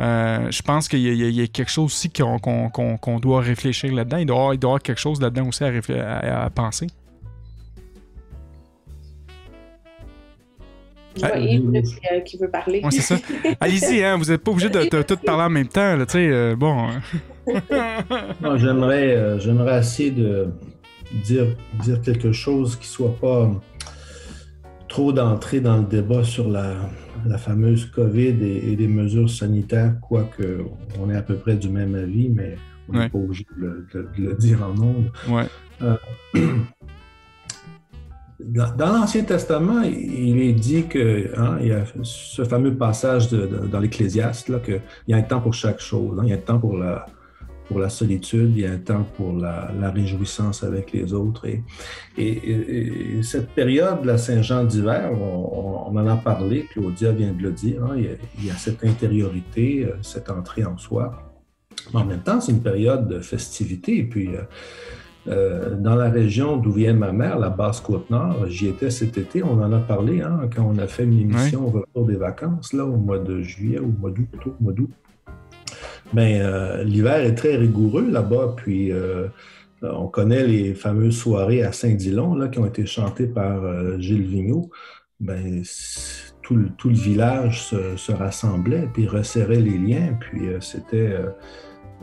Euh, 0.00 0.50
je 0.50 0.62
pense 0.62 0.88
qu'il 0.88 1.00
y, 1.00 1.42
a 1.42 1.46
quelque 1.46 1.70
chose 1.70 1.86
aussi 1.86 2.10
qu'on 2.10 3.18
doit 3.20 3.40
réfléchir 3.40 3.92
là-dedans. 3.92 4.18
Il, 4.18 4.26
doit 4.26 4.54
y 4.54 4.58
avoir 4.64 4.80
quelque 4.80 5.00
chose 5.00 5.20
là-dedans 5.20 5.48
aussi 5.48 5.64
à, 5.64 6.50
penser. 6.54 6.86
Je 11.16 12.20
qui 12.24 12.38
veut 12.38 12.50
parler. 12.50 12.82
c'est 12.90 13.00
ça. 13.00 13.16
Allez-y, 13.60 14.02
hein, 14.02 14.16
vous 14.16 14.26
n'êtes 14.26 14.42
pas 14.42 14.50
obligé 14.50 14.68
de, 14.68 15.02
tout 15.02 15.16
parler 15.16 15.44
en 15.44 15.50
même 15.50 15.68
temps. 15.68 15.96
Là, 15.96 16.04
euh, 16.14 16.56
bon. 16.56 16.88
non, 18.42 18.56
j'aimerais, 18.56 19.14
euh, 19.14 19.38
j'aimerais 19.38 19.78
essayer 19.78 20.10
de, 20.10 20.48
dire, 21.24 21.56
dire 21.82 22.00
quelque 22.00 22.32
chose 22.32 22.76
qui 22.76 22.88
soit 22.88 23.14
pas 23.20 23.50
trop 24.88 25.12
d'entrée 25.12 25.60
dans 25.60 25.78
le 25.78 25.84
débat 25.84 26.24
sur 26.24 26.48
la, 26.48 26.74
la 27.26 27.38
fameuse 27.38 27.86
COVID 27.86 28.42
et, 28.42 28.76
les 28.76 28.88
mesures 28.88 29.30
sanitaires, 29.30 29.94
quoique 30.00 30.64
on 31.00 31.10
est 31.10 31.16
à 31.16 31.22
peu 31.22 31.36
près 31.36 31.56
du 31.56 31.68
même 31.68 31.94
avis, 31.94 32.28
mais 32.28 32.56
on 32.88 32.98
n'est 32.98 33.08
pas 33.08 33.18
obligé 33.18 33.46
de, 33.58 33.86
le 34.18 34.34
dire 34.34 34.62
en 34.62 34.74
nombre. 34.74 35.12
Euh, 35.82 35.96
dans, 38.46 38.92
l'Ancien 38.92 39.24
Testament, 39.24 39.82
il 39.82 40.40
est 40.40 40.52
dit 40.52 40.86
que 40.86 41.30
hein, 41.36 41.58
y 41.60 41.72
a 41.72 41.84
ce 42.02 42.44
fameux 42.44 42.74
passage 42.74 43.30
dans 43.30 43.80
l'Ecclésiaste, 43.80 44.62
qu'il 44.62 44.80
y 45.08 45.14
a 45.14 45.16
un 45.16 45.22
temps 45.22 45.40
pour 45.40 45.54
chaque 45.54 45.80
chose. 45.80 46.18
Hein. 46.18 46.24
il 46.24 46.30
y 46.30 46.32
a 46.32 46.36
un 46.36 46.38
temps 46.38 46.58
pour 46.58 46.76
la, 46.76 47.88
solitude, 47.88 48.52
il 48.54 48.62
y 48.62 48.66
a 48.66 48.72
un 48.72 48.78
temps 48.78 49.06
pour 49.16 49.32
la, 49.32 49.70
réjouissance 49.90 50.62
avec 50.62 50.92
les 50.92 51.12
autres. 51.12 51.46
Et, 51.46 51.62
et, 52.18 53.22
cette 53.22 53.50
période, 53.50 54.04
la 54.04 54.18
Saint-Jean 54.18 54.64
d'hiver, 54.64 55.12
on, 55.12 55.96
en 55.96 56.06
a 56.06 56.16
parlé, 56.16 56.66
Claudia 56.72 57.12
vient 57.12 57.32
de 57.32 57.42
le 57.42 57.52
dire, 57.52 57.84
hein, 57.84 57.96
il, 57.96 58.44
y 58.44 58.50
a, 58.50 58.54
cette 58.54 58.84
intériorité, 58.84 59.84
euh, 59.84 59.96
cette 60.02 60.28
entrée 60.28 60.64
en 60.64 60.76
soi. 60.76 61.34
Mais 61.92 62.00
en 62.00 62.04
même 62.04 62.22
temps, 62.22 62.40
c'est 62.40 62.52
une 62.52 62.62
période 62.62 63.08
de 63.08 63.20
festivité. 63.20 64.02
Puis, 64.02 64.28
euh, 64.28 64.42
euh, 65.26 65.74
dans 65.76 65.94
la 65.94 66.10
région 66.10 66.56
d'où 66.56 66.72
vient 66.72 66.92
ma 66.92 67.12
mère, 67.12 67.38
la 67.38 67.48
Basse-Côte-Nord, 67.48 68.46
j'y 68.48 68.68
étais 68.68 68.90
cet 68.90 69.16
été, 69.16 69.42
on 69.42 69.62
en 69.62 69.72
a 69.72 69.78
parlé 69.78 70.20
hein, 70.20 70.48
quand 70.54 70.64
on 70.64 70.78
a 70.78 70.86
fait 70.86 71.04
une 71.04 71.18
émission 71.18 71.66
au 71.66 71.70
retour 71.70 72.06
des 72.06 72.16
vacances, 72.16 72.72
là, 72.72 72.84
au 72.84 72.96
mois 72.96 73.18
de 73.18 73.40
juillet, 73.40 73.78
au 73.78 73.86
mois 73.86 74.10
d'août, 74.10 74.26
plutôt, 74.30 74.54
au 74.60 74.62
mois 74.62 74.72
d'août. 74.72 74.90
Mais 76.12 76.40
euh, 76.42 76.84
l'hiver 76.84 77.16
est 77.16 77.34
très 77.34 77.56
rigoureux 77.56 78.08
là-bas. 78.10 78.54
Puis 78.56 78.92
euh, 78.92 79.28
on 79.82 80.06
connaît 80.06 80.46
les 80.46 80.74
fameuses 80.74 81.16
soirées 81.16 81.62
à 81.62 81.72
Saint-Dilon 81.72 82.48
qui 82.50 82.58
ont 82.58 82.66
été 82.66 82.84
chantées 82.84 83.26
par 83.26 83.98
Gilles 83.98 84.26
Vigneault. 84.26 84.70
Ben, 85.20 85.62
tout, 86.42 86.56
le, 86.56 86.68
tout 86.76 86.90
le 86.90 86.94
village 86.94 87.64
se, 87.64 88.12
rassemblait 88.12 88.88
puis 88.92 89.08
resserrait 89.08 89.60
les 89.60 89.78
liens. 89.78 90.16
Puis 90.20 90.42
c'était 90.60 91.16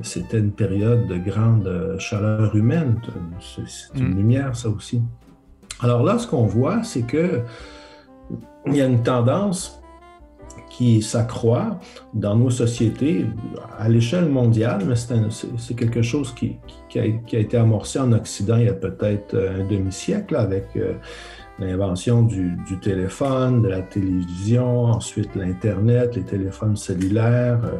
c'était 0.03 0.39
une 0.39 0.51
période 0.51 1.07
de 1.07 1.17
grande 1.17 1.95
chaleur 1.99 2.55
humaine. 2.55 2.99
C'est 3.39 3.99
une 3.99 4.13
mm. 4.13 4.17
lumière, 4.17 4.55
ça 4.55 4.69
aussi. 4.69 5.01
Alors 5.81 6.03
là, 6.03 6.19
ce 6.19 6.27
qu'on 6.27 6.45
voit, 6.45 6.83
c'est 6.83 7.03
que 7.03 7.41
il 8.67 8.75
y 8.75 8.81
a 8.81 8.85
une 8.85 9.01
tendance 9.01 9.81
qui 10.69 11.01
s'accroît 11.01 11.79
dans 12.13 12.35
nos 12.35 12.49
sociétés 12.49 13.25
à 13.77 13.89
l'échelle 13.89 14.29
mondiale, 14.29 14.83
mais 14.87 14.95
c'est 14.95 15.75
quelque 15.75 16.01
chose 16.01 16.33
qui, 16.33 16.57
a, 16.95 17.05
été 17.05 17.57
amorcé 17.57 17.99
en 17.99 18.11
Occident 18.13 18.57
il 18.57 18.65
y 18.65 18.69
a 18.69 18.73
peut-être 18.73 19.35
un 19.35 19.65
demi-siècle 19.65 20.35
avec 20.35 20.67
euh, 20.75 20.93
l'invention 21.65 22.23
du, 22.23 22.57
téléphone, 22.81 23.61
de 23.61 23.69
la 23.69 23.81
télévision, 23.81 24.85
ensuite 24.85 25.35
l'Internet, 25.35 26.15
les 26.15 26.23
téléphones 26.23 26.75
cellulaires, 26.75 27.59
euh, 27.63 27.77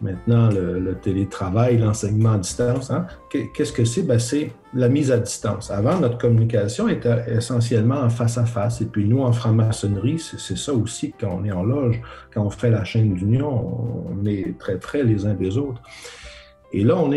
maintenant 0.00 0.48
le, 0.50 0.94
télétravail, 1.00 1.78
l'enseignement 1.78 2.32
à 2.32 2.38
distance. 2.38 2.90
Hein. 2.90 3.06
Qu'est-ce 3.30 3.72
que 3.72 3.84
c'est? 3.84 4.02
Ben, 4.02 4.18
c'est 4.18 4.52
la 4.74 4.88
mise 4.88 5.10
à 5.10 5.18
distance. 5.18 5.70
Avant, 5.70 5.98
notre 5.98 6.18
communication 6.18 6.88
était 6.88 7.24
essentiellement 7.28 8.00
en 8.00 8.10
face 8.10 8.38
à 8.38 8.44
face. 8.44 8.80
Et 8.80 8.86
puis 8.86 9.06
nous, 9.06 9.22
en 9.22 9.32
franc-maçonnerie, 9.32 10.18
c'est 10.18 10.58
ça 10.58 10.72
aussi 10.74 11.14
quand 11.18 11.38
on 11.40 11.44
est 11.44 11.52
en 11.52 11.62
loge, 11.62 12.00
quand 12.34 12.44
on 12.44 12.50
fait 12.50 12.70
la 12.70 12.84
chaîne 12.84 13.14
d'union, 13.14 14.10
on 14.10 14.26
est 14.26 14.58
très 14.58 14.78
près 14.78 15.02
les 15.02 15.26
uns 15.26 15.34
des 15.34 15.56
autres. 15.56 15.80
Et 16.74 16.84
là, 16.84 16.96
on 16.96 17.12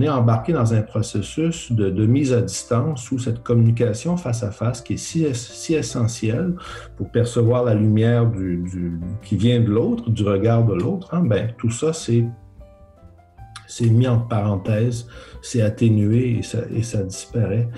est, 0.00 0.08
embarqué 0.08 0.54
dans 0.54 0.72
un 0.72 0.80
processus 0.80 1.70
de, 1.70 2.06
mise 2.06 2.32
à 2.32 2.40
distance 2.40 3.10
où 3.10 3.18
cette 3.18 3.42
communication 3.42 4.16
face 4.16 4.42
à 4.42 4.50
face 4.50 4.80
qui 4.80 4.94
est 4.94 4.96
si, 4.96 5.26
si 5.34 5.74
essentielle 5.74 6.54
pour 6.96 7.10
percevoir 7.10 7.64
la 7.64 7.74
lumière 7.74 8.30
qui 9.22 9.36
vient 9.36 9.60
de 9.60 9.70
l'autre, 9.70 10.08
du 10.08 10.24
regard 10.24 10.64
de 10.64 10.74
l'autre, 10.74 11.14
hein, 11.14 11.22
ben, 11.24 11.52
tout 11.58 11.70
ça, 11.70 11.92
c'est 11.92 12.24
mis 13.80 14.08
en 14.08 14.18
parenthèse, 14.18 15.06
c'est 15.42 15.60
atténué 15.60 16.38
et 16.38 16.42
ça, 16.42 16.60
et 16.74 16.82
ça, 16.82 17.02
disparaît. 17.02 17.68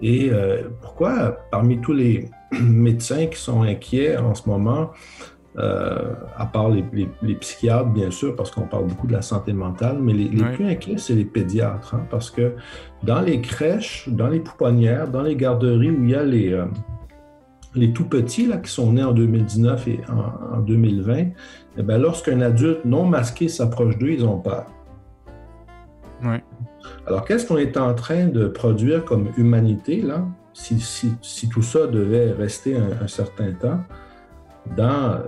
Et 0.00 0.30
euh, 0.32 0.64
pourquoi, 0.80 1.38
parmi 1.52 1.80
tous 1.80 1.94
les 1.94 2.28
médecins 2.60 3.26
qui 3.26 3.38
sont 3.38 3.62
inquiets 3.62 4.16
en 4.16 4.34
ce 4.34 4.48
moment, 4.48 4.90
euh, 5.58 6.12
à 6.36 6.44
part 6.44 6.68
les, 6.68 6.84
psychiatres, 7.36 7.88
bien 7.88 8.10
sûr, 8.10 8.36
parce 8.36 8.50
qu'on 8.50 8.66
parle 8.66 8.86
beaucoup 8.88 9.06
de 9.06 9.14
la 9.14 9.22
santé 9.22 9.54
mentale, 9.54 9.98
mais 10.00 10.12
les, 10.12 10.28
plus 10.28 10.66
inquiets, 10.66 10.98
c'est 10.98 11.14
les 11.14 11.24
pédiatres, 11.24 11.94
hein, 11.94 12.06
parce 12.10 12.30
que 12.30 12.52
dans 13.04 13.22
les 13.22 13.40
crèches, 13.40 14.06
dans 14.08 14.28
les 14.28 14.40
pouponnières, 14.40 15.08
dans 15.08 15.22
les 15.22 15.34
garderies 15.34 15.90
où 15.90 16.04
il 16.04 16.10
y 16.10 16.14
a 16.14 16.24
les, 16.24 16.52
euh, 16.52 16.66
les 17.74 17.90
tout 17.94 18.04
petits 18.04 18.46
là, 18.46 18.58
qui 18.58 18.70
sont 18.70 18.92
nés 18.92 19.02
en 19.02 19.12
2019 19.12 19.88
et 19.88 20.00
en, 20.10 20.60
2020, 20.60 21.14
eh 21.78 21.82
bien, 21.82 21.96
lorsqu'un 21.96 22.42
adulte 22.42 22.84
non 22.84 23.06
masqué 23.06 23.48
s'approche 23.48 23.96
d'eux, 23.96 24.10
ils 24.10 24.26
ont 24.26 24.38
peur. 24.38 24.66
Alors, 27.06 27.24
qu'est-ce 27.24 27.46
qu'on 27.46 27.56
est 27.56 27.78
en 27.78 27.94
train 27.94 28.26
de 28.26 28.46
produire 28.46 29.06
comme 29.06 29.28
humanité, 29.38 30.02
là, 30.02 30.22
si, 30.52 30.80
si, 31.22 31.48
tout 31.48 31.62
ça 31.62 31.86
devait 31.86 32.32
rester 32.32 32.76
un 32.76 33.06
certain 33.06 33.52
temps? 33.52 33.80
Dans 34.76 35.20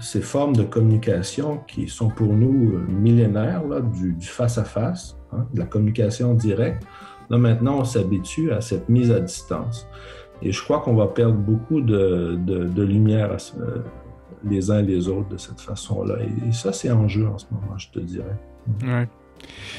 ces 0.00 0.20
formes 0.20 0.54
de 0.54 0.62
communication 0.62 1.58
qui 1.66 1.88
sont 1.88 2.08
pour 2.08 2.32
nous 2.32 2.74
euh, 2.74 2.86
millénaires, 2.88 3.62
du 3.82 4.26
face-à-face, 4.26 5.16
hein, 5.32 5.46
de 5.52 5.60
la 5.60 5.66
communication 5.66 6.34
directe. 6.34 6.86
Là, 7.30 7.38
maintenant, 7.38 7.78
on 7.80 7.84
s'habitue 7.84 8.52
à 8.52 8.60
cette 8.60 8.88
mise 8.88 9.10
à 9.10 9.20
distance. 9.20 9.88
Et 10.42 10.52
je 10.52 10.62
crois 10.62 10.80
qu'on 10.80 10.94
va 10.94 11.06
perdre 11.06 11.36
beaucoup 11.36 11.80
de, 11.80 12.38
lumière 12.82 13.36
les 14.44 14.70
uns 14.70 14.78
et 14.80 14.82
les 14.82 15.08
autres 15.08 15.28
de 15.30 15.36
cette 15.36 15.60
façon-là. 15.60 16.16
Et, 16.22 16.52
ça, 16.52 16.72
c'est 16.72 16.90
en 16.90 17.08
jeu 17.08 17.26
en 17.26 17.38
ce 17.38 17.46
moment, 17.50 17.76
je 17.78 17.90
te 17.90 17.98
dirais. 17.98 18.38
Ouais. 18.84 19.08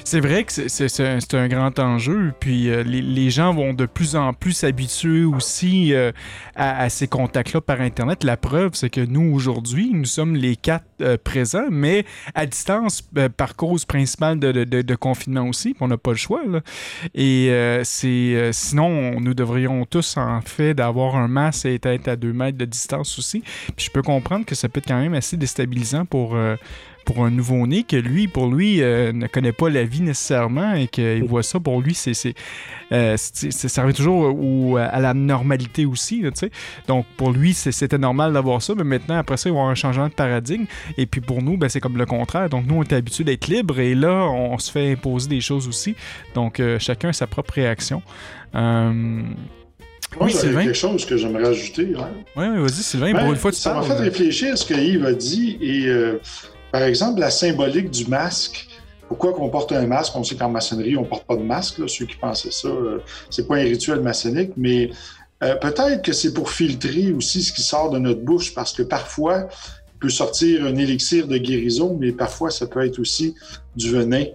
C'est 0.04 0.22
vrai 0.22 0.46
que 0.46 0.68
c'est 0.68 1.34
un 1.34 1.48
grand 1.48 1.80
enjeu, 1.80 2.34
puis 2.40 2.70
euh, 2.70 2.82
les, 2.84 3.30
gens 3.30 3.54
vont 3.54 3.74
de 3.74 3.86
plus 3.86 4.16
en 4.16 4.32
plus 4.32 4.54
s'habituer 4.54 5.26
aussi 5.26 5.94
euh, 5.94 6.14
à, 6.56 6.90
ces 6.90 7.08
contacts-là 7.08 7.60
par 7.60 7.82
Internet. 7.82 8.24
La 8.24 8.38
preuve, 8.38 8.72
c'est 8.74 8.90
que 8.90 9.02
nous, 9.02 9.34
aujourd'hui, 9.34 9.92
nous 9.94 10.06
sommes 10.06 10.36
les 10.36 10.56
quatre 10.56 10.86
euh, 11.02 11.18
présents, 11.22 11.68
mais 11.70 12.06
à 12.36 12.46
distance, 12.46 13.02
par 13.36 13.58
cause 13.58 13.84
principale 13.84 14.40
de, 14.40 14.96
confinement 14.96 15.48
aussi, 15.48 15.76
on 15.82 15.90
n'a 15.90 15.98
pas 15.98 16.12
le 16.12 16.18
choix. 16.18 16.42
Et 17.14 17.52
sinon, 17.84 19.20
nous 19.20 19.34
devrions 19.34 19.86
tous, 19.86 20.16
en 20.16 20.42
fait, 20.42 20.74
d'avoir 20.74 21.18
un 21.18 21.28
masque 21.28 21.66
et 21.66 21.80
être 21.84 22.08
à 22.08 22.16
deux 22.16 22.34
mètres 22.34 22.58
de 22.58 22.66
distance 22.66 23.20
aussi. 23.20 23.44
Puis 23.76 23.88
je 23.88 23.92
peux 23.92 24.02
comprendre 24.02 24.46
que 24.46 24.56
ça 24.56 24.70
peut 24.70 24.80
être 24.80 24.88
quand 24.88 25.02
même 25.02 25.14
assez 25.14 25.36
déstabilisant 25.38 26.06
pour 26.06 26.38
pour 27.08 27.24
un 27.24 27.32
nouveau-né 27.32 27.84
que 27.84 27.96
lui, 27.96 28.28
pour 28.28 28.54
lui, 28.54 28.82
euh, 28.82 29.14
ne 29.14 29.28
connaît 29.28 29.54
pas 29.54 29.70
la 29.70 29.86
vie 29.86 30.02
nécessairement 30.02 30.74
et 30.74 30.90
qu'il 30.90 31.24
voit 31.24 31.42
ça, 31.42 31.58
pour 31.58 31.82
lui, 31.82 31.94
c'est, 31.94 32.14
c'est, 32.14 32.34
euh, 32.92 33.16
ça 33.16 33.82
revient 33.82 33.96
toujours 33.96 34.36
ou, 34.38 34.76
à 34.76 35.00
la 35.00 35.14
normalité 35.14 35.86
aussi. 35.86 36.22
Là, 36.22 36.32
Donc, 36.90 37.06
pour 37.16 37.32
lui, 37.32 37.54
c'était 37.54 37.98
normal 37.98 38.34
d'avoir 38.34 38.62
ça, 38.62 38.74
mais 38.76 38.84
maintenant, 38.84 39.18
après 39.18 39.38
ça, 39.38 39.48
il 39.48 39.54
va 39.54 39.56
y 39.56 39.60
avoir 39.60 39.72
un 39.72 39.76
changement 39.76 40.10
de 40.10 40.14
paradigme. 40.14 40.66
Et 40.98 41.06
puis, 41.06 41.22
pour 41.22 41.42
nous, 41.42 41.56
ben, 41.56 41.70
c'est 41.70 41.80
comme 41.80 41.98
le 41.98 42.06
contraire. 42.06 42.50
Donc, 42.50 42.66
nous, 42.68 42.76
on 42.76 42.84
est 42.84 42.92
habitués 42.92 43.24
d'être 43.24 43.48
libres 43.48 43.80
et 43.80 43.96
là, 43.96 44.26
on, 44.30 44.58
se 44.58 44.70
fait 44.70 44.92
imposer 44.92 45.30
des 45.30 45.40
choses 45.40 45.66
aussi. 45.70 45.96
Donc, 46.36 46.62
chacun 46.78 47.10
a 47.10 47.14
sa 47.14 47.26
propre 47.26 47.54
réaction. 47.54 48.02
Moi, 50.16 50.28
oui, 50.28 50.34
Sylvain. 50.34 50.64
quelque 50.64 50.76
chose 50.76 51.06
que 51.06 51.16
j'aimerais 51.16 51.48
ajouter. 51.48 51.94
Hein. 51.98 52.10
Oui, 52.36 52.46
oui, 52.52 52.60
vas-y, 52.60 52.84
Sylvain. 52.84 53.12
pour 53.12 53.22
ben, 53.22 53.30
une 53.30 53.36
fois, 53.36 53.52
tu 53.52 53.60
Ça 53.60 53.74
m'a 53.74 53.84
fait 53.84 53.94
réfléchir 53.94 54.54
à 54.54 54.56
ce 54.56 54.66
que 54.66 54.74
Yves 54.74 55.06
a 55.06 55.14
dit. 55.14 55.58
Et, 55.62 55.88
euh, 55.88 56.20
par 56.72 56.84
exemple, 56.84 57.20
la 57.20 57.30
symbolique 57.30 57.92
du 57.92 58.06
masque. 58.08 58.68
Pourquoi 59.08 59.34
qu'on 59.34 59.50
porte 59.50 59.72
un 59.72 59.88
masque? 59.88 60.14
On 60.16 60.24
sait 60.24 60.36
qu'en 60.36 60.50
maçonnerie, 60.50 60.98
on 60.98 61.02
ne 61.02 61.08
porte 61.08 61.26
pas 61.26 61.38
de 61.38 61.44
masque. 61.44 61.82
Ceux 61.88 62.06
qui 62.06 62.18
pensaient 62.18 62.52
ça, 62.52 62.68
euh, 62.68 63.00
c'est 63.30 63.48
pas 63.48 63.56
un 63.56 63.64
rituel 63.64 64.02
maçonnique, 64.02 64.52
mais 64.58 64.90
euh, 65.44 65.56
peut-être 65.56 66.02
que 66.02 66.12
c'est 66.12 66.34
pour 66.34 66.50
filtrer 66.52 67.12
aussi 67.14 67.42
ce 67.42 67.54
qui 67.54 67.62
sort 67.62 67.90
de 67.90 68.00
notre 68.00 68.22
bouche, 68.22 68.54
parce 68.54 68.74
que 68.74 68.84
parfois, 68.84 69.48
il 69.96 70.00
peut 70.00 70.10
sortir 70.10 70.66
un 70.66 70.76
élixir 70.76 71.28
de 71.28 71.38
guérison, 71.38 71.98
mais 72.00 72.12
parfois, 72.12 72.52
ça 72.52 72.68
peut 72.68 72.86
être 72.86 73.00
aussi 73.00 73.34
du 73.76 73.92
venin. 73.92 74.26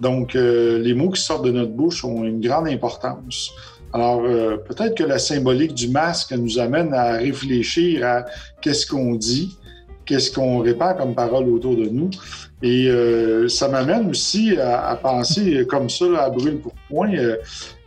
Donc, 0.00 0.34
les 0.34 0.94
mots 0.94 1.10
qui 1.10 1.20
sortent 1.20 1.44
de 1.44 1.50
notre 1.50 1.72
bouche 1.72 2.04
ont 2.04 2.22
une 2.24 2.40
grande 2.40 2.68
importance. 2.68 3.50
Alors, 3.92 4.22
euh, 4.24 4.58
peut-être 4.58 4.94
que 4.94 5.04
la 5.04 5.18
symbolique 5.18 5.74
du 5.74 5.88
masque 5.88 6.32
nous 6.32 6.58
amène 6.58 6.92
à 6.92 7.12
réfléchir 7.12 8.06
à 8.06 8.24
qu'est-ce 8.60 8.86
qu'on 8.86 9.14
dit, 9.14 9.56
qu'est-ce 10.08 10.32
qu'on 10.32 10.58
répand 10.60 10.96
comme 10.96 11.14
parole 11.14 11.48
autour 11.50 11.76
de 11.76 11.84
nous. 11.84 12.10
Et 12.62 12.88
euh, 12.88 13.46
ça 13.48 13.68
m'amène 13.68 14.08
aussi 14.10 14.56
à, 14.58 14.98
penser 15.00 15.64
comme 15.68 15.88
ça, 15.88 16.06
à 16.24 16.30
brûle 16.30 16.58
pour 16.58 16.72
point. 16.88 17.14
Euh, 17.14 17.36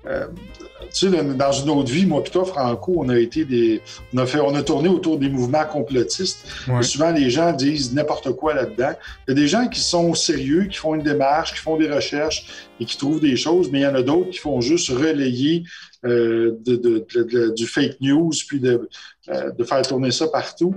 tu 0.03 1.09
sais, 1.09 1.09
dans 1.09 1.51
une 1.51 1.69
autre 1.69 1.91
vie, 1.91 2.05
moi 2.05 2.23
et 2.25 2.29
toi, 2.29 2.43
Franco, 2.43 2.95
on 2.97 3.09
a 3.09 3.17
été 3.17 3.45
des. 3.45 3.81
On 4.13 4.17
a, 4.17 4.25
fait, 4.25 4.39
on 4.39 4.55
a 4.55 4.63
tourné 4.63 4.89
autour 4.89 5.17
des 5.19 5.29
mouvements 5.29 5.65
complotistes. 5.65 6.45
Souvent, 6.81 7.11
les 7.11 7.29
gens 7.29 7.53
disent 7.53 7.93
n'importe 7.93 8.31
quoi 8.31 8.53
là-dedans. 8.53 8.93
Il 9.27 9.31
y 9.31 9.33
a 9.33 9.35
des 9.35 9.47
gens 9.47 9.67
qui 9.67 9.79
sont 9.79 10.13
sérieux, 10.13 10.65
qui 10.65 10.77
font 10.77 10.95
une 10.95 11.03
démarche, 11.03 11.53
qui 11.53 11.59
font 11.59 11.77
des 11.77 11.89
recherches 11.89 12.67
et 12.79 12.85
qui 12.85 12.97
trouvent 12.97 13.21
des 13.21 13.35
choses, 13.35 13.69
mais 13.71 13.79
il 13.79 13.83
y 13.83 13.87
en 13.87 13.95
a 13.95 14.01
d'autres 14.01 14.31
qui 14.31 14.39
font 14.39 14.59
juste 14.59 14.89
relayer 14.89 15.63
euh, 16.03 16.57
de, 16.65 17.05
du 17.55 17.67
fake 17.67 17.97
news, 18.01 18.31
puis 18.47 18.59
de, 18.59 18.89
euh, 19.29 19.51
de, 19.51 19.63
faire 19.63 19.83
tourner 19.83 20.09
ça 20.09 20.27
partout. 20.27 20.73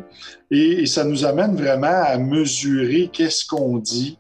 Et, 0.51 0.85
ça 0.85 1.03
nous 1.03 1.25
amène 1.25 1.57
vraiment 1.57 1.87
à 2.05 2.19
mesurer 2.19 3.09
qu'est-ce 3.11 3.47
qu'on 3.47 3.79
dit, 3.79 4.19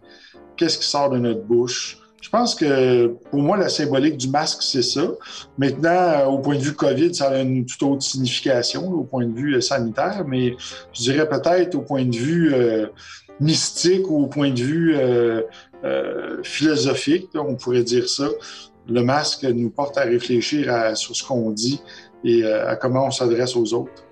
qu'est-ce 0.56 0.78
qui 0.78 0.86
sort 0.86 1.10
de 1.10 1.18
notre 1.18 1.42
bouche. 1.42 1.98
Je 2.34 2.38
pense 2.40 2.54
que 2.56 3.06
pour 3.30 3.42
moi, 3.42 3.56
la 3.56 3.68
symbolique 3.68 4.16
du 4.16 4.28
masque, 4.28 4.62
c'est 4.62 4.82
ça. 4.82 5.08
Maintenant, 5.56 5.90
euh, 5.90 6.24
au 6.24 6.38
point 6.38 6.56
de 6.56 6.62
vue 6.62 6.74
COVID, 6.74 7.14
ça 7.14 7.30
a 7.30 7.40
une 7.40 7.64
toute 7.64 7.82
autre 7.84 8.02
signification, 8.02 8.90
au 8.90 9.04
point 9.04 9.24
de 9.24 9.32
vue 9.32 9.62
sanitaire, 9.62 10.24
mais 10.26 10.56
je 10.92 11.02
dirais 11.02 11.28
peut-être 11.28 11.76
au 11.76 11.82
point 11.82 12.04
de 12.04 12.16
vue 12.16 12.52
mystique 13.38 14.10
ou 14.10 14.24
au 14.24 14.26
point 14.26 14.50
de 14.50 14.60
vue 14.60 14.96
philosophique, 16.42 17.28
on 17.36 17.54
pourrait 17.54 17.84
dire 17.84 18.08
ça 18.08 18.26
le 18.88 19.02
masque 19.02 19.44
nous 19.44 19.70
porte 19.70 19.96
à 19.98 20.02
réfléchir 20.02 20.96
sur 20.96 21.16
ce 21.16 21.24
qu'on 21.24 21.50
dit 21.50 21.80
et 22.24 22.42
euh, 22.44 22.70
à 22.70 22.76
comment 22.76 23.06
on 23.06 23.10
s'adresse 23.10 23.56
aux 23.56 23.74
autres. 23.74 24.04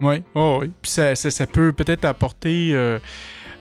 Oui, 0.00 0.22
oh, 0.34 0.58
oui. 0.60 0.70
Puis 0.80 0.92
ça, 0.92 1.14
ça, 1.14 1.46
peut 1.46 1.72
peut-être 1.72 2.04
apporter. 2.04 2.98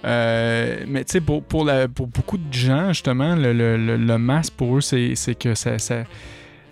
Euh, 0.05 0.83
mais 0.87 1.03
tu 1.03 1.13
sais, 1.13 1.21
pour, 1.21 1.43
pour, 1.43 1.65
beaucoup 2.07 2.37
de 2.37 2.53
gens, 2.53 2.89
justement, 2.89 3.35
le, 3.35 3.53
le, 3.53 3.77
le 3.77 4.17
masque, 4.17 4.53
pour 4.53 4.77
eux, 4.77 4.81
c'est 4.81 5.15
que 5.39 5.55
ça, 5.55 5.79
ça 5.79 6.03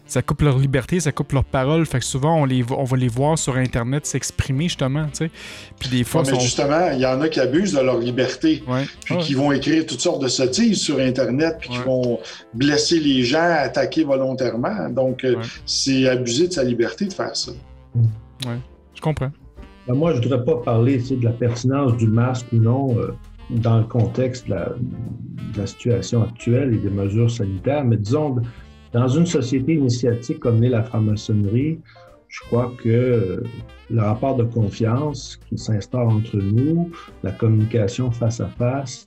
ça 0.08 0.22
coupe 0.22 0.42
leur 0.42 0.58
liberté, 0.58 1.00
ça 1.00 1.12
coupe 1.12 1.32
leur 1.32 1.44
parole. 1.44 1.86
Fait 1.86 2.00
que 2.00 2.06
souvent, 2.06 2.42
on, 2.42 2.46
les, 2.46 2.64
on 2.72 2.84
va 2.84 2.98
les 2.98 3.08
voir 3.08 3.38
sur 3.38 3.56
Internet 3.56 4.06
s'exprimer, 4.06 4.66
justement, 4.66 5.08
sais. 5.14 5.32
Puis 5.80 5.90
des 5.90 6.04
fois... 6.04 6.24
mais 6.26 6.40
justement, 6.40 6.92
il 6.92 7.00
y 7.00 7.06
en 7.06 7.22
a 7.22 7.30
qui 7.30 7.40
abusent 7.40 7.74
de 7.74 7.80
leur 7.80 7.98
liberté, 7.98 8.64
puis 9.06 9.18
qui 9.18 9.34
vont 9.34 9.52
écrire 9.52 9.86
toutes 9.86 10.02
sortes 10.02 10.22
de 10.22 10.28
sottises 10.28 10.80
sur 10.80 11.00
Internet, 11.00 11.58
puis 11.60 11.70
qui 11.70 11.80
vont 11.80 12.20
blesser 12.54 13.00
les 13.00 13.24
gens, 13.24 13.56
attaquer 13.58 14.04
volontairement. 14.04 14.90
Donc, 14.90 15.24
euh, 15.24 15.38
c'est 15.66 16.08
abuser 16.08 16.48
de 16.48 16.54
sa 16.54 16.64
liberté 16.64 17.06
de 17.06 17.14
faire 17.14 17.36
ça. 17.36 17.52
Oui, 17.96 18.56
je 18.94 19.02
comprends. 19.02 19.32
Ben, 19.88 19.94
moi, 19.94 20.14
je 20.14 20.18
ne 20.18 20.24
voudrais 20.24 20.44
pas 20.44 20.56
parler 20.58 20.98
de 20.98 21.24
la 21.24 21.32
pertinence 21.32 21.96
du 21.98 22.08
masque 22.08 22.48
ou 22.54 22.58
non 22.58 22.98
euh, 22.98 23.12
dans 23.52 23.78
le 23.78 23.84
contexte 23.84 24.48
de 24.48 24.56
la, 25.58 25.68
situation 25.68 26.24
actuelle 26.24 26.74
et 26.74 26.78
des 26.78 26.90
mesures 26.90 27.30
sanitaires, 27.30 27.86
mais 27.86 27.98
disons 27.98 28.38
dans 28.94 29.08
une 29.08 29.26
société 29.26 29.76
initiatique 29.76 30.40
comme 30.40 30.62
l'est 30.62 30.70
la 30.70 30.84
franc-maçonnerie, 30.84 31.80
je 32.30 32.40
crois 32.48 32.74
que 32.82 33.44
le 33.92 34.02
rapport 34.02 34.36
de 34.36 34.44
confiance 34.44 35.40
qui 35.48 35.58
s'instaure 35.58 36.10
entre 36.10 36.38
nous, 36.38 36.92
la 37.24 37.32
communication 37.32 38.10
face 38.10 38.42
à 38.42 38.48
face, 38.48 39.06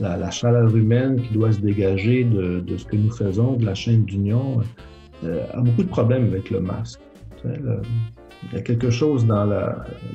la, 0.00 0.30
chaleur 0.30 0.74
humaine 0.74 1.22
qui 1.22 1.34
doit 1.34 1.52
se 1.52 1.60
dégager 1.60 2.24
de, 2.24 2.76
ce 2.76 2.84
que 2.84 2.96
nous 2.96 3.12
faisons, 3.12 3.54
de 3.54 3.64
la 3.64 3.74
chaîne 3.74 4.04
d'union, 4.04 4.60
euh, 5.24 5.44
a 5.52 5.60
beaucoup 5.60 5.82
de 5.84 5.88
problèmes 5.88 6.24
avec 6.24 6.50
le 6.50 6.60
masque. 6.60 7.00
Il 8.44 8.54
y 8.54 8.56
a 8.56 8.62
quelque 8.62 8.90
chose 8.90 9.26
dans 9.26 9.44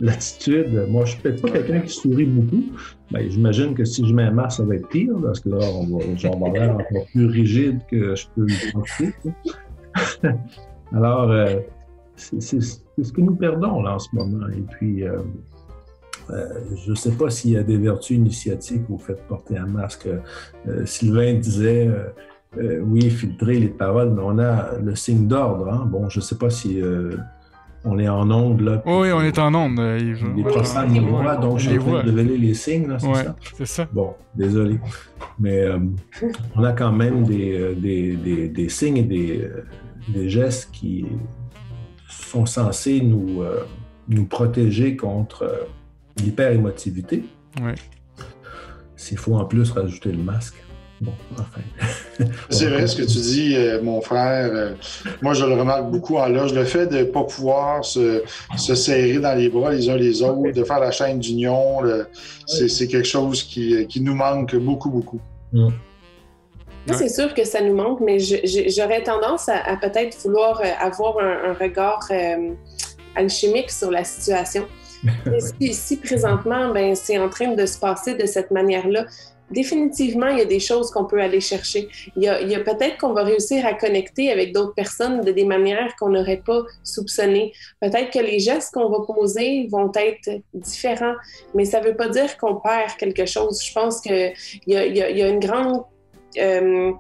l'attitude. 0.02 0.88
Moi, 0.90 1.06
je 1.06 1.12
ne 1.12 1.14
suis 1.14 1.22
peut-être 1.22 1.42
pas 1.42 1.52
quelqu'un 1.52 1.82
qui 1.82 1.94
sourit 1.94 2.26
beaucoup. 2.26 2.64
mais 3.12 3.30
J'imagine 3.30 3.76
que 3.76 3.86
si 3.86 4.06
je 4.06 4.14
mets 4.14 4.24
un 4.24 4.32
masque, 4.32 4.58
ça 4.58 4.64
va 4.64 4.76
être 4.76 4.88
pire, 4.90 5.14
parce 5.22 5.40
que 5.40 5.50
là, 5.50 5.60
on 5.60 5.98
va, 5.98 6.30
avoir 6.30 6.72
encore 6.72 7.06
plus 7.12 7.28
rigide 7.28 7.80
que 7.90 8.16
je 8.16 8.26
peux 8.36 8.48
le 8.48 8.72
penser. 8.74 9.14
Alors, 10.94 11.32
euh, 11.32 11.60
c'est 12.16 12.62
ce 12.62 13.12
que 13.12 13.22
nous 13.22 13.36
perdons 13.36 13.82
là 13.84 13.96
en 13.96 14.00
ce 14.00 14.10
moment. 14.14 14.48
Et 14.50 14.62
puis, 14.62 15.04
euh, 15.04 15.20
euh, 16.32 16.48
je 16.84 16.92
ne 16.92 16.96
sais 16.96 17.12
pas 17.12 17.30
s'il 17.30 17.52
y 17.52 17.58
a 17.58 17.64
des 17.64 17.78
vertus 17.78 18.18
initiatiques 18.18 18.90
au 18.90 18.98
fait 18.98 19.14
de 19.14 19.22
porter 19.28 19.58
un 19.58 19.68
masque. 19.68 20.08
Sylvain 20.86 21.36
disait. 21.36 21.92
oui, 22.58 23.10
filtrer 23.12 23.60
les 23.60 23.68
paroles, 23.68 24.12
mais 24.12 24.22
on 24.24 24.40
a 24.40 24.78
le 24.80 24.96
signe 24.96 25.28
d'ordre. 25.28 25.72
Hein. 25.72 25.86
Bon, 25.86 26.10
je 26.10 26.20
ne 26.20 26.24
sais 26.24 26.38
pas 26.38 26.50
si 26.50 26.82
on 27.86 28.00
est 28.00 28.10
en 28.10 28.30
onde, 28.32 28.62
là. 28.62 28.82
Oui, 28.86 29.12
on 29.12 29.22
est 29.22 29.38
en 29.38 29.54
onde, 29.54 29.80
euh, 29.80 30.00
Yves. 30.00 30.26
Les 30.36 30.44
profs 30.44 30.76
nous 30.90 31.08
voient, 31.08 31.36
donc 31.38 31.60
je 31.60 31.70
suis 31.70 31.80
en 31.80 31.84
train 31.84 32.04
de 32.04 32.10
révéler 32.10 32.38
les 32.38 32.54
signes, 32.54 32.88
là, 32.88 32.98
c'est 33.00 33.14
ça? 33.14 33.36
c'est 33.54 33.66
ça. 33.66 33.88
Bon, 33.94 34.16
désolé. 34.34 34.80
Mais 35.40 35.62
euh, 35.62 35.80
on 36.56 36.64
a 36.64 36.74
quand 36.74 36.92
même 36.92 37.24
des, 37.24 37.58
euh, 37.58 37.76
des, 37.76 38.48
des, 38.48 38.70
signes 38.70 38.98
et 38.98 39.04
des, 39.04 39.48
des, 40.10 40.30
gestes 40.30 40.72
qui 40.72 41.06
sont 42.10 42.46
censés 42.46 43.02
nous, 43.02 43.44
nous 44.08 44.26
protéger 44.26 44.96
contre 44.96 45.68
l'hyper-émotivité. 46.18 47.24
Oui. 47.62 47.74
S'il 48.96 49.18
faut 49.18 49.36
en 49.36 49.46
plus 49.46 49.72
rajouter 49.72 50.12
le 50.12 50.24
masque. 50.24 50.65
Bon, 51.06 51.14
enfin. 51.34 51.62
C'est 52.50 52.68
vrai 52.68 52.88
ce 52.88 52.96
que 52.96 53.04
tu 53.04 53.18
dis, 53.18 53.56
euh, 53.56 53.82
mon 53.82 54.02
frère. 54.02 54.50
Euh, 54.54 54.74
moi, 55.22 55.34
je 55.34 55.46
le 55.46 55.54
remarque 55.54 55.90
beaucoup 55.92 56.18
en 56.18 56.28
loge. 56.28 56.54
Le 56.54 56.64
fait 56.64 56.88
de 56.88 57.00
ne 57.00 57.04
pas 57.04 57.24
pouvoir 57.24 57.84
se, 57.84 58.24
serrer 58.58 59.20
dans 59.20 59.36
les 59.36 59.50
bras 59.50 59.72
les 59.72 59.90
uns 59.90 59.96
les 59.96 60.22
autres, 60.22 60.52
de 60.52 60.64
faire 60.64 60.80
la 60.80 60.92
chaîne 60.92 61.20
d'union, 61.20 61.82
c'est 62.48 62.88
quelque 62.88 63.08
chose 63.08 63.44
qui, 63.44 64.02
nous 64.02 64.16
manque 64.16 64.56
beaucoup, 64.56 64.90
beaucoup. 64.90 65.20
Mm. 65.52 65.70
c'est 66.94 67.10
sûr 67.10 67.34
que 67.34 67.44
ça 67.44 67.62
nous 67.62 67.76
manque, 67.76 68.00
mais 68.02 68.18
j'aurais 68.20 69.04
tendance 69.04 69.50
à, 69.50 69.78
peut-être 69.78 70.18
vouloir 70.24 70.62
euh, 70.62 70.70
avoir 70.80 71.18
un, 71.20 71.54
regard 71.54 72.08
alchimique 73.16 73.72
sur 73.72 73.92
la 73.92 74.04
situation. 74.04 74.66
si, 75.72 75.98
présentement, 75.98 76.74
ben, 76.74 76.96
c'est 76.96 77.18
en 77.18 77.30
train 77.30 77.54
de 77.54 77.66
se 77.66 77.78
passer 77.78 78.16
de 78.16 78.26
cette 78.26 78.52
manière-là, 78.52 79.06
définitivement, 79.52 80.28
il 80.28 80.40
y 80.40 80.42
a 80.42 80.46
des 80.46 80.60
choses 80.60 80.92
qu'on 80.92 81.06
peut 81.06 81.22
aller 81.22 81.42
chercher. 81.42 81.88
Il 82.16 82.24
y 82.24 82.28
a, 82.28 82.60
peut-être 82.60 82.98
qu'on 82.98 83.14
va 83.14 83.24
réussir 83.24 83.66
à 83.66 83.74
connecter 83.74 84.32
avec 84.32 84.54
d'autres 84.54 84.74
personnes 84.74 85.22
de 85.22 85.32
des 85.32 85.46
manières 85.46 85.96
qu'on 85.98 86.10
n'aurait 86.10 86.42
pas 86.46 86.64
soupçonnées. 86.84 87.54
Peut-être 87.82 88.12
que 88.12 88.20
les 88.20 88.40
gestes 88.40 88.74
qu'on 88.74 88.90
va 88.90 89.00
poser 89.06 89.68
vont 89.70 89.92
être 89.96 90.42
différents, 90.54 91.16
mais 91.54 91.66
ça 91.66 91.82
ne 91.82 91.88
veut 91.88 91.96
pas 91.96 92.10
dire 92.10 92.38
qu'on 92.38 92.56
perd 92.56 92.96
quelque 92.98 93.26
chose. 93.26 93.64
Je 93.64 93.74
pense 93.74 94.02
qu'il 94.02 94.34
y, 94.68 94.74
y, 94.74 94.98
y 94.98 95.22
a, 95.22 95.28
une 95.28 95.40
grande 95.40 95.84
euh, 96.38 96.92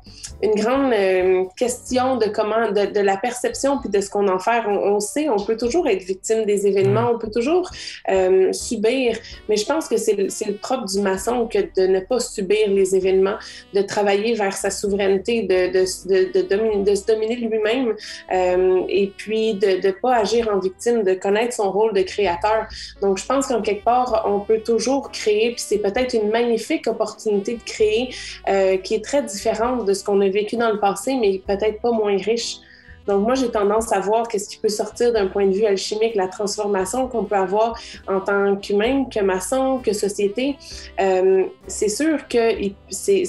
une 0.43 0.55
grande 0.55 0.93
euh, 0.93 1.45
question 1.55 2.17
de 2.17 2.27
comment, 2.27 2.71
de, 2.71 2.91
de, 2.91 2.99
la 2.99 3.17
perception 3.17 3.79
puis 3.79 3.89
de 3.89 4.01
ce 4.01 4.09
qu'on 4.09 4.27
en 4.27 4.39
fait. 4.39 4.61
On, 4.67 4.95
on, 4.95 4.99
sait, 4.99 5.29
on 5.29 5.37
peut 5.37 5.57
toujours 5.57 5.87
être 5.87 6.03
victime 6.03 6.45
des 6.45 6.67
événements, 6.67 7.11
on 7.13 7.17
peut 7.17 7.31
toujours 7.31 7.69
euh, 8.09 8.51
subir, 8.53 9.17
mais 9.49 9.57
je 9.57 9.65
pense 9.65 9.87
que 9.87 9.97
c'est 9.97 10.15
le, 10.15 10.53
propre 10.57 10.85
du 10.85 11.01
maçon 11.01 11.47
que 11.47 11.59
de 11.59 11.87
ne 11.87 11.99
pas 11.99 12.19
subir 12.19 12.69
les 12.69 12.95
événements, 12.95 13.37
de 13.73 13.81
travailler 13.81 14.33
vers 14.33 14.55
sa 14.55 14.69
souveraineté, 14.69 15.43
de, 15.43 15.71
de, 15.71 16.31
de, 16.31 16.41
dominer, 16.41 16.83
de 16.83 16.95
se 16.95 17.05
dominer 17.05 17.35
lui-même 17.35 17.95
et 18.89 19.11
puis 19.17 19.55
de 19.55 19.87
ne 19.87 19.91
pas 19.91 20.15
agir 20.17 20.49
en 20.53 20.59
victime, 20.59 21.03
de 21.03 21.13
connaître 21.13 21.53
son 21.53 21.71
rôle 21.71 21.93
de 21.93 22.01
créateur. 22.01 22.65
Donc, 23.01 23.17
je 23.17 23.25
pense 23.25 23.47
qu'en 23.47 23.61
quelque 23.61 23.83
part, 23.83 24.25
on 24.27 24.39
peut 24.39 24.59
toujours 24.59 25.11
créer, 25.11 25.51
puis 25.51 25.63
c'est 25.65 25.79
peut-être 25.79 26.13
une 26.13 26.29
magnifique 26.29 26.87
opportunité 26.87 27.55
de 27.55 27.63
créer 27.63 28.09
qui 28.83 28.95
est 28.95 29.03
très 29.03 29.24
différente 29.25 29.85
de 29.85 29.93
ce 29.93 30.03
qu'on 30.03 30.21
a 30.21 30.29
vécu 30.29 30.55
dans 30.55 30.71
le 30.71 30.79
passé, 30.79 31.17
mais 31.19 31.41
peut-être 31.45 31.81
pas 31.81 31.91
moins 31.91 32.17
riche. 32.17 32.59
Donc, 33.07 33.23
moi, 33.23 33.35
j'ai 33.35 33.49
tendance 33.49 33.91
à 33.93 33.99
voir 33.99 34.27
qu'est-ce 34.27 34.49
qui 34.49 34.57
peut 34.57 34.69
sortir 34.69 35.13
d'un 35.13 35.27
point 35.27 35.45
de 35.45 35.53
vue 35.53 35.65
alchimique, 35.65 36.15
la 36.15 36.27
transformation 36.27 37.07
qu'on 37.07 37.23
peut 37.23 37.35
avoir 37.35 37.79
en 38.07 38.19
tant 38.19 38.55
qu'humain, 38.55 39.05
que 39.05 39.19
maçon, 39.19 39.79
que 39.83 39.93
société. 39.93 40.57
Euh, 40.99 41.43
c'est 41.67 41.89
sûr 41.89 42.27
que, 42.27 42.71
c'est, 42.89 43.23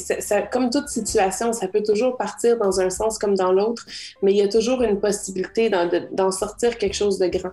comme 0.51 0.71
toute 0.71 0.89
situation, 0.89 1.53
ça 1.53 1.69
peut 1.69 1.83
toujours 1.83 2.17
partir 2.17 2.59
dans 2.59 2.81
un 2.81 2.91
sens 2.91 3.19
comme 3.19 3.35
dans 3.35 3.53
l'autre, 3.53 3.85
mais 4.23 4.33
il 4.33 4.39
y 4.39 4.43
a 4.43 4.49
toujours 4.49 4.83
une 4.83 4.99
possibilité 4.99 5.71
d'en, 5.71 6.31
sortir 6.31 6.79
quelque 6.79 6.95
chose 6.95 7.19
de 7.19 7.27
grand. 7.27 7.53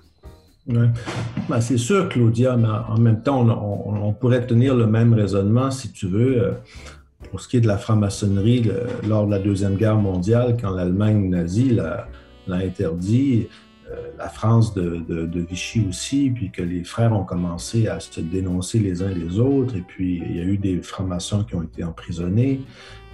Ben, 0.65 1.59
c'est 1.59 1.77
sûr, 1.77 2.07
Claudia, 2.07 2.55
mais 2.55 2.69
en 2.69 2.97
même 2.97 3.21
temps, 3.21 3.45
on, 3.45 4.13
pourrait 4.13 4.47
tenir 4.47 4.75
le 4.75 4.87
même 4.87 5.13
raisonnement, 5.13 5.71
si 5.71 5.91
tu 5.91 6.07
veux, 6.07 6.41
euh, 6.41 6.51
pour 7.33 7.41
ce 7.41 7.47
qui 7.47 7.57
est 7.57 7.61
de 7.61 7.67
la 7.67 7.79
franc-maçonnerie 7.79 8.69
lors 9.09 9.25
de 9.25 9.31
la 9.31 9.39
Deuxième 9.39 9.75
Guerre 9.75 9.97
mondiale, 9.97 10.55
quand 10.61 10.69
l'Allemagne 10.69 11.29
nazie 11.29 11.71
l'a, 11.71 12.07
interdit, 12.47 13.47
euh, 13.89 13.95
la 14.19 14.29
France 14.29 14.75
de, 14.75 15.39
Vichy 15.49 15.83
aussi, 15.89 16.29
puis 16.29 16.51
que 16.51 16.61
les 16.61 16.83
frères 16.83 17.11
ont 17.11 17.23
commencé 17.23 17.87
à 17.87 17.99
se 17.99 18.21
dénoncer 18.21 18.77
les 18.77 19.01
uns 19.01 19.09
les 19.09 19.39
autres, 19.39 19.75
et 19.75 19.81
puis 19.81 20.21
il 20.23 20.37
y 20.37 20.41
a 20.41 20.43
eu 20.43 20.59
des 20.59 20.83
francs-maçons 20.83 21.43
qui 21.43 21.55
ont 21.55 21.63
été 21.63 21.83
emprisonnés. 21.83 22.61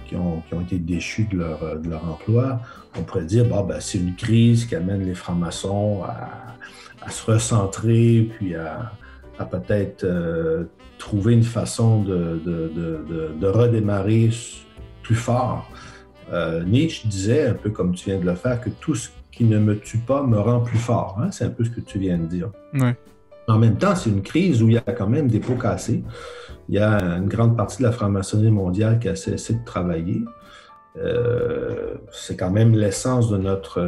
Qui 0.06 0.16
ont, 0.16 0.42
été 0.60 0.78
déchus 0.78 1.28
de 1.30 1.38
leur, 1.38 2.04
emploi, 2.04 2.60
on 2.98 3.02
pourrait 3.04 3.24
dire 3.24 3.44
bon, 3.46 3.62
ben, 3.62 3.78
c'est 3.78 3.98
une 3.98 4.16
crise 4.16 4.66
qui 4.66 4.74
amène 4.74 5.04
les 5.04 5.14
francs-maçons 5.14 6.02
à, 6.02 7.10
se 7.10 7.30
recentrer, 7.30 8.28
puis 8.36 8.56
à, 8.56 8.90
à 9.38 9.44
peut-être 9.44 10.02
euh, 10.02 10.64
trouver 11.00 11.32
une 11.32 11.42
façon 11.42 12.02
de, 12.02 12.40
de, 12.44 12.70
de, 12.76 13.32
de, 13.40 13.46
redémarrer 13.48 14.30
plus 15.02 15.16
fort. 15.16 15.68
Euh, 16.32 16.62
Nietzsche 16.62 17.08
disait, 17.08 17.48
un 17.48 17.54
peu 17.54 17.70
comme 17.70 17.94
tu 17.94 18.10
viens 18.10 18.20
de 18.20 18.26
le 18.26 18.36
faire, 18.36 18.60
que 18.60 18.70
tout 18.70 18.94
ce 18.94 19.08
qui 19.32 19.44
ne 19.44 19.58
me 19.58 19.78
tue 19.80 19.98
pas 19.98 20.22
me 20.22 20.38
rend 20.38 20.60
plus 20.60 20.78
fort. 20.78 21.18
Hein? 21.20 21.30
C'est 21.32 21.44
un 21.44 21.50
peu 21.50 21.64
ce 21.64 21.70
que 21.70 21.80
tu 21.80 21.98
viens 21.98 22.18
de 22.18 22.26
dire. 22.26 22.50
Ouais. 22.74 22.96
En 23.48 23.58
même 23.58 23.78
temps, 23.78 23.96
c'est 23.96 24.10
une 24.10 24.22
crise 24.22 24.62
où 24.62 24.68
il 24.68 24.74
y 24.74 24.78
a 24.78 24.92
quand 24.92 25.08
même 25.08 25.26
des 25.26 25.40
pots 25.40 25.56
cassés. 25.56 26.04
Il 26.68 26.76
y 26.76 26.78
a 26.78 27.00
une 27.16 27.26
grande 27.26 27.56
partie 27.56 27.78
de 27.78 27.82
la 27.84 27.92
franc-maçonnerie 27.92 28.52
mondiale 28.52 29.00
qui 29.00 29.08
a 29.08 29.16
cessé 29.16 29.54
de 29.54 29.64
travailler. 29.64 30.22
Euh, 30.98 31.94
c'est 32.12 32.36
quand 32.36 32.50
même 32.50 32.74
l'essence 32.74 33.30
de 33.30 33.38
notre 33.38 33.80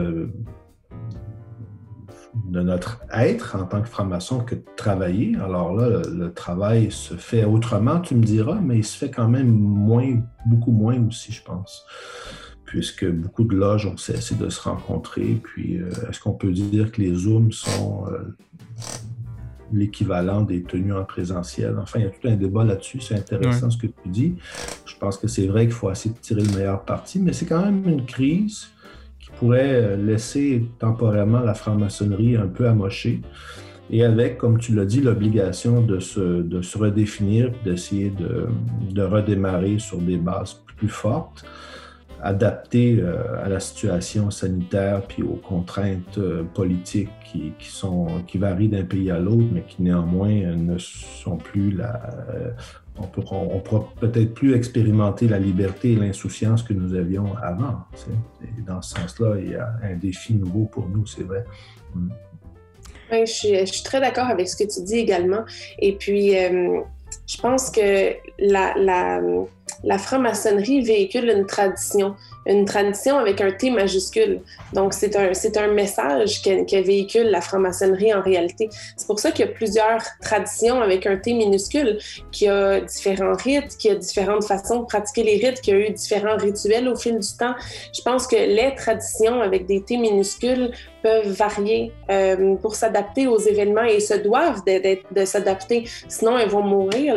de 2.34 2.62
notre 2.62 3.00
être 3.12 3.56
en 3.56 3.64
tant 3.64 3.82
que 3.82 3.88
franc-maçon 3.88 4.40
que 4.40 4.54
de 4.54 4.64
travailler. 4.76 5.36
Alors 5.36 5.74
là, 5.74 5.88
le, 5.88 6.02
le, 6.14 6.32
travail 6.32 6.90
se 6.90 7.14
fait 7.14 7.44
autrement, 7.44 8.00
tu 8.00 8.14
me 8.14 8.22
diras, 8.22 8.60
mais 8.60 8.78
il 8.78 8.84
se 8.84 8.96
fait 8.96 9.10
quand 9.10 9.28
même 9.28 9.50
moins, 9.50 10.20
beaucoup 10.46 10.72
moins 10.72 10.98
aussi, 11.06 11.32
je 11.32 11.42
pense, 11.42 11.84
puisque 12.64 13.08
beaucoup 13.10 13.44
de 13.44 13.54
loges 13.54 13.86
ont 13.86 13.96
cessé 13.96 14.34
de 14.34 14.48
se 14.48 14.60
rencontrer. 14.62 15.40
Puis, 15.42 15.78
euh, 15.78 15.90
est-ce 16.08 16.20
qu'on 16.20 16.32
peut 16.32 16.52
dire 16.52 16.90
que 16.90 17.02
les 17.02 17.14
Zooms 17.14 17.52
sont 17.52 18.06
euh, 18.10 18.34
l'équivalent 19.70 20.40
des 20.40 20.62
tenues 20.62 20.94
en 20.94 21.04
présentiel? 21.04 21.78
Enfin, 21.78 21.98
il 21.98 22.04
y 22.06 22.08
a 22.08 22.10
tout 22.10 22.28
un 22.28 22.36
débat 22.36 22.64
là-dessus. 22.64 23.00
C'est 23.00 23.16
intéressant 23.16 23.66
ouais. 23.66 23.72
ce 23.72 23.76
que 23.76 23.88
tu 23.88 24.08
dis. 24.08 24.36
Je 24.86 24.96
pense 24.96 25.18
que 25.18 25.28
c'est 25.28 25.46
vrai 25.46 25.66
qu'il 25.66 25.74
faut 25.74 25.90
essayer 25.90 26.14
de 26.14 26.20
tirer 26.20 26.42
le 26.42 26.56
meilleur 26.56 26.82
parti, 26.84 27.20
mais 27.20 27.34
c'est 27.34 27.46
quand 27.46 27.62
même 27.62 27.86
une 27.86 28.06
crise 28.06 28.71
pourrait 29.42 29.96
laisser 29.96 30.62
temporairement 30.78 31.40
la 31.40 31.54
franc-maçonnerie 31.54 32.36
un 32.36 32.46
peu 32.46 32.68
amochée 32.68 33.20
et 33.90 34.04
avec, 34.04 34.38
comme 34.38 34.58
tu 34.58 34.72
l'as 34.72 34.84
dit, 34.84 35.00
l'obligation 35.00 35.80
de 35.80 35.98
se, 35.98 36.42
de 36.42 36.62
se 36.62 36.78
redéfinir, 36.78 37.50
d'essayer 37.64 38.10
de, 38.10 39.02
redémarrer 39.02 39.80
sur 39.80 39.98
des 39.98 40.16
bases 40.16 40.62
plus 40.76 40.88
fortes, 40.88 41.44
adaptées 42.22 43.00
euh, 43.00 43.44
à 43.44 43.48
la 43.48 43.58
situation 43.58 44.30
sanitaire 44.30 45.02
puis 45.08 45.24
aux 45.24 45.40
contraintes 45.42 46.18
euh, 46.18 46.44
politiques 46.54 47.10
qui, 47.24 47.52
qui, 47.58 48.38
varient 48.38 48.68
d'un 48.68 48.84
pays 48.84 49.10
à 49.10 49.18
l'autre, 49.18 49.48
mais 49.52 49.62
qui 49.62 49.82
néanmoins 49.82 50.54
ne 50.54 50.78
sont 50.78 51.36
plus 51.36 51.72
la, 51.72 52.00
euh, 52.30 52.50
on 52.98 53.60
pourra 53.60 53.88
peut-être 54.00 54.34
plus 54.34 54.54
expérimenter 54.54 55.26
la 55.28 55.38
liberté 55.38 55.92
et 55.92 55.96
l'insouciance 55.96 56.62
que 56.62 56.72
nous 56.72 56.94
avions 56.94 57.34
avant. 57.42 57.84
Dans 58.66 58.82
ce 58.82 58.94
sens-là, 58.94 59.36
il 59.38 59.52
y 59.52 59.54
a 59.54 59.72
un 59.82 59.96
défi 59.96 60.34
nouveau 60.34 60.64
pour 60.66 60.88
nous, 60.88 61.06
c'est 61.06 61.22
vrai. 61.22 61.44
Mm. 61.94 62.10
Je 63.12 63.64
suis, 63.66 63.82
très 63.82 64.00
d'accord 64.00 64.28
avec 64.28 64.48
ce 64.48 64.56
que 64.56 64.64
tu 64.64 64.82
dis 64.84 64.96
également. 64.96 65.44
Et 65.78 65.92
puis, 65.96 66.36
euh, 66.36 66.80
je 67.26 67.36
pense 67.38 67.70
que 67.70 68.14
la 68.38 69.98
franc-maçonnerie 69.98 70.82
véhicule 70.82 71.28
une 71.28 71.46
tradition 71.46 72.16
une 72.46 72.64
tradition 72.64 73.18
avec 73.18 73.40
un 73.40 73.52
T 73.52 73.70
majuscule. 73.70 74.40
Donc, 74.72 74.94
c'est 74.94 75.16
un, 75.16 75.34
c'est 75.34 75.56
un 75.56 75.68
message 75.68 76.42
que, 76.42 76.82
véhicule 76.82 77.30
la 77.30 77.40
franc-maçonnerie 77.40 78.12
en 78.12 78.22
réalité. 78.22 78.68
C'est 78.96 79.06
pour 79.06 79.20
ça 79.20 79.30
qu'il 79.30 79.46
y 79.46 79.48
a 79.48 79.52
plusieurs 79.52 80.02
traditions 80.20 80.80
avec 80.80 81.06
un 81.06 81.16
T 81.16 81.34
minuscule, 81.34 81.98
qui 82.30 82.48
a 82.48 82.80
différents 82.80 83.36
rites, 83.36 83.76
qui 83.78 83.90
a 83.90 83.94
différentes 83.94 84.44
façons 84.44 84.80
de 84.80 84.86
pratiquer 84.86 85.22
les 85.22 85.36
rites, 85.36 85.60
qui 85.60 85.72
a 85.72 85.76
eu 85.76 85.90
différents 85.90 86.36
rituels 86.36 86.88
au 86.88 86.96
fil 86.96 87.18
du 87.18 87.36
temps. 87.38 87.54
Je 87.94 88.02
pense 88.02 88.26
que 88.26 88.36
les 88.36 88.74
traditions 88.76 89.40
avec 89.40 89.66
des 89.66 89.82
T 89.82 89.96
minuscules 89.96 90.72
peuvent 91.02 91.28
varier 91.28 91.92
euh, 92.10 92.54
pour 92.56 92.74
s'adapter 92.74 93.26
aux 93.26 93.38
événements 93.38 93.84
et 93.84 94.00
se 94.00 94.14
doivent 94.14 94.62
de, 94.66 95.24
s'adapter. 95.24 95.84
Sinon, 96.08 96.38
elles 96.38 96.48
vont 96.48 96.62
mourir, 96.62 97.16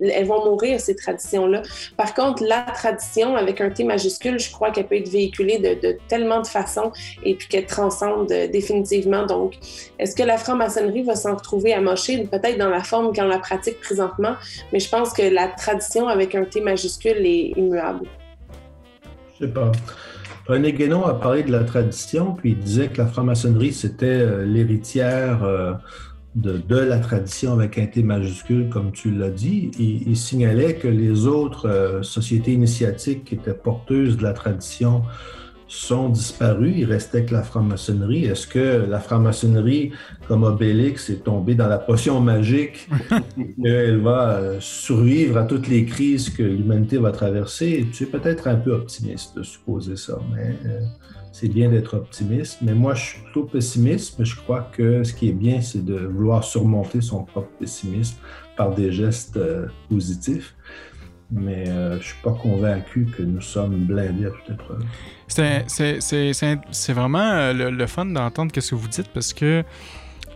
elles 0.00 0.26
vont 0.26 0.44
mourir, 0.44 0.80
ces 0.80 0.94
traditions-là. 0.94 1.62
Par 1.96 2.14
contre, 2.14 2.44
la 2.44 2.62
tradition 2.62 3.36
avec 3.36 3.60
un 3.60 3.70
T 3.70 3.84
majuscule, 3.84 4.38
je 4.38 4.52
crois 4.52 4.70
qu'elle 4.70 4.86
peut 4.86 4.96
être 4.96 5.08
véhiculée 5.08 5.58
de, 5.58 5.96
tellement 6.08 6.40
de 6.40 6.46
façons 6.46 6.92
et 7.24 7.34
puis 7.34 7.48
qu'elle 7.48 7.66
transcende 7.66 8.28
définitivement. 8.28 9.26
Donc, 9.26 9.54
est-ce 9.98 10.14
que 10.14 10.22
la 10.22 10.36
franc-maçonnerie 10.36 11.02
va 11.02 11.16
s'en 11.16 11.34
retrouver 11.34 11.72
amochée? 11.72 12.24
Peut-être 12.30 12.58
dans 12.58 12.70
la 12.70 12.82
forme 12.82 13.14
qu'on 13.14 13.24
la 13.24 13.38
pratique 13.38 13.80
présentement, 13.80 14.34
mais 14.72 14.80
je 14.80 14.88
pense 14.88 15.12
que 15.12 15.22
la 15.22 15.48
tradition 15.48 16.08
avec 16.08 16.34
un 16.34 16.44
T 16.44 16.60
majuscule 16.60 17.24
est 17.24 17.52
immuable. 17.56 18.06
Je 19.34 19.46
sais 19.46 19.52
pas. 19.52 19.72
René 20.46 20.74
Guénon 20.74 21.04
a 21.04 21.14
parlé 21.14 21.42
de 21.42 21.50
la 21.50 21.64
tradition, 21.64 22.34
puis 22.34 22.50
il 22.50 22.58
disait 22.58 22.88
que 22.88 22.98
la 22.98 23.06
franc-maçonnerie, 23.06 23.72
c'était 23.72 24.06
euh, 24.06 24.44
l'héritière 24.44 25.42
euh, 25.42 25.72
de, 26.34 26.76
la 26.76 26.98
tradition 26.98 27.54
avec 27.54 27.78
un 27.78 27.86
T 27.86 28.02
majuscule, 28.02 28.68
comme 28.68 28.92
tu 28.92 29.10
l'as 29.10 29.30
dit. 29.30 29.70
Il, 29.78 30.06
il, 30.06 30.16
signalait 30.18 30.74
que 30.74 30.88
les 30.88 31.26
autres 31.26 31.66
euh, 31.66 32.02
sociétés 32.02 32.52
initiatiques 32.52 33.24
qui 33.24 33.36
étaient 33.36 33.54
porteuses 33.54 34.18
de 34.18 34.22
la 34.22 34.34
tradition 34.34 35.02
sont 35.66 36.08
disparus, 36.08 36.74
il 36.76 36.84
restait 36.84 37.24
que 37.24 37.32
la 37.32 37.42
franc-maçonnerie. 37.42 38.26
Est-ce 38.26 38.46
que 38.46 38.86
la 38.88 39.00
franc-maçonnerie, 39.00 39.92
comme 40.28 40.42
Obélix, 40.44 41.10
est 41.10 41.24
tombée 41.24 41.54
dans 41.54 41.68
la 41.68 41.78
potion 41.78 42.20
magique 42.20 42.88
qu'elle 43.62 44.00
va 44.00 44.60
survivre 44.60 45.38
à 45.38 45.44
toutes 45.44 45.68
les 45.68 45.84
crises 45.84 46.30
que 46.30 46.42
l'humanité 46.42 46.98
va 46.98 47.12
traverser? 47.12 47.86
Tu 47.92 48.04
es 48.04 48.06
peut-être 48.06 48.48
un 48.48 48.56
peu 48.56 48.72
optimiste 48.72 49.36
de 49.36 49.42
supposer 49.42 49.96
ça, 49.96 50.18
mais 50.34 50.56
euh, 50.66 50.80
c'est 51.32 51.48
bien 51.48 51.70
d'être 51.70 51.94
optimiste. 51.94 52.58
Mais 52.62 52.74
moi, 52.74 52.94
je 52.94 53.02
suis 53.02 53.20
plutôt 53.22 53.44
pessimiste, 53.44 54.18
mais 54.18 54.24
je 54.24 54.36
crois 54.36 54.70
que 54.72 55.02
ce 55.02 55.12
qui 55.12 55.30
est 55.30 55.32
bien, 55.32 55.60
c'est 55.60 55.84
de 55.84 55.96
vouloir 55.96 56.44
surmonter 56.44 57.00
son 57.00 57.24
propre 57.24 57.50
pessimisme 57.58 58.16
par 58.56 58.74
des 58.74 58.92
gestes 58.92 59.36
euh, 59.36 59.66
positifs 59.88 60.54
mais 61.30 61.68
euh, 61.68 61.92
je 61.92 61.96
ne 61.96 62.02
suis 62.02 62.22
pas 62.22 62.32
convaincu 62.32 63.06
que 63.06 63.22
nous 63.22 63.40
sommes 63.40 63.84
blindés 63.86 64.26
à 64.26 64.30
toute 64.30 64.50
épreuve. 64.50 64.84
C'est 65.28 66.92
vraiment 66.92 67.18
euh, 67.18 67.52
le, 67.52 67.70
le, 67.70 67.86
fun 67.86 68.06
d'entendre 68.06 68.52
ce 68.54 68.70
que 68.70 68.74
vous 68.74 68.88
dites 68.88 69.08
parce 69.08 69.32
que 69.32 69.64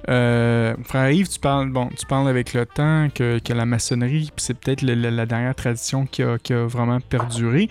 Euh, 0.09 0.75
frère 0.85 1.11
Yves, 1.11 1.29
tu 1.29 1.39
parles, 1.39 1.71
bon, 1.71 1.89
tu 1.97 2.07
parles 2.07 2.29
avec 2.29 2.55
le 2.55 2.65
temps 2.65 3.09
que, 3.15 3.39
que 3.39 3.53
la 3.53 3.67
maçonnerie, 3.67 4.31
c'est 4.37 4.55
peut-être 4.59 4.83
la 4.83 5.27
dernière 5.27 5.55
tradition 5.55 6.07
qui 6.07 6.23
a, 6.23 6.39
qui 6.39 6.53
a 6.55 6.65
vraiment 6.67 6.99
perduré. 7.01 7.69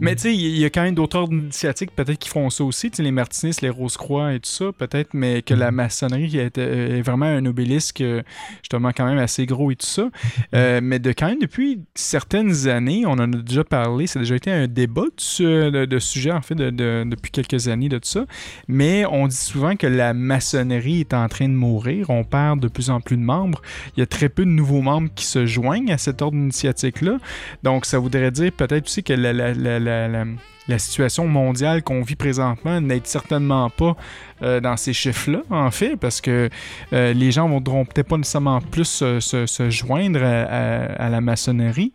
Mais 0.00 0.14
tu- 0.14 0.22
sais, 0.22 0.34
il 0.34 0.58
y 0.58 0.64
a 0.64 0.70
quand 0.70 0.82
même 0.82 0.94
d'autres 0.94 1.18
ordres 1.18 1.34
initiatiques 1.34 1.90
peut-être 1.96 2.18
qui 2.18 2.28
font 2.28 2.48
ça 2.50 2.62
aussi, 2.64 2.90
tu 2.90 2.98
sais, 2.98 3.02
les 3.02 3.10
martinistes, 3.10 3.60
les 3.62 3.70
Rose-Croix 3.70 4.34
et 4.34 4.40
tout 4.40 4.48
ça, 4.50 4.66
peut-être, 4.76 5.14
mais 5.14 5.42
que 5.42 5.54
la 5.54 5.70
maçonnerie 5.72 6.36
est, 6.38 6.58
est 6.58 7.02
vraiment 7.02 7.26
un 7.26 7.44
obélisque 7.46 8.00
euh, 8.00 8.22
justement 8.62 8.90
quand 8.96 9.06
même 9.06 9.18
assez 9.18 9.46
gros 9.46 9.70
et 9.72 9.76
tout 9.76 9.86
ça. 9.86 10.08
Euh, 10.54 10.80
mais 10.82 10.98
de 11.00 11.10
quand 11.10 11.26
même 11.26 11.40
depuis 11.40 11.80
certaines 11.94 12.68
années, 12.68 13.04
on 13.06 13.12
en 13.12 13.32
a 13.32 13.36
déjà 13.38 13.64
parlé, 13.64 14.06
ça 14.06 14.20
a 14.20 14.22
déjà 14.22 14.36
été 14.36 14.50
un 14.52 14.68
débat 14.68 15.02
de, 15.38 15.70
de, 15.70 15.84
de 15.86 15.98
sujet 15.98 16.30
en 16.32 16.40
fait 16.42 16.54
de, 16.54 16.70
de- 16.70 17.04
depuis 17.06 17.30
quelques 17.32 17.68
années 17.68 17.88
de 17.88 17.98
tout 17.98 18.08
ça. 18.08 18.26
Mais 18.68 19.04
on 19.06 19.26
dit 19.26 19.34
souvent 19.36 19.74
que 19.76 19.86
la 19.86 20.14
maçonnerie 20.14 20.83
est 20.86 21.14
en 21.14 21.28
train 21.28 21.48
de 21.48 21.54
mourir, 21.54 22.10
on 22.10 22.24
perd 22.24 22.60
de 22.60 22.68
plus 22.68 22.90
en 22.90 23.00
plus 23.00 23.16
de 23.16 23.22
membres. 23.22 23.62
Il 23.96 24.00
y 24.00 24.02
a 24.02 24.06
très 24.06 24.28
peu 24.28 24.44
de 24.44 24.50
nouveaux 24.50 24.82
membres 24.82 25.08
qui 25.14 25.24
se 25.24 25.46
joignent 25.46 25.92
à 25.92 25.98
cet 25.98 26.22
ordre 26.22 26.36
initiatique-là. 26.36 27.18
Donc, 27.62 27.86
ça 27.86 27.98
voudrait 27.98 28.30
dire 28.30 28.52
peut-être 28.52 28.86
aussi 28.86 29.02
que 29.02 29.12
la, 29.12 30.78
situation 30.78 31.26
mondiale 31.26 31.82
qu'on 31.82 32.02
vit 32.02 32.16
présentement 32.16 32.80
n'aide 32.80 33.06
certainement 33.06 33.68
pas 33.70 33.96
euh, 34.42 34.60
dans 34.60 34.76
ces 34.76 34.92
chiffres-là, 34.92 35.42
en 35.50 35.70
fait, 35.70 35.96
parce 35.96 36.20
que 36.20 36.48
euh, 36.92 37.12
les 37.12 37.30
gens 37.30 37.48
ne 37.48 37.54
voudront 37.54 37.84
peut-être 37.84 38.08
pas 38.08 38.16
nécessairement 38.16 38.60
plus 38.60 38.84
se, 38.86 39.66
joindre 39.70 40.22
à, 40.22 41.08
la 41.08 41.20
maçonnerie. 41.20 41.92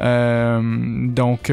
Euh, 0.00 0.60
donc, 1.08 1.50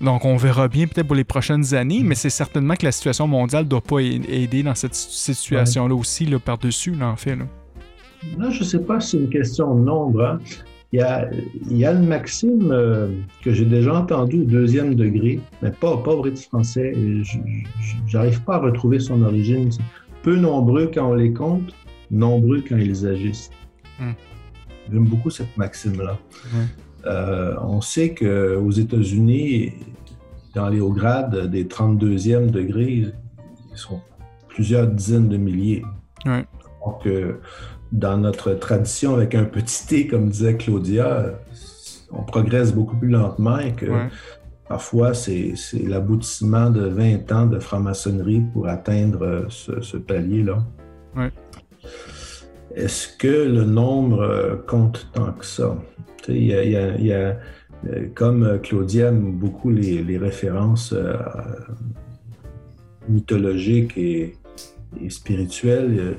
donc, 0.00 0.24
on 0.24 0.36
verra 0.36 0.68
bien 0.68 0.86
peut-être 0.86 1.06
pour 1.06 1.16
les 1.16 1.24
prochaines 1.24 1.74
années, 1.74 2.02
mais 2.02 2.14
c'est 2.14 2.30
certainement 2.30 2.74
que 2.74 2.84
la 2.84 2.92
situation 2.92 3.26
mondiale 3.26 3.64
ne 3.64 3.68
doit 3.68 3.80
pas 3.80 4.00
aider 4.00 4.62
dans 4.62 4.74
cette 4.74 4.94
situation-là 4.94 5.94
aussi, 5.94 6.26
là, 6.26 6.38
par-dessus, 6.38 6.92
là, 6.92 7.08
en 7.08 7.16
fait. 7.16 7.36
Là. 7.36 7.44
Là, 8.38 8.50
je 8.50 8.60
ne 8.60 8.64
sais 8.64 8.80
pas 8.80 9.00
si 9.00 9.10
c'est 9.12 9.16
une 9.18 9.30
question 9.30 9.74
de 9.74 9.84
nombre. 9.84 10.22
hein. 10.22 10.38
Il, 10.92 11.00
y 11.00 11.02
a, 11.02 11.28
il 11.68 11.76
y 11.76 11.84
a 11.84 11.92
une 11.92 12.06
maxime 12.06 12.70
euh, 12.70 13.08
que 13.42 13.52
j'ai 13.52 13.64
déjà 13.64 13.94
entendue 13.94 14.42
au 14.42 14.44
deuxième 14.44 14.94
degré, 14.94 15.40
mais 15.60 15.70
pas, 15.70 15.96
pas 15.96 16.14
vrai 16.14 16.30
de 16.30 16.38
français. 16.38 16.92
J'arrive 18.06 18.40
pas 18.42 18.54
à 18.54 18.58
retrouver 18.58 19.00
son 19.00 19.22
origine. 19.22 19.70
Peu 20.22 20.36
nombreux 20.36 20.90
quand 20.94 21.10
on 21.10 21.14
les 21.14 21.32
compte, 21.32 21.74
nombreux 22.10 22.62
quand 22.66 22.76
ils 22.76 23.06
agissent. 23.06 23.50
Hmm. 23.98 24.12
J'aime 24.92 25.04
beaucoup 25.04 25.30
cette 25.30 25.54
maxime-là. 25.56 26.18
Euh, 27.06 27.54
on 27.62 27.80
sait 27.80 28.14
qu'aux 28.14 28.70
États-Unis, 28.70 29.72
dans 30.54 30.68
les 30.68 30.80
hauts 30.80 30.92
grades 30.92 31.50
des 31.50 31.64
32e 31.64 32.50
degrés, 32.50 33.04
ils 33.72 33.78
sont 33.78 34.00
plusieurs 34.48 34.86
dizaines 34.86 35.28
de 35.28 35.36
milliers. 35.36 35.84
Donc, 36.84 37.06
euh, 37.06 37.40
dans 37.92 38.16
notre 38.16 38.54
tradition 38.54 39.14
avec 39.14 39.34
un 39.34 39.44
petit 39.44 39.86
t, 39.86 40.06
comme 40.06 40.28
disait 40.28 40.56
Claudia, 40.56 41.34
on 42.10 42.22
progresse 42.22 42.72
beaucoup 42.72 42.96
plus 42.96 43.08
lentement 43.08 43.58
et 43.58 43.72
que 43.72 43.86
parfois 44.68 45.14
c'est 45.14 45.54
l'aboutissement 45.84 46.70
de 46.70 46.86
20 46.86 47.32
ans 47.32 47.46
de 47.46 47.58
franc-maçonnerie 47.58 48.42
pour 48.52 48.68
atteindre 48.68 49.22
euh, 49.22 49.44
ce, 49.48 49.80
ce 49.80 49.96
palier-là. 49.96 50.64
Est-ce 52.76 53.08
que 53.16 53.26
le 53.26 53.64
nombre 53.64 54.20
euh, 54.20 54.56
compte 54.56 55.08
tant 55.14 55.32
que 55.32 55.46
ça? 55.46 55.82
Il 56.28 56.44
y 56.44 56.52
a, 56.52 57.38
euh, 57.86 58.08
comme 58.14 58.42
euh, 58.42 58.58
Claudia 58.58 59.08
aime 59.08 59.32
beaucoup 59.32 59.70
les, 59.70 60.18
références 60.18 60.94
mythologiques 63.08 63.96
et, 63.96 64.34
spirituelles, 65.08 66.18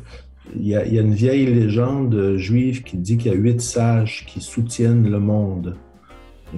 il 0.55 0.65
y, 0.67 0.75
a, 0.75 0.83
une 0.85 1.13
vieille 1.13 1.45
légende 1.45 2.37
juive 2.37 2.83
qui 2.83 2.97
dit 2.97 3.17
qu'il 3.17 3.31
y 3.31 3.35
a 3.35 3.37
huit 3.37 3.61
sages 3.61 4.25
qui 4.25 4.41
soutiennent 4.41 5.09
le 5.09 5.19
monde. 5.19 5.75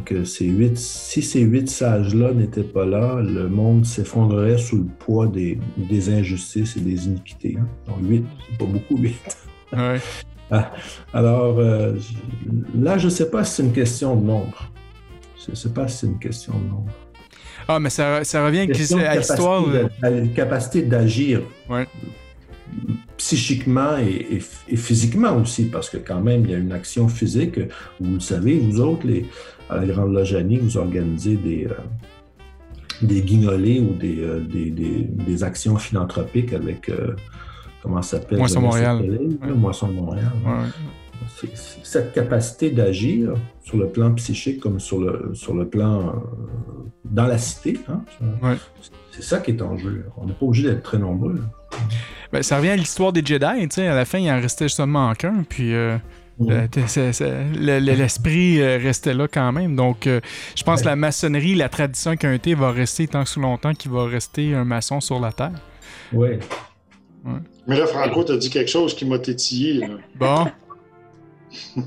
Que 0.06 0.24
ces 0.24 0.46
huit, 0.46 0.78
si 0.78 1.24
ces 1.24 1.42
huit 1.42 1.68
sages-là 1.68 2.34
n'étaient 2.34 2.62
pas 2.62 2.86
là, 2.86 3.22
le 3.22 3.50
monde 3.50 3.86
s'effondrerait 3.86 4.60
sous 4.60 4.78
le 4.78 4.90
poids 5.00 5.28
des, 5.28 5.60
injustices 6.10 6.78
et 6.78 6.82
des 6.82 7.08
iniquités. 7.08 7.58
hein. 7.60 7.68
Donc 7.88 8.08
huit, 8.08 8.26
pas 8.60 8.66
beaucoup, 8.66 8.98
huit. 8.98 9.16
Ouais. 9.74 10.00
Alors 11.14 11.60
euh, 11.60 11.94
là, 12.80 12.98
je 12.98 13.06
ne 13.06 13.10
sais 13.10 13.30
pas 13.30 13.44
si 13.44 13.56
c'est 13.56 13.64
une 13.64 13.74
question 13.74 14.16
de 14.16 14.26
nombre. 14.26 14.72
Je 15.46 15.52
ne 15.52 15.56
sais 15.56 15.70
pas 15.70 15.88
si 15.88 15.98
c'est 15.98 16.08
une 16.08 16.20
question 16.20 16.54
de 16.58 16.64
nombre. 16.70 16.92
Ah, 17.68 17.80
mais 17.80 17.90
ça, 17.92 18.24
ça 18.24 18.44
revient 18.46 18.62
à 18.62 18.66
l'histoire. 19.16 19.64
capacité 19.64 19.88
euh, 20.04 20.22
la 20.22 20.28
capacité 20.30 20.82
d'agir 20.82 21.42
Ouais. 21.70 21.88
psychiquement 23.18 23.98
et, 23.98 24.38
et- 24.38 24.42
et 24.70 24.78
physiquement 24.78 25.36
aussi, 25.38 25.66
parce 25.66 25.90
que 25.90 25.98
quand 25.98 26.22
même, 26.22 26.46
il 26.46 26.52
y 26.52 26.56
a 26.56 26.58
une 26.58 26.72
action 26.72 27.08
physique. 27.08 27.60
Vous 28.00 28.14
le 28.16 28.20
savez, 28.20 28.58
vous 28.58 28.80
autres, 28.80 29.06
les, 29.06 29.26
à 29.70 29.78
la 29.78 29.86
Grande 29.86 30.14
Loge 30.14 30.34
Annie, 30.34 30.58
vous 30.58 30.78
organisez 30.78 31.36
des, 31.36 31.66
euh, 31.68 31.74
des 33.02 33.22
guignolés 33.22 33.80
ou 33.82 33.94
des, 33.94 34.20
euh, 34.20 34.40
des, 34.40 34.72
des- 34.72 35.04
des 35.08 35.44
actions 35.44 35.78
philanthropiques 35.78 36.54
avec, 36.54 36.90
comment 37.82 38.02
ça 38.02 38.20
s'appelle? 38.20 38.38
Moisson 38.40 38.62
Montréal. 38.62 39.02
Ouais. 39.42 39.52
Moisson 39.54 39.88
Montréal. 39.90 40.32
ouais. 40.46 40.70
Cette 41.84 42.12
capacité 42.14 42.70
d'agir 42.72 43.34
sur 43.62 43.78
le 43.78 43.88
plan 43.88 44.14
psychique 44.16 44.60
comme 44.60 44.80
sur 44.80 45.00
le, 45.00 45.32
sur 45.34 45.54
le 45.54 45.68
plan 45.68 46.00
euh, 46.10 46.12
dans 47.06 47.28
la 47.28 47.38
cité, 47.38 47.80
hein, 47.88 48.02
Ouais. 48.42 48.56
c'est 49.12 49.22
ça 49.24 49.40
qui 49.40 49.52
est 49.52 49.62
en 49.62 49.78
jeu. 49.78 50.06
On 50.18 50.26
n'est 50.26 50.34
pas 50.34 50.46
obligé 50.46 50.70
d'être 50.70 50.84
très 50.84 50.98
nombreux. 50.98 51.40
Ben, 52.34 52.42
ça 52.44 52.58
revient 52.58 52.70
à 52.70 52.76
l'histoire 52.76 53.14
des 53.14 53.24
Jedi, 53.26 53.46
à 53.82 53.96
la 53.96 54.06
fin, 54.06 54.18
il 54.18 54.30
en 54.32 54.40
restait 54.42 54.70
seulement 54.70 55.14
qu'un, 55.14 55.44
puis 55.48 55.74
euh, 55.74 55.98
l'esprit 57.60 58.62
euh, 58.62 58.78
restait 58.82 59.14
là 59.14 59.28
quand 59.28 59.52
même. 59.52 59.76
Donc, 59.76 60.06
je 60.08 60.64
pense 60.64 60.82
que 60.82 60.88
la 60.88 60.96
maçonnerie, 60.96 61.56
la 61.56 61.70
tradition 61.70 62.16
qu'un 62.16 62.38
thé 62.38 62.54
va 62.56 62.72
rester 62.72 63.08
tant 63.08 63.24
que 63.24 63.30
sous 63.30 63.40
longtemps 63.42 63.74
qu'il 63.74 63.92
va 63.92 64.06
rester 64.06 64.54
un 64.56 64.66
maçon 64.66 65.00
sur 65.00 65.20
la 65.20 65.32
Terre. 65.32 65.52
Ouais. 66.14 66.40
Mais 67.70 67.78
là, 67.78 67.86
Franco, 67.86 68.24
t'as 68.24 68.36
dit 68.36 68.50
quelque 68.50 68.72
chose 68.72 68.96
qui 68.96 69.06
m'a 69.06 69.20
tétillé. 69.20 69.74
là. 69.76 69.88
Bon. 70.16 70.48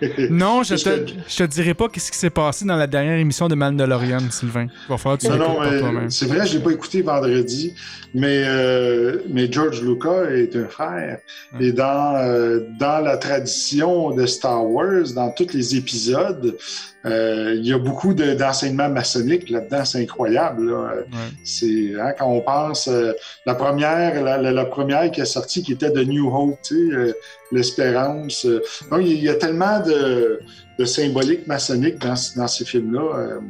Non, 0.30 0.62
je 0.62 0.74
te, 0.74 1.06
je 1.28 1.36
te 1.36 1.42
dirai 1.44 1.74
pas 1.74 1.88
qu'est-ce 1.88 2.10
qui 2.10 2.18
s'est 2.18 2.30
passé 2.30 2.64
dans 2.64 2.76
la 2.76 2.86
dernière 2.86 3.18
émission 3.18 3.48
de 3.48 3.54
Mandalorian, 3.54 4.20
Sylvain. 4.30 4.66
Il 4.66 4.88
va 4.90 4.96
falloir 4.98 5.18
que 5.18 5.22
tu 5.26 5.28
Non, 5.30 5.36
non, 5.38 5.60
mais 5.60 5.78
toi-même. 5.80 6.10
c'est 6.10 6.26
vrai, 6.26 6.46
je 6.46 6.58
l'ai 6.58 6.62
pas 6.64 6.70
écouté 6.72 7.02
vendredi, 7.02 7.74
mais, 8.14 8.42
euh, 8.46 9.18
mais 9.28 9.50
George 9.50 9.82
Lucas 9.82 10.24
est 10.30 10.54
un 10.56 10.68
frère. 10.68 11.18
Ouais. 11.58 11.66
Et 11.66 11.72
dans, 11.72 12.16
euh, 12.16 12.60
dans 12.78 13.00
la 13.04 13.16
tradition 13.16 14.10
de 14.10 14.26
Star 14.26 14.64
Wars, 14.64 15.12
dans 15.14 15.30
tous 15.30 15.52
les 15.52 15.76
épisodes, 15.76 16.56
euh, 17.04 17.54
il 17.56 17.64
y 17.64 17.72
a 17.72 17.78
beaucoup 17.78 18.14
de- 18.14 18.34
d'enseignements 18.34 18.88
maçonniques 18.88 19.48
là-dedans, 19.48 19.84
c'est 19.84 20.02
incroyable. 20.02 20.70
là. 20.70 20.94
Ouais. 20.96 21.04
C'est 21.44 21.92
hein, 22.00 22.12
quand 22.18 22.26
on 22.26 22.40
pense 22.40 22.88
euh, 22.88 23.12
la 23.46 23.54
première, 23.54 24.20
la, 24.24 24.38
la- 24.38 24.50
la 24.50 24.64
première 24.64 25.08
qui 25.12 25.20
est 25.20 25.24
sortie, 25.24 25.62
qui 25.62 25.72
était 25.72 25.90
de 25.90 26.02
New 26.02 26.26
Hope, 26.34 26.58
euh, 26.72 27.12
l'espérance. 27.52 28.44
euh. 28.46 28.60
donc 28.90 29.00
il 29.02 29.22
y 29.22 29.28
a 29.28 29.34
tellement 29.34 29.75
de, 29.80 30.40
de 30.78 30.84
symbolique 30.84 31.46
maçonnique 31.46 31.98
dans, 31.98 32.14
dans 32.36 32.48
ces 32.48 32.64
films-là. 32.64 33.00
euh. 33.18 33.40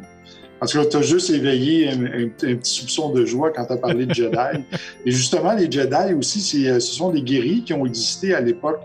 en 0.60 0.66
tout 0.66 0.78
cas, 0.78 0.86
tu 0.86 0.96
as 0.96 1.02
juste 1.02 1.30
éveillé 1.30 1.88
un, 1.90 2.04
un- 2.04 2.24
un 2.26 2.56
petit 2.56 2.72
soupçon 2.80 3.10
de 3.12 3.24
joie 3.24 3.50
quand 3.50 3.66
tu 3.66 3.72
as 3.72 3.76
parlé 3.76 4.06
de 4.06 4.14
Jedi. 4.20 4.64
Et 5.04 5.10
justement, 5.10 5.52
les 5.54 5.70
Jedi 5.70 6.14
aussi, 6.14 6.68
euh, 6.68 6.80
ce 6.80 6.94
sont 6.94 7.10
des 7.10 7.22
guerriers 7.22 7.62
qui 7.62 7.72
ont 7.74 7.84
existé 7.86 8.34
à 8.34 8.40
l'époque 8.40 8.80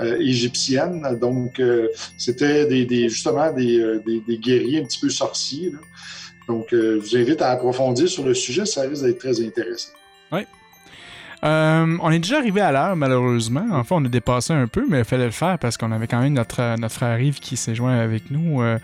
euh, 0.00 0.18
égyptienne. 0.20 1.02
Donc, 1.20 1.58
euh, 1.58 1.88
c'était 2.18 2.66
des, 2.66 2.84
des- 2.84 3.08
justement 3.08 3.52
des, 3.52 3.78
des- 4.06 4.20
des 4.28 4.38
guerriers 4.38 4.80
un 4.80 4.84
petit 4.84 5.00
peu 5.00 5.08
sorciers. 5.10 5.70
là. 5.70 5.78
Donc, 6.48 6.72
euh, 6.72 7.00
je 7.02 7.08
vous 7.10 7.16
invite 7.16 7.42
à 7.42 7.50
approfondir 7.50 8.08
sur 8.08 8.24
le 8.24 8.32
sujet, 8.34 8.64
ça 8.66 8.82
risque 8.82 9.02
d'être 9.04 9.18
très 9.18 9.40
intéressant. 9.44 9.90
Euh, 11.44 11.96
on 12.00 12.10
est 12.10 12.18
déjà 12.18 12.38
arrivé 12.38 12.60
à 12.60 12.72
l'heure, 12.72 12.96
malheureusement. 12.96 13.66
Enfin, 13.72 13.96
on 13.98 14.04
a 14.04 14.08
dépassé 14.08 14.52
un 14.52 14.66
peu, 14.66 14.84
mais 14.88 15.00
il 15.00 15.04
fallait 15.04 15.26
le 15.26 15.30
faire 15.30 15.58
parce 15.58 15.76
qu'on 15.76 15.92
avait 15.92 16.06
quand 16.06 16.20
même 16.20 16.32
notre, 16.32 16.60
euh, 16.60 16.76
notre 16.76 16.94
frère 16.94 17.20
Yves 17.20 17.40
qui 17.40 17.56
s'est 17.56 17.74
joint 17.74 17.96
avec 17.96 18.30
nous 18.30 18.62
euh, 18.62 18.78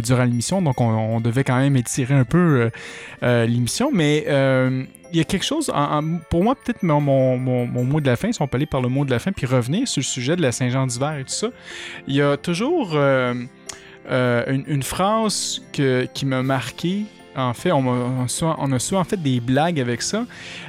durant 0.00 0.24
l'émission. 0.24 0.60
Donc, 0.60 0.80
on, 0.80 1.20
devait 1.20 1.44
quand 1.44 1.58
même 1.58 1.76
étirer 1.76 2.14
un 2.14 2.24
peu 2.24 2.70
l'émission. 3.22 3.90
Mais 3.92 4.24
il 4.26 5.18
y 5.18 5.20
a 5.20 5.24
quelque 5.24 5.44
chose, 5.44 5.70
en- 5.70 5.98
en- 5.98 6.18
pour 6.30 6.42
moi, 6.42 6.54
peut-être 6.56 6.82
mon, 6.82 7.00
mon, 7.00 7.84
mot 7.84 8.00
de 8.00 8.06
la 8.06 8.16
fin, 8.16 8.32
si 8.32 8.42
on 8.42 8.48
peut 8.48 8.56
aller 8.56 8.66
par 8.66 8.82
le 8.82 8.88
mot 8.88 9.04
de 9.04 9.10
la 9.10 9.18
fin, 9.18 9.32
puis 9.32 9.46
revenir 9.46 9.86
sur 9.86 10.00
le 10.00 10.04
sujet 10.04 10.36
de 10.36 10.42
la 10.42 10.52
Saint-Jean 10.52 10.86
d'hiver 10.86 11.18
et 11.18 11.24
tout 11.24 11.30
ça. 11.30 11.48
Il 12.08 12.14
y 12.14 12.22
a 12.22 12.36
toujours 12.36 12.96
une, 12.96 13.48
phrase 14.82 15.62
qui 15.72 16.26
m'a 16.26 16.42
marqué 16.42 17.04
En 17.36 17.52
fait, 17.52 17.72
on, 17.72 18.24
a, 18.24 18.28
souvent, 18.78 19.04
fait 19.04 19.20
des 19.20 19.40
blagues 19.40 19.80
avec 19.80 20.02
ça. 20.02 20.24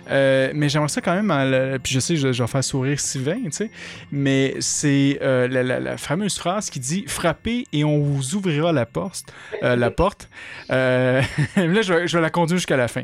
Euh, 0.09 0.51
mais 0.55 0.70
j'aimerais 0.70 0.89
ça 0.89 1.01
quand 1.01 1.22
même. 1.22 1.80
puis 1.80 1.93
je 1.93 1.99
sais, 1.99 2.16
je, 2.16 2.32
je 2.32 2.43
vais 2.43 2.47
faire 2.47 2.63
sourire 2.63 2.99
Sylvain, 2.99 3.39
tu 3.45 3.51
sais. 3.51 3.72
Mais 4.11 4.55
c'est 4.59 5.20
euh, 5.22 5.47
la, 5.47 5.97
fameuse 5.97 6.38
phrase 6.38 6.70
qui 6.70 6.80
dit 6.80 7.03
Frappez 7.07 7.66
et 7.72 7.84
on 7.84 7.99
vous 7.99 8.36
ouvrira 8.36 8.72
la 8.72 8.86
porte. 8.86 9.26
euh, 9.63 9.76
la 9.76 9.91
porte. 9.91 10.30
Là, 10.70 11.22
je 11.55 11.93
vais, 11.93 12.22
la 12.22 12.30
conduire 12.30 12.57
jusqu'à 12.57 12.78
la 12.78 12.88
fin. 12.88 13.03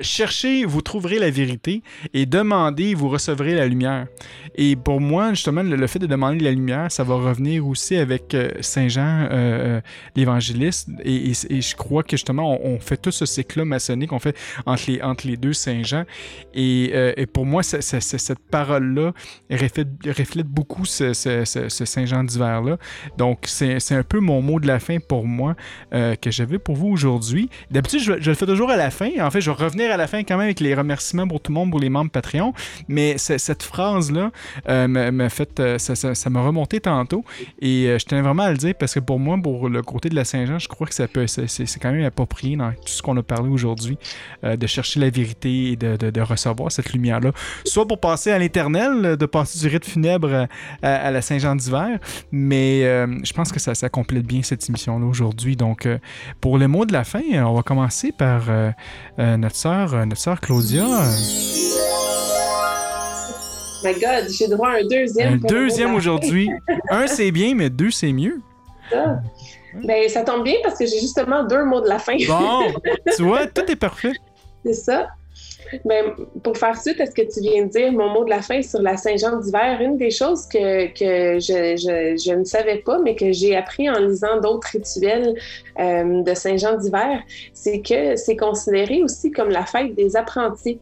Cherchez, 0.00 0.64
vous 0.64 0.80
trouverez 0.80 1.18
la 1.18 1.30
vérité. 1.30 1.82
Et 2.14 2.26
demandez, 2.26 2.94
vous 2.94 3.08
recevrez 3.08 3.54
la 3.54 3.66
lumière. 3.66 4.06
Et 4.54 4.76
pour 4.76 5.00
moi, 5.00 5.30
justement, 5.30 5.62
le, 5.62 5.86
fait 5.86 5.98
de 5.98 6.06
demander 6.06 6.40
la 6.40 6.50
lumière, 6.50 6.90
ça 6.90 7.04
va 7.04 7.14
revenir 7.14 7.66
aussi 7.66 7.96
avec 7.96 8.36
Saint 8.60 8.88
Jean, 8.88 9.28
l'évangéliste. 10.16 10.88
Et, 11.04 11.32
je 11.34 11.76
crois 11.76 12.02
que 12.02 12.16
justement, 12.16 12.58
on 12.64 12.78
fait 12.78 12.93
tout 12.96 13.10
ce 13.12 13.26
cycle-là 13.26 13.64
maçonnique, 13.64 14.12
on 14.12 14.18
fait 14.18 14.36
entre 14.66 14.84
les, 14.90 15.02
entre 15.02 15.26
les 15.26 15.36
deux 15.36 15.52
Saint 15.52 15.82
Jean. 15.82 16.04
Et, 16.54 16.90
euh, 16.94 17.12
pour 17.32 17.46
moi, 17.46 17.62
cette 17.62 18.38
parole-là 18.50 19.12
reflète, 19.50 19.88
reflète 20.06 20.46
beaucoup 20.46 20.84
ce, 20.84 21.12
ce- 21.12 21.44
ce- 21.44 21.68
ce 21.68 21.84
Saint 21.84 22.06
Jean 22.06 22.24
d'hiver-là. 22.24 22.78
Donc, 23.18 23.40
c'est 23.46 23.92
un 23.92 24.02
peu 24.02 24.20
mon 24.20 24.42
mot 24.42 24.60
de 24.60 24.66
la 24.66 24.78
fin 24.78 24.98
pour 24.98 25.26
moi 25.26 25.54
euh, 25.92 26.14
que 26.16 26.30
j'avais 26.30 26.58
pour 26.58 26.76
vous 26.76 26.88
aujourd'hui. 26.88 27.48
D'habitude, 27.70 28.00
je, 28.00 28.12
le 28.12 28.34
fais 28.34 28.46
toujours 28.46 28.70
à 28.70 28.76
la 28.76 28.90
fin. 28.90 29.10
En 29.20 29.30
fait, 29.30 29.40
je 29.40 29.50
vais 29.50 29.56
revenir 29.64 29.90
à 29.92 29.96
la 29.96 30.06
fin 30.06 30.20
quand 30.24 30.36
même 30.36 30.44
avec 30.46 30.60
les 30.60 30.74
remerciements 30.74 31.26
pour 31.26 31.40
tout 31.40 31.50
le 31.52 31.54
monde, 31.54 31.70
pour 31.70 31.80
les 31.80 31.90
membres 31.90 32.10
Patreon. 32.10 32.52
Mais 32.88 33.16
cette 33.18 33.62
phrase-là 33.62 34.30
euh, 34.68 34.88
m'a 34.88 35.28
fait, 35.28 35.78
ça 35.78 35.94
ça- 35.94 36.30
m'a 36.30 36.42
remonté 36.42 36.80
tantôt. 36.80 37.24
Et 37.60 37.96
je 37.98 38.04
tenais 38.04 38.22
vraiment 38.22 38.44
à 38.44 38.50
le 38.50 38.56
dire 38.56 38.74
parce 38.78 38.94
que 38.94 39.00
pour 39.00 39.18
moi, 39.18 39.38
pour 39.42 39.68
le 39.68 39.82
côté 39.82 40.08
de 40.08 40.14
la 40.14 40.24
Saint-Jean, 40.24 40.58
je 40.58 40.68
crois 40.68 40.86
que 40.86 40.94
ça 40.94 41.08
peut, 41.08 41.26
c'est 41.26 41.78
quand 41.80 41.92
même 41.92 42.04
approprié 42.04 42.56
tout 42.84 42.92
ce 42.92 43.02
qu'on 43.02 43.16
a 43.16 43.22
parlé 43.22 43.48
aujourd'hui, 43.50 43.98
euh, 44.44 44.56
de 44.56 44.66
chercher 44.66 45.00
la 45.00 45.10
vérité 45.10 45.72
et 45.72 45.76
de, 45.76 45.96
de- 45.96 46.10
de 46.10 46.20
recevoir 46.20 46.70
cette 46.70 46.92
lumière-là. 46.92 47.32
Soit 47.64 47.86
pour 47.88 47.98
passer 47.98 48.30
à 48.30 48.38
l'éternel, 48.38 48.92
euh, 49.04 49.16
de 49.16 49.26
passer 49.26 49.58
du 49.58 49.68
rite 49.68 49.84
funèbre 49.86 50.46
à, 50.82 50.94
à- 50.94 51.10
la 51.10 51.22
Saint-Jean 51.22 51.56
d'hiver, 51.56 51.98
mais 52.30 52.84
euh, 52.84 53.06
je 53.24 53.32
pense 53.32 53.50
que 53.52 53.58
ça, 53.60 53.74
ça 53.74 53.88
complète 53.88 54.24
bien 54.26 54.42
cette 54.42 54.68
émission-là 54.68 55.04
aujourd'hui. 55.06 55.56
Donc, 55.56 55.86
euh, 55.86 55.98
pour 56.40 56.58
le 56.58 56.68
mot 56.68 56.84
de 56.84 56.92
la 56.92 57.04
fin, 57.04 57.22
euh, 57.32 57.42
on 57.42 57.54
va 57.54 57.62
commencer 57.62 58.12
par 58.12 58.44
euh, 58.48 58.70
euh, 59.18 59.36
notre 59.36 59.56
sœur, 59.56 59.94
euh, 59.94 60.04
notre 60.04 60.20
sœur 60.20 60.40
Claudia. 60.40 60.84
Euh, 60.84 61.10
My 63.84 63.92
God, 63.92 64.30
j'ai 64.30 64.48
droit 64.48 64.70
à 64.70 64.76
un 64.78 64.86
deuxième. 64.88 65.34
Un 65.34 65.36
deuxième 65.36 65.94
aujourd'hui. 65.94 66.48
Un, 66.90 67.06
c'est 67.06 67.30
bien, 67.30 67.54
mais 67.54 67.68
deux, 67.68 67.90
c'est 67.90 68.12
mieux. 68.12 68.40
fin. 68.90 69.18
Ben, 69.82 70.08
ça 70.08 70.22
tombe 70.22 70.44
bien 70.44 70.56
parce 70.62 70.78
que 70.78 70.86
j'ai 70.86 71.00
justement 71.00 71.44
deux 71.44 71.64
mots 71.64 71.80
de 71.80 71.88
la 71.88 71.98
fin. 71.98 72.16
Bon, 72.28 72.62
tu 73.16 73.22
vois, 73.22 73.46
tout 73.46 73.70
est 73.70 73.76
parfait. 73.76 74.12
C'est 74.64 74.74
ça. 74.74 75.08
Ben, 75.84 76.12
pour 76.42 76.56
faire 76.56 76.80
suite 76.80 77.00
à 77.00 77.06
ce 77.06 77.12
que 77.12 77.22
tu 77.22 77.40
viens 77.40 77.64
de 77.64 77.70
dire, 77.70 77.90
mon 77.92 78.08
mot 78.10 78.24
de 78.24 78.30
la 78.30 78.42
fin 78.42 78.62
sur 78.62 78.80
la 78.80 78.96
Saint-Jean 78.96 79.38
d'hiver, 79.40 79.80
une 79.80 79.96
des 79.96 80.10
choses 80.10 80.46
que, 80.46 80.86
que 80.88 81.40
je, 81.40 81.76
je, 81.76 82.22
je 82.22 82.34
ne 82.34 82.44
savais 82.44 82.78
pas, 82.78 82.98
mais 82.98 83.16
que 83.16 83.32
j'ai 83.32 83.56
appris 83.56 83.90
en 83.90 83.98
lisant 83.98 84.40
d'autres 84.40 84.68
rituels 84.72 85.34
euh, 85.80 86.22
de 86.22 86.34
Saint-Jean 86.34 86.76
d'hiver, 86.76 87.20
c'est 87.52 87.80
que 87.80 88.16
c'est 88.16 88.36
considéré 88.36 89.02
aussi 89.02 89.32
comme 89.32 89.50
la 89.50 89.66
fête 89.66 89.94
des 89.94 90.16
apprentis. 90.16 90.78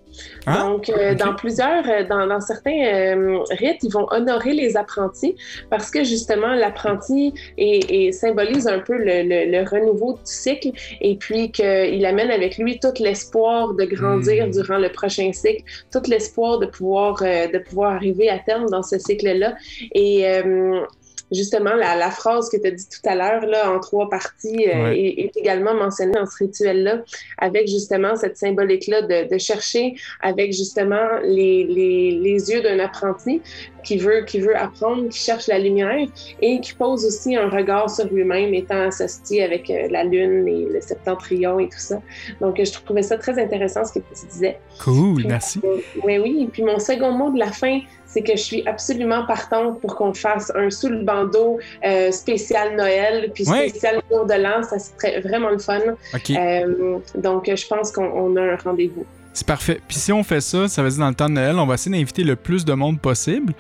Ah, 0.47 0.65
Donc, 0.65 0.89
euh, 0.91 1.15
dans 1.15 1.35
plusieurs, 1.35 1.89
euh, 1.89 2.05
dans, 2.09 2.27
dans 2.27 2.41
certains 2.41 2.85
euh, 2.85 3.39
rites, 3.51 3.79
ils 3.83 3.91
vont 3.93 4.07
honorer 4.11 4.53
les 4.53 4.77
apprentis 4.77 5.37
parce 5.71 5.91
que 5.91 6.05
justement, 6.05 6.55
l'apprenti 6.55 7.33
est- 7.59 7.91
est- 7.91 8.13
symbolise 8.13 8.67
un 8.67 8.81
peu 8.81 8.97
le, 8.97 9.23
le- 9.23 9.51
le 9.51 9.69
renouveau 9.69 10.15
du 10.15 10.21
cycle 10.25 10.71
et 11.01 11.17
puis 11.17 11.51
qu'il 11.51 12.05
amène 12.07 12.31
avec 12.31 12.59
lui 12.59 12.79
tout 12.79 12.93
l'espoir 13.01 13.75
de 13.75 13.85
grandir 13.85 14.47
Mm. 14.47 14.51
durant 14.51 14.79
le 14.79 14.91
prochain 14.91 15.31
cycle, 15.33 15.63
tout 15.93 16.03
l'espoir 16.09 16.59
de 16.59 16.67
pouvoir, 16.67 17.23
euh, 17.23 17.47
de 17.49 17.59
pouvoir 17.59 17.93
arriver 17.93 18.29
à 18.29 18.39
terme 18.39 18.67
dans 18.71 18.83
ce 18.83 18.99
cycle-là. 18.99 19.55
Et 19.95 20.27
justement, 21.33 21.75
la, 21.75 21.97
la 21.97 22.11
phrase 22.11 22.49
que 22.51 22.57
tu 22.57 22.67
as 22.67 22.71
dit 22.71 22.87
tout 22.89 23.09
à 23.09 23.15
l'heure, 23.15 23.47
là, 23.47 23.73
en 23.73 23.81
trois 23.81 24.09
parties, 24.09 24.67
euh, 24.69 24.85
Ouais. 24.85 24.99
est, 24.99 25.21
est 25.25 25.37
également 25.37 25.75
mentionnée 25.75 26.13
dans 26.13 26.27
ce 26.27 26.37
rituel-là, 26.45 27.03
avec 27.39 27.69
justement 27.69 28.17
cette 28.17 28.37
symbolique-là 28.37 29.03
de, 29.03 29.29
de 29.33 29.39
chercher 29.39 29.95
avec 30.21 30.53
justement 30.53 31.07
les, 31.25 31.65
les, 31.65 32.11
les 32.13 32.51
yeux 32.51 32.63
d'un 32.63 32.79
apprenti 32.79 33.41
qui 33.85 33.97
veut, 33.99 34.25
qui 34.25 34.39
veut 34.41 34.57
apprendre, 34.57 35.09
qui 35.09 35.19
cherche 35.19 35.49
la 35.49 35.59
lumière 35.59 36.07
et 36.41 36.61
qui 36.61 36.73
pose 36.75 37.05
aussi 37.05 37.35
un 37.37 37.49
regard 37.49 37.91
sur 37.91 38.07
lui-même, 38.13 38.55
étant 38.55 38.81
associé 38.83 39.43
avec 39.43 39.69
euh, 39.71 39.89
la 39.91 40.05
lune 40.05 40.47
et 40.47 40.67
le 40.73 40.81
septentrion 40.81 41.59
et 41.59 41.65
tout 41.69 41.79
ça. 41.79 42.01
Donc, 42.41 42.61
euh, 42.61 42.65
je 42.65 42.73
trouvais 42.73 43.03
ça 43.03 43.19
très 43.19 43.39
intéressant 43.43 43.85
ce 43.85 43.93
que 43.95 43.99
tu 43.99 44.27
disais. 44.31 44.59
Cool, 44.83 45.25
merci. 45.27 45.61
Oui, 46.05 46.19
oui. 46.19 46.43
Et 46.45 46.47
puis 46.47 46.63
mon 46.63 46.79
second 46.79 47.11
mot 47.11 47.31
de 47.31 47.39
la 47.39 47.51
fin, 47.51 47.81
c'est 48.13 48.23
que 48.23 48.33
je 48.33 48.43
suis 48.43 48.63
absolument 48.67 49.25
partante 49.25 49.81
pour 49.81 49.97
qu'on 49.97 50.13
fasse 50.13 50.53
un 50.55 50.69
sous 50.71 50.89
le 50.89 51.03
bandeau 51.03 51.59
euh, 51.85 52.11
spécial 52.11 52.77
Noël, 52.77 53.31
puis 53.33 53.45
spécial 53.45 54.03
jour 54.11 54.27
de 54.27 54.35
l'an. 54.35 54.63
Ça 54.63 54.79
serait 54.79 55.21
vraiment 55.21 55.51
le 55.51 55.59
fun. 55.59 55.81
Euh, 56.31 56.99
donc, 57.15 57.47
je 57.47 57.67
pense 57.67 57.91
qu'on 57.91 58.05
on 58.05 58.37
a 58.37 58.43
un 58.43 58.57
rendez-vous. 58.57 59.07
C'est 59.35 59.47
parfait. 59.47 59.81
Puis 59.89 59.97
si 59.97 60.13
on 60.13 60.23
fait 60.23 60.43
ça, 60.43 60.69
ça 60.69 60.83
veut 60.83 60.91
dire 60.91 60.99
dans 60.99 61.09
le 61.09 61.15
temps 61.15 61.29
de 61.29 61.35
Noël, 61.35 61.57
on 61.59 61.65
va 61.67 61.75
essayer 61.75 61.97
d'inviter 61.97 62.23
le 62.23 62.37
plus 62.37 62.67
de 62.67 62.75
monde 62.75 63.01
possible. 63.01 63.55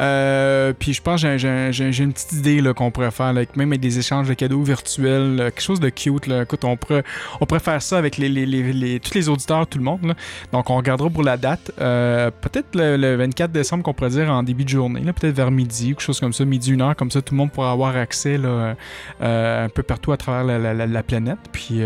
Euh, 0.00 0.72
puis 0.78 0.92
je 0.92 1.00
pense 1.00 1.22
que 1.22 1.38
j'ai- 1.38 2.02
une 2.02 2.12
petite 2.12 2.32
idée 2.32 2.62
qu'on 2.76 2.90
pourrait 2.90 3.10
faire, 3.10 3.32
là, 3.32 3.42
même 3.56 3.70
avec 3.70 3.80
des 3.80 3.98
échanges 3.98 4.28
de 4.28 4.34
cadeaux 4.34 4.62
virtuels, 4.62 5.36
quelque 5.38 5.62
chose 5.62 5.80
de 5.80 5.88
cute. 5.88 6.26
Là. 6.26 6.42
Écoute, 6.42 6.64
on 6.64 6.76
pourrait, 6.76 7.04
on 7.40 7.46
faire 7.58 7.80
ça 7.80 7.96
avec 7.98 8.18
les, 8.18 8.28
les, 8.28 8.44
les, 8.46 9.00
tous 9.00 9.14
les 9.14 9.28
auditeurs, 9.28 9.66
tout 9.66 9.78
le 9.78 9.84
monde. 9.84 10.14
Donc 10.52 10.68
on 10.68 10.76
regardera 10.76 11.08
pour 11.08 11.22
la 11.22 11.36
date. 11.36 11.70
Euh, 11.80 12.30
Peut-être 12.42 12.74
le, 12.74 12.96
le 12.96 13.16
24 13.16 13.50
décembre 13.50 13.82
qu'on 13.82 13.94
pourrait 13.94 14.10
dire 14.10 14.28
en 14.30 14.42
début 14.42 14.64
de 14.64 14.68
journée, 14.68 15.00
peut-être 15.00 15.34
vers 15.34 15.50
midi, 15.50 15.88
quelque 15.88 16.02
chose 16.02 16.20
comme 16.20 16.32
ça, 16.34 16.44
midi, 16.44 16.72
une 16.72 16.82
heure, 16.82 16.96
comme 16.96 17.10
ça 17.10 17.22
tout 17.22 17.32
le 17.34 17.38
monde 17.38 17.50
pourra 17.52 17.70
avoir 17.72 17.96
accès 17.96 18.36
là, 18.36 18.74
euh, 19.22 19.64
un 19.64 19.68
peu 19.70 19.82
partout 19.82 20.12
à 20.12 20.16
travers 20.16 20.44
la, 20.44 20.58
la- 20.58 20.74
la- 20.74 20.86
la 20.86 21.02
planète. 21.02 21.38
Puis 21.52 21.80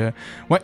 ouais, 0.50 0.58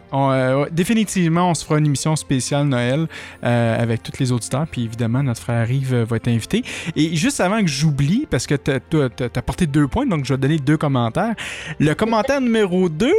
définitivement, 0.72 1.50
on 1.50 1.54
se 1.54 1.64
fera 1.64 1.78
une 1.78 1.86
émission 1.86 2.16
spéciale 2.16 2.63
Noël 2.64 3.06
euh, 3.44 3.82
avec 3.82 4.02
tous 4.02 4.18
les 4.18 4.32
auditeurs. 4.32 4.66
Puis 4.70 4.84
évidemment, 4.84 5.22
notre 5.22 5.40
frère 5.40 5.70
Yves 5.70 5.94
euh, 5.94 6.04
va 6.04 6.16
être 6.16 6.28
invité. 6.28 6.62
Et 6.96 7.14
juste 7.16 7.40
avant 7.40 7.60
que 7.60 7.68
j'oublie, 7.68 8.26
parce 8.30 8.46
que 8.46 8.54
t'as 8.54 8.76
as, 8.76 9.38
apporté 9.38 9.66
deux 9.66 9.88
points, 9.88 10.06
donc 10.06 10.24
je 10.24 10.34
vais 10.34 10.38
donner 10.38 10.58
deux 10.58 10.76
commentaires. 10.76 11.34
Le 11.78 11.94
commentaire 11.94 12.40
numéro 12.40 12.88
2 12.88 13.12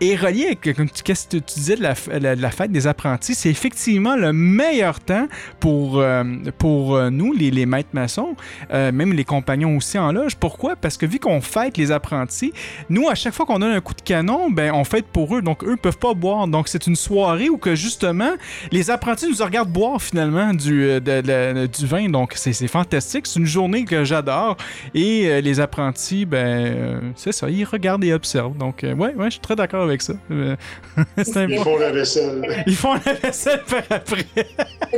est 0.00 0.16
relié 0.16 0.46
avec 0.46 0.60
tu- 0.60 1.02
qu'est-ce 1.02 1.28
que 1.28 1.36
tu 1.38 1.54
disais 1.54 1.76
de 1.76 1.82
la, 1.82 2.50
fête 2.50 2.72
des 2.72 2.86
apprentis. 2.86 3.34
C'est 3.34 3.50
effectivement 3.50 4.16
le 4.16 4.32
meilleur 4.32 5.00
temps 5.00 5.26
pour, 5.60 5.98
euh, 5.98 6.24
pour 6.58 6.94
euh, 6.94 7.10
nous, 7.10 7.32
les, 7.32 7.66
maîtres 7.66 7.90
maçons, 7.92 8.36
euh, 8.72 8.92
même 8.92 9.12
les 9.12 9.24
compagnons 9.24 9.76
aussi 9.76 9.98
en 9.98 10.12
loge. 10.12 10.36
Pourquoi? 10.36 10.76
Parce 10.76 10.96
que 10.96 11.06
vu 11.06 11.18
qu'on 11.18 11.40
fête 11.40 11.76
les 11.76 11.90
apprentis, 11.90 12.52
nous, 12.88 13.08
à 13.08 13.14
chaque 13.14 13.34
fois 13.34 13.46
qu'on 13.46 13.58
donne 13.58 13.72
un 13.72 13.80
coup 13.80 13.94
de 13.94 14.02
canon, 14.02 14.50
ben, 14.50 14.72
on 14.72 14.84
fête 14.84 15.06
pour 15.06 15.36
eux. 15.36 15.42
Donc, 15.42 15.64
eux 15.64 15.76
peuvent 15.76 15.98
pas 15.98 16.14
boire. 16.14 16.46
Donc, 16.48 16.68
c'est 16.68 16.86
une 16.86 16.96
soirée 16.96 17.48
où 17.48 17.58
que 17.58 17.74
justement, 17.74 18.32
les 18.72 18.85
apprentis 18.90 19.28
nous 19.28 19.44
regardent 19.44 19.70
boire 19.70 20.00
finalement 20.00 20.52
du, 20.54 20.84
euh, 20.84 21.00
de- 21.00 21.20
de- 21.20 21.66
du 21.66 21.86
vin. 21.86 22.08
Donc, 22.08 22.32
c'est 22.36 22.52
c'est 22.52 22.68
fantastique. 22.68 23.26
C'est 23.26 23.38
une 23.40 23.46
journée 23.46 23.84
que 23.84 24.04
j'adore. 24.04 24.56
Et 24.94 25.28
euh, 25.28 25.40
les 25.40 25.60
apprentis, 25.60 26.24
ben, 26.24 26.38
euh, 26.46 27.00
c'est 27.16 27.32
ça, 27.32 27.48
ils 27.48 27.64
regardent 27.64 28.04
et 28.04 28.12
observent. 28.12 28.56
Donc, 28.56 28.84
euh, 28.84 28.94
ouais, 28.94 29.14
ouais, 29.14 29.26
je 29.26 29.30
suis 29.32 29.40
très 29.40 29.56
d'accord 29.56 29.82
avec 29.84 30.02
ça. 30.02 30.14
Euh, 30.30 30.56
Ils 31.16 31.58
font 31.58 31.78
la 31.78 31.92
vaisselle. 31.92 32.64
Ils 32.66 32.76
font 32.76 32.94
la 33.04 33.12
vaisselle 33.12 33.62
par 33.68 33.82
après. 33.90 34.24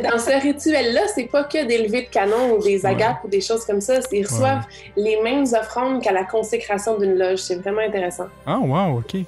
Dans 0.02 0.18
ce 0.18 0.40
rituel-là, 0.42 1.02
c'est 1.14 1.24
pas 1.30 1.44
que 1.44 1.66
des 1.66 1.78
levées 1.86 2.02
de 2.02 2.08
canon 2.10 2.56
ou 2.56 2.62
des 2.62 2.84
agapes 2.86 3.18
ou 3.24 3.28
des 3.28 3.40
choses 3.40 3.64
comme 3.64 3.80
ça. 3.80 3.94
Ils 4.12 4.24
reçoivent 4.24 4.64
les 4.96 5.20
mêmes 5.22 5.44
offrandes 5.60 6.02
qu'à 6.02 6.12
la 6.12 6.24
consécration 6.24 6.98
d'une 6.98 7.16
loge. 7.18 7.38
C'est 7.38 7.56
vraiment 7.56 7.80
intéressant. 7.86 8.26
Ah, 8.46 8.58
wow, 8.58 8.98
ok. 8.98 9.22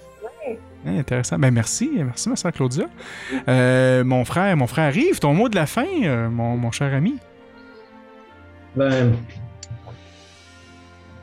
Ah, 0.86 0.90
Intéressant. 0.90 1.38
Ben 1.38 1.50
merci, 1.52 1.90
merci 1.96 2.28
ma 2.28 2.36
soeur 2.36 2.52
Claudia. 2.52 2.86
Euh, 3.48 4.02
mon 4.04 4.24
frère, 4.24 4.56
mon 4.56 4.66
frère 4.66 4.96
Yves, 4.96 5.20
ton 5.20 5.34
mot 5.34 5.48
de 5.48 5.54
la 5.54 5.66
fin, 5.66 5.86
euh, 6.04 6.30
mon, 6.30 6.56
mon 6.56 6.70
cher 6.70 6.94
ami. 6.94 7.16
Ben, 8.76 9.12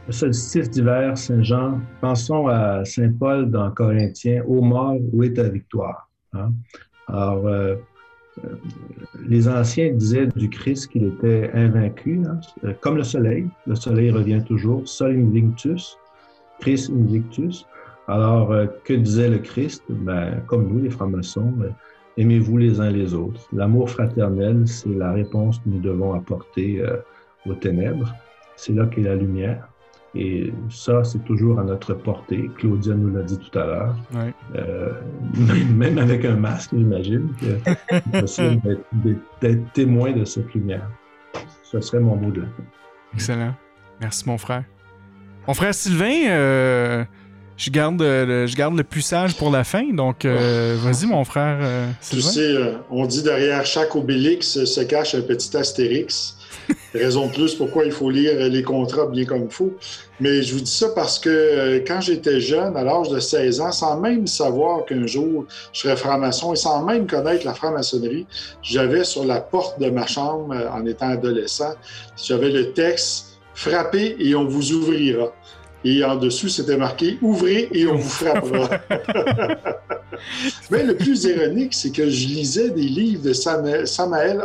le 0.06 0.14
solstice 0.14 0.70
d'hiver, 0.70 1.18
Saint-Jean, 1.18 1.80
pensons 2.02 2.48
à 2.48 2.86
Saint 2.86 3.12
Paul 3.20 3.50
dans 3.50 3.72
Corinthiens, 3.72 4.44
Ô 4.48 4.62
mort, 4.62 4.98
où 5.12 5.24
est 5.24 5.34
ta 5.34 5.50
victoire? 5.50 6.10
Hein? 6.34 6.52
Alors, 7.08 7.48
euh, 7.48 7.76
les 9.28 9.48
anciens 9.48 9.92
disaient 9.94 10.28
du 10.28 10.50
Christ 10.50 10.88
qu'il 10.88 11.06
était 11.06 11.50
invaincu, 11.54 12.22
hein, 12.28 12.40
comme 12.82 12.98
le 12.98 13.04
soleil. 13.04 13.48
Le 13.66 13.76
soleil 13.76 14.12
revient 14.12 14.44
toujours, 14.46 14.88
sol 14.88 15.16
invictus, 15.16 15.98
Christ 16.60 16.92
invictus. 16.92 17.66
Alors, 18.08 18.52
euh, 18.52 18.66
que 18.84 18.94
disait 18.94 19.30
le 19.30 19.40
Christ? 19.40 19.84
Ben, 19.90 20.42
comme 20.48 20.68
nous, 20.68 20.82
les 20.82 20.90
francs-maçons, 20.90 21.54
euh, 21.62 21.70
aimez-vous 22.18 22.58
les 22.58 22.80
uns 22.80 22.90
les 22.90 23.14
autres. 23.14 23.42
L'amour 23.54 23.90
fraternel, 23.90 24.68
c'est 24.68 24.90
la 24.94 25.12
réponse 25.12 25.58
que 25.60 25.64
nous 25.70 25.80
devons 25.80 26.14
apporter 26.14 26.82
euh, 26.82 26.98
aux 27.46 27.54
ténèbres. 27.54 28.14
C'est 28.56 28.74
là 28.74 28.86
qu'est 28.86 29.02
la 29.02 29.16
lumière. 29.16 29.68
Et 30.16 30.52
ça, 30.70 31.04
c'est 31.04 31.24
toujours 31.26 31.60
à 31.60 31.64
notre 31.64 31.94
portée. 31.94 32.50
Claudia 32.58 32.96
nous 32.96 33.14
l'a 33.14 33.22
dit 33.24 33.38
tout 33.38 33.60
à 33.60 33.66
l'heure. 33.66 33.96
Ouais. 34.16 34.34
Euh, 34.56 34.94
même 35.76 35.98
avec 35.98 36.24
un 36.26 36.36
masque, 36.38 36.72
j'imagine, 36.76 37.30
que 37.40 38.20
possible 38.22 38.80
d'être- 39.42 39.74
témoin 39.74 40.14
de 40.14 40.24
cette 40.26 40.52
lumière. 40.54 40.90
Ce 41.62 41.80
serait 41.82 42.00
mon 42.00 42.16
mot 42.16 42.32
de. 42.32 42.44
Excellent. 43.14 43.54
Merci, 44.00 44.28
mon 44.28 44.38
frère. 44.38 44.64
Mon 45.48 45.54
frère 45.54 45.74
Sylvain, 45.74 46.30
euh, 46.30 47.04
je, 47.58 47.70
garde, 47.70 48.02
euh, 48.02 48.26
le, 48.26 48.48
je 48.48 48.56
garde 48.56 48.78
le 48.78 48.84
plus 48.84 49.02
sage 49.02 49.36
pour 49.36 49.50
la 49.52 49.64
fin, 49.64 49.92
donc 49.94 50.26
euh, 50.26 50.78
vas-y, 50.80 51.06
mon 51.08 51.24
frère 51.26 51.58
euh, 51.62 51.88
Tu 52.10 52.22
sais, 52.22 52.40
euh, 52.40 52.74
on 52.90 53.06
dit 53.06 53.24
derrière 53.24 53.66
chaque 53.66 53.96
obélix 53.96 54.64
se 54.64 54.82
cache 54.82 55.16
un 55.16 55.22
petit 55.22 55.56
astérix. 55.58 56.38
Raison 56.94 57.28
de 57.28 57.34
plus 57.34 57.56
pourquoi 57.56 57.86
il 57.86 57.92
faut 57.92 58.10
lire 58.10 58.50
les 58.50 58.64
contrats 58.64 59.06
bien 59.06 59.26
comme 59.26 59.46
il 59.46 59.52
faut. 59.52 59.74
Mais 60.20 60.42
je 60.42 60.54
vous 60.54 60.62
dis 60.62 60.72
ça 60.72 60.90
parce 60.90 61.20
que 61.20 61.30
euh, 61.30 61.80
quand 61.86 62.02
j'étais 62.02 62.40
jeune, 62.40 62.76
à 62.76 62.84
l'âge 62.84 63.10
de 63.10 63.20
16 63.20 63.62
ans, 63.62 63.72
sans 63.72 64.00
même 64.00 64.26
savoir 64.28 64.86
qu'un 64.86 65.06
jour 65.06 65.46
je 65.74 65.82
serais 65.82 65.96
franc-maçon 65.96 66.54
et 66.54 66.56
sans 66.56 66.84
même 66.84 67.08
connaître 67.08 67.46
la 67.46 67.54
franc-maçonnerie, 67.54 68.26
j'avais 68.62 69.04
sur 69.04 69.26
la 69.26 69.40
porte 69.40 69.80
de 69.80 69.90
ma 69.90 70.08
chambre, 70.08 70.54
euh, 70.54 70.70
en 70.70 70.86
étant 70.86 71.10
adolescent, 71.10 71.74
j'avais 72.22 72.50
le 72.50 72.74
texte 72.74 73.26
Frappez 73.54 74.16
et 74.20 74.36
on 74.36 74.46
vous 74.46 74.72
ouvrira. 74.72 75.34
Et 75.90 76.04
en 76.04 76.18
dessous, 76.18 76.50
c'était 76.50 76.76
marqué 76.76 77.18
Ouvrez 77.22 77.70
et 77.72 77.88
on 77.88 77.96
vous 77.96 78.10
frappera. 78.10 78.70
Mais 80.72 80.84
le 80.84 80.96
plus 80.96 81.24
ironique, 81.24 81.74
c'est 81.74 81.92
que 81.92 82.10
je 82.10 82.28
lisais 82.28 82.72
des 82.72 82.82
livres 82.82 83.24
de 83.24 83.32
Sama- 83.32 83.86
Samael 83.86 84.44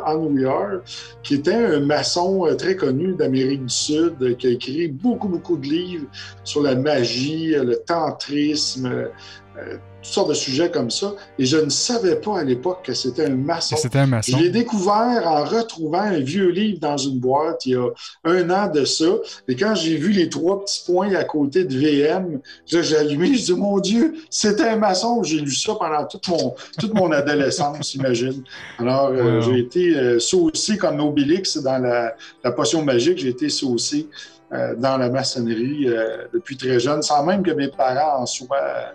qui 1.24 1.34
était 1.34 1.54
un 1.54 1.80
maçon 1.80 2.46
euh, 2.46 2.54
très 2.54 2.76
connu 2.76 3.14
d'Amérique 3.14 3.64
du 3.64 3.74
Sud, 3.74 4.14
euh, 4.22 4.34
qui 4.34 4.46
a 4.46 4.50
écrit 4.50 4.88
beaucoup, 4.88 5.28
beaucoup 5.28 5.56
de 5.56 5.66
livres 5.66 6.06
sur 6.44 6.62
la 6.62 6.76
magie, 6.76 7.54
euh, 7.56 7.64
le 7.64 7.76
tantrisme, 7.76 8.86
euh, 8.86 9.76
toutes 10.02 10.12
sortes 10.12 10.28
de 10.30 10.34
sujets 10.34 10.70
comme 10.70 10.90
ça. 10.90 11.14
Et 11.38 11.46
je 11.46 11.56
ne 11.56 11.70
savais 11.70 12.16
pas 12.16 12.40
à 12.40 12.44
l'époque 12.44 12.80
que 12.84 12.92
c'était 12.92 13.26
un 13.26 13.36
maçon. 13.36 13.76
C'était 13.76 13.98
un 13.98 14.06
Je 14.06 14.10
maçon. 14.10 14.36
l'ai 14.38 14.50
découvert 14.50 15.22
en 15.26 15.44
retrouvant 15.44 16.00
un 16.00 16.18
vieux 16.20 16.48
livre 16.50 16.80
dans 16.80 16.96
une 16.96 17.18
boîte 17.20 17.64
il 17.66 17.72
y 17.72 17.76
a 17.76 17.86
un 18.24 18.50
an 18.50 18.68
de 18.68 18.84
ça. 18.84 19.04
Et 19.48 19.54
quand 19.54 19.74
j'ai 19.74 19.96
vu 19.96 20.10
les 20.10 20.28
trois 20.28 20.64
petits 20.64 20.82
points 20.84 21.14
à 21.14 21.24
côté 21.24 21.64
de 21.64 21.74
VM, 21.78 22.40
j'ai 22.66 22.96
allumé, 22.96 23.34
je 23.34 23.44
dis, 23.44 23.54
mon 23.54 23.78
Dieu, 23.78 24.14
c'était 24.28 24.68
un 24.68 24.76
maçon. 24.76 25.22
J'ai 25.22 25.38
lu 25.38 25.54
ça 25.54 25.74
pendant 25.76 26.04
toute 26.06 26.26
mon, 26.28 26.54
toute 26.78 26.94
mon 26.94 27.12
adolescence, 27.12 27.94
imagine. 27.94 28.42
Alors, 28.78 29.10
euh, 29.12 29.40
j'ai 29.40 29.58
été 29.60 29.96
euh, 29.96 30.18
saucé 30.18 30.76
comme 30.76 31.00
Obélix 31.00 31.58
dans 31.58 31.78
la, 31.78 32.14
la 32.42 32.52
potion 32.52 32.84
magique. 32.84 33.18
J'ai 33.18 33.28
été 33.28 33.48
saucé 33.48 34.08
euh, 34.52 34.74
dans 34.76 34.98
la 34.98 35.08
maçonnerie 35.08 35.88
euh, 35.88 36.26
depuis 36.34 36.56
très 36.58 36.78
jeune, 36.78 37.00
sans 37.02 37.24
même 37.24 37.42
que 37.42 37.52
mes 37.52 37.68
parents 37.68 38.20
en 38.22 38.26
soient, 38.26 38.92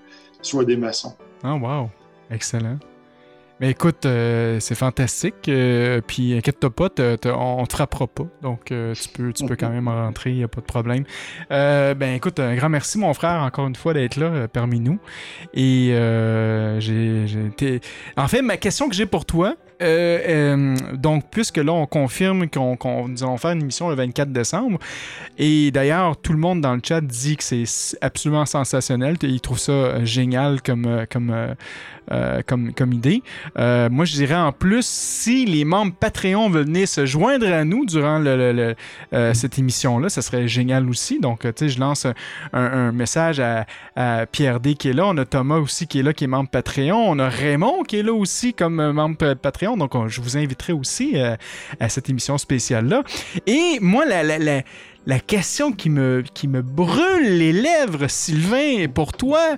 soient 0.47 0.65
des 0.65 0.77
maçons. 0.77 1.15
Ah, 1.43 1.55
wow. 1.55 1.89
Excellent. 2.31 2.77
Mais 3.59 3.71
écoute, 3.71 4.05
euh, 4.05 4.59
c'est 4.59 4.75
fantastique. 4.75 5.49
euh, 5.49 5.99
puis 6.05 6.37
inquiète-toi 6.37 6.69
pas, 6.69 6.89
on, 7.25 7.57
on 7.59 7.65
te 7.65 7.73
frappera 7.73 8.05
pas. 8.05 8.27
Donc 8.43 8.71
euh, 8.71 8.93
tu 8.93 9.09
peux, 9.09 9.33
tu 9.33 9.45
peux 9.45 9.55
quand 9.55 9.69
même 9.69 9.87
rentrer, 9.87 10.31
il 10.31 10.43
a 10.43 10.47
pas 10.47 10.61
de 10.61 10.65
problème. 10.65 11.03
Ben 11.49 12.13
écoute, 12.15 12.39
un 12.39 12.55
grand 12.55 12.69
merci 12.69 12.99
mon 12.99 13.13
frère 13.13 13.41
encore 13.41 13.67
une 13.67 13.75
fois 13.75 13.93
d'être 13.93 14.17
là 14.17 14.47
parmi 14.47 14.79
nous. 14.79 14.99
Et 15.53 15.87
j'ai, 16.79 17.25
En 18.15 18.27
fait, 18.27 18.41
ma 18.41 18.57
question 18.57 18.89
que 18.89 18.95
j'ai 18.95 19.07
pour 19.07 19.25
toi, 19.25 19.55
euh, 19.81 20.19
euh, 20.27 20.75
donc 20.93 21.25
puisque 21.29 21.57
là 21.57 21.71
on 21.71 21.85
confirme 21.85 22.49
qu'on, 22.49 23.07
nous 23.07 23.23
allons 23.23 23.37
faire 23.37 23.51
une 23.51 23.61
émission 23.61 23.89
le 23.89 23.95
24 23.95 24.31
décembre, 24.31 24.79
et 25.37 25.69
d'ailleurs 25.71 26.17
tout 26.17 26.33
le 26.33 26.39
monde 26.39 26.61
dans 26.61 26.73
le 26.73 26.81
chat 26.83 27.01
dit 27.01 27.37
que 27.37 27.43
c'est 27.43 27.65
absolument 28.01 28.45
sensationnel, 28.45 29.17
ils 29.21 29.41
trouvent 29.41 29.59
ça 29.59 29.71
euh, 29.71 30.05
génial 30.05 30.61
comme, 30.61 31.05
euh, 32.11 32.41
comme, 32.45 32.93
idée. 32.93 33.21
Euh, 33.57 33.89
moi, 33.89 34.05
je 34.05 34.13
dirais 34.13 34.35
en 34.35 34.53
plus, 34.53 34.85
si 34.85 35.45
les 35.45 35.65
membres 35.65 35.93
Patreon 35.93 36.49
veulent 36.49 36.65
venir 36.65 36.87
se 36.87 37.05
joindre 37.05 37.47
à 37.47 37.65
nous 37.65 37.85
durant 37.85 38.23
euh, 38.25 38.73
cette 39.33 39.59
émission-là, 39.59 40.07
ça 40.07 40.21
serait 40.21 40.47
génial 40.47 40.89
aussi. 40.89 41.19
Donc, 41.19 41.41
tu 41.41 41.51
sais, 41.55 41.69
je 41.69 41.79
lance 41.79 42.07
un, 42.53 42.91
message 42.93 43.41
à, 43.41 44.25
Pierre 44.31 44.61
D 44.61 44.75
qui 44.75 44.89
est 44.89 44.93
là. 44.93 45.07
On 45.07 45.17
a 45.17 45.25
Thomas 45.25 45.57
aussi 45.57 45.85
qui 45.85 45.99
est 45.99 46.03
là, 46.03 46.13
qui 46.13 46.23
est 46.23 46.27
membre 46.27 46.49
Patreon. 46.49 47.09
On 47.09 47.19
a 47.19 47.27
Raymond 47.27 47.83
qui 47.83 47.97
est 47.97 48.03
là 48.03 48.13
aussi 48.13 48.53
comme 48.53 48.91
membre 48.91 49.17
pa- 49.17 49.35
Patreon. 49.35 49.75
Donc, 49.75 49.93
on- 49.93 50.07
je 50.07 50.21
vous 50.21 50.37
inviterai 50.37 50.71
aussi 50.71 51.17
à 51.17 51.89
cette 51.89 52.09
émission 52.09 52.37
spéciale-là. 52.37 53.03
Et 53.45 53.79
moi, 53.81 54.05
la, 54.05 55.19
question 55.19 55.73
qui 55.73 55.89
me 55.89 56.23
brûle 56.61 57.37
les 57.37 57.51
lèvres, 57.51 58.07
Sylvain, 58.07 58.87
pour 58.93 59.11
toi, 59.11 59.57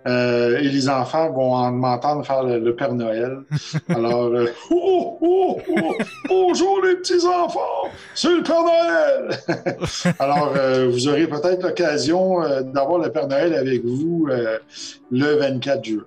Euh, 0.06 0.58
et 0.58 0.62
les 0.68 0.88
enfants 0.88 1.30
vont 1.30 1.52
en- 1.54 1.72
m'entendre 1.72 2.24
faire 2.24 2.42
le, 2.42 2.58
le 2.58 2.74
Père 2.74 2.94
Noël. 2.94 3.38
Alors, 3.88 4.28
euh, 4.28 4.46
oh, 4.70 5.18
oh, 5.20 5.58
oh, 5.76 5.94
bonjour 6.28 6.80
les 6.84 6.96
petits 6.96 7.26
enfants, 7.26 7.90
c'est 8.14 8.28
le 8.34 8.42
Père 8.42 8.62
Noël. 8.62 9.38
Alors, 10.18 10.54
euh, 10.56 10.88
vous 10.90 11.06
aurez 11.08 11.26
peut-être 11.26 11.62
l'occasion 11.62 12.42
euh, 12.42 12.62
d'avoir 12.62 12.98
le 13.00 13.10
Père 13.12 13.28
Noël 13.28 13.54
avec 13.54 13.84
vous 13.84 14.26
euh, 14.30 14.58
le 15.10 15.34
24 15.36 15.84
juin. 15.84 16.02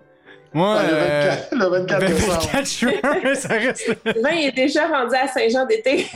Moi, 0.55 0.77
Ah, 0.79 0.83
le, 0.87 0.93
euh, 0.95 1.29
24, 1.29 1.55
le 1.55 1.65
24 1.65 1.99
ben, 1.99 2.13
décembre. 2.13 2.39
24 2.53 2.67
juin, 2.67 2.91
ça 3.35 3.47
reste. 3.49 3.77
Sylvain 4.05 4.29
il 4.33 4.47
est 4.47 4.51
déjà 4.55 4.87
rendu 4.87 5.15
à 5.15 5.27
Saint-Jean 5.27 5.65
d'été. 5.65 6.05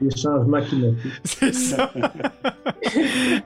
Les 0.00 0.10
changements 0.16 0.60
climatiques. 0.62 1.12
C'est 1.24 1.54
ça. 1.54 1.92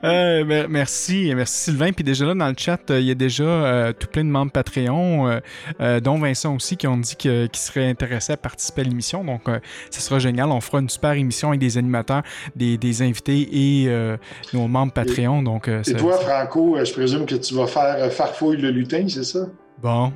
Euh, 0.03 0.45
mer- 0.45 0.67
merci, 0.69 1.31
merci 1.35 1.63
Sylvain. 1.71 1.91
Puis 1.91 2.03
déjà 2.03 2.25
là 2.25 2.33
dans 2.33 2.47
le 2.47 2.53
chat, 2.57 2.79
euh, 2.89 2.99
il 2.99 3.07
y 3.07 3.11
a 3.11 3.15
déjà 3.15 3.43
euh, 3.43 3.93
tout 3.93 4.07
plein 4.07 4.23
de 4.23 4.29
membres 4.29 4.51
Patreon, 4.51 5.27
euh, 5.27 5.39
euh, 5.79 5.99
dont 5.99 6.17
Vincent 6.17 6.55
aussi, 6.55 6.77
qui 6.77 6.87
ont 6.87 6.97
dit 6.97 7.15
que- 7.15 7.47
qu'ils 7.47 7.59
seraient 7.61 7.87
intéressés 7.89 8.33
à 8.33 8.37
participer 8.37 8.81
à 8.81 8.83
l'émission. 8.85 9.23
Donc, 9.23 9.47
euh, 9.49 9.59
ça 9.89 9.99
sera 9.99 10.19
génial. 10.19 10.49
On 10.49 10.61
fera 10.61 10.79
une 10.79 10.89
super 10.89 11.11
émission 11.13 11.49
avec 11.49 11.59
des 11.59 11.77
animateurs, 11.77 12.23
des, 12.55 12.77
des 12.77 13.01
invités 13.01 13.49
et 13.51 13.85
euh, 13.89 14.17
nos 14.53 14.67
membres 14.67 14.93
Patreon. 14.93 15.43
Donc, 15.43 15.67
euh, 15.67 15.81
Et 15.83 15.93
toi, 15.93 16.17
Franco, 16.17 16.77
euh, 16.77 16.85
je 16.85 16.93
présume 16.93 17.25
que 17.25 17.35
tu 17.35 17.53
vas 17.55 17.67
faire 17.67 17.95
euh, 17.97 18.09
Farfouille 18.09 18.57
le 18.57 18.69
lutin, 18.71 19.05
c'est 19.07 19.23
ça? 19.23 19.39
bon. 19.81 20.13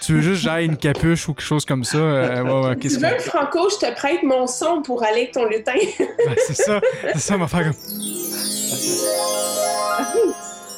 Tu 0.00 0.14
veux 0.14 0.20
juste 0.20 0.42
que 0.42 0.50
j'aille 0.50 0.66
une 0.66 0.76
capuche 0.76 1.28
ou 1.28 1.34
quelque 1.34 1.46
chose 1.46 1.64
comme 1.64 1.84
ça? 1.84 1.96
euh, 1.98 2.42
ouais, 2.42 2.68
ouais, 2.68 2.76
Tu 2.76 2.88
veux, 2.88 3.08
que- 3.08 3.22
Franco, 3.22 3.68
je 3.70 3.86
te 3.86 3.94
prête 3.94 4.22
mon 4.22 4.46
son 4.46 4.82
pour 4.82 5.02
aller 5.04 5.22
avec 5.22 5.32
ton 5.32 5.44
lutin. 5.46 5.72
Ben, 5.98 6.34
c'est 6.46 6.54
ça. 6.56 6.80
C'est 7.12 7.18
ça, 7.20 7.34
on 7.36 7.38
va 7.38 7.46
faire 7.48 7.64
comme. 7.64 7.74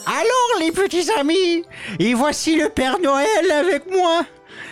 Alors 0.06 0.60
les 0.60 0.72
petits 0.72 1.10
amis, 1.18 1.64
et 1.98 2.14
voici 2.14 2.56
le 2.56 2.68
Père 2.70 2.98
Noël 3.00 3.50
avec 3.50 3.90
moi. 3.90 4.24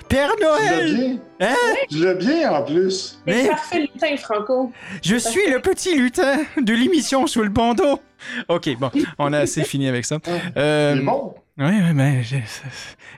Père 0.08 0.30
Tu 0.36 0.42
l'as 0.42 0.48
Noël, 0.48 0.94
bien? 0.94 1.48
hein? 1.48 1.54
Tu 1.90 1.96
l'as 1.98 2.14
bien 2.14 2.52
en 2.52 2.62
plus. 2.62 3.18
Mais- 3.26 3.48
parfait 3.48 3.80
lutin, 3.80 4.16
Franco. 4.16 4.72
je 5.02 5.16
suis 5.16 5.50
le 5.50 5.60
petit 5.60 5.96
lutin 5.96 6.38
de 6.60 6.72
l'émission 6.72 7.26
sous 7.26 7.42
le 7.42 7.48
bandeau. 7.48 7.98
Ok, 8.48 8.68
bon, 8.78 8.90
on 9.18 9.32
a 9.32 9.40
assez 9.40 9.64
fini 9.64 9.88
avec 9.88 10.04
ça. 10.04 10.18
C'est 10.24 10.40
Euh, 10.56 11.02
bon. 11.02 11.34
Oui, 11.58 11.64
oui, 11.70 11.92
ben, 11.94 12.22
j'ai- 12.22 12.44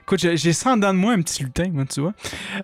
écoute, 0.01 0.19
j'ai 0.19 0.37
j'ai 0.37 0.53
100 0.53 0.77
dents 0.77 0.93
de 0.93 0.97
moi, 0.99 1.11
un 1.13 1.21
petit 1.21 1.43
lutin, 1.43 1.65
moi, 1.73 1.83
tu 1.85 1.99
vois. 1.99 2.13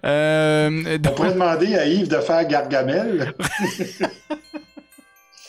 Euh, 0.05 0.69
On 0.87 0.97
donc, 0.99 1.15
pourrait 1.15 1.33
demander 1.33 1.75
à 1.75 1.85
Yves 1.85 2.07
de 2.07 2.17
faire 2.19 2.47
Gargamel. 2.47 3.33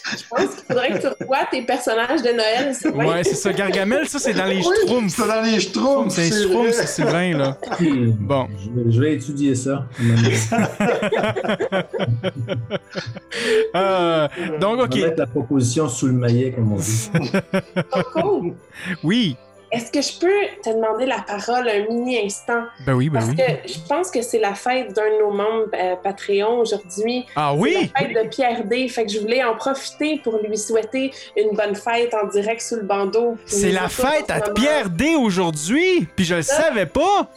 Je 0.08 0.22
pense 0.30 0.54
qu'il 0.54 0.64
faudrait 0.68 0.90
que 0.92 0.98
tu 1.00 1.06
revoies 1.20 1.46
tes 1.50 1.62
personnages 1.62 2.22
de 2.22 2.30
Noël, 2.30 2.72
Sylvain. 2.74 3.06
ouais, 3.06 3.24
c'est 3.24 3.34
ça. 3.34 3.52
Gargamel, 3.52 4.06
ça, 4.08 4.18
c'est 4.20 4.34
dans 4.34 4.44
les 4.46 4.58
Oui, 4.58 4.62
Schtroumpfs. 4.84 5.14
C'est 5.16 5.26
dans 5.28 5.42
les 5.42 5.58
Schtroumpfs. 5.60 6.14
C'est 6.14 6.30
c'est 6.30 6.42
Schtroumpfs, 6.44 6.62
vrai. 6.68 6.72
c'est 6.72 6.86
Sylvain, 6.86 7.36
là. 7.38 7.58
Bon. 8.20 8.48
Je 8.56 8.70
vais, 8.84 8.92
je 8.92 9.00
vais 9.00 9.14
étudier 9.14 9.54
ça. 9.54 9.86
Euh, 13.74 14.28
donc, 14.60 14.78
On 14.78 14.84
OK. 14.84 14.96
va 14.96 15.06
mettre 15.08 15.18
la 15.20 15.26
proposition 15.26 15.88
sous 15.88 16.06
le 16.06 16.12
maillet, 16.14 16.52
comme 16.52 16.72
on 16.72 16.76
dit. 16.76 17.10
Franco, 17.90 18.54
Oui. 19.04 19.36
Est-ce 19.72 19.90
que 19.90 20.00
je 20.00 20.18
peux 20.20 20.62
te 20.62 20.70
demander 20.74 21.06
la 21.06 21.20
parole 21.20 21.68
un 21.68 21.86
mini 21.88 22.18
instant? 22.24 22.64
Ben 22.86 22.94
oui, 22.94 23.08
ben 23.08 23.18
Parce 23.18 23.30
oui. 23.30 23.36
que 23.36 23.68
je 23.68 23.78
pense 23.88 24.10
que 24.10 24.22
c'est 24.22 24.38
la 24.38 24.54
fête 24.54 24.92
d'un 24.94 25.02
de 25.10 25.18
nos 25.22 25.30
membres 25.30 25.66
euh, 25.74 25.96
Patreon 25.96 26.58
aujourd'hui. 26.60 27.26
Ah 27.34 27.52
C'est 27.54 27.60
oui? 27.60 27.92
la 27.94 28.00
fête 28.06 28.24
de 28.24 28.28
Pierre 28.28 28.64
D. 28.64 28.88
Fait 28.88 29.04
que 29.06 29.12
je 29.12 29.18
voulais 29.20 29.42
en 29.44 29.56
profiter 29.56 30.20
pour 30.22 30.38
lui 30.38 30.56
souhaiter 30.56 31.12
une 31.36 31.56
bonne 31.56 31.74
fête 31.74 32.14
en 32.14 32.26
direct 32.28 32.60
sous 32.60 32.76
le 32.76 32.82
bandeau. 32.82 33.36
C'est 33.44 33.72
la 33.72 33.88
fête 33.88 34.30
à 34.30 34.40
Pierre 34.52 34.90
D 34.90 35.14
aujourd'hui, 35.16 36.06
puis 36.16 36.24
je 36.24 36.36
le 36.36 36.42
savais 36.42 36.86
pas. 36.86 37.28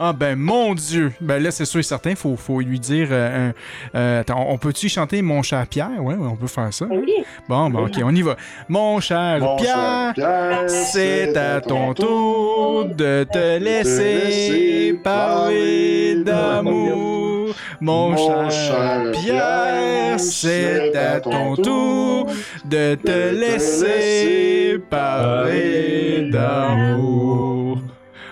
Ah 0.00 0.12
ben 0.12 0.38
mon 0.38 0.74
dieu. 0.74 1.12
Ben 1.20 1.42
là 1.42 1.50
c'est 1.50 1.64
sûr 1.64 1.80
et 1.80 1.82
certain, 1.82 2.14
faut, 2.14 2.36
faut 2.36 2.60
lui 2.60 2.78
dire. 2.78 3.08
euh, 3.10 3.50
euh, 3.96 4.20
attends, 4.20 4.46
on 4.48 4.56
peut-tu 4.56 4.88
chanter 4.88 5.22
Mon 5.22 5.42
cher 5.42 5.66
Pierre? 5.66 5.90
Ouais, 5.98 6.14
ouais, 6.14 6.28
on 6.30 6.36
peut 6.36 6.46
faire 6.46 6.72
ça. 6.72 6.86
Oui. 6.88 7.12
Bon, 7.48 7.68
ben 7.68 7.80
ok, 7.80 7.98
on 8.04 8.14
y 8.14 8.22
va. 8.22 8.36
Mon 8.68 9.00
cher 9.00 9.40
Mon 9.40 9.56
Pierre, 9.56 9.74
cher 9.74 10.14
Pierre, 10.14 10.70
c'est 10.70 11.36
à 11.36 11.60
ton 11.60 11.94
tour 11.94 12.84
de 12.94 13.24
te 13.24 13.58
laisser 13.58 14.96
parler 15.02 16.22
d'amour. 16.22 17.54
Mon 17.80 18.16
cher 18.50 19.10
Pierre, 19.12 20.20
c'est 20.20 20.94
à 20.96 21.18
ton 21.20 21.56
tour 21.56 22.28
de 22.64 22.94
te 22.94 23.34
laisser 23.34 24.78
parler 24.88 26.28
d'amour. 26.30 27.78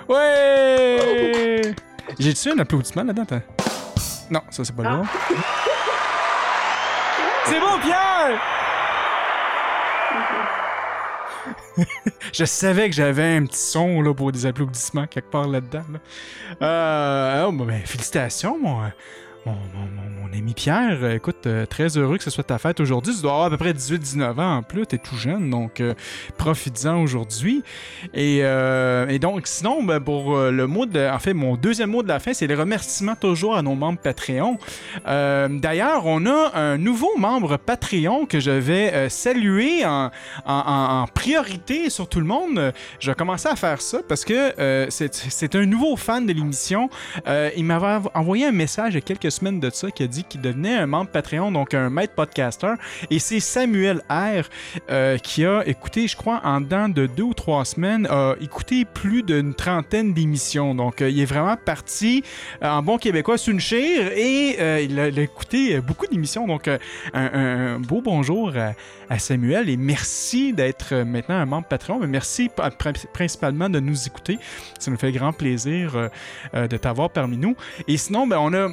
Ouais! 0.08 1.55
J'ai-tu 2.18 2.50
un 2.50 2.58
applaudissement 2.58 3.04
là-dedans? 3.04 3.40
Non, 4.30 4.40
ça 4.50 4.64
c'est 4.64 4.74
pas 4.74 4.82
le 4.82 4.88
Ah. 4.88 4.96
bon. 4.96 5.06
C'est 7.44 7.60
bon, 7.60 7.78
Pierre! 7.82 8.40
Je 12.32 12.44
savais 12.44 12.88
que 12.88 12.94
j'avais 12.96 13.36
un 13.36 13.44
petit 13.44 13.58
son 13.60 14.00
là, 14.00 14.14
pour 14.14 14.32
des 14.32 14.46
applaudissements 14.46 15.06
quelque 15.06 15.30
part 15.30 15.46
là-dedans. 15.46 15.84
là. 15.92 15.98
Euh, 16.66 17.44
oh, 17.48 17.52
ben, 17.52 17.66
ben, 17.66 17.82
félicitations, 17.84 18.58
euh, 18.82 18.88
mon, 19.54 20.26
ami 20.36 20.54
Pierre. 20.54 20.98
Euh, 21.02 21.14
Écoute, 21.14 21.46
euh, 21.46 21.64
très 21.66 21.96
heureux 21.96 22.18
que 22.18 22.24
ce 22.24 22.30
soit 22.30 22.44
ta 22.44 22.58
fête 22.58 22.80
aujourd'hui. 22.80 23.14
Tu 23.14 23.22
dois 23.22 23.32
avoir 23.32 23.46
à 23.46 23.50
peu 23.50 23.56
près 23.56 23.72
18-19 23.72 24.38
ans 24.40 24.56
en 24.56 24.62
plus. 24.62 24.86
T'es 24.86 24.98
tout 24.98 25.16
jeune, 25.16 25.48
donc 25.50 25.80
euh, 25.80 25.94
profites-en 26.36 27.00
aujourd'hui. 27.00 27.62
Et, 28.12 28.40
euh, 28.42 29.16
donc, 29.18 29.46
sinon, 29.46 29.82
ben, 29.82 30.00
pour 30.00 30.36
le 30.36 30.66
mot 30.66 30.84
de. 30.84 31.08
En 31.08 31.18
fait, 31.18 31.32
mon 31.32 31.56
deuxième 31.56 31.90
mot 31.90 32.02
de 32.02 32.08
la 32.08 32.18
fin, 32.18 32.34
c'est 32.34 32.46
les 32.46 32.54
remerciements 32.54 33.14
toujours 33.16 33.56
à 33.56 33.62
nos 33.62 33.74
membres 33.74 33.98
Patreon. 33.98 34.58
D'ailleurs, 35.06 36.04
on 36.06 36.26
a 36.26 36.52
un 36.54 36.76
nouveau 36.76 37.16
membre 37.16 37.56
Patreon 37.56 38.26
que 38.26 38.40
je 38.40 38.50
vais 38.50 39.08
saluer 39.08 39.84
en, 39.86 40.10
priorité 41.14 41.88
sur 41.88 42.08
tout 42.08 42.20
le 42.20 42.26
monde. 42.26 42.72
Je 43.00 43.10
vais 43.10 43.14
commencer 43.14 43.48
à 43.48 43.56
faire 43.56 43.80
ça 43.80 43.98
parce 44.06 44.24
que 44.24 44.86
c'est 44.90 45.54
un 45.54 45.66
nouveau 45.66 45.96
fan 45.96 46.26
de 46.26 46.32
l'émission. 46.32 46.90
Il 47.56 47.64
m'avait 47.64 47.86
env- 47.86 48.10
envoyé 48.14 48.46
un 48.46 48.52
message 48.52 48.92
il 48.92 48.96
y 48.96 48.98
a 48.98 49.00
quelques 49.00 49.32
semaines 49.36 49.60
de 49.60 49.70
ça 49.70 49.90
qui 49.90 50.02
a 50.02 50.06
dit 50.06 50.24
qu'il 50.24 50.40
devenait 50.40 50.74
un 50.74 50.86
membre 50.86 51.10
Patreon, 51.10 51.52
donc 51.52 51.74
un 51.74 51.90
maître 51.90 52.14
podcaster. 52.14 52.74
Et 53.10 53.18
c'est 53.18 53.40
Samuel 53.40 54.02
R 54.10 54.44
euh, 54.90 55.18
qui 55.18 55.44
a 55.44 55.62
écouté, 55.66 56.08
je 56.08 56.16
crois, 56.16 56.40
en 56.44 56.60
dedans 56.60 56.88
de 56.88 57.06
deux 57.06 57.22
ou 57.22 57.34
trois 57.34 57.64
semaines, 57.64 58.06
a 58.06 58.34
écouté 58.40 58.84
plus 58.84 59.22
d'une 59.22 59.54
trentaine 59.54 60.14
d'émissions. 60.14 60.74
Donc, 60.74 61.02
euh, 61.02 61.10
il 61.10 61.20
est 61.20 61.26
vraiment 61.26 61.56
parti 61.56 62.24
euh, 62.62 62.68
en 62.68 62.82
bon 62.82 62.98
québécois 62.98 63.38
sur 63.38 63.56
et 63.56 64.84
il, 64.84 65.00
a, 65.00 65.08
écouté 65.08 65.80
beaucoup 65.80 66.06
d'émissions. 66.06 66.46
Donc, 66.46 66.68
un, 67.14 67.78
beau 67.80 68.00
bonjour 68.02 68.52
à, 69.08 69.18
Samuel 69.18 69.70
et 69.70 69.76
merci 69.76 70.52
d'être 70.52 70.94
maintenant 70.94 71.36
un 71.36 71.46
membre 71.46 71.68
Patreon. 71.68 71.98
Mais 72.00 72.06
merci 72.06 72.50
principalement 73.12 73.68
de 73.68 73.80
nous 73.80 74.06
écouter. 74.06 74.38
Ça 74.78 74.90
nous 74.90 74.98
fait 74.98 75.12
grand 75.12 75.32
plaisir 75.32 76.10
de 76.54 76.76
t'avoir 76.76 77.10
parmi 77.10 77.36
nous. 77.36 77.56
Et 77.88 77.96
sinon, 77.96 78.26
ben, 78.26 78.38
on 78.38 78.52
a. 78.52 78.68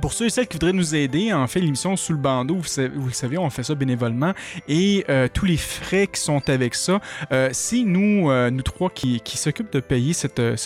Pour 0.00 0.12
ceux 0.12 0.26
et 0.26 0.30
celles 0.30 0.46
qui 0.46 0.54
voudraient 0.54 0.72
nous 0.72 0.94
aider, 0.94 1.32
en 1.32 1.46
fait, 1.46 1.60
l'émission 1.60 1.96
Sous 1.96 2.12
le 2.12 2.18
bandeau, 2.18 2.56
vous, 2.56 3.06
le 3.06 3.12
savez, 3.12 3.38
on 3.38 3.50
fait 3.50 3.62
ça 3.62 3.74
bénévolement. 3.74 4.32
Et 4.68 5.04
euh, 5.08 5.28
tous 5.32 5.46
les 5.46 5.56
frais 5.56 6.06
qui 6.06 6.20
sont 6.20 6.48
avec 6.48 6.74
ça, 6.74 7.00
euh, 7.32 7.48
c'est 7.52 7.82
nous, 7.82 8.30
euh, 8.30 8.50
nous 8.50 8.62
trois 8.62 8.90
qui, 8.90 9.20
s'occupent 9.36 9.72
de 9.72 9.80
payer 9.80 10.12
cette, 10.12 10.38
euh, 10.38 10.56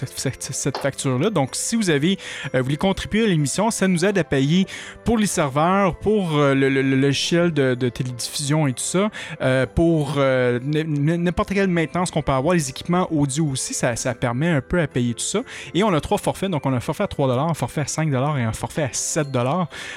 facture-là. 0.80 1.30
Donc, 1.30 1.50
si 1.52 1.76
vous 1.76 1.90
avez 1.90 2.18
euh, 2.54 2.62
voulez 2.62 2.76
contribuer 2.76 3.24
à 3.24 3.26
l'émission, 3.26 3.70
ça 3.70 3.88
nous 3.88 4.04
aide 4.04 4.18
à 4.18 4.24
payer 4.24 4.66
pour 5.04 5.18
les 5.18 5.26
serveurs, 5.26 5.96
pour 5.96 6.36
euh, 6.36 6.54
le, 6.54 6.68
logiciel 6.82 7.52
de, 7.52 7.88
télédiffusion 7.88 8.66
et 8.66 8.72
tout 8.72 8.82
ça, 8.82 9.10
euh, 9.40 9.66
pour 9.66 10.14
euh, 10.16 10.58
n'importe 10.62 11.52
quelle 11.52 11.68
maintenance 11.68 12.10
qu'on 12.10 12.22
peut 12.22 12.32
avoir, 12.32 12.54
les 12.54 12.70
équipements 12.70 13.08
audio 13.12 13.46
aussi, 13.46 13.74
ça, 13.74 13.96
ça 13.96 14.14
permet 14.14 14.48
un 14.48 14.60
peu 14.60 14.80
à 14.80 14.86
payer 14.86 15.14
tout 15.14 15.24
ça. 15.24 15.42
Et 15.74 15.82
on 15.82 15.92
a 15.92 16.00
trois 16.00 16.18
forfaits, 16.18 16.50
donc 16.50 16.64
on 16.66 16.72
a 16.72 16.76
un 16.76 16.80
forfait 16.80 17.04
à 17.04 17.08
3 17.08 17.30
un 17.30 17.54
forfait 17.54 17.82
à 17.82 17.86
5 17.86 18.12
et 18.12 18.42
un 18.42 18.52
forfait 18.52 18.82
à 18.82 18.88
7 18.92 19.19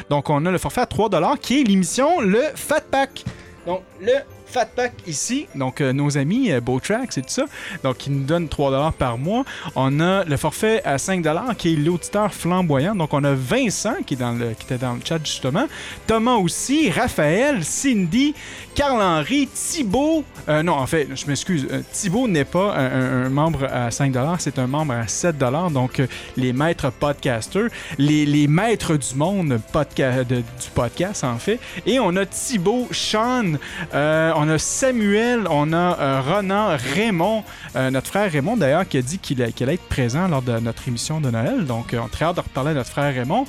Donc 0.09 0.29
on 0.29 0.45
a 0.45 0.51
le 0.51 0.57
forfait 0.57 0.81
à 0.81 0.85
3 0.85 1.09
qui 1.37 1.61
est 1.61 1.63
l'émission 1.63 2.21
le 2.21 2.41
Fat 2.55 2.81
Pack. 2.89 3.23
Donc 3.65 3.81
le 4.01 4.13
Fat 4.53 4.67
Pack 4.75 4.93
ici, 5.07 5.47
donc 5.55 5.81
euh, 5.81 5.93
nos 5.93 6.15
amis 6.15 6.51
euh, 6.51 6.61
Bowtracks 6.61 7.17
et 7.17 7.23
tout 7.23 7.29
ça, 7.29 7.45
donc 7.83 8.05
ils 8.05 8.13
nous 8.13 8.23
donnent 8.23 8.47
3 8.47 8.91
par 8.91 9.17
mois. 9.17 9.45
On 9.75 9.99
a 9.99 10.23
le 10.25 10.37
forfait 10.37 10.83
à 10.85 10.99
5 10.99 11.25
qui 11.57 11.73
est 11.73 11.75
l'auditeur 11.75 12.31
flamboyant. 12.31 12.93
Donc 12.93 13.13
on 13.13 13.23
a 13.23 13.33
Vincent 13.33 13.95
qui, 14.05 14.15
qui 14.15 14.65
était 14.65 14.77
dans 14.77 14.93
le 14.93 14.99
chat 15.03 15.17
justement, 15.23 15.65
Thomas 16.05 16.35
aussi, 16.35 16.91
Raphaël, 16.91 17.63
Cindy, 17.63 18.35
Carl-Henri, 18.75 19.47
Thibaut. 19.47 20.23
euh, 20.47 20.61
non, 20.61 20.73
en 20.73 20.85
fait, 20.85 21.07
je 21.15 21.25
m'excuse, 21.25 21.67
Thibaut 21.91 22.27
n'est 22.27 22.45
pas 22.45 22.75
un, 22.75 23.29
membre 23.29 23.67
à 23.71 23.89
5 23.89 24.13
c'est 24.37 24.59
un 24.59 24.67
membre 24.67 24.93
à 24.93 25.07
7 25.07 25.35
Donc 25.37 25.99
les 26.37 26.53
maîtres 26.53 26.91
podcasters, 26.91 27.69
les, 27.97 28.47
maîtres 28.47 28.97
du 28.97 29.15
monde 29.15 29.59
podca- 29.73 30.23
du 30.23 30.43
podcast 30.75 31.23
en 31.23 31.39
fait. 31.39 31.59
Et 31.87 31.99
on 31.99 32.15
a 32.17 32.25
Thibaut, 32.27 32.87
Sean, 32.91 33.53
euh, 33.95 34.42
on 34.45 34.49
a 34.49 34.57
Samuel, 34.59 35.47
on 35.49 35.71
a 35.73 35.97
euh, 35.99 36.21
Ronan, 36.21 36.75
Raymond, 36.95 37.43
euh, 37.75 37.89
notre 37.91 38.07
frère 38.07 38.29
Raymond 38.31 38.57
d'ailleurs 38.57 38.87
qui 38.87 38.97
a 38.97 39.01
dit 39.01 39.17
qu'il 39.17 39.41
allait 39.41 39.73
être 39.75 39.87
présent 39.87 40.27
lors 40.27 40.41
de 40.41 40.59
notre 40.59 40.87
émission 40.87 41.21
de 41.21 41.29
Noël. 41.31 41.65
Donc 41.65 41.93
euh, 41.93 41.99
on 42.01 42.05
a 42.07 42.09
très 42.09 42.25
hâte 42.25 42.35
de 42.35 42.41
reparler 42.41 42.71
à 42.71 42.73
notre 42.73 42.89
frère 42.89 43.13
Raymond. 43.13 43.45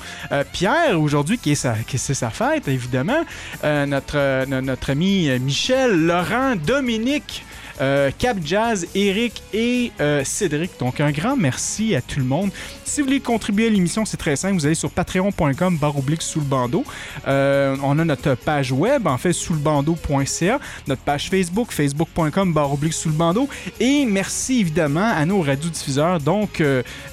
Pierre 0.52 1.00
aujourd'hui 1.00 1.38
qui 1.38 1.52
est 1.52 1.54
sa, 1.56 1.74
sa 1.96 2.30
fête 2.30 2.68
évidemment. 2.68 3.24
Notre, 3.64 4.44
no- 4.46 4.60
notre 4.60 4.90
ami 4.90 5.28
Michel, 5.40 6.06
Laurent, 6.06 6.54
Dominique. 6.56 7.44
Euh, 7.80 8.10
Cap 8.18 8.38
Jazz, 8.44 8.86
Eric 8.94 9.42
et 9.52 9.92
euh, 10.00 10.22
Cédric. 10.24 10.72
Donc 10.78 11.00
un 11.00 11.10
grand 11.10 11.36
merci 11.36 11.94
à 11.94 12.00
tout 12.00 12.18
le 12.18 12.24
monde. 12.24 12.50
Si 12.84 13.00
vous 13.00 13.06
voulez 13.06 13.20
contribuer 13.20 13.66
à 13.66 13.70
l'émission, 13.70 14.04
c'est 14.04 14.16
très 14.16 14.36
simple. 14.36 14.54
Vous 14.54 14.66
allez 14.66 14.74
sur 14.74 14.90
patreon.com 14.90 15.78
barre 15.78 15.98
oblique 15.98 16.22
sous 16.22 16.40
le 16.40 16.46
bandeau. 16.46 16.84
Euh, 17.26 17.76
on 17.82 17.98
a 17.98 18.04
notre 18.04 18.34
page 18.34 18.72
web, 18.72 19.06
en 19.06 19.18
fait, 19.18 19.32
sous 19.32 19.54
le 19.54 19.58
bandeau.ca. 19.58 20.60
Notre 20.86 21.02
page 21.02 21.30
Facebook, 21.30 21.72
facebook.com 21.72 22.52
barre 22.52 22.72
oblique 22.72 22.92
sous. 22.92 23.10
Et 23.80 24.04
merci 24.06 24.60
évidemment 24.60 25.10
à 25.14 25.24
nos 25.24 25.40
radiodiffuseurs. 25.40 26.20
Donc, 26.20 26.62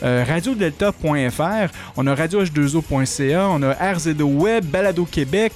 radiodelta.fr, 0.01 1.73
on 1.97 2.07
a 2.07 2.15
radioh2o.ca, 2.15 3.47
on 3.49 3.61
a 3.63 3.93
RZO 3.93 4.25
Web, 4.25 4.65
Balado 4.65 5.05
Québec 5.05 5.53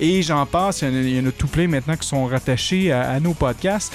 et 0.00 0.22
j'en 0.22 0.46
passe. 0.46 0.82
Il 0.82 1.16
y 1.16 1.20
en 1.20 1.26
a, 1.26 1.32
tout 1.32 1.46
plein 1.46 1.68
maintenant 1.68 1.96
qui 1.96 2.06
sont 2.06 2.26
rattachés 2.26 2.92
à, 2.92 3.18
nos 3.20 3.34
podcasts. 3.34 3.92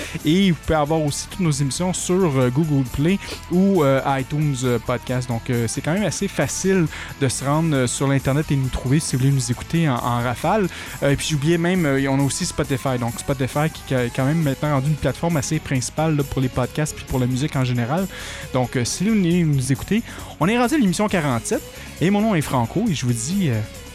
Vous 0.53 0.59
pouvez 0.65 0.75
avoir 0.75 1.01
aussi 1.01 1.27
toutes 1.27 1.39
nos 1.39 1.51
émissions 1.51 1.93
sur 1.93 2.37
euh, 2.37 2.49
Google 2.49 2.87
Play 2.93 3.19
ou 3.51 3.83
euh, 3.83 4.01
iTunes 4.19 4.55
euh, 4.63 4.79
Podcast. 4.79 5.27
Donc, 5.27 5.51
c'est 5.67 5.81
quand 5.81 5.93
même 5.93 6.03
assez 6.03 6.27
facile 6.27 6.85
de 7.21 7.27
se 7.27 7.43
rendre 7.43 7.85
sur 7.85 8.07
l'Internet 8.07 8.51
et 8.51 8.55
nous 8.55 8.69
trouver 8.69 8.99
si 8.99 9.15
vous 9.15 9.21
voulez 9.21 9.33
nous 9.33 9.51
écouter 9.51 9.89
en, 9.89 9.97
rafale. 9.97 10.67
Et 11.01 11.15
puis, 11.15 11.27
j'oubliais 11.31 11.57
même, 11.57 11.85
on 11.85 12.19
a 12.19 12.23
aussi 12.23 12.45
Spotify. 12.45 12.97
Donc, 12.99 13.19
Spotify 13.19 13.69
qui, 13.69 13.95
a 13.95 14.05
quand 14.05 14.25
même 14.25 14.41
maintenant 14.41 14.75
rendu 14.75 14.87
une 14.87 14.95
plateforme 14.95 15.37
assez 15.37 15.59
principale 15.59 16.23
pour 16.23 16.41
les 16.41 16.49
podcasts 16.49 16.95
puis 16.95 17.05
pour 17.05 17.19
la 17.19 17.27
musique 17.27 17.55
en 17.55 17.63
général. 17.63 18.07
Donc, 18.53 18.77
si 18.83 19.03
vous 19.03 19.15
voulez 19.15 19.43
nous 19.43 19.71
écouter, 19.71 20.01
on 20.39 20.47
est 20.47 20.57
rendu 20.57 20.75
à 20.75 20.77
l'émission 20.77 21.07
47 21.07 21.61
et 22.01 22.09
mon 22.09 22.21
nom 22.21 22.35
est 22.35 22.41
Franco 22.41 22.85
et 22.89 22.93
je 22.93 23.05
vous 23.05 23.13
dis 23.13 23.49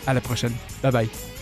à 0.07 0.15
la 0.15 0.21
prochaine. 0.21 0.53
Bye 0.83 0.93
bye. 0.93 1.38